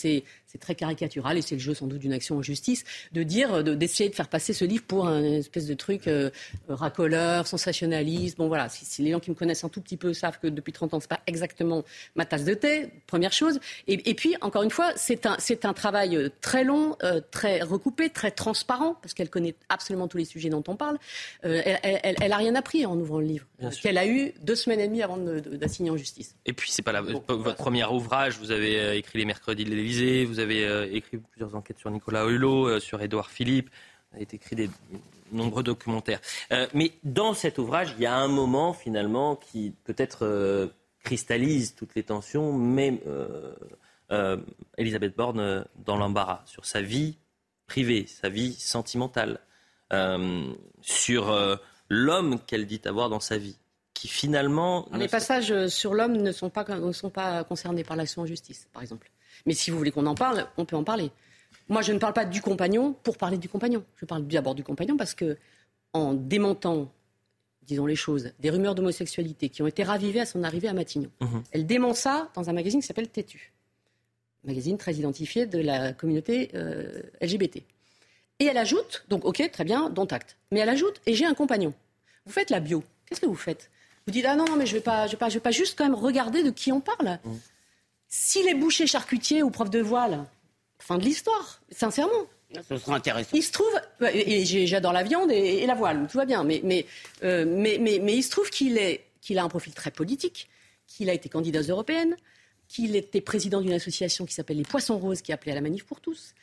très 0.60 0.74
caricatural 0.74 1.36
et 1.36 1.42
c'est 1.42 1.54
le 1.56 1.60
jeu 1.60 1.74
sans 1.74 1.86
doute 1.86 1.98
d'une 1.98 2.14
action 2.14 2.38
en 2.38 2.42
justice 2.42 2.82
de 3.12 3.22
dire 3.22 3.62
de- 3.62 3.74
d'essayer 3.74 4.08
de 4.08 4.14
faire 4.14 4.28
passer 4.28 4.54
ce 4.54 4.64
livre 4.64 4.84
pour 4.88 5.06
un 5.06 5.22
espèce 5.22 5.66
de 5.66 5.74
truc 5.74 6.08
euh, 6.08 6.30
racoleur, 6.70 7.46
sensationnaliste. 7.46 8.38
Bon 8.38 8.48
voilà, 8.48 8.68
si, 8.68 8.84
si 8.84 9.02
les 9.02 9.10
gens 9.12 9.20
qui 9.20 9.30
me 9.30 9.34
connaissent 9.34 9.64
un 9.64 9.68
tout 9.68 9.80
petit 9.82 9.96
peu 9.98 10.14
savent 10.14 10.38
que 10.40 10.46
depuis 10.46 10.72
30 10.72 10.94
ans 10.94 11.00
c'est 11.00 11.10
pas 11.10 11.20
exactement 11.26 11.84
ma 12.14 12.24
tasse 12.24 12.44
de 12.44 12.54
thé, 12.54 12.88
première 13.06 13.32
chose. 13.32 13.60
Et, 13.86 14.08
et 14.10 14.14
puis 14.14 14.34
encore 14.40 14.62
une 14.62 14.70
fois, 14.70 14.92
c'est 14.96 15.26
un 15.26 15.36
un 15.64 15.72
travail 15.74 16.30
très 16.40 16.64
long, 16.64 16.96
très 17.30 17.60
recoupé, 17.60 18.08
très 18.10 18.30
transparent 18.30 18.96
parce 19.02 19.14
qu'elle 19.14 19.30
connaît 19.30 19.54
absolument 19.68 20.06
tous 20.08 20.18
les 20.18 20.24
sujets 20.24 20.48
dont 20.48 20.62
on 20.68 20.76
parle. 20.76 20.98
Elle, 21.42 21.78
elle, 21.82 22.00
elle- 22.02 22.16
elle 22.20 22.32
a 22.32 22.36
rien 22.36 22.54
appris 22.54 22.84
en 22.86 22.96
ouvrant 22.98 23.20
le 23.20 23.26
livre 23.26 23.46
Bien. 23.58 23.68
Qu'elle 23.80 23.98
a 23.98 24.06
eu 24.06 24.32
deux 24.42 24.54
semaines 24.54 24.80
et 24.80 24.88
demie 24.88 25.02
avant 25.02 25.16
de- 25.16 25.40
de- 25.40 25.56
d'assigner 25.56 25.90
en 25.90 25.96
justice. 25.96 26.34
Et 26.46 26.52
puis, 26.52 26.70
c'est 26.70 26.82
pas 26.82 26.92
la- 26.92 27.02
votre 27.02 27.54
premier 27.54 27.84
ouvrage. 27.84 28.38
Vous 28.38 28.50
avez 28.50 28.78
euh, 28.80 28.94
écrit 28.96 29.18
Les 29.18 29.24
Mercredis 29.24 29.64
de 29.64 29.70
l'Élysée, 29.70 30.24
vous 30.24 30.38
avez 30.38 30.64
euh, 30.66 30.88
écrit 30.92 31.18
plusieurs 31.18 31.54
enquêtes 31.54 31.78
sur 31.78 31.90
Nicolas 31.90 32.24
Hulot, 32.26 32.68
euh, 32.68 32.80
sur 32.80 33.00
Édouard 33.02 33.30
Philippe, 33.30 33.70
vous 34.10 34.16
avez 34.18 34.26
écrit 34.32 34.56
des 34.56 34.70
nombreux 35.32 35.62
documentaires. 35.62 36.20
Euh, 36.52 36.66
mais 36.74 36.92
dans 37.02 37.34
cet 37.34 37.58
ouvrage, 37.58 37.94
il 37.98 38.02
y 38.02 38.06
a 38.06 38.14
un 38.16 38.28
moment, 38.28 38.72
finalement, 38.72 39.34
qui 39.36 39.72
peut-être 39.84 40.24
euh, 40.24 40.68
cristallise 41.02 41.74
toutes 41.74 41.94
les 41.94 42.02
tensions, 42.04 42.52
mais 42.52 43.00
euh, 43.06 44.36
Elisabeth 44.78 45.16
Borne 45.16 45.64
dans 45.84 45.96
l'embarras 45.96 46.42
sur 46.46 46.64
sa 46.64 46.80
vie 46.80 47.16
privée, 47.66 48.06
sa 48.06 48.28
vie 48.28 48.52
sentimentale, 48.54 49.40
sur 50.82 51.58
l'homme 51.88 52.38
qu'elle 52.46 52.66
dit 52.66 52.80
avoir 52.84 53.08
dans 53.08 53.20
sa 53.20 53.36
vie, 53.38 53.56
qui 53.96 54.08
finalement... 54.08 54.86
Les 54.92 55.08
passages 55.08 55.50
euh, 55.50 55.68
sur 55.68 55.94
l'homme 55.94 56.18
ne 56.18 56.30
sont 56.30 56.50
pas, 56.50 56.64
ne 56.78 56.92
sont 56.92 57.08
pas 57.08 57.44
concernés 57.44 57.82
par 57.82 57.96
l'action 57.96 58.22
en 58.22 58.26
justice, 58.26 58.68
par 58.74 58.82
exemple. 58.82 59.10
Mais 59.46 59.54
si 59.54 59.70
vous 59.70 59.78
voulez 59.78 59.90
qu'on 59.90 60.04
en 60.06 60.14
parle, 60.14 60.46
on 60.58 60.66
peut 60.66 60.76
en 60.76 60.84
parler. 60.84 61.10
Moi, 61.70 61.80
je 61.80 61.92
ne 61.92 61.98
parle 61.98 62.12
pas 62.12 62.26
du 62.26 62.42
compagnon 62.42 62.92
pour 63.02 63.16
parler 63.16 63.38
du 63.38 63.48
compagnon. 63.48 63.82
Je 63.96 64.04
parle 64.04 64.26
d'abord 64.26 64.54
du 64.54 64.62
compagnon 64.62 64.98
parce 64.98 65.14
que, 65.14 65.38
en 65.94 66.12
démentant, 66.12 66.92
disons 67.62 67.86
les 67.86 67.96
choses, 67.96 68.32
des 68.38 68.50
rumeurs 68.50 68.74
d'homosexualité 68.74 69.48
qui 69.48 69.62
ont 69.62 69.66
été 69.66 69.82
ravivées 69.82 70.20
à 70.20 70.26
son 70.26 70.42
arrivée 70.44 70.68
à 70.68 70.74
Matignon, 70.74 71.10
Mhm. 71.20 71.42
elle 71.52 71.66
dément 71.66 71.94
ça 71.94 72.30
dans 72.34 72.50
un 72.50 72.52
magazine 72.52 72.80
qui 72.80 72.86
s'appelle 72.86 73.08
Têtu. 73.08 73.52
Magazine 74.44 74.76
très 74.76 74.94
identifié 74.94 75.46
de 75.46 75.58
la 75.58 75.92
communauté 75.94 76.50
euh, 76.54 77.00
LGBT. 77.22 77.62
Et 78.40 78.44
elle 78.44 78.58
ajoute, 78.58 79.06
donc 79.08 79.24
ok, 79.24 79.50
très 79.50 79.64
bien, 79.64 79.88
dont 79.88 80.04
acte. 80.06 80.36
Mais 80.52 80.60
elle 80.60 80.68
ajoute, 80.68 81.00
et 81.06 81.14
j'ai 81.14 81.24
un 81.24 81.34
compagnon. 81.34 81.72
Vous 82.26 82.32
faites 82.32 82.50
la 82.50 82.60
bio. 82.60 82.84
Qu'est-ce 83.06 83.20
que 83.22 83.26
vous 83.26 83.34
faites? 83.34 83.70
Vous 84.06 84.12
dites, 84.12 84.24
ah 84.26 84.36
non, 84.36 84.44
non, 84.44 84.56
mais 84.56 84.66
je 84.66 84.72
ne 84.72 84.78
vais, 84.78 84.82
pas, 84.82 85.06
je 85.06 85.12
vais, 85.12 85.16
pas, 85.16 85.28
je 85.28 85.34
vais 85.34 85.40
pas 85.40 85.50
juste 85.50 85.76
quand 85.76 85.84
même 85.84 85.94
regarder 85.94 86.44
de 86.44 86.50
qui 86.50 86.70
on 86.70 86.80
parle. 86.80 87.18
S'il 88.08 88.46
est 88.46 88.54
boucher 88.54 88.86
charcutier 88.86 89.42
ou 89.42 89.50
prof 89.50 89.68
de 89.68 89.80
voile, 89.80 90.24
fin 90.78 90.96
de 90.96 91.02
l'histoire, 91.02 91.60
sincèrement. 91.72 92.12
Ce 92.68 92.78
sera 92.78 92.94
intéressant. 92.94 93.30
Il 93.36 93.42
se 93.42 93.50
trouve, 93.50 93.80
et 94.12 94.44
j'adore 94.66 94.92
la 94.92 95.02
viande 95.02 95.32
et, 95.32 95.58
et 95.58 95.66
la 95.66 95.74
voile, 95.74 96.06
tout 96.08 96.18
va 96.18 96.24
bien, 96.24 96.44
mais, 96.44 96.60
mais, 96.62 96.86
euh, 97.24 97.44
mais, 97.48 97.78
mais, 97.80 97.98
mais 98.00 98.14
il 98.14 98.22
se 98.22 98.30
trouve 98.30 98.48
qu'il 98.50 98.78
a 98.78 99.42
un 99.42 99.48
profil 99.48 99.74
très 99.74 99.90
politique, 99.90 100.48
qu'il 100.86 101.10
a 101.10 101.12
été 101.12 101.28
candidat 101.28 101.58
aux 101.58 101.70
européennes, 101.70 102.16
qu'il 102.68 102.94
était 102.94 103.20
président 103.20 103.60
d'une 103.60 103.72
association 103.72 104.24
qui 104.24 104.34
s'appelle 104.34 104.58
les 104.58 104.62
Poissons 104.62 104.98
Roses, 104.98 105.20
qui 105.20 105.32
appelait 105.32 105.50
à 105.50 105.56
la 105.56 105.60
manif 105.60 105.84
pour 105.84 106.00
tous, 106.00 106.34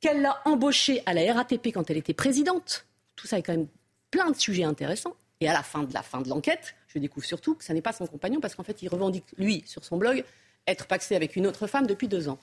qu'elle 0.00 0.22
l'a 0.22 0.40
embauché 0.44 1.02
à 1.06 1.14
la 1.14 1.32
RATP 1.32 1.68
quand 1.74 1.90
elle 1.90 1.96
était 1.96 2.14
présidente. 2.14 2.86
Tout 3.16 3.26
ça 3.26 3.38
est 3.38 3.42
quand 3.42 3.54
même 3.54 3.68
plein 4.12 4.30
de 4.30 4.36
sujets 4.36 4.62
intéressants. 4.62 5.16
Et 5.40 5.48
à 5.48 5.52
la 5.52 5.64
fin 5.64 5.82
de 5.82 5.92
la 5.92 6.02
fin 6.02 6.20
de 6.20 6.28
l'enquête, 6.28 6.74
je 6.88 6.98
découvre 6.98 7.26
surtout 7.26 7.54
que 7.54 7.64
ça 7.64 7.74
n'est 7.74 7.82
pas 7.82 7.92
son 7.92 8.06
compagnon, 8.06 8.40
parce 8.40 8.54
qu'en 8.54 8.62
fait, 8.64 8.82
il 8.82 8.88
revendique, 8.88 9.24
lui, 9.36 9.62
sur 9.66 9.84
son 9.84 9.96
blog, 9.96 10.24
être 10.66 10.86
paxé 10.86 11.14
avec 11.16 11.36
une 11.36 11.46
autre 11.46 11.66
femme 11.66 11.86
depuis 11.86 12.08
deux 12.08 12.28
ans. 12.28 12.38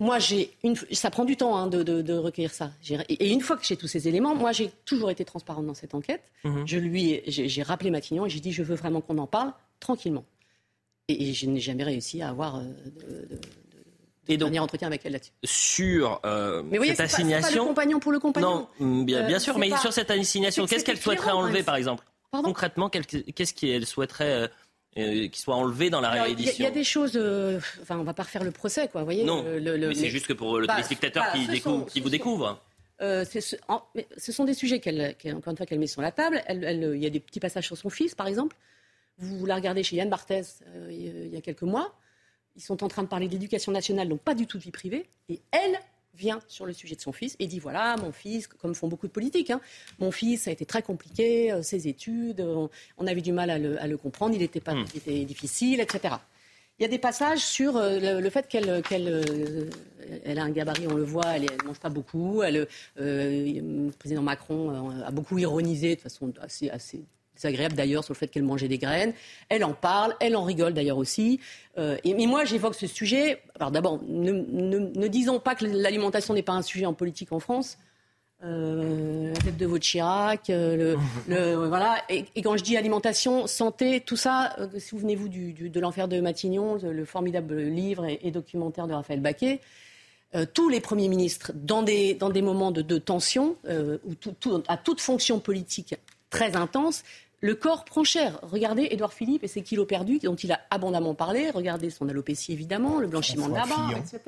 Moi, 0.00 0.20
j'ai 0.20 0.52
une... 0.62 0.76
ça 0.92 1.10
prend 1.10 1.24
du 1.24 1.36
temps 1.36 1.56
hein, 1.56 1.66
de, 1.66 1.82
de- 1.82 2.02
de 2.02 2.14
recueillir 2.14 2.52
ça. 2.52 2.70
Et 3.08 3.32
une 3.32 3.40
fois 3.40 3.56
que 3.56 3.64
j'ai 3.64 3.76
tous 3.76 3.88
ces 3.88 4.06
éléments, 4.06 4.34
moi, 4.36 4.52
j'ai 4.52 4.70
toujours 4.84 5.10
été 5.10 5.24
transparente 5.24 5.66
dans 5.66 5.74
cette 5.74 5.92
enquête. 5.94 6.22
Mhm. 6.44 6.66
Je 6.68 6.78
lui, 6.78 7.14
ai- 7.14 7.24
j'ai 7.26 7.62
rappelé 7.64 7.90
Matignon 7.90 8.24
et 8.24 8.30
j'ai 8.30 8.38
dit, 8.38 8.52
je 8.52 8.62
veux 8.62 8.76
vraiment 8.76 9.00
qu'on 9.00 9.18
en 9.18 9.26
parle 9.26 9.52
tranquillement. 9.80 10.24
Et, 11.08 11.30
et 11.30 11.34
je 11.34 11.46
n'ai 11.46 11.58
jamais 11.58 11.82
réussi 11.82 12.22
à 12.22 12.28
avoir 12.28 12.56
euh, 12.58 12.62
de, 12.62 13.34
de- 13.34 13.40
Et 14.28 14.36
dernier 14.36 14.60
entretien 14.60 14.86
avec 14.86 15.00
elle 15.04 15.12
là-dessus. 15.12 15.32
sur 15.42 16.20
euh, 16.24 16.62
Mais 16.70 16.76
voyez, 16.76 16.94
cette 16.94 17.08
c'est 17.10 17.16
pas, 17.16 17.28
pas 17.28 17.34
assignation. 17.36 17.62
le 17.64 17.68
compagnon 17.70 17.98
pour 17.98 18.12
le 18.12 18.20
compagnon. 18.20 18.68
Non, 18.78 19.02
bien, 19.02 19.24
Euh, 19.28 19.38
sûr, 19.40 19.58
mais 19.58 19.70
pas- 19.70 19.78
sur 19.78 19.92
cette 19.92 20.12
assignation, 20.12 20.64
qu'est-ce 20.66 20.84
qu'elle 20.84 20.98
souhaiterait 21.00 21.32
enlever, 21.32 21.64
par 21.64 21.74
exemple? 21.74 22.04
Concrètement, 22.32 22.88
qu'est-ce 22.90 23.54
qu'elle 23.54 23.86
souhaiterait 23.86 24.32
euh, 24.32 24.48
euh, 24.98 25.28
qui 25.28 25.40
soit 25.40 25.54
enlevé 25.54 25.90
dans 25.90 26.00
la 26.00 26.10
Alors, 26.10 26.26
Il 26.26 26.30
y, 26.30 26.32
a- 26.32 26.36
il 26.36 26.40
y 26.40 26.44
réédition 26.44 26.66
a 26.66 26.70
des 26.70 26.84
choses. 26.84 27.12
euh, 27.16 27.58
enfin, 27.82 27.98
on 27.98 28.02
va 28.04 28.14
pas 28.14 28.24
refaire 28.24 28.44
le 28.44 28.50
procès, 28.50 28.88
quoi. 28.88 29.00
Vous 29.02 29.06
voyez. 29.06 29.24
Non, 29.24 29.42
le- 29.42 29.58
le- 29.58 29.76
le- 29.76 29.88
mais 29.88 29.94
c'est 29.94 30.10
juste 30.10 30.26
que 30.26 30.32
pour 30.32 30.58
le 30.58 30.66
Bah, 30.66 30.74
téléspectateur 30.74 31.32
qui, 31.32 31.46
ce 31.46 31.50
découvre, 31.52 31.78
sont- 31.80 31.84
qui 31.84 31.98
ce 31.98 32.02
vous 32.02 32.08
sont- 32.08 32.10
découvre. 32.10 32.60
Euh, 33.00 33.24
ce, 33.24 33.56
en- 33.68 33.82
mais 33.94 34.06
ce 34.16 34.32
sont 34.32 34.44
des 34.44 34.54
sujets 34.54 34.80
qu'elle, 34.80 35.14
encore 35.36 35.52
une 35.52 35.56
fois, 35.56 35.66
qu'elle 35.66 35.78
met 35.78 35.86
sur 35.86 36.02
la 36.02 36.10
table. 36.12 36.42
Il 36.50 36.96
y 36.96 37.06
a 37.06 37.10
des 37.10 37.20
petits 37.20 37.38
passages 37.40 37.66
sur 37.66 37.76
son 37.78 37.90
fils, 37.90 38.14
par 38.14 38.26
exemple. 38.26 38.56
Vous 39.18 39.46
la 39.46 39.54
regardez 39.56 39.82
chez 39.82 39.96
Yann 39.96 40.08
Barthès 40.10 40.62
euh, 40.68 40.88
il 40.90 41.32
y 41.32 41.36
a- 41.36 41.40
quelques 41.40 41.62
mois. 41.62 41.94
Ils 42.56 42.62
sont 42.62 42.82
en 42.82 42.88
train 42.88 43.04
de 43.04 43.08
parler 43.08 43.28
de 43.28 43.32
l'éducation 43.32 43.70
nationale, 43.72 44.08
donc 44.08 44.20
pas 44.20 44.34
du 44.34 44.46
tout 44.46 44.58
de 44.58 44.62
vie 44.64 44.72
privée. 44.72 45.06
Et 45.28 45.40
elle 45.52 45.78
vient 46.18 46.40
sur 46.48 46.66
le 46.66 46.72
sujet 46.72 46.96
de 46.96 47.00
son 47.00 47.12
fils 47.12 47.36
et 47.38 47.46
dit 47.46 47.60
voilà, 47.60 47.96
mon 47.96 48.12
fils, 48.12 48.46
comme 48.48 48.74
font 48.74 48.88
beaucoup 48.88 49.06
de 49.06 49.12
politiques, 49.12 49.50
hein, 49.50 49.60
mon 50.00 50.10
fils, 50.10 50.42
ça 50.42 50.50
a 50.50 50.52
été 50.52 50.66
très 50.66 50.82
compliqué, 50.82 51.52
euh, 51.52 51.62
ses 51.62 51.86
études, 51.88 52.40
euh, 52.40 52.54
on, 52.54 52.70
on 52.98 53.06
avait 53.06 53.20
du 53.20 53.32
mal 53.32 53.50
à 53.50 53.58
le, 53.58 53.80
à 53.80 53.86
le 53.86 53.96
comprendre, 53.96 54.34
il 54.34 54.42
était, 54.42 54.60
pas, 54.60 54.74
Hmm. 54.74 54.84
il 54.92 54.98
était 54.98 55.24
difficile, 55.24 55.80
etc. 55.80 56.16
Il 56.78 56.82
y 56.82 56.84
a 56.84 56.88
des 56.88 56.98
passages 56.98 57.40
sur 57.40 57.76
euh, 57.76 57.98
le, 57.98 58.20
le 58.20 58.30
fait 58.30 58.46
qu'elle 58.48 58.82
elle 60.24 60.38
a 60.38 60.42
un 60.42 60.50
gabarit, 60.50 60.86
on 60.86 60.94
le 60.94 61.02
voit, 61.02 61.36
elle 61.36 61.42
ne 61.42 61.66
mange 61.66 61.80
pas 61.80 61.88
beaucoup. 61.88 62.42
Elle, 62.42 62.66
euh, 63.00 63.86
le 63.86 63.90
président 63.92 64.22
Macron 64.22 64.90
a 65.04 65.10
beaucoup 65.10 65.38
ironisé 65.38 65.96
de 65.96 66.00
façon 66.00 66.32
assez, 66.40 66.70
assez 66.70 67.04
désagréable 67.38 67.74
d'ailleurs 67.74 68.04
sur 68.04 68.12
le 68.12 68.18
fait 68.18 68.28
qu'elle 68.28 68.42
mangeait 68.42 68.68
des 68.68 68.78
graines. 68.78 69.12
Elle 69.48 69.64
en 69.64 69.72
parle, 69.72 70.14
elle 70.20 70.36
en 70.36 70.44
rigole 70.44 70.74
d'ailleurs 70.74 70.98
aussi. 70.98 71.40
Euh, 71.78 71.96
et, 72.04 72.14
mais 72.14 72.26
moi, 72.26 72.44
j'évoque 72.44 72.74
ce 72.74 72.86
sujet. 72.86 73.40
Alors 73.58 73.70
d'abord, 73.70 74.00
ne, 74.06 75.06
disons 75.08 75.38
pas 75.38 75.54
que 75.54 75.64
l'alimentation 75.64 76.34
n'est 76.34 76.42
pas 76.42 76.52
un 76.52 76.62
sujet 76.62 76.86
en 76.86 76.94
politique 76.94 77.32
en 77.32 77.38
France. 77.38 77.78
Euh, 78.44 79.32
la 79.34 79.40
tête 79.40 79.56
de 79.56 79.66
votre 79.66 79.82
Chirac, 79.82 80.48
euh, 80.50 80.96
le, 81.26 81.54
voilà. 81.66 81.96
Et, 82.08 82.24
quand 82.42 82.56
je 82.56 82.62
dis 82.62 82.76
alimentation, 82.76 83.48
santé, 83.48 84.00
tout 84.00 84.16
ça, 84.16 84.56
souvenez-vous 84.78 85.28
du, 85.28 85.52
de 85.52 85.80
l'enfer 85.80 86.06
de 86.06 86.20
Matignon, 86.20 86.78
le, 86.80 86.92
le 86.92 87.04
formidable 87.04 87.60
livre 87.60 88.06
et, 88.06 88.30
documentaire 88.30 88.86
de 88.86 88.94
Raphaël 88.94 89.20
Baquet. 89.20 89.60
tous 90.54 90.68
les 90.68 90.80
premiers 90.80 91.08
ministres, 91.08 91.50
dans 91.54 91.82
des, 91.82 92.14
dans 92.14 92.30
des 92.30 92.42
moments 92.42 92.70
de, 92.70 92.98
tension, 92.98 93.56
euh, 93.68 93.98
à 94.68 94.76
toute 94.76 95.00
fonction 95.00 95.40
politique 95.40 95.96
très 96.30 96.56
intense, 96.56 97.02
le 97.40 97.54
corps 97.54 97.84
prend 97.84 98.02
cher. 98.04 98.38
Regardez 98.42 98.88
Édouard 98.90 99.12
Philippe 99.12 99.44
et 99.44 99.48
ses 99.48 99.62
kilos 99.62 99.86
perdus 99.86 100.18
dont 100.18 100.34
il 100.34 100.50
a 100.52 100.60
abondamment 100.70 101.14
parlé. 101.14 101.50
Regardez 101.50 101.90
son 101.90 102.08
alopécie 102.08 102.52
évidemment, 102.52 102.98
le 102.98 103.06
blanchiment 103.06 103.48
de 103.48 103.54
la 103.54 103.66
barre, 103.66 103.92
etc. 103.98 104.20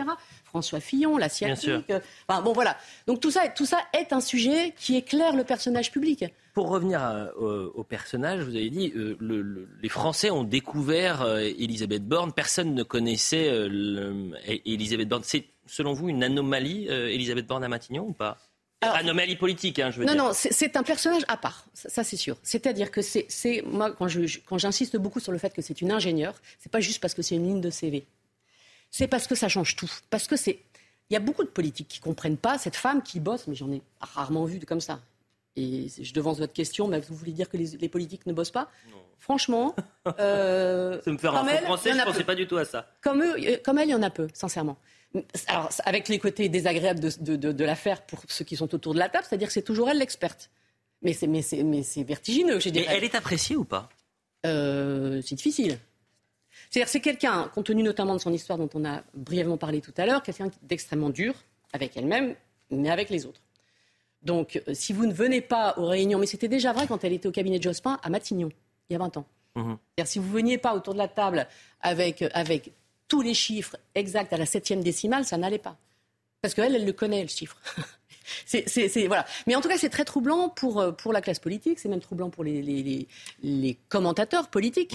François 0.45 0.81
Fillon, 0.81 1.17
la 1.17 1.29
sciatique. 1.29 1.71
euh, 1.91 2.01
enfin, 2.29 2.41
bon 2.43 2.53
voilà. 2.53 2.77
Donc 3.07 3.21
tout 3.21 3.31
ça, 3.31 3.49
tout 3.49 3.67
ça 3.67 3.79
est 3.99 4.13
un 4.13 4.21
sujet 4.21 4.75
qui 4.79 4.97
éclaire 4.97 5.35
le 5.35 5.45
personnage 5.45 5.91
public. 5.91 6.25
Pour 6.55 6.69
revenir 6.69 7.01
à- 7.03 7.31
au, 7.37 7.73
au 7.75 7.85
personnage, 7.85 8.41
vous 8.43 8.55
avez 8.57 8.71
dit 8.71 8.93
euh, 8.97 9.17
le- 9.21 9.41
le- 9.43 9.69
les 9.83 9.89
Français 9.89 10.31
ont 10.31 10.45
découvert 10.45 11.23
euh, 11.23 11.39
Elisabeth 11.41 12.05
Borne. 12.07 12.33
Personne 12.33 12.75
ne 12.75 12.83
connaissait 12.83 13.49
euh, 13.49 13.69
le- 13.71 14.33
Elisabeth 14.67 15.09
Borne. 15.09 15.23
C'est 15.25 15.47
selon 15.67 15.93
vous 15.93 16.09
une 16.09 16.23
anomalie, 16.25 16.89
euh, 16.91 17.09
Elisabeth 17.09 17.47
Borne 17.47 17.63
à 17.65 17.69
Matignon 17.69 18.07
ou 18.09 18.13
pas? 18.13 18.39
Anomalie 18.83 19.37
politique, 19.37 19.79
hein, 19.79 19.91
je 19.91 19.99
veux 20.01 20.07
Non, 20.07 20.13
dire. 20.15 20.25
non, 20.25 20.31
c'est 20.33 20.53
c'est 20.53 20.77
un 20.77 20.83
personnage 20.83 21.23
à 21.29 21.37
part, 21.37 21.67
ça, 21.75 21.89
ça, 21.91 22.05
c'est 22.05 22.17
sûr. 22.17 22.37
C'est-à-dire 22.43 22.91
que 22.91 23.03
c'est, 23.03 23.27
c'est- 23.29 23.63
moi, 23.67 23.91
quand, 23.93 24.09
je, 24.09 24.39
quand 24.47 24.57
j'insiste 24.59 24.97
beaucoup 24.97 25.21
sur 25.21 25.33
le 25.33 25.39
fait 25.39 25.53
que 25.53 25.61
c'est 25.63 25.81
une 25.83 25.93
ingénieure, 25.93 26.35
c'est 26.59 26.73
pas 26.73 26.81
juste 26.81 27.01
parce 27.01 27.13
que 27.15 27.21
c'est 27.23 27.35
une 27.37 27.47
ligne 27.47 27.61
de 27.61 27.71
CV. 27.71 28.07
C'est 28.91 29.07
parce 29.07 29.27
que 29.27 29.35
ça 29.35 29.49
change 29.49 29.77
tout. 29.77 29.91
Parce 30.09 30.27
que 30.27 30.37
c'est, 30.37 30.59
il 31.11 31.15
y 31.15 31.17
a 31.17 31.21
beaucoup 31.21 31.45
de 31.45 31.49
politiques 31.51 31.89
qui 31.89 32.01
comprennent 32.01 32.39
pas 32.39 32.57
cette 32.59 32.77
femme 32.77 33.03
qui 33.03 33.21
bosse, 33.21 33.47
mais 33.49 33.55
j'en 33.55 33.71
ai 33.71 33.83
rarement 34.01 34.45
vu 34.47 34.59
de 34.59 34.65
comme 34.65 34.81
ça. 34.81 35.01
Et 35.57 35.89
je 36.01 36.13
devance 36.15 36.39
votre 36.39 36.53
question, 36.53 36.89
mais 36.89 37.01
vous 37.01 37.15
voulez 37.15 37.33
dire 37.33 37.49
que 37.51 37.57
les, 37.57 37.77
les 37.77 37.89
politiques 37.89 38.25
ne 38.27 38.33
bossent 38.33 38.51
pas? 38.53 38.71
Franchement, 39.19 39.77
euh, 40.19 41.01
Ça 41.03 41.11
me 41.11 41.19
faire 41.19 41.33
comme 41.33 41.49
un 41.49 41.57
français, 41.59 41.93
je 41.93 42.03
pensais 42.05 42.19
peu. 42.21 42.25
pas 42.25 42.35
du 42.35 42.47
tout 42.47 42.57
à 42.57 42.65
ça. 42.65 42.87
Comme, 43.03 43.23
eux, 43.23 43.35
euh, 43.39 43.57
comme 43.63 43.79
elle, 43.79 43.89
il 43.89 43.93
y 43.93 43.95
en 43.95 44.03
a 44.03 44.09
peu, 44.11 44.29
sincèrement. 44.33 44.79
Alors, 45.49 45.71
avec 45.85 46.09
les 46.09 46.19
côtés 46.19 46.49
désagréables 46.49 47.01
de, 47.01 47.11
de, 47.21 47.37
de- 47.37 47.53
de 47.53 47.65
l'affaire 47.65 48.03
pour 48.03 48.21
ceux 48.29 48.45
qui 48.45 48.57
sont 48.57 48.73
autour 48.75 48.95
de 48.95 48.99
la 48.99 49.09
table, 49.09 49.25
c'est-à-dire 49.29 49.49
que 49.49 49.55
c'est 49.55 49.63
toujours 49.63 49.91
elle 49.91 49.99
l'experte. 49.99 50.51
Mais 51.03 51.13
c'est, 51.15 51.27
mais 51.27 51.43
c'est, 51.43 51.63
mais 51.65 51.83
c'est 51.83 52.05
vertigineux, 52.05 52.59
Mais 52.65 52.71
dirais. 52.71 52.87
elle 52.97 53.05
est 53.05 53.15
appréciée 53.15 53.57
ou 53.57 53.65
pas? 53.65 53.89
Euh, 54.47 55.21
c'est 55.25 55.35
difficile. 55.35 55.79
C'est-à-dire 56.71 56.89
c'est 56.89 57.01
quelqu'un, 57.01 57.51
compte 57.55 57.67
tenu 57.67 57.83
notamment 57.83 58.15
de 58.15 58.21
son 58.21 58.33
histoire 58.33 58.59
dont 58.59 58.69
on 58.75 58.85
a 58.85 59.03
brièvement 59.15 59.57
parlé 59.57 59.81
tout 59.81 59.95
à 59.97 60.07
l'heure, 60.07 60.23
quelqu'un 60.23 60.51
d'extrêmement 60.63 61.11
dur 61.11 61.35
avec 61.73 61.97
elle-même, 61.97 62.35
mais 62.71 62.91
avec 62.91 63.11
les 63.11 63.27
autres. 63.27 63.41
Donc, 64.23 64.63
euh, 64.69 64.75
si 64.75 64.93
vous 64.93 65.07
ne 65.07 65.13
venez 65.13 65.41
pas 65.41 65.75
aux 65.79 65.87
réunions, 65.87 66.19
mais 66.19 66.27
c'était 66.27 66.49
déjà 66.49 66.73
vrai 66.73 66.87
quand 66.87 67.03
elle 67.05 67.15
était 67.15 67.27
au 67.29 67.33
cabinet 67.33 67.59
de 67.59 67.63
Jospin 67.65 67.99
à 68.03 68.11
Matignon, 68.11 68.51
il 68.89 68.93
y 68.93 68.97
a 68.97 68.99
20 68.99 69.17
ans. 69.17 69.27
C'est-à-dire, 69.57 70.07
si 70.07 70.19
vous 70.21 70.29
ne 70.29 70.33
veniez 70.33 70.59
pas 70.59 70.75
autour 70.75 70.93
de 70.95 70.99
la 70.99 71.09
table 71.09 71.47
avec, 71.81 72.23
avec 72.35 72.71
tous 73.11 73.21
les 73.21 73.35
chiffres 73.35 73.77
exacts 73.95 74.33
à 74.33 74.39
la 74.39 74.47
septième 74.47 74.83
décimale, 74.83 75.27
ça 75.27 75.37
n'allait 75.37 75.59
pas. 75.59 75.77
Parce 76.41 76.55
qu'elle, 76.55 76.75
elle 76.75 76.87
le 76.87 76.93
connaît, 76.95 77.21
le 77.23 77.29
chiffre. 77.29 77.59
C'est, 78.47 78.69
c'est- 78.69 78.89
c'est- 78.89 79.09
voilà. 79.09 79.27
Mais 79.49 79.57
en 79.57 79.61
tout 79.61 79.69
cas, 79.69 79.77
c'est 79.77 79.89
très 79.89 80.05
troublant 80.05 80.49
pour, 80.49 80.79
euh, 80.81 80.93
pour 80.93 81.13
la 81.13 81.21
classe 81.21 81.41
politique, 81.41 81.81
c'est 81.81 81.89
même 81.89 82.01
troublant 82.01 82.31
pour 82.31 82.45
les, 82.45 82.63
les- 82.63 82.83
les- 82.85 83.09
les 83.43 83.75
commentateurs 83.89 84.49
politiques. 84.51 84.95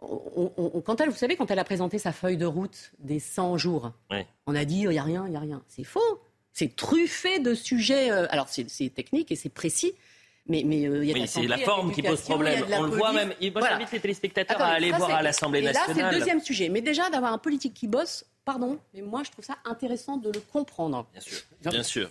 On- 0.00 0.50
on- 0.56 0.70
on- 0.74 0.80
quand 0.80 0.98
elle, 1.02 1.10
vous 1.10 1.16
savez, 1.16 1.36
quand 1.36 1.50
elle 1.50 1.58
a 1.58 1.64
présenté 1.64 1.98
sa 1.98 2.10
feuille 2.12 2.38
de 2.38 2.46
route 2.46 2.92
des 3.00 3.20
100 3.20 3.58
jours, 3.58 3.92
Ouais. 4.10 4.26
on 4.46 4.54
a 4.54 4.64
dit 4.64 4.80
il 4.80 4.88
n'y 4.88 4.98
a 4.98 5.02
rien, 5.02 5.24
il 5.26 5.30
n'y 5.32 5.36
a 5.36 5.40
rien. 5.40 5.62
C'est 5.68 5.84
faux. 5.84 6.00
C'est 6.54 6.74
truffé 6.74 7.38
de 7.38 7.52
sujets. 7.54 8.10
euh, 8.10 8.26
alors, 8.30 8.48
c'est 8.48 8.64
technique 8.94 9.30
et 9.30 9.36
c'est 9.36 9.50
précis. 9.50 9.92
Mais, 10.46 10.62
mais 10.64 10.84
euh, 10.86 11.04
y 11.04 11.22
a 11.22 11.26
c'est 11.26 11.46
la 11.46 11.56
forme 11.58 11.90
qui 11.92 12.02
pose 12.02 12.20
problème. 12.20 12.64
On 12.72 12.82
le 12.82 12.96
voit 12.96 13.12
même. 13.12 13.32
Et 13.40 13.50
Moi, 13.50 13.60
Voilà. 13.60 13.76
j'invite 13.76 13.92
les 13.92 14.00
téléspectateurs 14.00 14.60
à 14.60 14.66
aller 14.72 14.90
ça, 14.90 14.98
voir 14.98 15.10
à 15.14 15.22
l'Assemblée 15.22 15.60
Et 15.60 15.62
là, 15.62 15.72
c'est 15.72 15.88
nationale. 15.88 16.12
le 16.12 16.18
deuxième 16.18 16.40
sujet. 16.40 16.68
Mais 16.68 16.82
déjà, 16.82 17.08
d'avoir 17.08 17.32
un 17.32 17.38
politique 17.38 17.72
qui 17.72 17.88
bosse, 17.88 18.26
pardon, 18.44 18.78
mais 18.92 19.00
moi, 19.00 19.22
je 19.24 19.30
trouve 19.30 19.44
ça 19.44 19.56
intéressant 19.64 20.18
de 20.18 20.30
le 20.30 20.40
comprendre. 20.52 21.06
Bien 21.12 21.20
sûr. 21.22 21.38
Bien 21.62 21.82
sûr. 21.82 22.10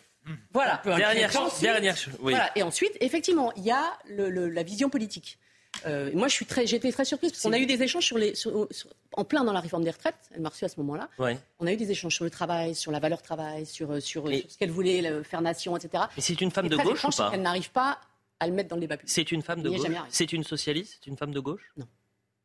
Voilà. 0.52 0.82
Dernière, 0.84 1.36
ensuite- 1.40 1.62
dernière 1.62 1.96
chose. 1.98 2.14
Oui. 2.22 2.32
Voilà. 2.34 2.50
Et 2.56 2.64
ensuite, 2.64 2.94
effectivement, 3.02 3.52
il 3.56 3.66
y 3.66 3.72
a 3.72 3.84
le- 4.10 4.30
le- 4.32 4.50
la 4.50 4.64
vision 4.64 4.90
politique. 4.90 5.38
Euh, 5.86 6.10
moi, 6.14 6.28
je 6.28 6.34
suis 6.34 6.46
très, 6.46 6.66
j'étais 6.66 6.92
très 6.92 7.04
surprise 7.06 7.32
parce 7.32 7.44
qu'on 7.44 7.52
a 7.52 7.58
eu 7.60 7.66
des 7.66 7.82
échanges 7.84 8.06
sur 8.06 8.18
les, 8.18 8.34
sur- 8.36 8.68
sur- 8.72 8.90
en 9.14 9.26
plein 9.26 9.44
dans 9.44 9.54
la 9.54 9.60
réforme 9.60 9.84
des 9.84 9.90
retraites. 9.92 10.16
Elle 10.34 10.42
m'a 10.42 10.50
reçu 10.50 10.64
à 10.66 10.70
ce 10.70 10.80
moment-là. 10.80 11.10
Ouais. 11.20 11.38
On 11.60 11.68
a 11.68 11.74
eu 11.74 11.78
des 11.78 11.92
échanges 11.92 12.16
sur 12.16 12.24
le 12.24 12.30
travail, 12.30 12.74
sur 12.74 12.92
la 12.92 13.00
valeur 13.00 13.22
travail, 13.22 13.66
sur, 13.66 13.92
euh, 13.92 14.00
sur, 14.00 14.28
sur 14.28 14.50
ce 14.52 14.58
qu'elle 14.58 14.72
voulait 14.72 15.24
faire 15.24 15.42
nation, 15.42 15.76
etc. 15.76 16.06
Mais 16.16 16.22
c'est 16.24 16.40
une 16.42 16.52
femme 16.52 16.68
Et 16.68 16.70
de 16.70 16.78
gauche 16.78 17.04
ou 17.06 17.10
pas? 17.10 17.32
qu'elle 17.32 17.42
n'arrive 17.42 17.72
pas 17.72 18.00
à 18.44 18.48
le 18.48 18.54
mettre 18.54 18.70
dans 18.70 18.76
le 18.76 18.82
débat 18.82 18.98
public. 18.98 19.12
C'est 19.12 19.32
une 19.32 19.42
femme 19.42 19.62
de 19.62 19.70
gauche. 19.70 19.88
C'est 20.10 20.32
une 20.34 20.44
socialiste 20.44 21.00
C'est 21.04 21.10
une 21.10 21.18
femme 21.18 21.32
de 21.32 21.40
gauche 21.40 21.72
Non. 21.78 21.88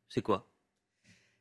C'est 0.09 0.21
quoi 0.21 0.45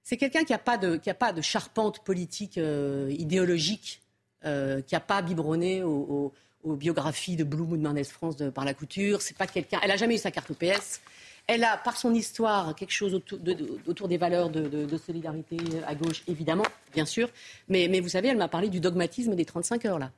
C'est 0.02 0.16
quelqu'un 0.16 0.44
qui 0.44 0.52
n'a 0.52 0.58
pas, 0.58 0.78
de- 0.78 0.96
qui 0.96 1.10
a 1.10 1.14
pas 1.14 1.32
de 1.32 1.40
charpente 1.42 2.04
politique 2.04 2.58
euh, 2.58 3.08
idéologique, 3.18 4.00
euh, 4.44 4.80
qui 4.82 4.94
n'a 4.94 5.00
pas 5.00 5.20
biberonné 5.22 5.82
au- 5.82 5.90
au- 5.90 6.32
aux 6.64 6.76
biographies 6.76 7.36
de 7.36 7.44
Blum 7.44 7.72
ou 7.72 7.76
de 7.76 7.82
Mendes 7.82 8.04
France 8.04 8.36
de- 8.36 8.50
par 8.50 8.64
la 8.64 8.74
couture. 8.74 9.22
C'est 9.22 9.36
pas 9.36 9.46
quelqu'un. 9.46 9.78
Elle 9.82 9.88
n'a 9.90 9.96
jamais 9.96 10.14
eu 10.16 10.18
sa 10.18 10.30
carte 10.30 10.50
au 10.50 10.54
PS. 10.54 11.00
Elle 11.46 11.64
a, 11.64 11.78
par 11.78 11.96
son 11.96 12.12
histoire, 12.14 12.74
quelque 12.74 12.90
chose 12.92 13.14
autour, 13.14 13.38
de- 13.38 13.54
de- 13.54 13.78
autour 13.86 14.06
des 14.08 14.18
valeurs 14.18 14.50
de 14.50 14.96
solidarité 14.98 15.56
à 15.86 15.94
gauche, 15.94 16.22
évidemment, 16.28 16.66
bien 16.92 17.06
sûr. 17.06 17.30
Mais, 17.68 17.88
mais 17.88 18.00
vous 18.00 18.10
savez, 18.10 18.28
elle 18.28 18.36
m'a 18.36 18.48
parlé 18.48 18.68
du 18.68 18.80
dogmatisme 18.80 19.34
des 19.34 19.46
35 19.46 19.86
heures, 19.86 19.98
là. 19.98 20.10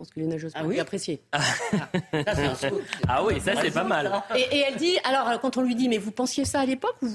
Je 0.00 0.04
pense 0.04 0.12
que 0.14 0.20
Lionel 0.20 0.38
Jospin 0.38 0.60
a 0.60 0.68
pu 0.68 0.78
apprécier. 0.78 1.20
Ah 3.08 3.24
oui, 3.24 3.40
ça 3.40 3.60
c'est 3.60 3.72
pas 3.72 3.82
mal. 3.82 4.22
Et, 4.36 4.42
et 4.56 4.58
elle 4.60 4.76
dit, 4.76 4.96
alors 5.02 5.40
quand 5.40 5.56
on 5.56 5.62
lui 5.62 5.74
dit, 5.74 5.88
mais 5.88 5.98
vous 5.98 6.12
pensiez 6.12 6.44
ça 6.44 6.60
à 6.60 6.66
l'époque 6.66 6.94
ou 7.02 7.08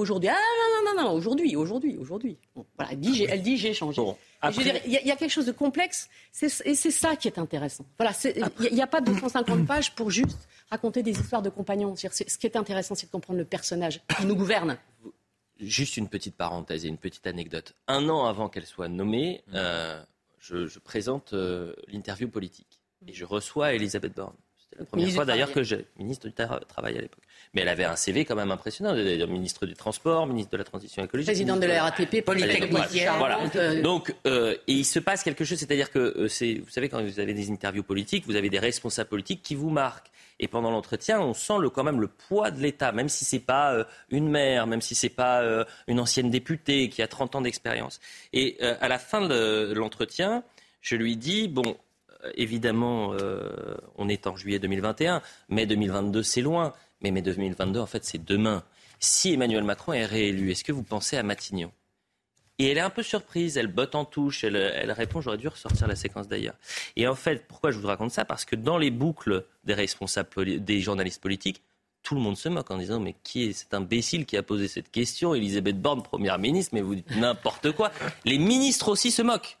aujourd'hui? 0.00 0.28
Ah 0.28 0.34
non, 0.34 0.90
non, 0.90 1.02
non, 1.02 1.08
non, 1.10 1.14
aujourd'hui, 1.16 1.54
aujourd'hui, 1.54 1.96
aujourd'hui. 1.96 2.36
Bon, 2.56 2.66
voilà, 2.76 2.92
elle 2.92 2.98
dit, 3.00 3.14
j'ai- 3.14 3.26
elle 3.30 3.42
dit, 3.42 3.56
j'ai 3.56 3.72
changé. 3.74 4.02
Et 4.02 4.04
je 4.04 4.10
veux 4.10 4.14
après- 4.42 4.64
dire, 4.64 4.80
il 4.86 4.92
y, 4.92 4.96
a- 4.96 5.02
y 5.04 5.10
a 5.12 5.16
quelque 5.16 5.30
chose 5.30 5.46
de 5.46 5.52
complexe, 5.52 6.08
et 6.42 6.48
c'est 6.74 6.90
ça 6.90 7.14
qui 7.14 7.28
est 7.28 7.38
intéressant. 7.38 7.84
Voilà, 7.96 8.12
il 8.24 8.74
n'y 8.74 8.82
a, 8.82 8.86
pas 8.88 9.00
250 9.00 9.64
pages 9.64 9.94
pour 9.94 10.10
juste 10.10 10.48
raconter 10.70 11.04
des 11.04 11.12
histoires 11.12 11.42
de 11.42 11.50
compagnons. 11.50 11.94
Ce 11.94 12.08
qui 12.08 12.46
est 12.46 12.56
intéressant, 12.56 12.96
c'est 12.96 13.06
de 13.06 13.12
comprendre 13.12 13.38
le 13.38 13.44
personnage 13.44 14.00
qui 14.18 14.26
nous 14.26 14.34
gouverne. 14.34 14.78
Juste 15.60 15.96
une 15.96 16.08
petite 16.08 16.34
parenthèse 16.36 16.84
et 16.84 16.88
une 16.88 16.98
petite 16.98 17.26
anecdote. 17.28 17.74
Un 17.88 18.08
an 18.08 18.26
avant 18.26 18.48
qu'elle 18.48 18.66
soit 18.66 18.88
nommée, 18.88 19.42
euh, 19.54 20.02
je, 20.46 20.66
je 20.66 20.78
présente 20.78 21.32
euh, 21.32 21.74
l'interview 21.88 22.28
politique 22.28 22.80
et 23.06 23.12
je 23.12 23.24
reçois 23.24 23.72
Elisabeth 23.74 24.14
Borne. 24.14 24.36
C'était 24.56 24.76
la 24.78 24.84
première 24.86 25.06
fois 25.14 25.24
d'ailleurs 25.24 25.52
que 25.52 25.62
j'ai 25.62 25.86
ministre 25.96 26.28
du 26.28 26.34
Tra- 26.34 26.64
Travail 26.66 26.98
à 26.98 27.00
l'époque. 27.00 27.24
Mais 27.56 27.62
elle 27.62 27.70
avait 27.70 27.84
un 27.84 27.96
CV 27.96 28.26
quand 28.26 28.34
même 28.36 28.50
impressionnant. 28.50 28.94
D'ailleurs, 28.94 29.28
ministre 29.28 29.64
du 29.64 29.72
Transport, 29.72 30.26
ministre 30.26 30.52
de 30.52 30.58
la 30.58 30.64
Transition 30.64 31.02
écologique. 31.02 31.30
Présidente 31.30 31.60
de 31.60 31.66
la 31.66 31.84
RATP, 31.84 32.22
polytechnicienne. 32.22 33.14
Voilà. 33.16 33.38
Euh, 33.56 33.80
Donc, 33.80 34.14
euh, 34.26 34.54
et 34.66 34.72
il 34.74 34.84
se 34.84 34.98
passe 34.98 35.22
quelque 35.22 35.42
chose, 35.42 35.56
c'est-à-dire 35.56 35.90
que 35.90 35.98
euh, 35.98 36.28
c'est, 36.28 36.56
vous 36.56 36.68
savez, 36.68 36.90
quand 36.90 37.02
vous 37.02 37.18
avez 37.18 37.32
des 37.32 37.50
interviews 37.50 37.82
politiques, 37.82 38.26
vous 38.26 38.36
avez 38.36 38.50
des 38.50 38.58
responsables 38.58 39.08
politiques 39.08 39.40
qui 39.42 39.54
vous 39.54 39.70
marquent. 39.70 40.10
Et 40.38 40.48
pendant 40.48 40.70
l'entretien, 40.70 41.18
on 41.18 41.32
sent 41.32 41.54
le, 41.58 41.70
quand 41.70 41.82
même 41.82 41.98
le 41.98 42.08
poids 42.08 42.50
de 42.50 42.60
l'État, 42.60 42.92
même 42.92 43.08
si 43.08 43.24
c'est 43.24 43.38
pas 43.38 43.72
euh, 43.72 43.84
une 44.10 44.28
maire, 44.28 44.66
même 44.66 44.82
si 44.82 44.94
c'est 44.94 45.08
pas 45.08 45.40
euh, 45.40 45.64
une 45.86 45.98
ancienne 45.98 46.28
députée 46.28 46.90
qui 46.90 47.00
a 47.00 47.08
30 47.08 47.36
ans 47.36 47.40
d'expérience. 47.40 48.00
Et 48.34 48.58
euh, 48.60 48.74
à 48.82 48.88
la 48.88 48.98
fin 48.98 49.26
de 49.26 49.72
l'entretien, 49.74 50.44
je 50.82 50.94
lui 50.94 51.16
dis 51.16 51.48
bon, 51.48 51.74
euh, 52.26 52.30
évidemment, 52.34 53.12
euh, 53.14 53.76
on 53.96 54.08
est 54.08 54.26
en 54.26 54.36
juillet 54.36 54.58
2021, 54.58 55.22
mai 55.48 55.66
2022, 55.66 56.22
c'est 56.22 56.40
loin, 56.40 56.72
mais 57.00 57.10
mai 57.10 57.22
2022, 57.22 57.80
en 57.80 57.86
fait, 57.86 58.04
c'est 58.04 58.24
demain. 58.24 58.62
Si 58.98 59.32
Emmanuel 59.32 59.64
Macron 59.64 59.92
est 59.92 60.06
réélu, 60.06 60.50
est-ce 60.50 60.64
que 60.64 60.72
vous 60.72 60.82
pensez 60.82 61.16
à 61.16 61.22
Matignon? 61.22 61.72
Et 62.58 62.70
elle 62.70 62.78
est 62.78 62.82
un 62.82 62.90
peu 62.90 63.02
surprise, 63.02 63.58
elle 63.58 63.66
botte 63.66 63.94
en 63.94 64.06
touche, 64.06 64.42
elle, 64.42 64.92
répond, 64.92 65.20
j'aurais 65.20 65.36
dû 65.36 65.48
ressortir 65.48 65.86
la 65.86 65.96
séquence 65.96 66.26
d'ailleurs. 66.26 66.54
Et 66.96 67.06
en 67.06 67.14
fait, 67.14 67.46
pourquoi 67.46 67.70
je 67.70 67.78
vous 67.78 67.86
raconte 67.86 68.12
ça? 68.12 68.24
Parce 68.24 68.46
que 68.46 68.56
dans 68.56 68.78
les 68.78 68.90
boucles 68.90 69.44
des 69.64 69.74
responsables, 69.74 70.64
des 70.64 70.80
journalistes 70.80 71.20
politiques, 71.20 71.62
tout 72.02 72.14
le 72.14 72.20
monde 72.20 72.38
se 72.38 72.48
moque 72.48 72.70
en 72.70 72.78
disant 72.78 73.00
mais 73.00 73.14
qui 73.24 73.44
est 73.44 73.52
cet 73.52 73.74
imbécile 73.74 74.24
qui 74.24 74.36
a 74.38 74.42
posé 74.42 74.68
cette 74.68 74.90
question? 74.90 75.34
Elisabeth 75.34 75.82
Borne, 75.82 76.02
première 76.02 76.38
ministre, 76.38 76.70
mais 76.74 76.80
vous 76.80 76.94
dites 76.94 77.14
n'importe 77.16 77.72
quoi. 77.72 77.92
Les 78.24 78.38
ministres 78.38 78.88
aussi 78.88 79.10
se 79.10 79.22
moquent. 79.22 79.58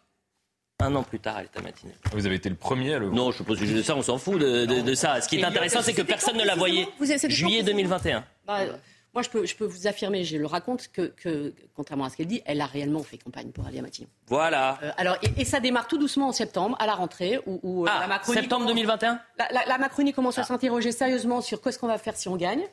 Un 0.78 0.94
an 0.94 1.02
plus 1.02 1.18
tard, 1.20 1.38
elle 1.38 1.46
est 1.46 1.58
à 1.58 1.62
matinée. 1.62 1.94
Vous 2.12 2.26
avez 2.26 2.34
été 2.34 2.50
le 2.50 2.54
premier 2.54 2.94
à 2.94 2.98
le 2.98 3.08
Non, 3.08 3.30
je 3.30 3.38
suppose 3.38 3.58
que 3.58 3.82
ça, 3.82 3.96
on 3.96 4.02
s'en 4.02 4.18
fout 4.18 4.38
de, 4.38 4.66
de- 4.66 4.82
de 4.82 4.94
ça. 4.94 5.20
Ce 5.22 5.28
qui 5.28 5.38
est 5.40 5.44
intéressant, 5.44 5.80
c'est 5.80 5.94
que 5.94 6.02
personne 6.02 6.36
ne 6.36 6.44
la 6.44 6.54
voyait. 6.54 6.86
Juillet 7.00 7.62
précisément 7.62 7.62
2021. 7.64 8.24
Bah, 8.46 8.58
euh, 8.60 8.72
moi, 9.14 9.22
je 9.22 9.30
peux, 9.30 9.46
je 9.46 9.56
peux 9.56 9.64
vous 9.64 9.86
affirmer, 9.86 10.22
je 10.24 10.36
le 10.36 10.44
raconte, 10.44 10.88
que, 10.92 11.06
que, 11.16 11.54
contrairement 11.74 12.04
à 12.04 12.10
ce 12.10 12.18
qu'elle 12.18 12.26
dit, 12.26 12.42
elle 12.44 12.60
a 12.60 12.66
réellement 12.66 13.02
fait 13.02 13.16
campagne 13.16 13.48
pour 13.52 13.66
aller 13.66 13.78
à 13.78 13.82
Matignon. 13.82 14.08
Voilà. 14.26 14.78
Euh, 14.82 14.90
alors, 14.98 15.16
et, 15.22 15.40
et 15.40 15.44
ça 15.46 15.60
démarre 15.60 15.86
tout 15.88 15.96
doucement 15.96 16.28
en 16.28 16.32
septembre, 16.32 16.76
à 16.78 16.84
la 16.84 16.94
rentrée, 16.94 17.40
où, 17.46 17.58
où, 17.62 17.86
euh, 17.86 17.90
Ah, 17.90 18.00
la 18.00 18.06
Macronie 18.08 18.38
septembre 18.40 18.66
2021 18.66 19.18
la, 19.38 19.48
la- 19.52 19.64
la 19.64 19.78
Macronie 19.78 20.12
commence 20.12 20.36
à 20.36 20.42
s'interroger 20.44 20.92
sérieusement 20.92 21.40
sur 21.40 21.62
qu'est-ce 21.62 21.78
qu'on 21.78 21.86
va 21.88 21.96
faire 21.96 22.16
si 22.16 22.28
on 22.28 22.36
gagne. 22.36 22.64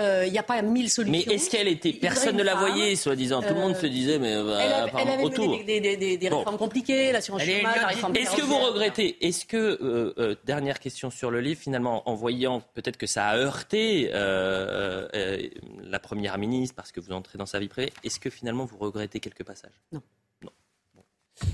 Euh, 0.00 0.24
Il 0.26 0.32
n'y 0.32 0.38
a 0.38 0.42
pas 0.42 0.62
mille 0.62 0.84
Mais 0.84 0.88
solutions. 0.88 1.30
est-ce 1.32 1.50
qu'elle 1.50 1.68
était 1.68 1.92
Personne 1.92 2.36
ne 2.36 2.42
la 2.42 2.54
voyait, 2.54 2.96
soi-disant. 2.96 3.42
Tout 3.42 3.54
le 3.54 3.60
monde 3.60 3.72
Euh, 3.76 3.80
se 3.80 3.86
disait, 3.86 4.18
mais 4.18 4.34
euh, 4.34 4.58
Elle, 4.58 4.72
avait- 4.72 4.92
elle 5.02 5.08
avait 5.08 5.22
autour. 5.24 5.50
mené 5.50 5.62
des, 5.64 5.80
des- 5.80 5.96
des- 5.96 6.16
des 6.16 6.30
Bon. 6.30 6.38
réformes 6.38 6.56
compliquées, 6.58 7.12
l'assurance 7.12 7.42
chômage, 7.42 7.76
la 7.76 7.86
réforme 7.88 8.16
Est-ce 8.16 8.36
que 8.36 8.42
vous 8.42 8.58
regrettez 8.58 9.16
Est-ce 9.26 9.44
que, 9.44 9.56
euh, 9.56 10.14
euh, 10.18 10.34
dernière 10.44 10.80
question 10.80 11.10
sur 11.10 11.30
le 11.30 11.40
livre, 11.40 11.60
finalement, 11.60 12.08
en 12.08 12.14
voyant 12.14 12.62
peut-être 12.74 12.96
que 12.96 13.06
ça 13.06 13.26
a 13.26 13.36
heurté 13.36 14.10
euh, 14.14 15.06
euh, 15.14 15.48
la 15.82 15.98
Première 15.98 16.38
ministre 16.38 16.74
parce 16.74 16.92
que 16.92 17.00
vous 17.00 17.12
entrez 17.12 17.36
dans 17.38 17.46
sa 17.46 17.58
vie 17.58 17.68
privée, 17.68 17.92
est-ce 18.02 18.18
que 18.18 18.30
finalement 18.30 18.64
vous 18.64 18.78
regrettez 18.78 19.20
quelques 19.20 19.44
passages? 19.44 19.70
Non. 19.92 20.00
Non. 20.42 20.50
Bon. 20.94 21.02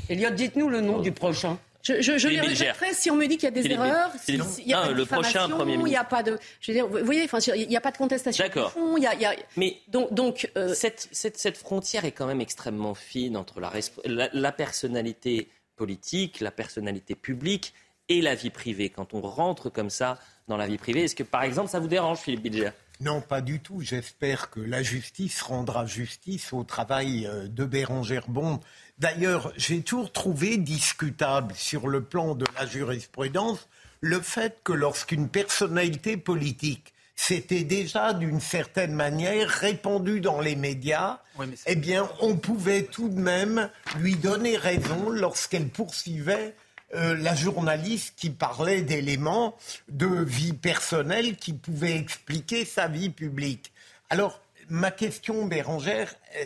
Elliot, 0.09 0.31
dites-nous 0.31 0.68
le 0.68 0.81
nom 0.81 1.01
du 1.01 1.10
prochain. 1.12 1.59
Je, 1.86 2.02
je, 2.02 2.18
je 2.18 2.28
les 2.28 2.94
si 2.94 3.10
on 3.10 3.16
me 3.16 3.26
dit 3.26 3.36
qu'il 3.36 3.44
y 3.44 3.46
a 3.46 3.50
des 3.62 3.70
erreurs, 3.70 4.10
s'il 4.20 4.36
y 4.66 4.74
a 4.74 4.78
Non, 4.78 4.82
pas 4.82 4.88
de 4.88 4.94
le 4.94 5.04
prochain 5.06 5.22
diffamation, 5.46 5.56
Premier 5.56 5.72
Il 5.74 5.78
n'y 5.78 5.82
a 5.82 5.84
ministre. 5.84 6.08
pas 6.08 6.22
de. 6.22 6.38
Je 6.60 6.72
veux 6.72 6.76
dire, 6.76 6.86
vous 6.88 7.04
voyez, 7.04 7.24
enfin, 7.24 7.38
il 7.54 7.68
n'y 7.68 7.76
a 7.76 7.80
pas 7.80 7.92
de 7.92 7.96
contestation. 7.96 8.44
D'accord. 8.44 8.68
du 8.68 8.72
fond, 8.74 8.96
il 8.96 9.02
y 9.02 9.06
a- 9.06 9.14
il 9.14 9.20
y 9.20 9.24
a- 9.26 9.34
Mais 9.56 9.76
donc, 9.88 10.12
donc 10.12 10.50
euh, 10.56 10.74
cette, 10.74 11.08
cette, 11.12 11.36
cette 11.38 11.56
frontière 11.56 12.04
est 12.04 12.12
quand 12.12 12.26
même 12.26 12.40
extrêmement 12.40 12.94
fine 12.94 13.36
entre 13.36 13.60
la, 13.60 13.68
resp- 13.70 14.00
la, 14.04 14.28
la 14.32 14.52
personnalité 14.52 15.48
politique, 15.76 16.40
la 16.40 16.50
personnalité 16.50 17.14
publique 17.14 17.72
et 18.08 18.20
la 18.22 18.34
vie 18.34 18.50
privée. 18.50 18.88
Quand 18.90 19.14
on 19.14 19.20
rentre 19.20 19.68
comme 19.70 19.90
ça 19.90 20.18
dans 20.48 20.56
la 20.56 20.66
vie 20.66 20.78
privée, 20.78 21.04
est-ce 21.04 21.14
que 21.16 21.22
par 21.22 21.42
exemple 21.42 21.68
ça 21.70 21.78
vous 21.80 21.88
dérange, 21.88 22.18
Philippe 22.18 22.42
Bilger? 22.42 22.70
Non, 23.00 23.20
pas 23.20 23.42
du 23.42 23.60
tout. 23.60 23.80
J'espère 23.82 24.48
que 24.48 24.58
la 24.60 24.82
justice 24.82 25.42
rendra 25.42 25.84
justice 25.84 26.52
au 26.54 26.64
travail 26.64 27.26
euh, 27.26 27.46
de 27.46 27.64
Bérangère 27.66 28.24
Bond. 28.28 28.60
D'ailleurs, 28.98 29.52
j'ai 29.56 29.82
toujours 29.82 30.10
trouvé 30.10 30.56
discutable 30.56 31.55
sur 31.55 31.86
le 31.86 32.02
plan 32.02 32.35
de 32.35 32.47
la 32.59 32.66
jurisprudence 32.66 33.68
le 34.01 34.20
fait 34.20 34.59
que 34.64 34.73
lorsqu'une 34.73 35.28
personnalité 35.28 36.16
politique 36.16 36.94
s'était 37.14 37.64
déjà 37.64 38.12
d'une 38.12 38.40
certaine 38.40 38.93
manière 38.93 39.48
répandue 39.48 40.20
dans 40.20 40.40
les 40.40 40.55
médias, 40.55 41.20
eh 41.66 41.77
bien, 41.77 42.09
on 42.20 42.36
pouvait 42.36 42.85
tout 42.85 43.09
de 43.09 43.18
même 43.18 43.70
lui 43.98 44.16
donner 44.16 44.56
raison 44.56 45.10
lorsqu'elle 45.10 45.68
poursuivait 45.68 46.55
euh, 46.94 47.16
la 47.16 47.35
journaliste 47.35 48.14
qui 48.16 48.31
parlait 48.31 48.82
d'éléments 48.82 49.56
de 49.89 50.06
vie 50.06 50.52
personnelle 50.52 51.36
qui 51.36 51.52
pouvaient 51.52 51.97
expliquer 51.97 52.64
sa 52.64 52.86
vie 52.86 53.10
publique. 53.10 53.73
Alors, 54.09 54.40
ma 54.68 54.90
question, 54.90 55.47
Bérangère, 55.47 56.14
euh, 56.36 56.44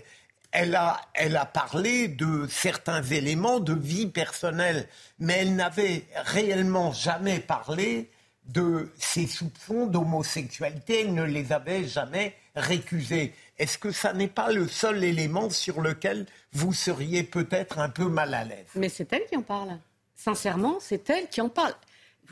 elle 0.52 0.74
a, 0.74 1.00
elle 1.14 1.36
a 1.36 1.46
parlé 1.46 2.08
de 2.08 2.46
certains 2.48 3.02
éléments 3.02 3.60
de 3.60 3.74
vie 3.74 4.06
personnelle, 4.06 4.88
mais 5.18 5.38
elle 5.38 5.54
n'avait 5.54 6.04
réellement 6.24 6.92
jamais 6.92 7.40
parlé 7.40 8.10
de 8.48 8.90
ses 8.98 9.26
soupçons 9.26 9.86
d'homosexualité, 9.86 11.02
elle 11.02 11.14
ne 11.14 11.22
les 11.22 11.52
avait 11.52 11.84
jamais 11.84 12.34
récusés. 12.56 13.32
Est-ce 13.58 13.78
que 13.78 13.92
ça 13.92 14.12
n'est 14.12 14.28
pas 14.28 14.50
le 14.50 14.66
seul 14.66 15.04
élément 15.04 15.50
sur 15.50 15.80
lequel 15.80 16.26
vous 16.52 16.72
seriez 16.72 17.22
peut-être 17.22 17.78
un 17.78 17.88
peu 17.88 18.08
mal 18.08 18.34
à 18.34 18.44
l'aise? 18.44 18.66
Mais 18.74 18.88
c'est 18.88 19.12
elle 19.12 19.24
qui 19.26 19.36
en 19.36 19.42
parle. 19.42 19.78
Sincèrement, 20.16 20.78
c'est 20.80 21.08
elle 21.10 21.28
qui 21.28 21.40
en 21.40 21.48
parle. 21.48 21.74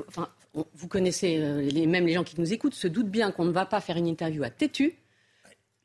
Enfin, 0.09 0.29
vous 0.75 0.89
connaissez, 0.89 1.39
euh, 1.39 1.61
les, 1.61 1.87
même 1.87 2.07
les 2.07 2.15
gens 2.15 2.25
qui 2.25 2.41
nous 2.41 2.53
écoutent 2.53 2.75
se 2.75 2.89
doutent 2.89 3.11
bien 3.11 3.31
qu'on 3.31 3.45
ne 3.45 3.53
va 3.53 3.67
pas 3.67 3.81
faire 3.81 3.97
une 3.97 4.07
interview 4.07 4.43
à 4.43 4.51
têtu. 4.51 4.95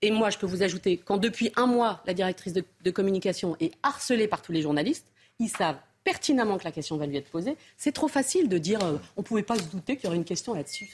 Et 0.04 0.12
moi, 0.12 0.30
je 0.30 0.38
peux 0.38 0.46
vous 0.46 0.62
ajouter, 0.64 0.98
quand 0.98 1.18
depuis 1.18 1.52
un 1.56 1.66
mois, 1.66 2.02
la 2.06 2.14
directrice 2.14 2.52
de, 2.54 2.64
de 2.84 2.92
communication 2.92 3.56
est 3.62 3.72
harcelée 3.84 4.28
par 4.28 4.42
tous 4.42 4.52
les 4.52 4.62
journalistes, 4.62 5.08
ils 5.40 5.48
savent 5.50 5.78
pertinemment 6.04 6.58
que 6.58 6.66
la 6.66 6.72
question 6.74 6.98
va 6.98 7.06
lui 7.06 7.16
être 7.16 7.30
posée. 7.30 7.56
C'est 7.78 7.94
trop 7.94 8.10
facile 8.10 8.50
de 8.50 8.58
dire, 8.58 8.84
euh, 8.84 8.98
on 9.16 9.22
ne 9.22 9.26
pouvait 9.26 9.44
pas 9.44 9.56
se 9.56 9.64
douter 9.64 9.96
qu'il 9.96 10.04
y 10.06 10.08
aurait 10.08 10.18
une 10.18 10.26
question 10.26 10.54
là-dessus. 10.54 10.90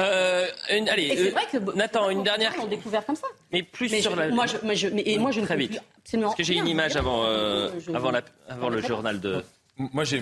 Euh, 0.00 0.46
une- 0.70 0.88
allez, 0.88 1.08
Et 1.08 1.16
c'est 1.16 1.28
euh, 1.28 1.30
vrai 1.32 1.42
que 1.52 1.58
Nathan, 1.76 2.08
une 2.08 2.22
dernière. 2.22 2.54
On 2.58 2.66
découvert 2.66 3.04
comme 3.04 3.16
ça. 3.16 3.26
Mais 3.52 3.62
plus 3.62 3.90
Mais 3.90 4.00
sur 4.00 4.12
je- 4.12 4.16
la. 4.20 4.28
moi, 4.30 4.46
je- 4.46 4.56
moi, 4.64 4.72
je- 4.72 4.88
mais- 4.88 5.02
et 5.04 5.18
moi, 5.18 5.30
je 5.32 5.40
ne 5.40 5.44
Très 5.44 5.56
vite. 5.58 5.78
absolument 5.98 6.28
Parce 6.30 6.38
que 6.38 6.42
j'ai 6.44 6.54
une 6.54 6.66
image 6.66 6.96
avant, 6.96 7.24
euh, 7.26 7.68
avant, 7.92 8.10
la- 8.10 8.22
avant 8.48 8.70
le 8.70 8.80
journal 8.80 9.20
de. 9.20 9.44
Moi, 9.78 10.04
j'ai, 10.04 10.20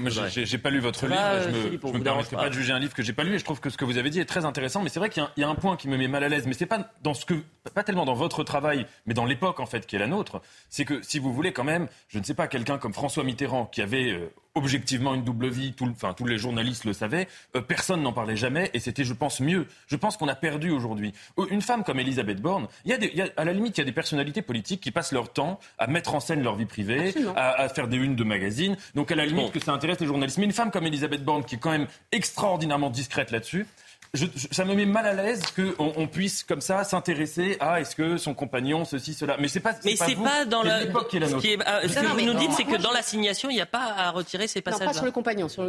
pas 0.59 0.71
lu 0.71 0.79
votre 0.79 1.07
livre. 1.07 1.21
je 1.43 1.49
me, 1.51 1.63
je 1.93 1.99
me 1.99 2.03
permettrai 2.05 2.37
pas. 2.37 2.43
pas 2.45 2.49
de 2.49 2.55
juger 2.55 2.73
un 2.73 2.79
livre 2.79 2.95
que 2.95 3.03
j'ai 3.03 3.13
pas 3.13 3.25
lu. 3.25 3.35
Et 3.35 3.39
je 3.39 3.45
trouve 3.45 3.61
que 3.61 3.69
ce 3.69 3.77
que 3.77 3.85
vous 3.85 3.99
avez 3.99 4.09
dit 4.09 4.21
est 4.21 4.25
très 4.25 4.45
intéressant. 4.45 4.81
Mais 4.83 4.89
c'est 4.89 5.01
vrai 5.01 5.11
qu'il 5.11 5.23
y 5.23 5.27
a 5.27 5.29
un- 5.29 5.33
il 5.37 5.41
y, 5.41 5.45
a 5.45 5.49
un 5.49 5.57
point 5.57 5.77
qui 5.77 5.89
me 5.89 5.97
met 5.97 6.07
mal 6.09 6.23
à 6.23 6.29
l'aise. 6.29 6.47
Mais 6.47 6.53
c'est 6.55 6.67
pas 6.67 6.89
dans 7.03 7.15
ce 7.15 7.27
que, 7.27 7.35
pas 7.75 7.83
tellement 7.83 8.05
dans 8.05 8.15
votre 8.15 8.45
travail, 8.45 8.87
mais 9.07 9.15
dans 9.15 9.25
l'époque 9.27 9.59
en 9.61 9.67
fait 9.67 9.87
qui 9.87 9.97
est 9.97 9.99
la 9.99 10.07
nôtre. 10.07 10.41
C'est 10.69 10.85
que 10.85 11.03
si 11.03 11.19
vous 11.19 11.33
voulez 11.33 11.53
quand 11.53 11.65
même, 11.65 11.89
je 12.09 12.19
ne 12.21 12.25
sais 12.25 12.35
pas, 12.35 12.47
quelqu'un 12.47 12.79
comme 12.79 12.95
François 12.95 13.25
Mitterrand 13.25 13.67
qui 13.67 13.83
avait 13.83 14.13
euh, 14.13 14.33
objectivement 14.55 15.15
une 15.15 15.23
double 15.25 15.49
vie, 15.49 15.73
tout 15.73 15.87
le- 15.87 15.93
enfin 15.93 16.13
tous 16.13 16.27
les 16.27 16.39
journalistes 16.39 16.85
le 16.85 16.93
savaient, 16.93 17.29
euh, 17.57 17.61
personne 17.61 18.03
n'en 18.03 18.13
parlait 18.13 18.37
jamais 18.37 18.71
et 18.75 18.81
c'était, 18.81 19.05
je 19.05 19.13
pense, 19.15 19.41
mieux. 19.41 19.67
Je 19.87 19.97
pense 19.97 20.17
qu'on 20.17 20.29
a 20.29 20.35
perdu 20.35 20.71
aujourd'hui. 20.71 21.13
Euh, 21.39 21.47
Une 21.51 21.63
femme 21.63 21.85
comme 21.85 21.99
Elisabeth 22.01 22.41
Borne, 22.41 22.67
il 22.85 22.91
y 22.91 22.95
a 22.95 22.99
des, 22.99 23.07
il 23.13 23.19
y 23.19 23.23
a- 23.23 23.29
à 23.37 23.45
la 23.45 23.53
limite, 23.53 23.77
il 23.79 23.81
y 23.81 23.83
a 23.83 23.85
des 23.85 23.93
personnalités 23.93 24.43
politiques 24.43 24.81
qui 24.81 24.91
passent 24.91 25.13
leur 25.13 25.33
temps 25.33 25.61
à 25.79 25.87
mettre 25.87 26.15
en 26.15 26.21
scène 26.21 26.43
leur 26.43 26.57
vie 26.57 26.67
privée, 26.67 27.15
à 27.37 27.69
faire 27.69 27.87
des 27.89 27.97
unes 27.97 28.17
de 28.17 28.25
magazines. 28.25 28.77
Donc 28.95 29.13
à 29.13 29.15
la 29.15 29.25
limite 29.27 29.53
que 29.53 29.61
ça 29.61 29.73
intéresse 29.73 30.01
les 30.01 30.07
journalistes. 30.07 30.39
Mais 30.39 30.45
une 30.45 30.53
femme 30.53 30.71
comme 30.71 30.87
Elisabeth 30.87 31.25
Borne, 31.25 31.45
qui 31.45 31.55
est 31.55 31.59
quand 31.59 31.71
même 31.71 31.87
extraordinairement 32.13 32.91
discrète 32.91 33.31
là-dessus, 33.31 33.67
je- 34.15 34.27
je- 34.35 34.49
ça 34.51 34.65
me 34.65 34.75
met 34.75 34.87
mal 34.87 35.07
à 35.07 35.13
l'aise 35.15 35.43
qu'on 35.55 35.93
on 35.97 36.07
puisse 36.09 36.43
comme 36.43 36.61
ça 36.61 36.83
s'intéresser 36.85 37.57
à 37.61 37.81
est-ce 37.81 37.95
que 37.95 38.17
son 38.17 38.35
compagnon, 38.35 38.85
ceci, 38.85 39.15
cela. 39.15 39.37
Mais 39.39 39.49
c'est 39.49 39.61
pas. 39.61 39.75
Mais 39.85 39.97
c'est 39.97 40.15
vous, 40.15 40.25
pas 40.25 40.45
dans 40.45 40.63
la. 40.63 40.81
l'époque 40.85 41.09
qui 41.11 41.17
est 41.17 41.21
la 41.21 41.27
ce 41.29 41.33
nôtre. 41.33 41.45
qui 41.45 41.53
est- 41.53 41.59
ah, 41.65 41.81
ce 41.83 41.89
Non, 41.89 41.95
que 41.95 42.07
non, 42.09 42.15
vous 42.15 42.21
nous 42.27 42.33
non, 42.35 42.41
dites, 42.41 42.53
c'est 42.57 42.65
moi, 42.65 42.77
que 42.79 42.83
dans 42.83 42.91
l'assignation, 42.93 43.51
il 43.51 43.55
n'y 43.55 43.61
a 43.61 43.67
pas 43.67 43.95
à 43.97 44.11
retirer 44.11 44.49
ces 44.49 44.59
Non, 44.61 44.65
passages. 44.65 44.87
pas 44.89 44.93
sur 44.95 45.05
le 45.05 45.13
compagnon, 45.13 45.49
sur, 45.49 45.63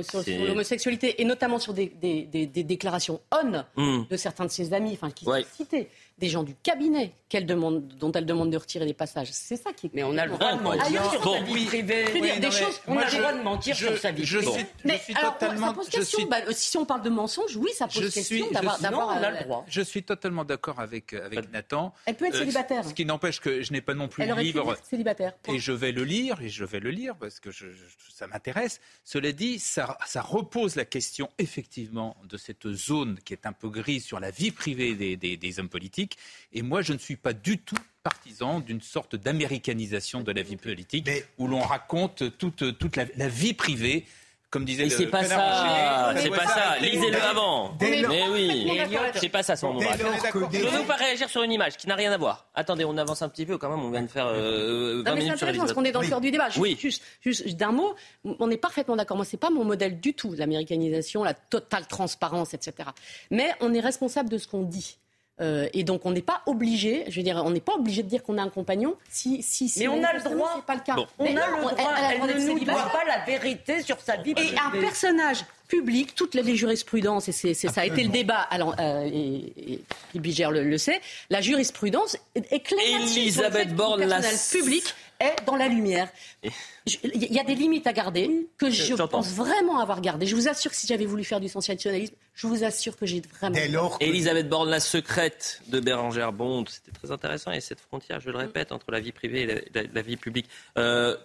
l'homosexualité 0.48 1.22
et 1.22 1.26
notamment 1.26 1.60
sur 1.60 1.74
des, 1.74 1.92
des- 2.02 2.24
des- 2.24 2.46
des 2.46 2.64
déclarations 2.64 3.20
on 3.32 3.64
Hmm. 3.76 4.06
de 4.10 4.18
certains 4.18 4.46
de 4.46 4.52
ses 4.52 4.74
amis, 4.74 4.92
enfin 4.94 5.12
qui 5.12 5.26
Ouais. 5.28 5.42
sont 5.42 5.48
cités, 5.58 5.90
des 6.18 6.30
gens 6.30 6.44
du 6.44 6.56
cabinet 6.56 7.12
qu'elle 7.30 7.46
demande, 7.46 7.88
dont 8.00 8.12
elle 8.12 8.26
demande 8.26 8.52
de 8.52 8.58
retirer 8.58 8.86
les 8.86 8.94
passages. 8.94 9.30
C'est 9.32 9.56
ça 9.56 9.72
qui 9.74 9.88
est. 9.88 9.92
Mais 9.94 10.04
on 10.04 10.18
a 10.18 10.26
le 10.26 10.34
droit 10.34 10.54
de 10.54 10.62
mentir 10.62 11.12
sur 11.12 11.22
bon, 11.22 11.34
sa 11.38 11.42
vie 11.44 11.54
oui. 11.54 11.66
privée. 11.66 12.06
Des 12.06 12.20
non, 12.22 12.36
mais 12.42 12.52
choses. 12.52 12.82
on 12.88 12.98
a 12.98 13.06
le 13.06 13.18
droit 13.18 13.34
de 13.34 13.42
mentir 13.42 13.76
sur 13.76 13.98
sa 13.98 14.12
vie 14.12 14.24
je 14.26 14.38
privée. 14.38 14.66
je 14.86 14.98
suis 14.98 15.16
alors, 15.16 15.38
totalement. 15.38 15.68
ça 15.68 15.74
pose 15.74 15.86
je 15.88 15.92
question. 15.98 16.20
suis- 16.20 16.28
Bah, 16.28 16.38
si 16.52 16.78
on 16.78 16.86
parle 16.86 17.02
de 17.02 17.10
mensonges, 17.10 17.56
oui, 17.56 17.70
ça 17.76 17.88
pose 17.88 17.96
je 18.04 18.08
question 18.10 18.31
suis- 18.36 18.44
je 18.50 18.54
d'avoir. 18.54 18.76
suis- 18.76 18.84
d'avoir, 18.84 19.08
Non, 19.08 19.14
on 19.14 19.24
a 19.24 19.28
euh, 19.32 19.40
le 19.40 19.44
droit. 19.46 19.66
Je 19.68 19.82
suis 19.82 20.04
totalement 20.04 20.44
d'accord 20.46 20.80
avec, 20.80 21.14
avec 21.14 21.52
Nathan. 21.52 21.94
Elle 22.06 22.16
peut 22.16 22.26
être 22.28 22.36
Euh, 22.36 22.40
célibataire. 22.40 22.86
Ce 22.86 22.94
qui 22.94 23.06
n'empêche 23.06 23.40
que 23.40 23.62
je 23.62 23.72
n'ai 23.74 23.82
pas 23.82 23.94
non 23.94 24.08
plus 24.08 24.24
Elle 24.24 24.30
le 24.30 24.42
livre. 24.42 24.74
être 24.74 24.86
célibataire. 24.86 25.34
Et 25.48 25.60
je 25.60 25.72
vais 25.72 25.92
le 25.92 26.04
lire, 26.04 26.42
et 26.42 26.50
je 26.50 26.64
vais 26.66 26.80
le 26.80 26.90
lire 26.92 27.16
parce 27.16 27.40
que 27.40 27.52
je- 27.52 27.72
je- 27.72 28.12
ça 28.14 28.28
m'intéresse. 28.28 28.80
Cela 29.04 29.32
dit, 29.32 29.60
ça, 29.60 29.98
ça 30.06 30.22
repose 30.22 30.76
la 30.76 30.86
question 30.86 31.30
effectivement 31.38 32.16
de 32.30 32.38
cette 32.38 32.68
zone 32.72 33.18
qui 33.26 33.34
est 33.34 33.46
un 33.46 33.54
peu 33.54 33.70
grise 33.70 34.04
sur 34.06 34.20
la 34.20 34.32
vie 34.32 34.52
privée 34.52 34.96
des, 34.96 35.16
des- 35.18 35.38
des 35.38 35.60
hommes 35.60 35.70
politiques. 35.70 36.18
Et 36.54 36.62
moi, 36.62 36.82
je 36.82 36.94
ne 36.94 36.98
suis 36.98 37.16
pas 37.18 37.34
du 37.34 37.58
tout 37.58 37.76
partisan 38.04 38.60
d'une 38.62 38.82
sorte 38.82 39.16
d'américanisation 39.16 40.22
de 40.22 40.32
la 40.32 40.42
vie 40.42 40.56
politique 40.56 41.10
où 41.38 41.48
l'on 41.48 41.62
raconte 41.62 42.38
toute, 42.38 42.78
toute 42.78 42.96
la, 42.96 43.06
la 43.16 43.28
vie 43.28 43.54
privée. 43.54 44.06
Comme 44.52 44.66
disait 44.66 44.84
Mais 44.84 44.90
le 44.90 44.96
c'est 44.98 45.08
pas 45.08 45.24
ça, 45.24 46.14
c'est 46.18 46.30
pas 46.30 46.46
ça, 46.46 46.78
Lisez-le 46.82 47.22
avant. 47.24 47.74
Mais 47.80 48.28
oui, 48.30 48.70
c'est 49.16 49.30
pas 49.30 49.44
ça 49.44 49.56
son 49.56 49.78
ouvrage. 49.78 49.98
Je 49.98 50.58
ne 50.66 50.78
veux 50.78 50.86
pas 50.86 50.96
réagir 50.96 51.30
sur 51.30 51.42
une 51.42 51.54
image 51.54 51.78
qui 51.78 51.88
n'a 51.88 51.96
rien 51.96 52.12
à 52.12 52.18
voir. 52.18 52.48
Attendez, 52.54 52.84
on 52.84 52.98
avance 52.98 53.22
un 53.22 53.30
petit 53.30 53.46
peu 53.46 53.58
quand 53.58 53.70
même. 53.70 53.80
On 53.80 53.90
vient 53.90 54.02
de 54.02 54.08
faire 54.08 54.28
euh, 54.28 55.04
20 55.06 55.10
Non, 55.10 55.16
mais 55.16 55.22
c'est 55.22 55.26
minutes 55.26 55.38
sur 55.38 55.48
intéressant 55.48 55.64
parce 55.64 55.74
qu'on 55.74 55.86
est 55.86 55.94
dans 55.94 56.02
le 56.02 56.10
cœur 56.10 56.20
du 56.20 56.32
débat. 56.32 56.50
Juste, 56.50 57.02
juste 57.22 57.48
d'un 57.56 57.72
mot, 57.72 57.96
on 58.26 58.52
est 58.52 58.58
parfaitement 58.58 58.98
d'accord. 58.98 59.16
Moi, 59.16 59.26
c'est 59.26 59.38
pas 59.38 59.50
mon 59.50 59.64
modèle 59.64 60.02
du 60.02 60.14
tout, 60.14 60.34
l'américanisation, 60.34 61.24
la 61.24 61.34
totale 61.34 61.88
transparence, 61.88 62.54
etc. 62.54 62.90
Mais 63.30 63.54
on 63.62 63.74
est 63.74 63.80
responsable 63.80 64.30
de 64.30 64.38
ce 64.38 64.48
qu'on 64.48 64.64
dit. 64.64 64.98
Euh, 65.42 65.68
et 65.74 65.84
donc, 65.84 66.06
on 66.06 66.12
n'est 66.12 66.22
pas 66.22 66.42
obligé, 66.46 67.06
je 67.10 67.16
veux 67.18 67.24
dire, 67.24 67.42
on 67.44 67.50
n'est 67.50 67.60
pas 67.62 67.74
obligé 67.74 68.04
de 68.04 68.08
dire 68.08 68.22
qu'on 68.24 68.38
a 68.38 68.44
un 68.44 68.50
compagnon 68.50 68.96
si, 69.10 69.42
si, 69.42 69.68
si 69.70 69.80
Mais 69.80 69.88
on 69.88 70.04
a 70.04 70.14
le 70.14 70.22
droit. 70.22 70.52
c'est 70.56 70.66
pas 70.66 70.76
le 70.76 70.82
cas. 70.82 70.96
Bon. 70.96 71.08
On 71.18 71.24
Mais 71.24 71.32
a 71.32 71.34
non, 71.50 71.56
le 71.56 71.62
droit. 71.62 71.72
Elle, 71.78 71.86
elle 71.86 72.04
a 72.06 72.12
le 72.12 72.16
droit 72.18 72.28
Elle 72.30 72.36
d'être 72.38 72.48
ne 72.48 72.60
nous 72.60 72.66
doit 72.66 72.92
pas 72.92 73.04
la 73.08 73.26
vérité 73.26 73.82
sur 73.82 74.00
sa 74.00 74.18
vie 74.18 74.34
Et 74.38 74.56
un 74.58 74.80
personnage 74.80 75.44
public, 75.72 76.16
toutes 76.16 76.36
les, 76.36 76.44
les 76.44 76.56
jurisprudences, 76.58 77.30
et 77.30 77.32
c'est, 77.32 77.54
ça 77.54 77.72
a 77.82 77.86
été 77.86 78.04
le 78.04 78.10
débat, 78.10 78.42
alors, 78.52 78.76
euh, 78.80 79.10
et, 79.12 79.74
et, 79.74 79.82
et 80.16 80.20
Bigère 80.20 80.52
le, 80.52 80.64
le 80.64 80.78
sait, 80.78 81.00
la 81.30 81.40
jurisprudence 81.40 82.18
est, 82.36 82.52
est 82.52 82.60
claire 82.60 83.02
Elisabeth 83.02 83.74
Borne 83.74 84.04
l'a- 84.04 84.22
public 84.52 84.84
est 85.22 85.36
dans 85.46 85.56
la 85.56 85.68
lumière. 85.70 86.10
Il 86.44 87.34
y 87.34 87.40
a 87.40 87.44
des 87.44 87.56
limites 87.56 87.86
à 87.88 87.94
garder 87.94 88.48
que 88.58 88.70
je 88.72 88.94
pense 89.12 89.30
vraiment 89.34 89.80
avoir 89.80 90.02
gardées. 90.02 90.26
Je 90.26 90.36
vous 90.36 90.48
assure 90.50 90.72
que 90.72 90.78
si 90.78 90.88
j'avais 90.88 91.06
voulu 91.06 91.24
faire 91.24 91.40
du 91.40 91.48
sensationnalisme, 91.48 92.16
je 92.34 92.48
vous 92.48 92.64
assure 92.64 92.98
que 92.98 93.06
j'ai 93.06 93.22
vraiment. 93.40 93.56
Elisabeth 94.02 94.50
Borne, 94.50 94.70
la 94.70 94.80
secrète 94.80 95.62
de 95.68 95.80
Bérangère 95.80 96.34
Bond, 96.34 96.66
c'était 96.68 96.92
très 96.92 97.12
intéressant. 97.12 97.52
Et 97.52 97.62
cette 97.62 97.80
frontière, 97.82 98.20
je 98.20 98.32
le 98.32 98.38
répète, 98.38 98.72
entre 98.72 98.90
la 98.92 99.00
vie 99.00 99.12
privée 99.12 99.42
et 99.44 99.46
la, 99.46 99.56
la- 99.76 99.88
la 99.94 100.02
vie 100.02 100.18
publique. 100.18 100.48
Euh, 100.80 101.16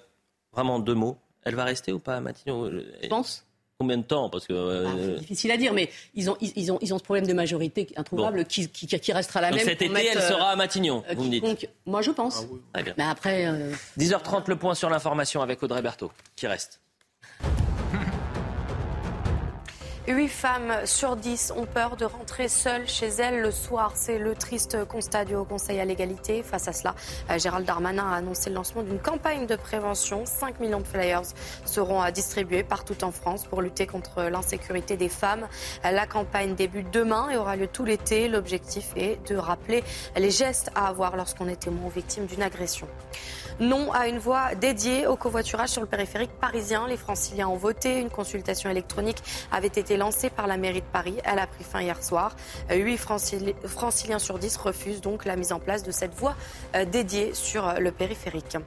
vraiment 0.52 0.78
deux 0.78 0.94
mots. 0.94 1.16
Elle 1.44 1.55
va 1.55 1.64
rester 1.64 1.90
ou 1.93 1.98
pas 1.98 2.16
à 2.16 2.20
Matignon 2.20 2.70
Je 3.02 3.09
pense. 3.09 3.45
Combien 3.78 3.98
de 3.98 4.02
temps 4.04 4.30
Parce 4.30 4.46
que 4.46 4.54
euh, 4.54 5.18
Difficile 5.18 5.50
à 5.50 5.58
dire, 5.58 5.74
mais 5.74 5.90
ils 6.14 6.30
ont, 6.30 6.36
ils, 6.40 6.50
ils 6.56 6.72
ont, 6.72 6.78
ils 6.80 6.94
ont 6.94 6.98
ce 6.98 7.02
problème 7.04 7.26
de 7.26 7.34
majorité 7.34 7.86
introuvable 7.96 8.46
qui, 8.46 8.68
qui, 8.70 8.86
qui 8.86 9.12
restera 9.12 9.42
la 9.42 9.50
donc 9.50 9.58
même. 9.58 9.66
cet 9.68 9.82
été, 9.82 10.06
elle 10.10 10.16
euh, 10.18 10.28
sera 10.28 10.48
à 10.50 10.56
Matignon. 10.56 11.04
euh, 11.10 11.14
vous 11.14 11.24
me 11.24 11.30
dites. 11.30 11.44
quiconque- 11.44 11.68
Moi, 11.84 12.00
je 12.00 12.10
pense. 12.10 12.46
Bien. 12.74 12.94
Mais 12.96 13.04
après. 13.04 13.44
euh, 13.46 13.72
10h30, 13.98 14.44
le 14.48 14.56
point 14.56 14.74
sur 14.74 14.88
l'information 14.88 15.42
avec 15.42 15.62
Audrey 15.62 15.82
Berthaud, 15.82 16.10
qui 16.36 16.46
reste. 16.46 16.80
8 20.08 20.28
femmes 20.28 20.72
sur 20.84 21.16
10 21.16 21.52
ont 21.56 21.66
peur 21.66 21.96
de 21.96 22.04
rentrer 22.04 22.46
seules 22.48 22.86
chez 22.86 23.08
elles 23.08 23.40
le 23.40 23.50
soir. 23.50 23.92
C'est 23.96 24.18
le 24.18 24.36
triste 24.36 24.84
constat 24.84 25.24
du 25.24 25.34
Haut 25.34 25.44
Conseil 25.44 25.80
à 25.80 25.84
l'égalité. 25.84 26.44
Face 26.44 26.68
à 26.68 26.72
cela, 26.72 26.94
euh, 27.28 27.38
Gérald 27.38 27.66
Darmanin 27.66 28.08
a 28.08 28.14
annoncé 28.14 28.48
le 28.48 28.54
lancement 28.54 28.84
d'une 28.84 29.00
campagne 29.00 29.46
de 29.46 29.56
prévention. 29.56 30.24
5 30.24 30.60
millions 30.60 30.78
de 30.78 30.86
flyers 30.86 31.22
seront 31.64 32.08
distribués 32.12 32.62
partout 32.62 33.02
en 33.02 33.10
France 33.10 33.46
pour 33.46 33.62
lutter 33.62 33.88
contre 33.88 34.22
l'insécurité 34.22 34.96
des 34.96 35.08
femmes. 35.08 35.48
La 35.82 36.06
campagne 36.06 36.54
débute 36.54 36.92
demain 36.92 37.28
et 37.30 37.36
aura 37.36 37.56
lieu 37.56 37.66
tout 37.66 37.84
l'été. 37.84 38.28
L'objectif 38.28 38.92
est 38.94 39.18
de 39.28 39.36
rappeler 39.36 39.82
les 40.16 40.30
gestes 40.30 40.70
à 40.76 40.86
avoir 40.86 41.16
lorsqu'on 41.16 41.48
est 41.48 41.56
témoin 41.56 41.90
victime 41.90 42.26
d'une 42.26 42.42
agression. 42.42 42.86
Non 43.58 43.90
à 43.90 44.06
une 44.08 44.18
voie 44.18 44.54
dédiée 44.54 45.06
au 45.06 45.16
covoiturage 45.16 45.70
sur 45.70 45.80
le 45.80 45.86
périphérique 45.86 46.32
parisien. 46.38 46.86
Les 46.88 46.98
franciliens 46.98 47.48
ont 47.48 47.56
voté. 47.56 48.00
Une 48.00 48.10
consultation 48.10 48.68
électronique 48.68 49.16
avait 49.50 49.68
été 49.68 49.96
lancée 49.96 50.28
par 50.28 50.46
la 50.46 50.58
mairie 50.58 50.82
de 50.82 50.86
Paris. 50.92 51.16
Elle 51.24 51.38
a 51.38 51.46
pris 51.46 51.64
fin 51.64 51.80
hier 51.80 52.02
soir. 52.04 52.36
8 52.70 52.98
franciliens 52.98 54.18
sur 54.18 54.38
10 54.38 54.58
refusent 54.58 55.00
donc 55.00 55.24
la 55.24 55.36
mise 55.36 55.52
en 55.52 55.58
place 55.58 55.82
de 55.82 55.90
cette 55.90 56.12
voie 56.12 56.34
euh, 56.74 56.84
dédiée 56.84 57.32
sur 57.32 57.80
le 57.80 57.92
périphérique. 57.92 58.58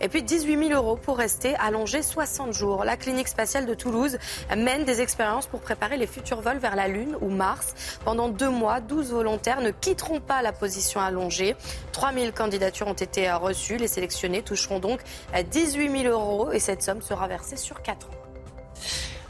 Et 0.00 0.08
puis 0.08 0.22
18 0.22 0.68
000 0.68 0.70
euros 0.72 0.96
pour 0.96 1.18
rester 1.18 1.54
allongé 1.56 2.00
60 2.00 2.54
jours. 2.54 2.84
La 2.84 2.96
clinique 2.96 3.28
spatiale 3.28 3.66
de 3.66 3.74
Toulouse 3.74 4.16
mène 4.56 4.84
des 4.84 5.02
expériences 5.02 5.46
pour 5.46 5.60
préparer 5.60 5.98
les 5.98 6.06
futurs 6.06 6.40
vols 6.40 6.58
vers 6.58 6.74
la 6.74 6.88
Lune 6.88 7.18
ou 7.20 7.28
Mars. 7.28 7.74
Pendant 8.02 8.30
deux 8.30 8.48
mois, 8.48 8.80
12 8.80 9.10
volontaires 9.12 9.60
ne 9.60 9.72
quitteront 9.72 10.20
pas 10.20 10.40
la 10.40 10.52
position 10.52 11.00
allongée. 11.00 11.54
3000 11.92 12.32
candidatures 12.32 12.88
ont 12.88 12.94
été 12.94 13.30
reçues. 13.30 13.76
Les 13.76 13.88
sélectionnés 13.88 14.37
toucheront 14.42 14.78
donc 14.80 15.00
18 15.50 16.02
000 16.02 16.04
euros 16.04 16.52
et 16.52 16.58
cette 16.58 16.82
somme 16.82 17.02
sera 17.02 17.28
versée 17.28 17.56
sur 17.56 17.82
4 17.82 18.08
ans. 18.08 18.28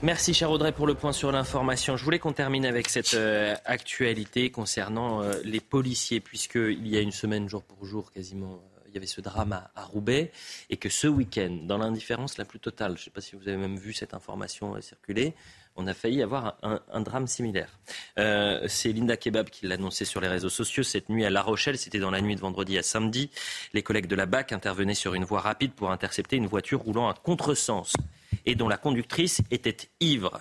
Merci 0.01 0.33
cher 0.33 0.53
Audrey 0.53 0.71
pour 0.71 0.87
le 0.87 0.95
point 0.95 1.13
sur 1.13 1.33
l'information. 1.33 1.97
Je 1.97 2.05
voulais 2.05 2.21
qu'on 2.21 2.33
termine 2.33 2.65
avec 2.65 2.89
cette 2.89 3.15
euh, 3.15 3.57
actualité 3.65 4.49
concernant 4.49 5.23
euh, 5.23 5.33
les 5.43 5.59
policiers, 5.59 6.21
puisqu'il 6.21 6.87
y 6.87 6.97
a 6.97 7.01
une 7.01 7.11
semaine, 7.11 7.49
jour 7.49 7.65
pour 7.65 7.85
jour, 7.85 8.13
quasiment, 8.13 8.53
euh, 8.53 8.81
il 8.87 8.95
y 8.95 8.97
avait 8.97 9.09
ce 9.09 9.21
drame 9.21 9.53
à, 9.53 9.83
Roubaix, 9.83 10.31
et 10.71 10.77
que 10.77 10.89
ce 10.89 11.09
week-end, 11.09 11.59
dans 11.65 11.79
l'indifférence 11.79 12.39
la 12.39 12.45
plus 12.45 12.61
totale, 12.61 12.93
je 12.93 13.01
ne 13.01 13.05
sais 13.07 13.11
pas 13.11 13.21
si 13.21 13.35
vous 13.35 13.49
avez 13.49 13.57
même 13.57 13.77
vu 13.77 13.93
cette 13.93 14.15
information 14.15 14.81
circuler, 14.81 15.35
on 15.79 15.87
a 15.87 15.95
failli 15.95 16.23
avoir 16.23 16.59
un, 16.63 17.01
drame 17.01 17.29
similaire. 17.29 17.79
Euh, 18.19 18.65
c'est 18.67 18.93
Linda 18.93 19.17
Kebab 19.17 19.49
qui 19.49 19.67
l'a 19.67 19.77
annoncé 19.77 20.05
sur 20.05 20.21
les 20.21 20.27
réseaux 20.27 20.49
sociaux 20.49 20.83
cette 20.83 21.09
nuit 21.09 21.25
à 21.25 21.31
La 21.31 21.41
Rochelle. 21.41 21.79
C'était 21.79 22.01
dans 22.01 22.11
la 22.11 22.21
nuit 22.21 22.35
de 22.35 22.41
vendredi 22.41 22.77
à 22.77 22.83
samedi. 22.83 23.31
Les 23.73 23.83
collègues 23.83 24.09
de 24.09 24.17
la 24.17 24.27
BAC 24.27 24.53
intervenaient 24.53 24.95
sur 24.95 25.15
une 25.15 25.25
voie 25.25 25.41
rapide 25.41 25.73
pour 25.73 25.93
intercepter 25.93 26.37
une 26.37 26.49
voiture 26.49 26.81
roulant 26.81 27.09
à 27.09 27.15
contresens 27.15 27.93
et 28.45 28.57
dont 28.57 28.69
la 28.69 28.77
conductrice 28.77 29.41
était 29.53 29.89
ivre. 30.01 30.41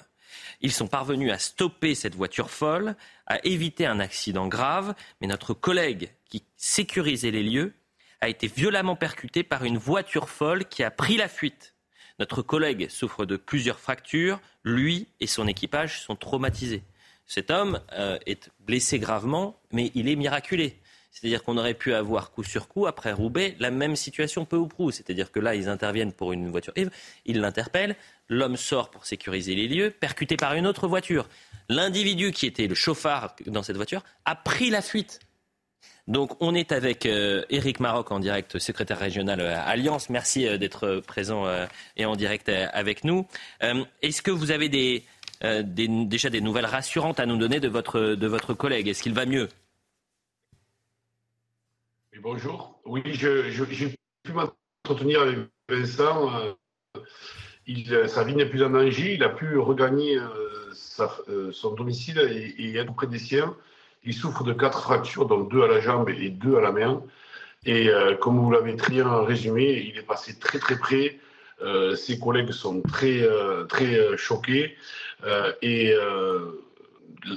Ils 0.62 0.72
sont 0.72 0.88
parvenus 0.88 1.32
à 1.32 1.38
stopper 1.38 1.94
cette 1.94 2.16
voiture 2.16 2.50
folle, 2.50 2.96
à 3.28 3.38
éviter 3.46 3.86
un 3.86 4.00
accident 4.00 4.48
grave, 4.48 4.96
mais 5.22 5.28
notre 5.28 5.54
collègue 5.54 6.10
qui 6.26 6.44
sécurisait 6.56 7.32
les 7.32 7.44
lieux 7.44 7.74
a 8.22 8.30
été 8.30 8.48
violemment 8.48 8.96
percuté 8.96 9.44
par 9.44 9.64
une 9.66 9.78
voiture 9.78 10.30
folle 10.30 10.66
qui 10.66 10.84
a 10.84 10.90
pris 10.90 11.18
la 11.18 11.28
fuite. 11.28 11.76
Notre 12.20 12.42
collègue 12.42 12.90
souffre 12.90 13.26
de 13.26 13.38
plusieurs 13.38 13.80
fractures. 13.80 14.40
Lui 14.64 15.08
et 15.20 15.28
son 15.28 15.48
équipage 15.48 16.02
sont 16.02 16.16
traumatisés. 16.16 16.84
Cet 17.26 17.52
homme 17.52 17.82
euh, 17.94 18.18
est 18.26 18.50
blessé 18.60 19.00
gravement, 19.00 19.60
mais 19.72 19.92
il 19.96 20.08
est 20.08 20.16
miraculé. 20.16 20.80
C'est-à-dire 21.12 21.44
qu'on 21.44 21.58
aurait 21.58 21.74
pu 21.74 21.94
avoir 21.94 22.32
coup 22.32 22.44
sur 22.44 22.68
coup, 22.68 22.86
après 22.86 23.12
Roubaix, 23.12 23.56
la 23.60 23.72
même 23.72 23.96
situation 23.96 24.46
peu 24.46 24.56
ou 24.56 24.68
prou. 24.68 24.92
C'est-à-dire 24.92 25.32
que 25.32 25.40
là, 25.40 25.56
ils 25.56 25.68
interviennent 25.68 26.14
pour 26.14 26.32
une 26.32 26.50
voiture 26.50 26.74
ils 27.26 27.40
l'interpellent, 27.40 27.96
l'homme 28.30 28.56
sort 28.56 28.92
pour 28.92 29.06
sécuriser 29.06 29.56
les 29.56 29.68
lieux, 29.68 29.90
percuté 29.90 30.38
par 30.38 30.54
une 30.54 30.68
autre 30.68 30.88
voiture. 30.88 31.28
L'individu 31.70 32.32
qui 32.32 32.46
était 32.46 32.68
le 32.68 32.76
chauffard 32.76 33.36
dans 33.48 33.64
cette 33.64 33.78
voiture 33.78 34.04
a 34.26 34.36
pris 34.36 34.70
la 34.70 34.82
fuite. 34.82 35.20
Donc 36.08 36.42
on 36.42 36.56
est 36.56 36.72
avec 36.72 37.06
euh, 37.06 37.44
Éric 37.50 37.82
Maroc 37.82 38.12
en 38.12 38.20
direct, 38.20 38.60
secrétaire 38.60 38.98
régional 38.98 39.42
euh, 39.42 39.60
Alliance. 39.66 40.10
Merci 40.10 40.48
euh, 40.48 40.58
d'être 40.58 41.02
présent 41.06 41.46
et 41.98 42.06
en 42.06 42.16
direct 42.16 42.50
avec 42.50 43.04
nous. 43.04 43.28
Est-ce 44.02 44.22
que 44.22 44.32
vous 44.32 44.52
avez 44.52 44.70
des, 44.70 45.04
déjà 45.42 46.30
des 46.30 46.42
nouvelles 46.42 46.66
rassurantes 46.66 47.20
à 47.20 47.26
nous 47.26 47.38
donner 47.38 47.60
de 47.60 47.68
votre, 47.68 48.00
de 48.00 48.28
votre 48.28 48.54
collègue? 48.54 48.88
Est-ce 48.88 49.04
qu'il 49.04 49.14
va 49.14 49.26
mieux? 49.26 49.50
Bonjour. 52.22 52.80
Oui, 52.86 53.02
j'ai 53.06 53.96
pu 54.24 54.34
m'entretenir 54.34 55.22
avec 55.22 55.38
Vincent. 55.70 56.32
Il, 57.66 58.08
sa 58.08 58.24
vie 58.24 58.36
n'est 58.36 58.46
plus 58.50 58.64
en 58.64 58.70
danger. 58.70 59.16
Il 59.16 59.24
a 59.24 59.30
pu 59.30 59.58
regagner 59.58 60.18
son 61.52 61.74
domicile 61.74 62.20
et, 62.20 62.56
et 62.58 62.78
être 62.78 62.94
près 62.94 63.08
des 63.08 63.20
siens. 63.20 63.56
Il 64.08 64.14
souffre 64.14 64.46
de 64.46 64.54
quatre 64.54 64.82
fractures, 64.82 65.26
dont 65.26 65.42
deux 65.42 65.64
à 65.64 65.68
la 65.68 65.82
jambe 65.82 66.10
et 66.10 66.30
deux 66.30 66.56
à 66.56 66.62
la 66.62 66.72
main. 66.72 67.04
Et 67.66 67.90
euh, 67.90 68.16
comme 68.16 68.40
vous 68.40 68.50
l'avez 68.50 68.78
très 68.78 68.94
bien 68.94 69.22
résumé, 69.22 69.86
il 69.86 69.98
est 69.98 70.08
passé 70.08 70.40
très 70.40 70.60
très 70.60 70.78
près. 70.78 71.20
Euh, 71.62 71.94
ses 71.96 72.18
collègues 72.18 72.52
sont 72.52 72.82
très 72.82 73.22
euh, 73.22 73.66
très 73.66 74.18
choqués. 74.18 74.78
et 75.62 75.94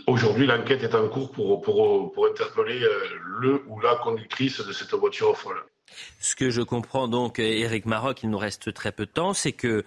aujourd'hui, 0.06 0.47
l'enquête 0.47 0.84
est 0.84 0.94
en 0.94 1.09
cours 1.09 1.32
pour, 1.32 1.60
pour, 1.60 2.12
pour 2.12 2.26
interpeller 2.26 2.86
le 3.40 3.64
ou 3.66 3.80
la 3.80 3.97
conductrice 3.97 4.64
de 4.64 4.72
cette 4.72 4.94
voiture 4.94 5.36
folle. 5.36 5.60
Ce 6.20 6.36
que 6.36 6.51
je 6.51 6.62
comprends 6.62 7.09
donc, 7.09 7.40
Eric 7.40 7.86
Maroc, 7.86 8.22
il 8.22 8.30
nous 8.30 8.38
reste 8.38 8.72
très 8.72 8.92
peu 8.92 9.06
de 9.06 9.10
temps, 9.10 9.34
c'est 9.34 9.52
que 9.52 9.84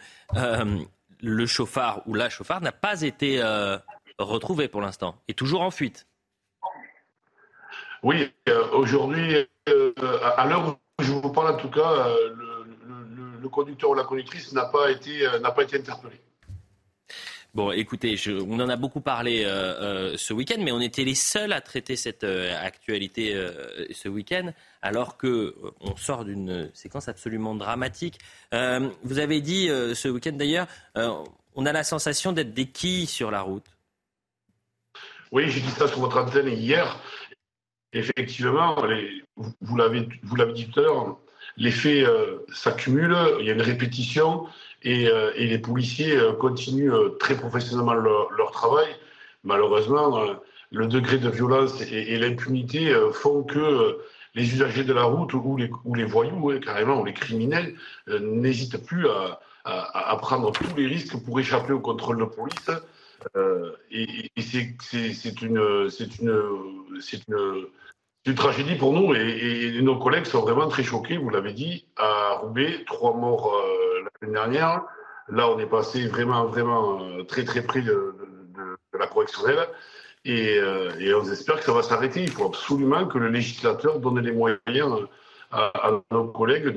le 1.21 1.45
chauffard 1.45 2.01
ou 2.07 2.13
la 2.13 2.29
chauffard 2.29 2.59
n'a 2.59 2.73
pas 2.73 3.03
été 3.03 3.41
retrouvé 4.19 4.67
pour 4.67 4.81
l'instant, 4.81 5.21
est 5.29 5.37
toujours 5.37 5.61
en 5.61 5.71
fuite. 5.71 6.07
Oui, 8.03 8.29
euh, 8.49 8.67
aujourd'hui, 8.73 9.47
euh, 9.69 9.93
à 10.35 10.45
l'heure 10.45 10.77
où 10.99 11.03
je 11.03 11.09
vous 11.09 11.31
parle, 11.31 11.55
en 11.55 11.57
tout 11.57 11.69
cas, 11.69 11.89
euh, 11.89 12.35
le, 13.41 13.49
conducteur 13.49 13.91
ou 13.91 13.93
la 13.93 14.03
conductrice 14.03 14.51
n'a 14.51 14.65
pas 14.65 14.89
été, 14.89 15.27
n'a 15.41 15.51
pas 15.51 15.63
été 15.63 15.77
interpellé. 15.77 16.19
Bon, 17.53 17.71
écoutez, 17.71 18.15
on 18.47 18.59
en 18.59 18.67
a 18.67 18.75
beaucoup 18.77 18.99
parlé 18.99 19.43
ce 19.43 20.33
week-end, 20.33 20.59
mais 20.59 20.71
on 20.71 20.79
était 20.79 21.03
les 21.03 21.13
seuls 21.13 21.53
à 21.53 21.61
traiter 21.61 21.95
cette 21.95 22.23
actualité 22.23 23.37
ce 23.91 24.09
week-end, 24.09 24.53
alors 24.81 25.17
que 25.17 25.55
on 25.81 25.95
sort 25.95 26.25
d'une 26.25 26.71
séquence 26.73 27.09
absolument 27.09 27.53
dramatique. 27.53 28.17
vous 28.51 29.19
avez 29.19 29.39
dit 29.39 29.67
ce 29.67 30.07
week-end 30.07 30.31
d'ailleurs, 30.31 30.65
on 30.95 31.65
a 31.67 31.71
la 31.73 31.83
sensation 31.83 32.31
d'être 32.31 32.55
des 32.55 32.65
quilles 32.65 33.05
sur 33.05 33.29
la 33.29 33.41
route. 33.41 33.67
Oui, 35.33 35.49
j'ai 35.49 35.61
dit 35.61 35.71
ça 35.71 35.87
sur 35.87 35.99
votre 35.99 36.19
antenne 36.19 36.47
hier. 36.47 36.95
Effectivement, 37.93 38.75
vous 39.61 39.75
l'avez 39.75 40.53
dit 40.53 40.67
tout 40.69 40.79
à 40.79 40.83
l'heure, 40.83 41.17
les 41.57 41.71
faits 41.71 42.07
euh, 42.07 42.39
s'accumulent, 42.51 43.15
il 43.39 43.45
y 43.45 43.49
a 43.49 43.53
une 43.53 43.61
répétition 43.61 44.47
et, 44.81 45.07
euh, 45.07 45.31
les 45.35 45.59
policiers 45.59 46.17
euh, 46.17 46.33
continuent 46.33 46.93
très 47.19 47.37
professionnellement 47.37 47.93
leur, 47.93 48.51
travail. 48.51 48.87
Malheureusement, 49.43 50.23
le 50.71 50.87
degré 50.87 51.17
de 51.17 51.29
violence 51.29 51.81
et, 51.81 52.17
l'impunité 52.17 52.95
font 53.11 53.43
que 53.43 53.99
les 54.35 54.53
usagers 54.53 54.83
de 54.83 54.93
la 54.93 55.03
route 55.03 55.33
ou 55.33 55.57
les, 55.57 55.69
ou 55.85 55.95
les 55.95 56.05
voyous, 56.05 56.59
carrément, 56.59 57.01
ou 57.01 57.05
les 57.05 57.13
criminels, 57.13 57.75
n'hésitent 58.07 58.83
plus 58.85 59.07
à, 59.09 59.41
à, 59.65 60.15
prendre 60.17 60.51
tous 60.51 60.75
les 60.77 60.87
risques 60.87 61.17
pour 61.25 61.39
échapper 61.39 61.73
au 61.73 61.79
contrôle 61.79 62.19
de 62.19 62.25
police. 62.25 62.71
et, 63.91 64.31
et 64.35 64.41
c'est 64.41 65.41
une, 65.41 65.89
une, 65.99 66.69
une 67.27 67.65
c'est 68.23 68.31
une 68.31 68.37
tragédie 68.37 68.75
pour 68.75 68.93
nous 68.93 69.13
et, 69.13 69.81
nos 69.81 69.97
collègues 69.97 70.25
sont 70.25 70.41
vraiment 70.41 70.67
très 70.67 70.83
choqués, 70.83 71.17
vous 71.17 71.29
l'avez 71.29 71.51
dit, 71.51 71.85
à 71.97 72.37
Roubaix, 72.41 72.83
trois 72.85 73.15
morts 73.15 73.53
euh, 73.53 74.03
la 74.03 74.09
semaine 74.19 74.33
dernière. 74.33 74.83
Là, 75.27 75.49
on 75.49 75.59
est 75.59 75.65
passé 75.65 76.07
vraiment, 76.07 76.45
vraiment 76.45 77.01
euh, 77.01 77.23
très, 77.23 77.43
très 77.43 77.61
près 77.61 77.81
de, 77.81 78.15
la 78.97 79.07
correctionnelle 79.07 79.67
euh, 80.27 80.91
et, 80.99 81.13
on 81.13 81.23
espère 81.29 81.57
que 81.57 81.65
ça 81.65 81.73
va 81.73 81.83
s'arrêter. 81.83 82.21
Il 82.21 82.31
faut 82.31 82.45
absolument 82.45 83.07
que 83.07 83.17
le 83.17 83.27
législateur 83.27 83.99
donne 83.99 84.19
les 84.19 84.31
moyens 84.31 84.59
à, 85.51 85.91
nos 86.11 86.27
collègues 86.29 86.69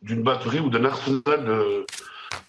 d'une 0.00 0.22
batterie 0.22 0.60
ou 0.60 0.70
d'un 0.70 0.86
arsenal 0.86 1.44
de, 1.44 1.86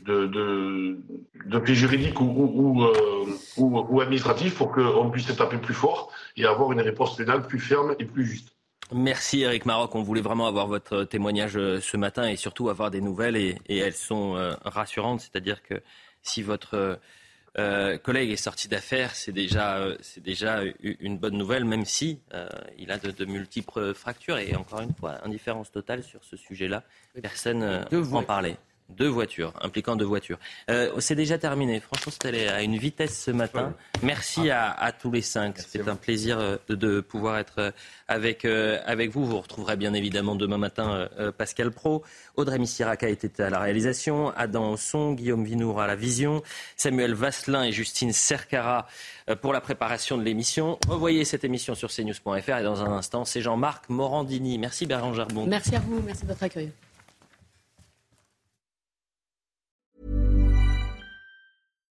de, 0.01 0.27
de, 0.27 0.97
de 1.45 1.73
juridiques 1.73 2.19
ou, 2.19 2.83
euh, 2.83 3.25
ou, 3.57 3.79
ou, 3.79 4.01
administratifs 4.01 4.55
pour 4.55 4.71
qu'on 4.71 5.09
puisse 5.09 5.33
taper 5.35 5.57
plus 5.57 5.73
fort 5.73 6.11
et 6.37 6.45
avoir 6.45 6.71
une 6.71 6.81
réponse 6.81 7.15
pénale 7.15 7.47
plus 7.47 7.59
ferme 7.59 7.95
et 7.99 8.05
plus 8.05 8.25
juste. 8.25 8.49
Merci 8.93 9.41
Eric 9.41 9.65
Maroc. 9.65 9.95
On 9.95 10.03
voulait 10.03 10.21
vraiment 10.21 10.47
avoir 10.47 10.67
votre 10.67 11.03
témoignage 11.05 11.57
euh, 11.57 11.79
ce 11.79 11.97
matin 11.97 12.27
et 12.27 12.35
surtout 12.35 12.69
avoir 12.69 12.91
des 12.91 13.01
nouvelles 13.01 13.37
et, 13.37 13.57
elles 13.69 13.93
sont 13.93 14.35
euh, 14.35 14.53
rassurantes. 14.65 15.21
C'est-à-dire 15.21 15.63
que 15.63 15.75
si 16.21 16.41
votre 16.41 16.99
collègue 18.01 18.31
est 18.31 18.35
sorti 18.35 18.67
d'affaires, 18.67 19.13
c'est 19.13 19.31
déjà, 19.31 19.79
c'est 20.01 20.23
déjà 20.23 20.61
une 20.81 21.19
bonne 21.19 21.37
nouvelle, 21.37 21.65
même 21.65 21.85
si 21.85 22.19
il 22.79 22.89
a 22.89 22.97
de, 22.97 23.25
multiples 23.25 23.93
fractures 23.93 24.39
et 24.39 24.55
encore 24.55 24.81
une 24.81 24.93
fois, 24.95 25.23
indifférence 25.23 25.69
totale 25.69 26.01
sur 26.01 26.23
ce 26.23 26.35
sujet-là. 26.35 26.81
Personne 27.21 27.85
n'en 27.91 28.23
parlait. 28.23 28.57
Deux 28.97 29.07
voitures, 29.07 29.53
impliquant 29.61 29.95
deux 29.95 30.05
voitures. 30.05 30.37
Euh, 30.69 30.91
c'est 30.99 31.15
déjà 31.15 31.37
terminé. 31.37 31.79
Franchement, 31.79 32.11
c'était 32.11 32.27
allé 32.29 32.47
à 32.47 32.61
une 32.61 32.77
vitesse 32.77 33.23
ce 33.23 33.31
matin. 33.31 33.73
Merci 34.01 34.49
à, 34.49 34.91
tous 34.99 35.11
les 35.11 35.21
cinq. 35.21 35.57
C'est 35.59 35.87
un 35.87 35.95
plaisir 35.95 36.39
euh, 36.39 36.57
de, 36.69 37.01
pouvoir 37.01 37.37
être 37.37 37.59
euh, 37.59 37.71
avec, 38.07 38.45
avec 38.45 39.11
vous. 39.11 39.25
Vous 39.25 39.39
retrouverez 39.39 39.75
bien 39.75 39.93
évidemment 39.93 40.35
demain 40.35 40.57
matin 40.57 41.07
Pascal 41.37 41.71
Pro. 41.71 42.03
Audrey 42.35 42.59
Missiraca 42.59 43.09
était 43.09 43.41
à 43.41 43.49
la 43.49 43.59
réalisation. 43.59 44.31
Adam 44.35 44.77
Son, 44.77 45.13
Guillaume 45.13 45.43
Vinour 45.43 45.81
à 45.81 45.87
la 45.87 45.95
vision. 45.95 46.43
Samuel 46.75 47.13
Vasselin 47.13 47.63
et 47.63 47.71
Justine 47.71 48.13
Cercara 48.13 48.87
pour 49.41 49.53
la 49.53 49.61
préparation 49.61 50.17
de 50.17 50.23
l'émission. 50.23 50.77
Revoyez 50.87 51.25
cette 51.25 51.43
émission 51.43 51.73
sur 51.73 51.89
cnews.fr 51.89 52.57
et 52.57 52.63
dans 52.63 52.83
un 52.83 52.91
instant, 52.91 53.25
c'est 53.25 53.41
Jean-Marc 53.41 53.89
Morandini. 53.89 54.57
Merci 54.59 54.85
Bérangère 54.85 55.23
Bon. 55.33 55.45
Merci 55.47 55.75
à 55.75 55.79
vous. 55.79 56.01
Merci 56.01 56.23
de 56.23 56.27
votre 56.27 56.43
accueil. 56.43 56.71